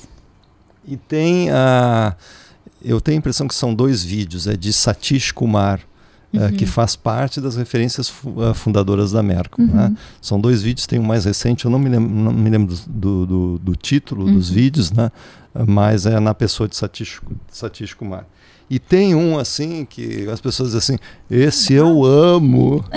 E 0.87 0.97
tem 0.97 1.51
a. 1.51 2.15
Eu 2.85 3.01
tenho 3.01 3.17
a 3.17 3.19
impressão 3.19 3.49
que 3.49 3.55
são 3.55 3.75
dois 3.75 4.05
vídeos, 4.05 4.47
é 4.47 4.57
de 4.57 4.73
Satish 4.73 5.33
Kumar, 5.33 5.81
eh, 6.39 6.53
que 6.53 6.67
faz 6.67 6.97
parte 6.97 7.41
das 7.41 7.57
referências 7.57 8.13
eh, 8.25 8.55
fundadoras 8.55 9.13
da 9.13 9.23
Merco. 9.23 9.63
né? 9.63 9.95
São 10.21 10.41
dois 10.41 10.63
vídeos, 10.63 10.87
tem 10.87 10.99
um 10.99 11.05
mais 11.05 11.25
recente, 11.25 11.65
eu 11.65 11.71
não 11.71 11.79
me 11.79 11.89
lembro, 11.89 12.11
não 12.11 12.33
me 12.33 12.51
lembro 12.51 12.77
do, 12.87 13.27
do, 13.27 13.59
do 13.59 13.77
título 13.77 14.31
dos 14.31 14.49
vídeos, 14.51 14.93
né? 14.93 15.11
mas 15.67 16.07
é 16.07 16.21
na 16.21 16.35
pessoa 16.35 16.69
de 16.69 16.77
Satish, 16.77 17.21
Satish 17.51 17.95
Kumar. 17.95 18.27
E 18.69 18.79
tem 18.79 19.15
um 19.15 19.39
assim 19.39 19.85
que 19.85 20.29
as 20.29 20.41
pessoas 20.41 20.73
dizem 20.73 20.97
assim: 20.97 20.99
esse 21.31 21.73
eu 21.73 22.05
amo, 22.05 22.85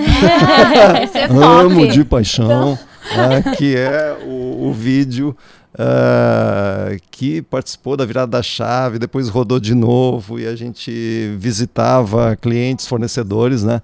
Esse 1.04 1.18
é 1.20 1.26
amo 1.26 1.88
de 1.88 2.04
paixão, 2.04 2.78
né, 3.16 3.56
que 3.56 3.76
é 3.76 4.18
o, 4.26 4.70
o 4.70 4.74
vídeo 4.74 5.38
ah, 5.82 6.96
que 7.10 7.42
participou 7.42 7.96
da 7.96 8.06
virada 8.06 8.32
da 8.32 8.44
chave, 8.44 9.00
depois 9.00 9.30
rodou 9.30 9.60
de 9.60 9.74
novo 9.74 10.38
e 10.40 10.46
a 10.46 10.56
gente 10.56 11.34
visitava 11.38 12.36
clientes, 12.36 12.86
fornecedores, 12.86 13.64
né? 13.64 13.82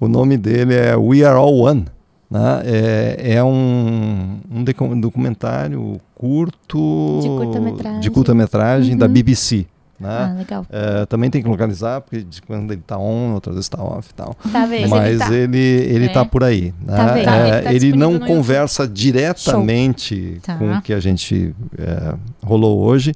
O 0.00 0.08
nome 0.08 0.36
dele 0.38 0.74
é 0.74 0.96
We 0.96 1.22
Are 1.22 1.36
All 1.36 1.54
One. 1.58 1.84
Né? 2.30 2.62
É, 2.64 3.34
é 3.34 3.44
um, 3.44 4.38
um 4.50 4.64
documentário 5.00 6.00
curto 6.14 7.20
De 7.22 7.28
curta-metragem. 7.28 8.00
de 8.00 8.10
curta-metragem 8.10 8.96
da 8.96 9.06
Uhum. 9.06 9.12
BBC. 9.12 9.66
Né? 9.98 10.08
Ah, 10.10 10.34
legal. 10.36 10.66
É, 10.70 11.06
também 11.06 11.30
tem 11.30 11.40
que 11.42 11.48
localizar, 11.48 12.00
porque 12.00 12.22
de 12.22 12.42
quando 12.42 12.72
ele 12.72 12.80
está 12.80 12.98
on, 12.98 13.32
outras 13.34 13.54
vezes 13.54 13.66
está 13.66 13.82
off 13.82 14.10
e 14.10 14.14
tal. 14.14 14.34
Tá 14.52 14.66
vendo? 14.66 14.88
Mas 14.90 15.18
tá. 15.18 15.32
ele 15.32 15.58
ele 15.58 16.04
É. 16.04 16.08
está 16.08 16.24
por 16.24 16.42
aí. 16.42 16.74
Né? 16.84 16.96
Tá? 16.96 17.06
Tá, 17.06 17.18
É, 17.18 17.56
ele 17.58 17.62
tá 17.64 17.72
ele 17.72 17.92
não 17.92 18.08
no 18.08 18.14
YouTube. 18.14 18.28
conversa 18.28 18.88
diretamente 18.88 20.40
Tá. 20.42 20.56
com 20.56 20.72
o 20.74 20.82
que 20.82 20.92
a 20.92 21.00
gente 21.00 21.54
é, 21.78 22.14
rolou 22.44 22.80
hoje, 22.80 23.12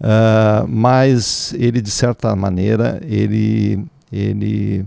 ah, 0.00 0.64
mas 0.68 1.52
ele, 1.58 1.80
de 1.80 1.90
certa 1.90 2.34
maneira, 2.36 3.00
ele, 3.04 3.84
ele 4.12 4.84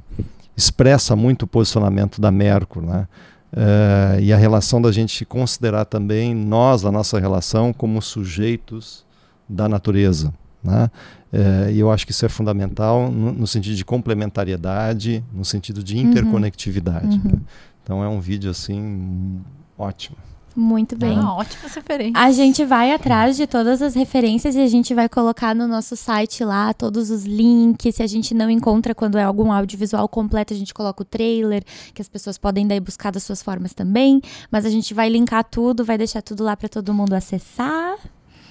expressa 0.56 1.16
muito 1.16 1.44
o 1.44 1.48
posicionamento 1.48 2.20
da 2.22 2.32
Mercur, 2.32 2.82
né? 2.84 3.08
Eh, 3.56 4.18
e 4.24 4.34
a 4.34 4.38
relação 4.38 4.82
da 4.82 4.92
gente 4.92 5.24
considerar 5.26 5.86
também 5.86 6.34
nós, 6.34 6.84
a 6.86 6.92
nossa 6.92 7.20
relação, 7.20 7.72
como 7.72 8.02
sujeitos 8.02 9.06
da 9.48 9.70
natureza. 9.70 10.34
Né? 10.64 10.90
Eh, 11.32 11.72
e 11.74 11.80
eu 11.80 11.92
acho 11.92 12.06
que 12.06 12.12
isso 12.12 12.26
é 12.26 12.30
fundamental 12.30 13.12
no, 13.12 13.34
no 13.34 13.48
sentido 13.48 13.76
de 13.76 13.84
complementariedade, 13.84 15.24
no 15.34 15.44
sentido 15.44 15.84
de 15.84 15.98
interconectividade. 15.98 17.20
né? 17.24 17.40
Então 17.84 18.04
é 18.04 18.08
um 18.08 18.22
vídeo 18.22 18.50
assim 18.50 19.42
ótimo. 19.78 20.16
Muito 20.56 20.96
bem. 20.96 21.18
Ah, 21.18 21.34
ótimas 21.34 21.74
referências. 21.74 22.16
A 22.16 22.32
gente 22.32 22.64
vai 22.64 22.92
atrás 22.92 23.36
de 23.36 23.48
todas 23.48 23.82
as 23.82 23.96
referências 23.96 24.56
e 24.56 24.60
a 24.60 24.68
gente 24.68 24.94
vai 24.94 25.10
colocar 25.10 25.56
no 25.56 25.68
nosso 25.68 25.96
site 25.96 26.44
lá 26.44 26.74
todos 26.74 27.10
os 27.10 27.26
links. 27.26 27.96
Se 27.96 28.04
a 28.04 28.08
gente 28.08 28.36
não 28.36 28.50
encontra 28.50 28.94
quando 28.94 29.18
é 29.18 29.24
algum 29.24 29.52
audiovisual 29.52 30.08
completo, 30.08 30.54
a 30.54 30.58
gente 30.58 30.74
coloca 30.74 31.02
o 31.02 31.06
trailer, 31.06 31.64
que 31.94 32.02
as 32.02 32.08
pessoas 32.08 32.38
podem 32.38 32.68
daí 32.68 32.80
buscar 32.80 33.12
das 33.12 33.24
suas 33.24 33.42
formas 33.42 33.74
também. 33.74 34.22
Mas 34.52 34.66
a 34.66 34.70
gente 34.70 34.94
vai 34.94 35.10
linkar 35.10 35.44
tudo, 35.44 35.84
vai 35.84 35.98
deixar 35.98 36.22
tudo 36.22 36.44
lá 36.44 36.56
para 36.56 36.70
todo 36.70 36.94
mundo 36.94 37.14
acessar. 37.14 37.98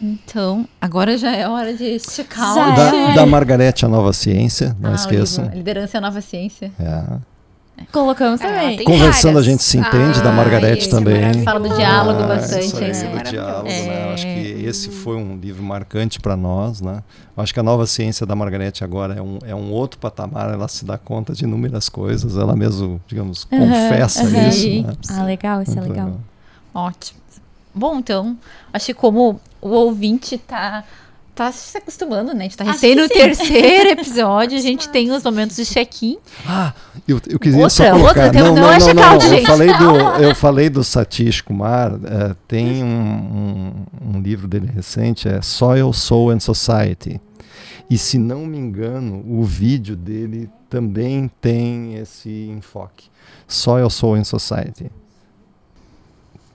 Então, 0.03 0.67
agora 0.81 1.17
já 1.17 1.31
é 1.31 1.47
hora 1.49 1.73
de 1.75 1.85
esticar 1.85 2.55
Já 2.55 2.73
o 2.73 2.75
Da, 2.77 2.97
é. 2.97 3.15
da 3.15 3.25
Margarete 3.25 3.85
a 3.85 3.89
Nova 3.89 4.13
Ciência, 4.13 4.77
não 4.81 4.91
Ah, 4.91 4.95
esqueçam. 4.95 5.45
livro, 5.45 5.59
Liderança 5.59 5.97
é 5.97 5.99
a 5.99 6.01
Nova 6.01 6.21
Ciência. 6.21 6.73
É. 6.81 7.05
Colocamos 7.91 8.41
Ah, 8.41 8.49
também. 8.49 8.77
tem 8.77 8.87
Conversando 8.87 9.35
várias. 9.35 9.49
a 9.49 9.51
gente 9.51 9.63
se 9.63 9.79
entende, 9.79 10.21
da 10.23 10.31
Ah, 10.31 10.33
Margarete 10.33 10.81
esse 10.83 10.89
é 10.89 10.91
também. 10.91 11.43
Fala 11.45 11.61
do 11.61 11.75
diálogo 11.75 12.23
Ah, 12.23 12.27
bastante, 12.27 12.67
Isso 12.67 12.77
aí, 12.79 12.93
né? 12.93 12.99
do 13.03 13.05
Maravilhoso. 13.17 13.31
diálogo, 13.31 13.69
né? 13.69 14.07
Eu 14.09 14.13
Acho 14.15 14.25
que 14.25 14.29
É. 14.65 14.69
esse 14.69 14.91
foi 14.91 15.17
um 15.17 15.37
livro 15.37 15.63
marcante 15.63 16.21
para 16.21 16.37
nós, 16.37 16.81
né? 16.81 17.03
Eu 17.37 17.43
Acho 17.43 17.55
que 17.55 17.61
a 17.61 17.63
nova 17.63 17.87
ciência 17.87 18.27
da 18.27 18.35
Margarete 18.37 18.85
agora 18.85 19.15
é 19.15 19.23
um, 19.23 19.39
é 19.47 19.55
um 19.55 19.71
outro 19.73 19.99
patamar, 19.99 20.53
ela 20.53 20.69
se 20.69 20.85
dá 20.85 20.99
conta 20.99 21.33
de 21.33 21.45
inúmeras 21.45 21.89
coisas, 21.89 22.37
ela 22.37 22.55
mesmo, 22.55 23.01
digamos, 23.07 23.45
confessa 23.45 24.23
isso. 24.25 24.69
Né? 24.83 24.95
Ah, 25.11 25.23
legal, 25.25 25.63
isso 25.63 25.73
é 25.73 25.77
Muito 25.77 25.91
legal. 25.91 26.21
Ótimo. 26.75 27.21
Bom, 27.75 27.99
então, 27.99 28.37
acho 28.73 28.87
que 28.87 28.95
como 28.95 29.41
o 29.63 29.69
ouvinte 29.71 30.37
tá, 30.37 30.85
tá 31.35 31.51
se 31.53 31.79
acostumando, 31.79 32.35
né? 32.35 32.41
A 32.41 32.43
gente 32.43 32.57
tá 32.57 32.65
recém 32.65 32.95
no 32.95 33.05
sim. 33.05 33.09
terceiro 33.15 33.89
episódio, 33.99 34.59
a 34.59 34.61
gente 34.61 34.89
tem 34.91 35.11
os 35.11 35.23
momentos 35.23 35.57
de 35.57 35.65
check-in. 35.65 36.19
Ah, 36.47 36.75
eu, 37.09 37.21
eu 37.29 37.39
queria 37.39 37.59
Outra, 37.59 37.71
só 37.71 37.91
colocar. 37.93 38.27
outra, 38.27 38.33
não, 38.33 38.55
não 38.55 38.63
não, 38.63 38.73
é 38.73 38.79
não, 38.79 38.95
não, 38.95 39.13
Eu 39.15 39.21
gente. 39.21 39.47
falei 39.47 39.73
do, 39.79 39.99
eu 40.23 40.35
falei 40.35 40.69
do 40.69 40.85
Satish 40.85 41.41
Kumar. 41.41 41.93
eh, 42.05 42.35
tem 42.47 42.85
um, 42.85 42.89
um, 44.03 44.17
um 44.17 44.21
livro 44.21 44.47
dele 44.47 44.69
recente, 44.73 45.29
é 45.29 45.41
Soil, 45.41 45.93
Soul 45.93 46.31
and 46.31 46.41
Society. 46.41 47.21
E 47.89 47.97
se 47.99 48.19
não 48.19 48.47
me 48.47 48.59
engano, 48.59 49.23
o 49.27 49.43
vídeo 49.45 49.95
dele 49.95 50.49
também 50.69 51.31
tem 51.41 51.97
esse 51.97 52.49
enfoque. 52.51 53.07
Soil, 53.47 53.91
Soul 53.91 54.15
and 54.15 54.25
Society. 54.25 54.91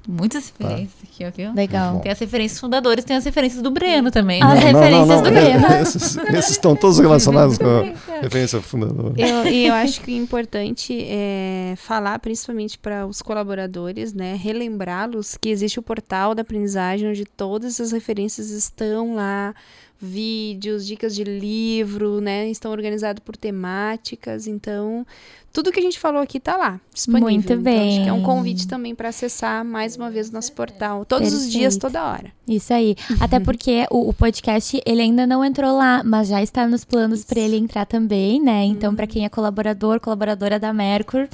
Muitas 0.07 0.53
referências 0.57 1.03
aqui, 1.03 1.25
ó, 1.25 1.31
viu? 1.31 1.53
Legal. 1.53 1.99
Tem 1.99 2.11
as 2.11 2.19
referências 2.19 2.59
fundadoras, 2.59 3.03
tem 3.03 3.17
as 3.17 3.25
referências 3.25 3.61
do 3.61 3.69
Breno 3.69 4.09
também. 4.09 4.41
As 4.41 4.53
né? 4.53 4.71
referências 4.71 5.21
do 5.21 5.29
Breno. 5.29 5.67
Esses, 5.81 6.17
esses 6.17 6.51
estão 6.51 6.75
todos 6.75 6.97
relacionados 6.97 7.57
com 7.57 7.65
a 7.65 7.83
referência 8.21 8.61
fundadora. 8.61 9.13
Eu, 9.17 9.45
e 9.45 9.67
eu 9.67 9.73
acho 9.73 9.99
que 9.99 10.11
o 10.11 10.15
importante 10.15 10.97
é 11.01 11.73
falar, 11.75 12.17
principalmente 12.19 12.77
para 12.77 13.05
os 13.05 13.21
colaboradores, 13.21 14.13
né, 14.13 14.35
relembrá-los 14.35 15.35
que 15.35 15.49
existe 15.49 15.77
o 15.77 15.83
portal 15.83 16.33
da 16.33 16.41
aprendizagem 16.41 17.09
onde 17.09 17.25
todas 17.25 17.81
as 17.81 17.91
referências 17.91 18.49
estão 18.49 19.15
lá 19.15 19.53
vídeos, 19.99 20.85
dicas 20.85 21.15
de 21.15 21.23
livro, 21.23 22.21
né? 22.21 22.49
Estão 22.49 22.71
organizados 22.71 23.23
por 23.23 23.35
temáticas, 23.35 24.47
então 24.47 25.05
tudo 25.51 25.71
que 25.71 25.79
a 25.79 25.83
gente 25.83 25.97
falou 25.97 26.21
aqui 26.21 26.39
tá 26.39 26.55
lá, 26.55 26.79
disponível. 26.93 27.31
Muito 27.31 27.45
então, 27.45 27.63
bem. 27.63 27.95
acho 27.95 28.03
que 28.03 28.09
é 28.09 28.13
um 28.13 28.21
convite 28.21 28.67
também 28.67 28.93
para 28.93 29.09
acessar 29.09 29.65
mais 29.65 29.95
uma 29.97 30.11
vez 30.11 30.29
o 30.29 30.33
nosso 30.33 30.53
portal, 30.53 31.03
todos 31.03 31.33
os 31.33 31.49
dias, 31.49 31.75
Perfeito. 31.75 31.81
toda 31.81 32.05
hora. 32.05 32.31
Isso 32.47 32.71
aí. 32.71 32.95
Até 33.19 33.39
porque 33.41 33.87
o, 33.89 34.09
o 34.09 34.13
podcast, 34.13 34.79
ele 34.85 35.01
ainda 35.01 35.25
não 35.25 35.43
entrou 35.43 35.75
lá, 35.75 36.03
mas 36.03 36.27
já 36.27 36.43
está 36.43 36.67
nos 36.67 36.85
planos 36.85 37.23
para 37.23 37.39
ele 37.39 37.57
entrar 37.57 37.85
também, 37.85 38.39
né? 38.39 38.65
Então, 38.65 38.93
para 38.93 39.07
quem 39.07 39.25
é 39.25 39.29
colaborador, 39.29 39.99
colaboradora 39.99 40.59
da 40.59 40.71
Mercur, 40.71 41.27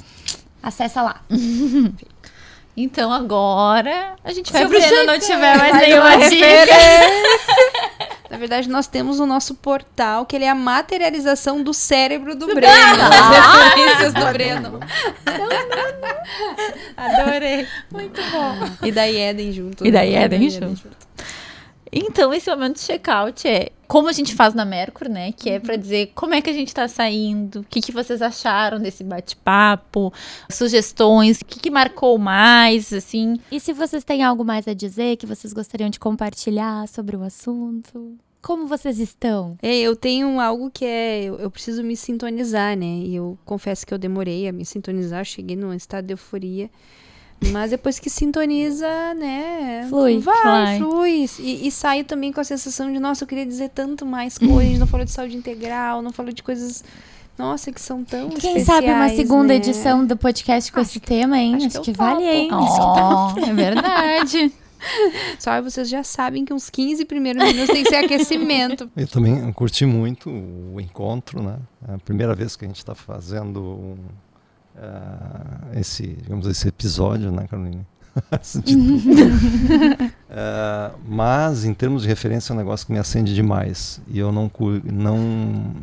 acessa 0.62 1.02
lá. 1.02 1.22
Então 2.76 3.12
agora 3.12 4.16
a 4.24 4.32
gente 4.32 4.52
vai 4.52 4.66
Se 4.66 4.76
o 4.76 4.80
jeito. 4.80 5.06
não 5.06 5.16
tiver 5.16 5.56
mais 5.56 5.76
nenhuma 5.78 6.16
uma 6.16 6.28
dica. 6.28 6.46
Na 8.30 8.38
verdade, 8.38 8.68
nós 8.68 8.86
temos 8.86 9.20
o 9.20 9.26
nosso 9.26 9.54
portal, 9.54 10.24
que 10.24 10.34
ele 10.34 10.44
é 10.44 10.48
a 10.48 10.54
materialização 10.54 11.62
do 11.62 11.74
cérebro 11.74 12.34
do 12.34 12.46
Breno. 12.54 12.72
Ah! 12.72 13.38
As 13.38 13.74
referências 13.74 14.14
do 14.14 14.32
Breno. 14.32 14.80
Adorei. 16.96 17.66
E 18.82 18.90
da 18.92 19.08
Eden 19.08 19.52
junto. 19.52 19.86
E 19.86 19.90
da 19.90 20.00
né? 20.00 20.24
Eden 20.24 20.48
junto. 20.50 20.88
Então, 21.92 22.32
esse 22.32 22.50
momento 22.50 22.76
de 22.76 22.82
check-out 22.82 23.46
é 23.46 23.70
como 23.86 24.08
a 24.08 24.12
gente 24.12 24.34
faz 24.34 24.54
na 24.54 24.64
Mercur, 24.64 25.08
né? 25.08 25.32
Que 25.32 25.50
é 25.50 25.60
pra 25.60 25.76
dizer 25.76 26.10
como 26.14 26.34
é 26.34 26.42
que 26.42 26.50
a 26.50 26.52
gente 26.52 26.74
tá 26.74 26.88
saindo, 26.88 27.60
o 27.60 27.64
que, 27.64 27.80
que 27.80 27.92
vocês 27.92 28.20
acharam 28.22 28.80
desse 28.80 29.04
bate-papo, 29.04 30.12
sugestões, 30.50 31.40
o 31.40 31.44
que, 31.44 31.60
que 31.60 31.70
marcou 31.70 32.18
mais, 32.18 32.92
assim. 32.92 33.38
E 33.50 33.60
se 33.60 33.72
vocês 33.72 34.02
têm 34.02 34.22
algo 34.22 34.44
mais 34.44 34.66
a 34.66 34.74
dizer 34.74 35.16
que 35.16 35.26
vocês 35.26 35.52
gostariam 35.52 35.90
de 35.90 36.00
compartilhar 36.00 36.88
sobre 36.88 37.16
o 37.16 37.22
assunto? 37.22 38.16
Como 38.42 38.66
vocês 38.66 38.98
estão? 38.98 39.56
É, 39.62 39.74
eu 39.78 39.96
tenho 39.96 40.38
algo 40.38 40.70
que 40.70 40.84
é. 40.84 41.24
Eu, 41.24 41.38
eu 41.38 41.50
preciso 41.50 41.82
me 41.82 41.96
sintonizar, 41.96 42.76
né? 42.76 42.84
E 42.84 43.14
eu 43.14 43.38
confesso 43.44 43.86
que 43.86 43.94
eu 43.94 43.98
demorei 43.98 44.46
a 44.46 44.52
me 44.52 44.66
sintonizar, 44.66 45.24
cheguei 45.24 45.56
num 45.56 45.72
estado 45.72 46.06
de 46.06 46.12
euforia. 46.12 46.68
Mas 47.50 47.70
depois 47.70 47.98
que 47.98 48.08
sintoniza, 48.08 48.88
né? 49.14 49.86
Flui. 49.88 50.18
Vai, 50.18 50.78
Flui. 50.78 51.26
flui. 51.28 51.46
E, 51.46 51.68
e 51.68 51.70
saio 51.70 52.04
também 52.04 52.32
com 52.32 52.40
a 52.40 52.44
sensação 52.44 52.92
de, 52.92 52.98
nossa, 52.98 53.24
eu 53.24 53.28
queria 53.28 53.44
dizer 53.44 53.68
tanto 53.68 54.06
mais 54.06 54.38
coisas. 54.38 54.78
Não 54.78 54.86
falou 54.86 55.04
de 55.04 55.12
saúde 55.12 55.36
integral, 55.36 56.00
não 56.00 56.12
falou 56.12 56.32
de 56.32 56.42
coisas. 56.42 56.82
Nossa, 57.36 57.72
que 57.72 57.80
são 57.80 58.04
tão 58.04 58.30
Quem 58.30 58.64
sabe 58.64 58.88
uma 58.88 59.08
segunda 59.08 59.48
né? 59.48 59.56
edição 59.56 60.06
do 60.06 60.16
podcast 60.16 60.70
com 60.70 60.78
esse 60.80 61.00
tema, 61.00 61.36
hein? 61.36 61.56
acho 61.56 61.66
Acho, 61.66 61.80
que 61.80 61.84
que, 61.86 61.90
eu 61.90 61.94
topo. 61.94 62.10
vale, 62.14 62.24
hein? 62.24 62.48
Ó, 62.52 63.34
é 63.44 63.52
verdade. 63.52 64.52
Só 65.38 65.60
vocês 65.60 65.88
já 65.88 66.02
sabem 66.02 66.44
que 66.44 66.52
uns 66.52 66.70
15 66.70 67.04
primeiros 67.04 67.42
minutos 67.42 67.68
tem 67.70 67.82
que 67.82 67.88
ser 67.88 67.96
aquecimento. 67.96 68.88
Eu 68.96 69.08
também 69.08 69.52
curti 69.52 69.84
muito 69.84 70.30
o 70.30 70.80
encontro, 70.80 71.42
né? 71.42 71.58
É 71.88 71.94
a 71.94 71.98
primeira 71.98 72.34
vez 72.34 72.54
que 72.56 72.64
a 72.64 72.68
gente 72.68 72.78
está 72.78 72.94
fazendo 72.94 73.60
um, 73.60 73.96
ah, 74.76 75.68
esse, 75.74 76.06
digamos, 76.06 76.46
esse 76.46 76.68
episódio, 76.68 77.30
né, 77.30 77.46
tudo. 77.48 77.86
Ah, 80.36 80.90
mas, 81.06 81.64
em 81.64 81.72
termos 81.72 82.02
de 82.02 82.08
referência, 82.08 82.52
é 82.52 82.54
um 82.54 82.56
negócio 82.56 82.84
que 82.84 82.92
me 82.92 82.98
acende 82.98 83.32
demais. 83.32 84.00
E 84.08 84.18
eu 84.18 84.32
não, 84.32 84.50
não, 84.82 85.18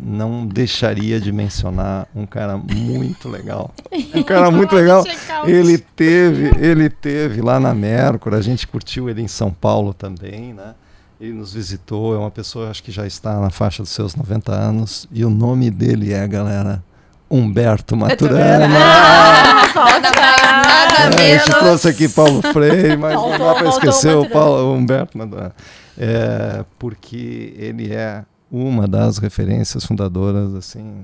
não 0.04 0.46
deixaria 0.46 1.22
de 1.22 1.32
mencionar 1.32 2.06
um 2.14 2.26
cara 2.26 2.58
muito 2.58 3.30
legal. 3.30 3.74
Um 4.14 4.24
cara 4.24 4.52
muito 4.52 4.76
legal. 4.76 5.06
Ele 5.46 5.78
teve, 5.78 6.52
ele 6.60 6.90
teve 6.90 7.42
lá 7.42 7.62
na 7.62 7.74
Mercur, 7.74 8.34
a 8.34 8.42
gente 8.42 8.68
curtiu 8.68 9.10
ele 9.10 9.22
em 9.22 9.28
São 9.28 9.52
Paulo 9.52 9.94
também, 9.94 10.54
né? 10.54 10.76
Ele 11.20 11.34
nos 11.34 11.54
visitou, 11.54 12.14
é 12.14 12.18
uma 12.18 12.32
pessoa, 12.32 12.70
acho 12.70 12.84
que 12.84 12.92
já 12.92 13.08
está 13.08 13.40
na 13.40 13.50
faixa 13.50 13.84
dos 13.84 13.92
seus 13.92 14.16
90 14.16 14.52
anos, 14.52 15.08
e 15.12 15.24
o 15.24 15.30
nome 15.30 15.70
dele 15.70 16.12
é, 16.12 16.28
galera, 16.28 16.84
Humberto 17.32 17.96
Maturana. 17.96 18.68
Nada 18.68 20.12
mais, 20.12 20.42
nada 20.42 21.00
É, 21.00 21.06
a 21.06 21.10
menos. 21.16 21.46
gente 21.46 21.60
trouxe 21.60 21.88
aqui 21.88 22.10
Paulo 22.10 22.42
Freire, 22.42 22.98
mas 22.98 23.16
não 23.16 23.32
dá 23.32 23.56
para 23.56 23.70
esquecer 23.70 24.16
o 24.16 24.30
Paulo, 24.30 24.74
o 24.74 24.76
Humberto 24.76 25.18
Maturana. 25.18 25.56
É, 25.98 26.64
porque 26.78 27.54
ele 27.58 27.94
é 27.94 28.24
uma 28.52 28.88
das 28.88 29.18
referências 29.18 29.86
fundadoras, 29.86 30.54
assim, 30.56 31.04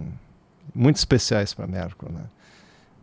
muito 0.76 0.98
especiais 0.98 1.54
para 1.54 1.66
a 1.66 1.68
Mercur, 1.68 2.12
né? 2.12 2.22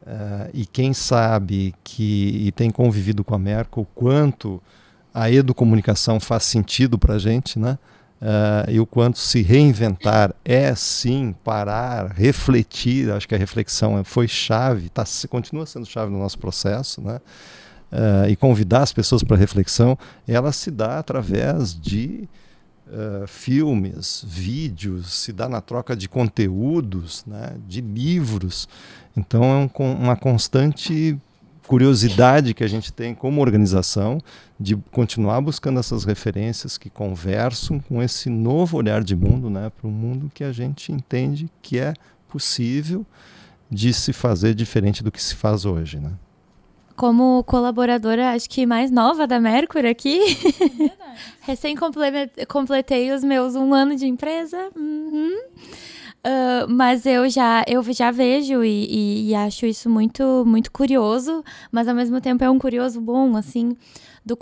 É, 0.07 0.51
e 0.53 0.67
quem 0.67 0.93
sabe 0.93 1.75
que 1.83 2.43
e 2.47 2.53
tem 2.53 2.71
convivido 2.71 3.25
com 3.25 3.35
a 3.35 3.39
o 3.81 3.87
quanto 3.87 4.63
a 5.15 5.31
educomunicação 5.31 6.21
faz 6.21 6.43
sentido 6.45 6.99
para 6.99 7.15
a 7.15 7.19
gente, 7.19 7.59
né? 7.59 7.79
Eh, 8.27 8.73
e 8.73 8.81
o 8.81 8.87
quanto 8.87 9.19
se 9.19 9.43
reinventar 9.43 10.35
é 10.43 10.75
sim 10.75 11.35
parar, 11.45 12.11
refletir. 12.13 13.11
Acho 13.11 13.29
que 13.29 13.35
a 13.35 13.39
reflexão 13.39 13.99
é- 13.99 14.05
foi 14.05 14.27
chave, 14.27 14.89
tá, 14.89 15.05
continua 15.29 15.67
sendo 15.67 15.85
chave 15.85 16.11
no 16.11 16.19
nosso 16.19 16.39
processo, 16.39 17.03
né? 17.03 17.21
Eh, 17.93 18.31
e 18.31 18.37
convidar 18.37 18.81
as 18.83 18.95
pessoas 18.95 19.23
para 19.23 19.37
reflexão, 19.37 19.99
ela 20.27 20.53
se 20.53 20.71
dá 20.71 20.99
através 20.99 21.79
de 21.79 22.27
eh, 22.91 23.25
filmes, 23.27 24.25
vídeos, 24.27 25.13
se 25.13 25.33
dá 25.33 25.49
na 25.49 25.61
troca 25.61 25.97
de 25.97 26.09
conteúdos, 26.09 27.25
né? 27.27 27.57
de 27.67 27.81
livros. 27.81 28.69
Então 29.17 29.43
é 29.45 29.57
um 29.83 29.95
uma 29.95 30.17
constante 30.17 31.19
curiosidade 31.67 32.53
que 32.55 32.63
a 32.65 32.69
gente 32.69 32.93
tem 32.93 33.15
como 33.15 33.41
organização 33.41 34.19
de 34.59 34.77
continuar 34.93 35.41
buscando 35.41 35.81
essas 35.81 36.05
referências 36.05 36.77
que 36.79 36.91
conversam 36.91 37.79
com 37.81 38.03
esse 38.03 38.29
novo 38.29 38.77
olhar 38.77 39.03
de 39.03 39.17
mundo, 39.17 39.49
né, 39.51 39.71
para 39.71 39.89
um 39.89 39.93
mundo 39.93 40.31
que 40.33 40.45
a 40.45 40.53
gente 40.53 40.93
entende 40.93 41.51
que 41.63 41.79
é 41.79 41.95
possível 42.29 43.05
de 43.71 43.93
se 43.93 44.13
fazer 44.13 44.55
diferente 44.55 45.03
do 45.03 45.11
que 45.11 45.23
se 45.23 45.35
faz 45.35 45.65
hoje, 45.65 45.99
né? 45.99 46.13
Como 46.97 47.43
colaboradora, 47.43 48.31
acho 48.35 48.49
que 48.49 48.65
mais 48.67 48.89
nova 48.91 49.27
da 49.27 49.41
Mercury 49.41 49.89
aqui. 49.89 50.21
Recém 51.43 51.75
comple- 51.75 52.31
completei 52.49 53.11
os 53.11 53.25
meus 53.25 53.57
um 53.57 53.75
ano 53.75 53.97
de 53.97 54.07
empresa. 54.07 54.69
Uhum. 54.77 55.37
Ah, 56.27 56.67
mas 56.69 57.05
eu 57.05 57.29
já, 57.29 57.63
eu 57.69 57.83
já 57.93 58.11
vejo 58.11 58.65
e, 58.65 58.87
e- 58.87 59.29
e 59.31 59.35
acho 59.35 59.67
isso 59.67 59.91
muito, 59.91 60.43
muito 60.47 60.73
curioso, 60.73 61.45
mas 61.71 61.87
ao 61.87 61.95
mesmo 61.95 62.19
tempo 62.21 62.43
é 62.43 62.49
um 62.51 62.59
curioso 62.59 62.99
bom, 62.99 63.37
assim, 63.37 63.77
do, 64.25 64.39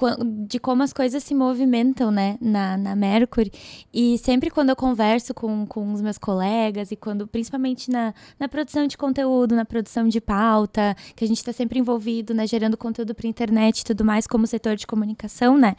de 0.46 0.60
como 0.60 0.84
as 0.84 0.92
coisas 0.92 1.24
se 1.24 1.34
movimentam, 1.34 2.12
né, 2.12 2.38
na, 2.40 2.76
na 2.76 2.94
Mercury. 2.94 3.50
E 3.92 4.16
sempre 4.18 4.48
quando 4.48 4.68
eu 4.70 4.76
converso 4.76 5.34
com, 5.34 5.66
com 5.66 5.92
os 5.92 6.00
meus 6.00 6.18
colegas 6.18 6.92
e 6.92 6.96
quando, 6.96 7.26
principalmente 7.26 7.90
na, 7.90 8.14
na 8.38 8.48
produção 8.48 8.86
de 8.86 8.96
conteúdo, 8.96 9.56
na 9.56 9.64
produção 9.64 10.06
de 10.08 10.20
pauta, 10.20 10.94
que 11.16 11.24
a 11.24 11.26
gente 11.28 11.38
está 11.38 11.52
sempre 11.52 11.80
envolvido, 11.80 12.32
né, 12.32 12.46
gerando 12.46 12.76
conteúdo 12.76 13.12
para 13.12 13.26
internet 13.26 13.80
e 13.80 13.84
tudo 13.84 14.04
mais, 14.04 14.24
como 14.28 14.46
setor 14.46 14.76
de 14.76 14.86
comunicação, 14.86 15.58
né, 15.58 15.74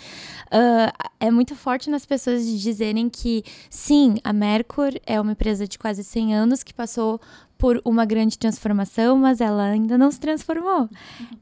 ah, 0.51 0.91
é 1.19 1.31
muito 1.31 1.55
forte 1.55 1.89
nas 1.89 2.05
pessoas 2.05 2.45
dizerem 2.45 3.09
que, 3.09 3.41
sim, 3.69 4.15
a 4.21 4.33
Mercur 4.33 4.91
é 5.05 5.19
uma 5.21 5.31
empresa 5.31 5.65
de 5.65 5.79
quase 5.93 6.03
100 6.03 6.35
anos 6.35 6.63
que 6.63 6.73
passou 6.73 7.21
por 7.55 7.79
uma 7.85 8.03
grande 8.03 8.37
transformação, 8.37 9.15
mas 9.15 9.39
ela 9.39 9.65
ainda 9.65 9.95
não 9.95 10.11
se 10.11 10.19
transformou. 10.19 10.89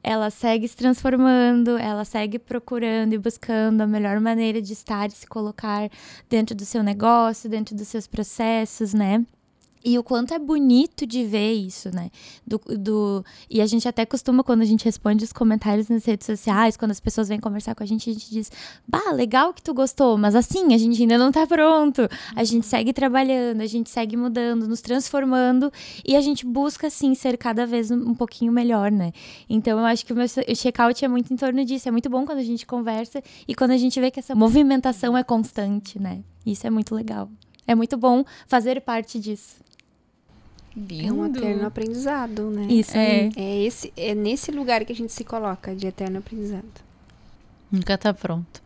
Ela 0.04 0.30
segue 0.30 0.68
se 0.68 0.76
transformando, 0.76 1.78
ela 1.78 2.04
segue 2.04 2.38
procurando 2.38 3.14
e 3.14 3.18
buscando 3.18 3.82
a 3.82 3.88
melhor 3.88 4.20
maneira 4.20 4.62
de 4.62 4.74
estar 4.74 5.08
e 5.08 5.12
se 5.12 5.26
colocar 5.26 5.90
dentro 6.30 6.54
do 6.54 6.66
seu 6.66 6.84
negócio, 6.84 7.50
dentro 7.50 7.74
dos 7.74 7.88
seus 7.88 8.08
processos, 8.08 8.94
né? 8.94 9.26
E 9.84 9.98
o 9.98 10.04
quanto 10.04 10.34
é 10.34 10.40
bonito 10.40 11.08
de 11.08 11.26
ver 11.26 11.54
isso, 11.54 11.90
né? 11.94 12.12
Do, 12.46 12.60
do, 12.78 13.26
e 13.50 13.62
a 13.62 13.66
gente 13.66 13.88
até 13.88 14.06
costuma, 14.06 14.44
quando 14.44 14.62
a 14.62 14.66
gente 14.66 14.86
responde 14.86 15.24
os 15.24 15.34
comentários 15.34 15.90
nas 15.90 16.06
redes 16.06 16.26
sociais, 16.26 16.78
quando 16.78 16.92
as 16.92 17.00
pessoas 17.00 17.30
vêm 17.30 17.40
conversar 17.40 17.74
com 17.74 17.82
a 17.82 17.86
gente, 17.86 18.10
a 18.10 18.14
gente 18.14 18.30
diz: 18.30 18.52
Bah, 18.88 19.12
legal 19.12 19.54
que 19.54 19.62
tu 19.62 19.74
gostou, 19.74 20.18
mas 20.18 20.36
assim, 20.36 20.74
a 20.74 20.78
gente 20.78 21.02
ainda 21.02 21.18
não 21.18 21.32
tá 21.32 21.48
pronto. 21.48 22.08
A 22.36 22.44
gente 22.44 22.66
segue 22.66 22.94
trabalhando, 22.94 23.62
a 23.62 23.66
gente 23.66 23.90
segue 23.90 24.16
mudando, 24.16 24.68
nos 24.68 24.82
transformando 24.82 25.72
e 26.06 26.16
a 26.16 26.22
gente 26.22 26.46
busca, 26.46 26.88
assim, 26.88 27.16
ser 27.16 27.38
cada 27.38 27.66
vez 27.66 27.90
um, 27.90 28.14
pouquinho 28.14 28.52
melhor, 28.52 28.92
né? 28.92 29.12
Então 29.50 29.80
eu 29.80 29.86
acho 29.86 30.06
que 30.06 30.14
o 30.14 30.16
meu 30.16 30.28
check-out 30.28 31.04
é 31.04 31.08
muito 31.08 31.34
em 31.34 31.36
torno 31.36 31.66
disso. 31.66 31.88
É 31.88 31.92
muito 31.92 32.10
bom 32.10 32.26
quando 32.26 32.40
a 32.40 32.44
gente 32.44 32.66
conversa 32.68 33.24
e 33.48 33.56
quando 33.56 33.72
a 33.72 33.78
gente 33.78 34.00
vê 34.00 34.12
que 34.12 34.20
essa 34.20 34.36
movimentação 34.36 35.18
é 35.18 35.24
constante, 35.24 36.00
né? 36.00 36.22
Isso 36.46 36.68
é 36.68 36.70
muito 36.70 36.94
legal. 36.94 37.30
É 37.68 37.76
muito 37.76 37.98
bom 37.98 38.24
fazer 38.48 38.82
parte 38.82 39.20
disso. 39.20 39.56
É 40.76 41.12
um 41.12 41.26
eterno 41.26 41.68
aprendizado, 41.68 42.50
né? 42.50 42.68
Isso 42.70 42.96
É. 42.96 43.00
aí. 43.00 43.32
É, 43.36 43.64
esse, 43.64 43.92
é 43.98 44.16
nesse 44.16 44.52
lugar 44.52 44.86
que 44.86 44.94
a 44.94 44.96
gente 44.96 45.12
se 45.12 45.24
coloca, 45.24 45.76
de 45.76 45.88
eterno 45.88 46.20
aprendizado. 46.20 46.64
Nunca 47.72 47.98
tá 47.98 48.14
pronto. 48.14 48.62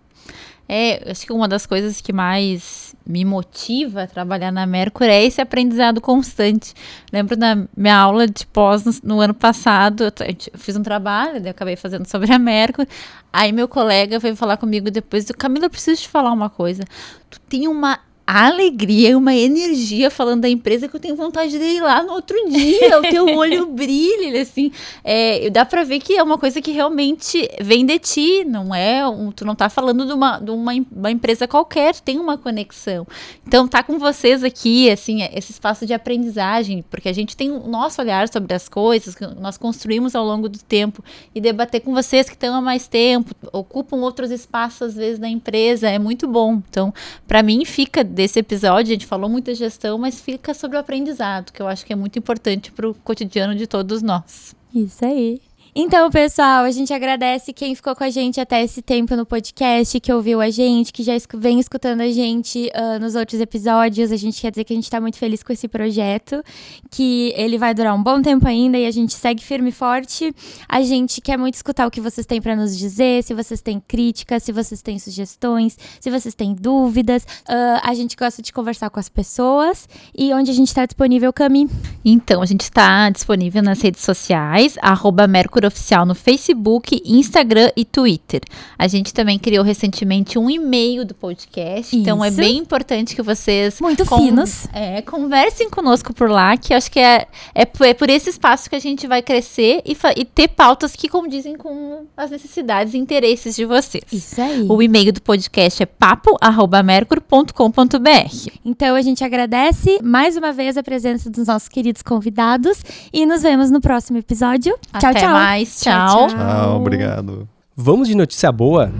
É, 0.68 1.12
acho 1.12 1.26
que 1.28 1.32
uma 1.34 1.48
das 1.48 1.68
coisas 1.68 2.02
que 2.02 2.12
mais 2.12 2.96
me 3.06 3.24
motiva 3.24 4.04
a 4.04 4.08
trabalhar 4.08 4.52
na 4.52 4.66
Mercury 4.66 5.10
é 5.12 5.24
esse 5.24 5.40
aprendizado 5.40 6.02
constante. 6.02 6.74
Lembro 7.14 7.38
da 7.38 7.56
minha 7.78 7.96
aula 7.96 8.28
de 8.28 8.48
pós 8.48 8.84
no, 8.84 8.94
no 9.04 9.20
ano 9.22 9.34
passado, 9.34 10.06
eu, 10.06 10.12
eu 10.28 10.60
fiz 10.60 10.76
um 10.76 10.82
trabalho, 10.82 11.34
daí 11.34 11.48
eu 11.48 11.52
acabei 11.52 11.76
fazendo 11.76 12.08
sobre 12.08 12.34
a 12.34 12.40
Mercury. 12.40 12.88
Aí 13.32 13.52
meu 13.52 13.68
colega 13.68 14.18
veio 14.18 14.36
falar 14.36 14.58
comigo 14.58 14.90
depois, 14.90 15.26
Camila, 15.38 15.68
eu 15.68 15.70
preciso 15.70 16.02
te 16.02 16.10
falar 16.10 16.32
uma 16.32 16.50
coisa. 16.50 16.84
Tu 17.30 17.40
tem 17.42 17.68
uma 17.68 18.00
alegria, 18.26 19.16
uma 19.16 19.36
energia 19.36 20.10
falando 20.10 20.42
da 20.42 20.50
empresa 20.50 20.88
que 20.88 20.96
eu 20.96 21.00
tenho 21.00 21.16
vontade 21.16 21.52
de 21.52 21.64
ir 21.64 21.82
lá 21.82 22.02
no 22.02 22.14
outro 22.14 22.36
dia. 22.50 23.00
o 23.00 23.02
teu 23.04 23.26
olho 23.38 23.68
brilha, 23.68 24.42
assim. 24.42 24.72
É, 25.04 25.48
dá 25.52 25.64
pra 25.64 25.84
ver 25.84 26.00
que 26.00 26.18
é 26.18 26.24
uma 26.24 26.38
coisa 26.38 26.60
que 26.60 26.72
realmente 26.72 27.48
vem 27.62 27.86
de 27.86 28.00
ti, 28.00 28.44
não 28.44 28.74
é? 28.74 29.08
Um, 29.08 29.32
tu 29.32 29.46
não 29.46 29.54
tá 29.54 29.70
falando 29.70 30.06
de, 30.06 30.14
uma, 30.14 30.40
de 30.40 30.50
uma, 30.50 30.72
uma 30.92 31.12
empresa 31.12 31.48
qualquer, 31.48 31.96
tem 32.00 32.18
uma 32.18 32.36
conexão. 32.38 33.06
Então, 33.46 33.68
tá 33.68 33.84
com 33.84 34.00
vocês 34.00 34.44
aqui, 34.44 34.90
assim, 34.90 35.22
esse 35.34 35.52
espaço 35.52 35.86
de 35.86 35.94
aprendizagem, 35.94 36.84
porque 36.90 37.10
a 37.10 37.14
gente 37.14 37.38
tem 37.38 37.52
o 37.52 37.68
nosso 37.68 38.02
olhar 38.02 38.28
sobre 38.28 38.56
as 38.56 38.68
coisas 38.68 39.14
que 39.14 39.26
nós 39.40 39.56
construímos 39.56 40.16
ao 40.16 40.26
longo 40.26 40.50
do 40.50 40.58
tempo 40.60 41.04
e 41.34 41.40
debater 41.40 41.82
com 41.82 41.94
vocês 41.94 42.28
que 42.28 42.36
estão 42.36 42.56
há 42.56 42.62
mais 42.62 42.88
tempo, 42.88 43.36
ocupam 43.52 43.98
outros 43.98 44.32
espaços, 44.32 44.82
às 44.82 44.96
vezes, 44.96 45.20
na 45.20 45.30
empresa, 45.30 45.88
é 45.88 46.00
muito 46.00 46.28
bom. 46.28 46.62
Então, 46.68 46.92
para 47.28 47.44
mim, 47.44 47.64
fica 47.66 48.04
desse 48.16 48.40
episódio, 48.40 48.92
a 48.92 48.94
gente 48.94 49.06
falou 49.06 49.30
muito 49.30 49.46
da 49.46 49.54
gestão, 49.54 49.98
mas 49.98 50.20
fica 50.20 50.54
sobre 50.54 50.78
o 50.78 50.80
aprendizado, 50.80 51.52
que 51.52 51.62
eu 51.62 51.68
acho 51.68 51.86
que 51.86 51.94
é 51.94 51.96
muito 51.96 52.18
importante 52.18 52.72
para 52.72 52.90
o 52.90 52.94
cotidiano 52.96 53.54
de 53.54 53.68
todos 53.68 54.02
nós. 54.02 54.56
Isso 54.74 55.06
aí. 55.06 55.42
Então, 55.78 56.10
pessoal, 56.10 56.64
a 56.64 56.72
gente 56.72 56.94
agradece 56.94 57.52
quem 57.52 57.76
ficou 57.76 57.94
com 57.94 58.06
a 58.06 58.10
gente 58.10 58.40
até 58.40 58.64
esse 58.64 58.82
tempo 58.82 59.14
no 59.14 59.26
podcast, 59.26 60.00
que 60.00 60.14
ouviu 60.14 60.40
a 60.40 60.50
gente, 60.50 60.94
que 60.94 61.04
já 61.04 61.12
vem 61.34 61.60
escutando 61.60 62.00
a 62.00 62.10
gente 62.10 62.72
uh, 62.74 62.98
nos 62.98 63.14
outros 63.14 63.42
episódios. 63.42 64.10
A 64.10 64.16
gente 64.16 64.40
quer 64.40 64.52
dizer 64.52 64.64
que 64.64 64.72
a 64.72 64.76
gente 64.78 64.86
está 64.86 65.02
muito 65.02 65.18
feliz 65.18 65.44
com 65.44 65.52
esse 65.52 65.68
projeto, 65.68 66.42
que 66.90 67.34
ele 67.36 67.58
vai 67.58 67.74
durar 67.74 67.94
um 67.94 68.02
bom 68.02 68.22
tempo 68.22 68.48
ainda 68.48 68.78
e 68.78 68.86
a 68.86 68.92
gente 68.92 69.16
segue 69.16 69.44
firme 69.44 69.68
e 69.68 69.72
forte. 69.74 70.34
A 70.70 70.82
gente 70.82 71.20
quer 71.20 71.38
muito 71.38 71.56
escutar 71.56 71.86
o 71.86 71.92
que 71.92 72.00
vocês 72.00 72.26
têm 72.26 72.42
para 72.42 72.56
nos 72.56 72.78
dizer, 72.78 73.22
se 73.26 73.34
vocês 73.34 73.62
têm 73.62 73.78
críticas, 73.86 74.44
se 74.44 74.54
vocês 74.54 74.82
têm 74.82 74.98
sugestões, 74.98 75.78
se 76.00 76.10
vocês 76.10 76.34
têm 76.34 76.56
dúvidas. 76.56 77.24
Uh, 77.24 77.82
a 77.84 77.94
gente 77.94 78.16
gosta 78.16 78.42
de 78.42 78.54
conversar 78.54 78.90
com 78.90 79.00
as 79.02 79.10
pessoas 79.10 79.90
e 80.18 80.34
onde 80.34 80.50
a 80.52 80.54
gente 80.54 80.70
está 80.70 80.86
disponível, 80.86 81.34
Cami? 81.34 81.70
Então, 82.06 82.42
a 82.42 82.46
gente 82.46 82.62
está 82.62 83.10
disponível 83.10 83.62
nas 83.62 83.82
redes 83.82 84.06
sociais, 84.06 84.78
arroba 84.82 85.28
Oficial 85.68 86.06
no 86.06 86.16
Facebook, 86.16 87.02
Instagram 87.06 87.72
e 87.76 87.84
Twitter. 87.84 88.42
A 88.78 88.88
gente 88.88 89.14
também 89.14 89.40
criou 89.40 89.64
recentemente 89.64 90.38
um 90.38 90.50
e-mail 90.50 91.06
do 91.06 91.14
podcast, 91.14 91.96
Isso. 91.96 91.96
então 91.96 92.24
é 92.24 92.32
bem 92.32 92.58
importante 92.58 93.16
que 93.16 93.22
vocês 93.22 93.80
muito 93.80 94.06
finos, 94.06 94.68
é, 94.74 95.02
conversem 95.02 95.70
conosco 95.70 96.14
por 96.14 96.30
lá, 96.30 96.58
que 96.58 96.74
acho 96.74 96.92
que 96.92 97.00
é, 97.00 97.28
é, 97.54 97.68
é 97.82 97.94
por 97.94 98.10
esse 98.10 98.30
espaço 98.30 98.70
que 98.70 98.76
a 98.76 98.80
gente 98.80 99.08
vai 99.08 99.22
crescer 99.22 99.82
e, 99.86 99.96
e 100.18 100.26
ter 100.26 100.50
pautas 100.50 100.96
que 100.96 101.08
condizem 101.08 101.56
com 101.56 102.06
as 102.16 102.32
necessidades 102.32 102.94
e 102.94 102.98
interesses 102.98 103.56
de 103.56 103.66
vocês. 103.66 104.04
Isso 104.12 104.42
aí. 104.42 104.66
O 104.70 104.82
e-mail 104.82 105.14
do 105.14 105.22
podcast 105.22 105.82
é 105.82 105.86
papo@mercur.com.br. 105.86 108.50
Então 108.64 108.96
a 108.96 109.02
gente 109.02 109.24
agradece 109.24 110.00
mais 110.04 110.38
uma 110.38 110.52
vez 110.52 110.78
a 110.78 110.84
presença 110.84 111.30
dos 111.30 111.48
nossos 111.48 111.68
queridos 111.68 112.02
convidados 112.02 112.82
e 113.12 113.26
nos 113.26 113.42
vemos 113.42 113.72
no 113.72 113.82
próximo 113.82 114.18
episódio. 114.18 114.78
Até 114.92 115.14
tchau, 115.14 115.22
tchau. 115.22 115.32
Mais 115.32 115.55
mais. 115.56 115.80
Tchau. 115.80 116.28
Tchau, 116.28 116.38
tchau 116.38 116.76
obrigado. 116.78 117.48
Vamos 117.76 118.08
de 118.08 118.16
notícia 118.16 118.52
boa? 118.52 118.92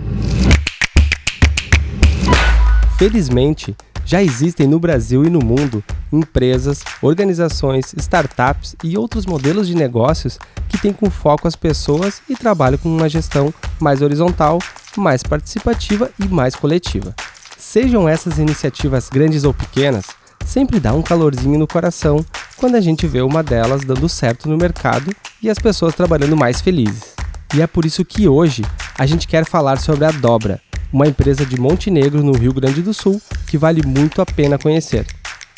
Felizmente, 2.98 3.76
já 4.04 4.22
existem 4.22 4.66
no 4.66 4.78
Brasil 4.78 5.24
e 5.24 5.30
no 5.30 5.40
mundo 5.40 5.84
empresas, 6.10 6.82
organizações, 7.02 7.92
startups 7.98 8.74
e 8.82 8.96
outros 8.96 9.26
modelos 9.26 9.66
de 9.66 9.74
negócios 9.74 10.38
que 10.68 10.78
têm 10.78 10.92
como 10.92 11.10
foco 11.10 11.46
as 11.46 11.56
pessoas 11.56 12.22
e 12.28 12.34
trabalham 12.34 12.78
com 12.78 12.88
uma 12.88 13.08
gestão 13.08 13.52
mais 13.78 14.00
horizontal, 14.00 14.58
mais 14.96 15.22
participativa 15.22 16.10
e 16.18 16.26
mais 16.26 16.54
coletiva. 16.54 17.14
Sejam 17.58 18.08
essas 18.08 18.38
iniciativas 18.38 19.10
grandes 19.10 19.44
ou 19.44 19.52
pequenas, 19.52 20.06
sempre 20.46 20.80
dá 20.80 20.94
um 20.94 21.02
calorzinho 21.02 21.58
no 21.58 21.66
coração 21.66 22.24
quando 22.56 22.76
a 22.76 22.80
gente 22.80 23.06
vê 23.06 23.20
uma 23.20 23.42
delas 23.42 23.84
dando 23.84 24.08
certo 24.08 24.48
no 24.48 24.56
mercado 24.56 25.14
e 25.42 25.50
as 25.50 25.58
pessoas 25.58 25.94
trabalhando 25.94 26.36
mais 26.36 26.60
felizes. 26.60 27.14
E 27.54 27.60
é 27.60 27.66
por 27.66 27.84
isso 27.84 28.04
que 28.04 28.26
hoje 28.26 28.62
a 28.98 29.04
gente 29.04 29.28
quer 29.28 29.44
falar 29.44 29.78
sobre 29.78 30.04
a 30.04 30.10
Dobra, 30.10 30.60
uma 30.92 31.06
empresa 31.06 31.44
de 31.44 31.60
Montenegro, 31.60 32.22
no 32.22 32.32
Rio 32.32 32.54
Grande 32.54 32.80
do 32.80 32.94
Sul, 32.94 33.20
que 33.46 33.58
vale 33.58 33.82
muito 33.84 34.22
a 34.22 34.26
pena 34.26 34.58
conhecer. 34.58 35.06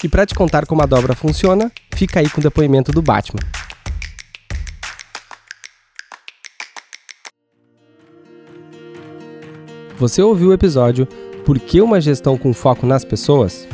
E 0.03 0.09
para 0.09 0.27
te 0.27 0.35
contar 0.35 0.67
como 0.67 0.83
a 0.83 0.87
Dobra 0.87 1.15
funciona, 1.15 1.71
fica 1.95 2.21
aí 2.21 2.29
com 2.29 2.41
o 2.41 2.43
depoimento 2.43 2.91
do 2.91 3.03
Batman. 3.03 3.41
Você 9.99 10.23
ouviu 10.23 10.51
o 10.51 10.53
episódio 10.53 11.07
Por 11.45 11.59
que 11.59 11.81
uma 11.81 12.01
gestão 12.01 12.39
com 12.39 12.53
foco 12.53 12.87
nas 12.87 13.05
pessoas? 13.05 13.67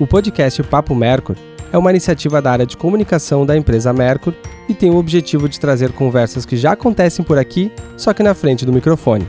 O 0.00 0.06
podcast 0.06 0.62
Papo 0.62 0.94
Mercur 0.94 1.36
é 1.70 1.76
uma 1.76 1.90
iniciativa 1.90 2.40
da 2.40 2.50
área 2.50 2.64
de 2.64 2.74
comunicação 2.74 3.44
da 3.44 3.54
empresa 3.54 3.92
Mercur 3.92 4.32
e 4.66 4.72
tem 4.72 4.90
o 4.90 4.96
objetivo 4.96 5.46
de 5.46 5.60
trazer 5.60 5.92
conversas 5.92 6.46
que 6.46 6.56
já 6.56 6.72
acontecem 6.72 7.22
por 7.22 7.36
aqui, 7.36 7.70
só 7.98 8.14
que 8.14 8.22
na 8.22 8.32
frente 8.32 8.64
do 8.64 8.72
microfone. 8.72 9.28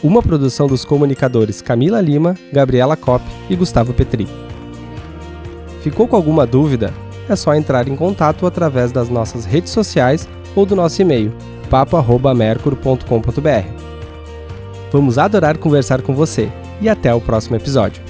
Uma 0.00 0.22
produção 0.22 0.68
dos 0.68 0.84
comunicadores 0.84 1.60
Camila 1.60 2.00
Lima, 2.00 2.36
Gabriela 2.52 2.96
Kopp 2.96 3.24
e 3.50 3.56
Gustavo 3.56 3.92
Petri. 3.92 4.28
Ficou 5.82 6.06
com 6.06 6.14
alguma 6.14 6.46
dúvida? 6.46 6.94
É 7.28 7.34
só 7.34 7.52
entrar 7.56 7.88
em 7.88 7.96
contato 7.96 8.46
através 8.46 8.92
das 8.92 9.08
nossas 9.08 9.44
redes 9.44 9.72
sociais 9.72 10.28
ou 10.54 10.64
do 10.64 10.76
nosso 10.76 11.02
e-mail 11.02 11.32
papo@mercur.com.br. 11.68 13.66
Vamos 14.92 15.18
adorar 15.18 15.58
conversar 15.58 16.00
com 16.00 16.14
você 16.14 16.48
e 16.80 16.88
até 16.88 17.12
o 17.12 17.20
próximo 17.20 17.56
episódio. 17.56 18.09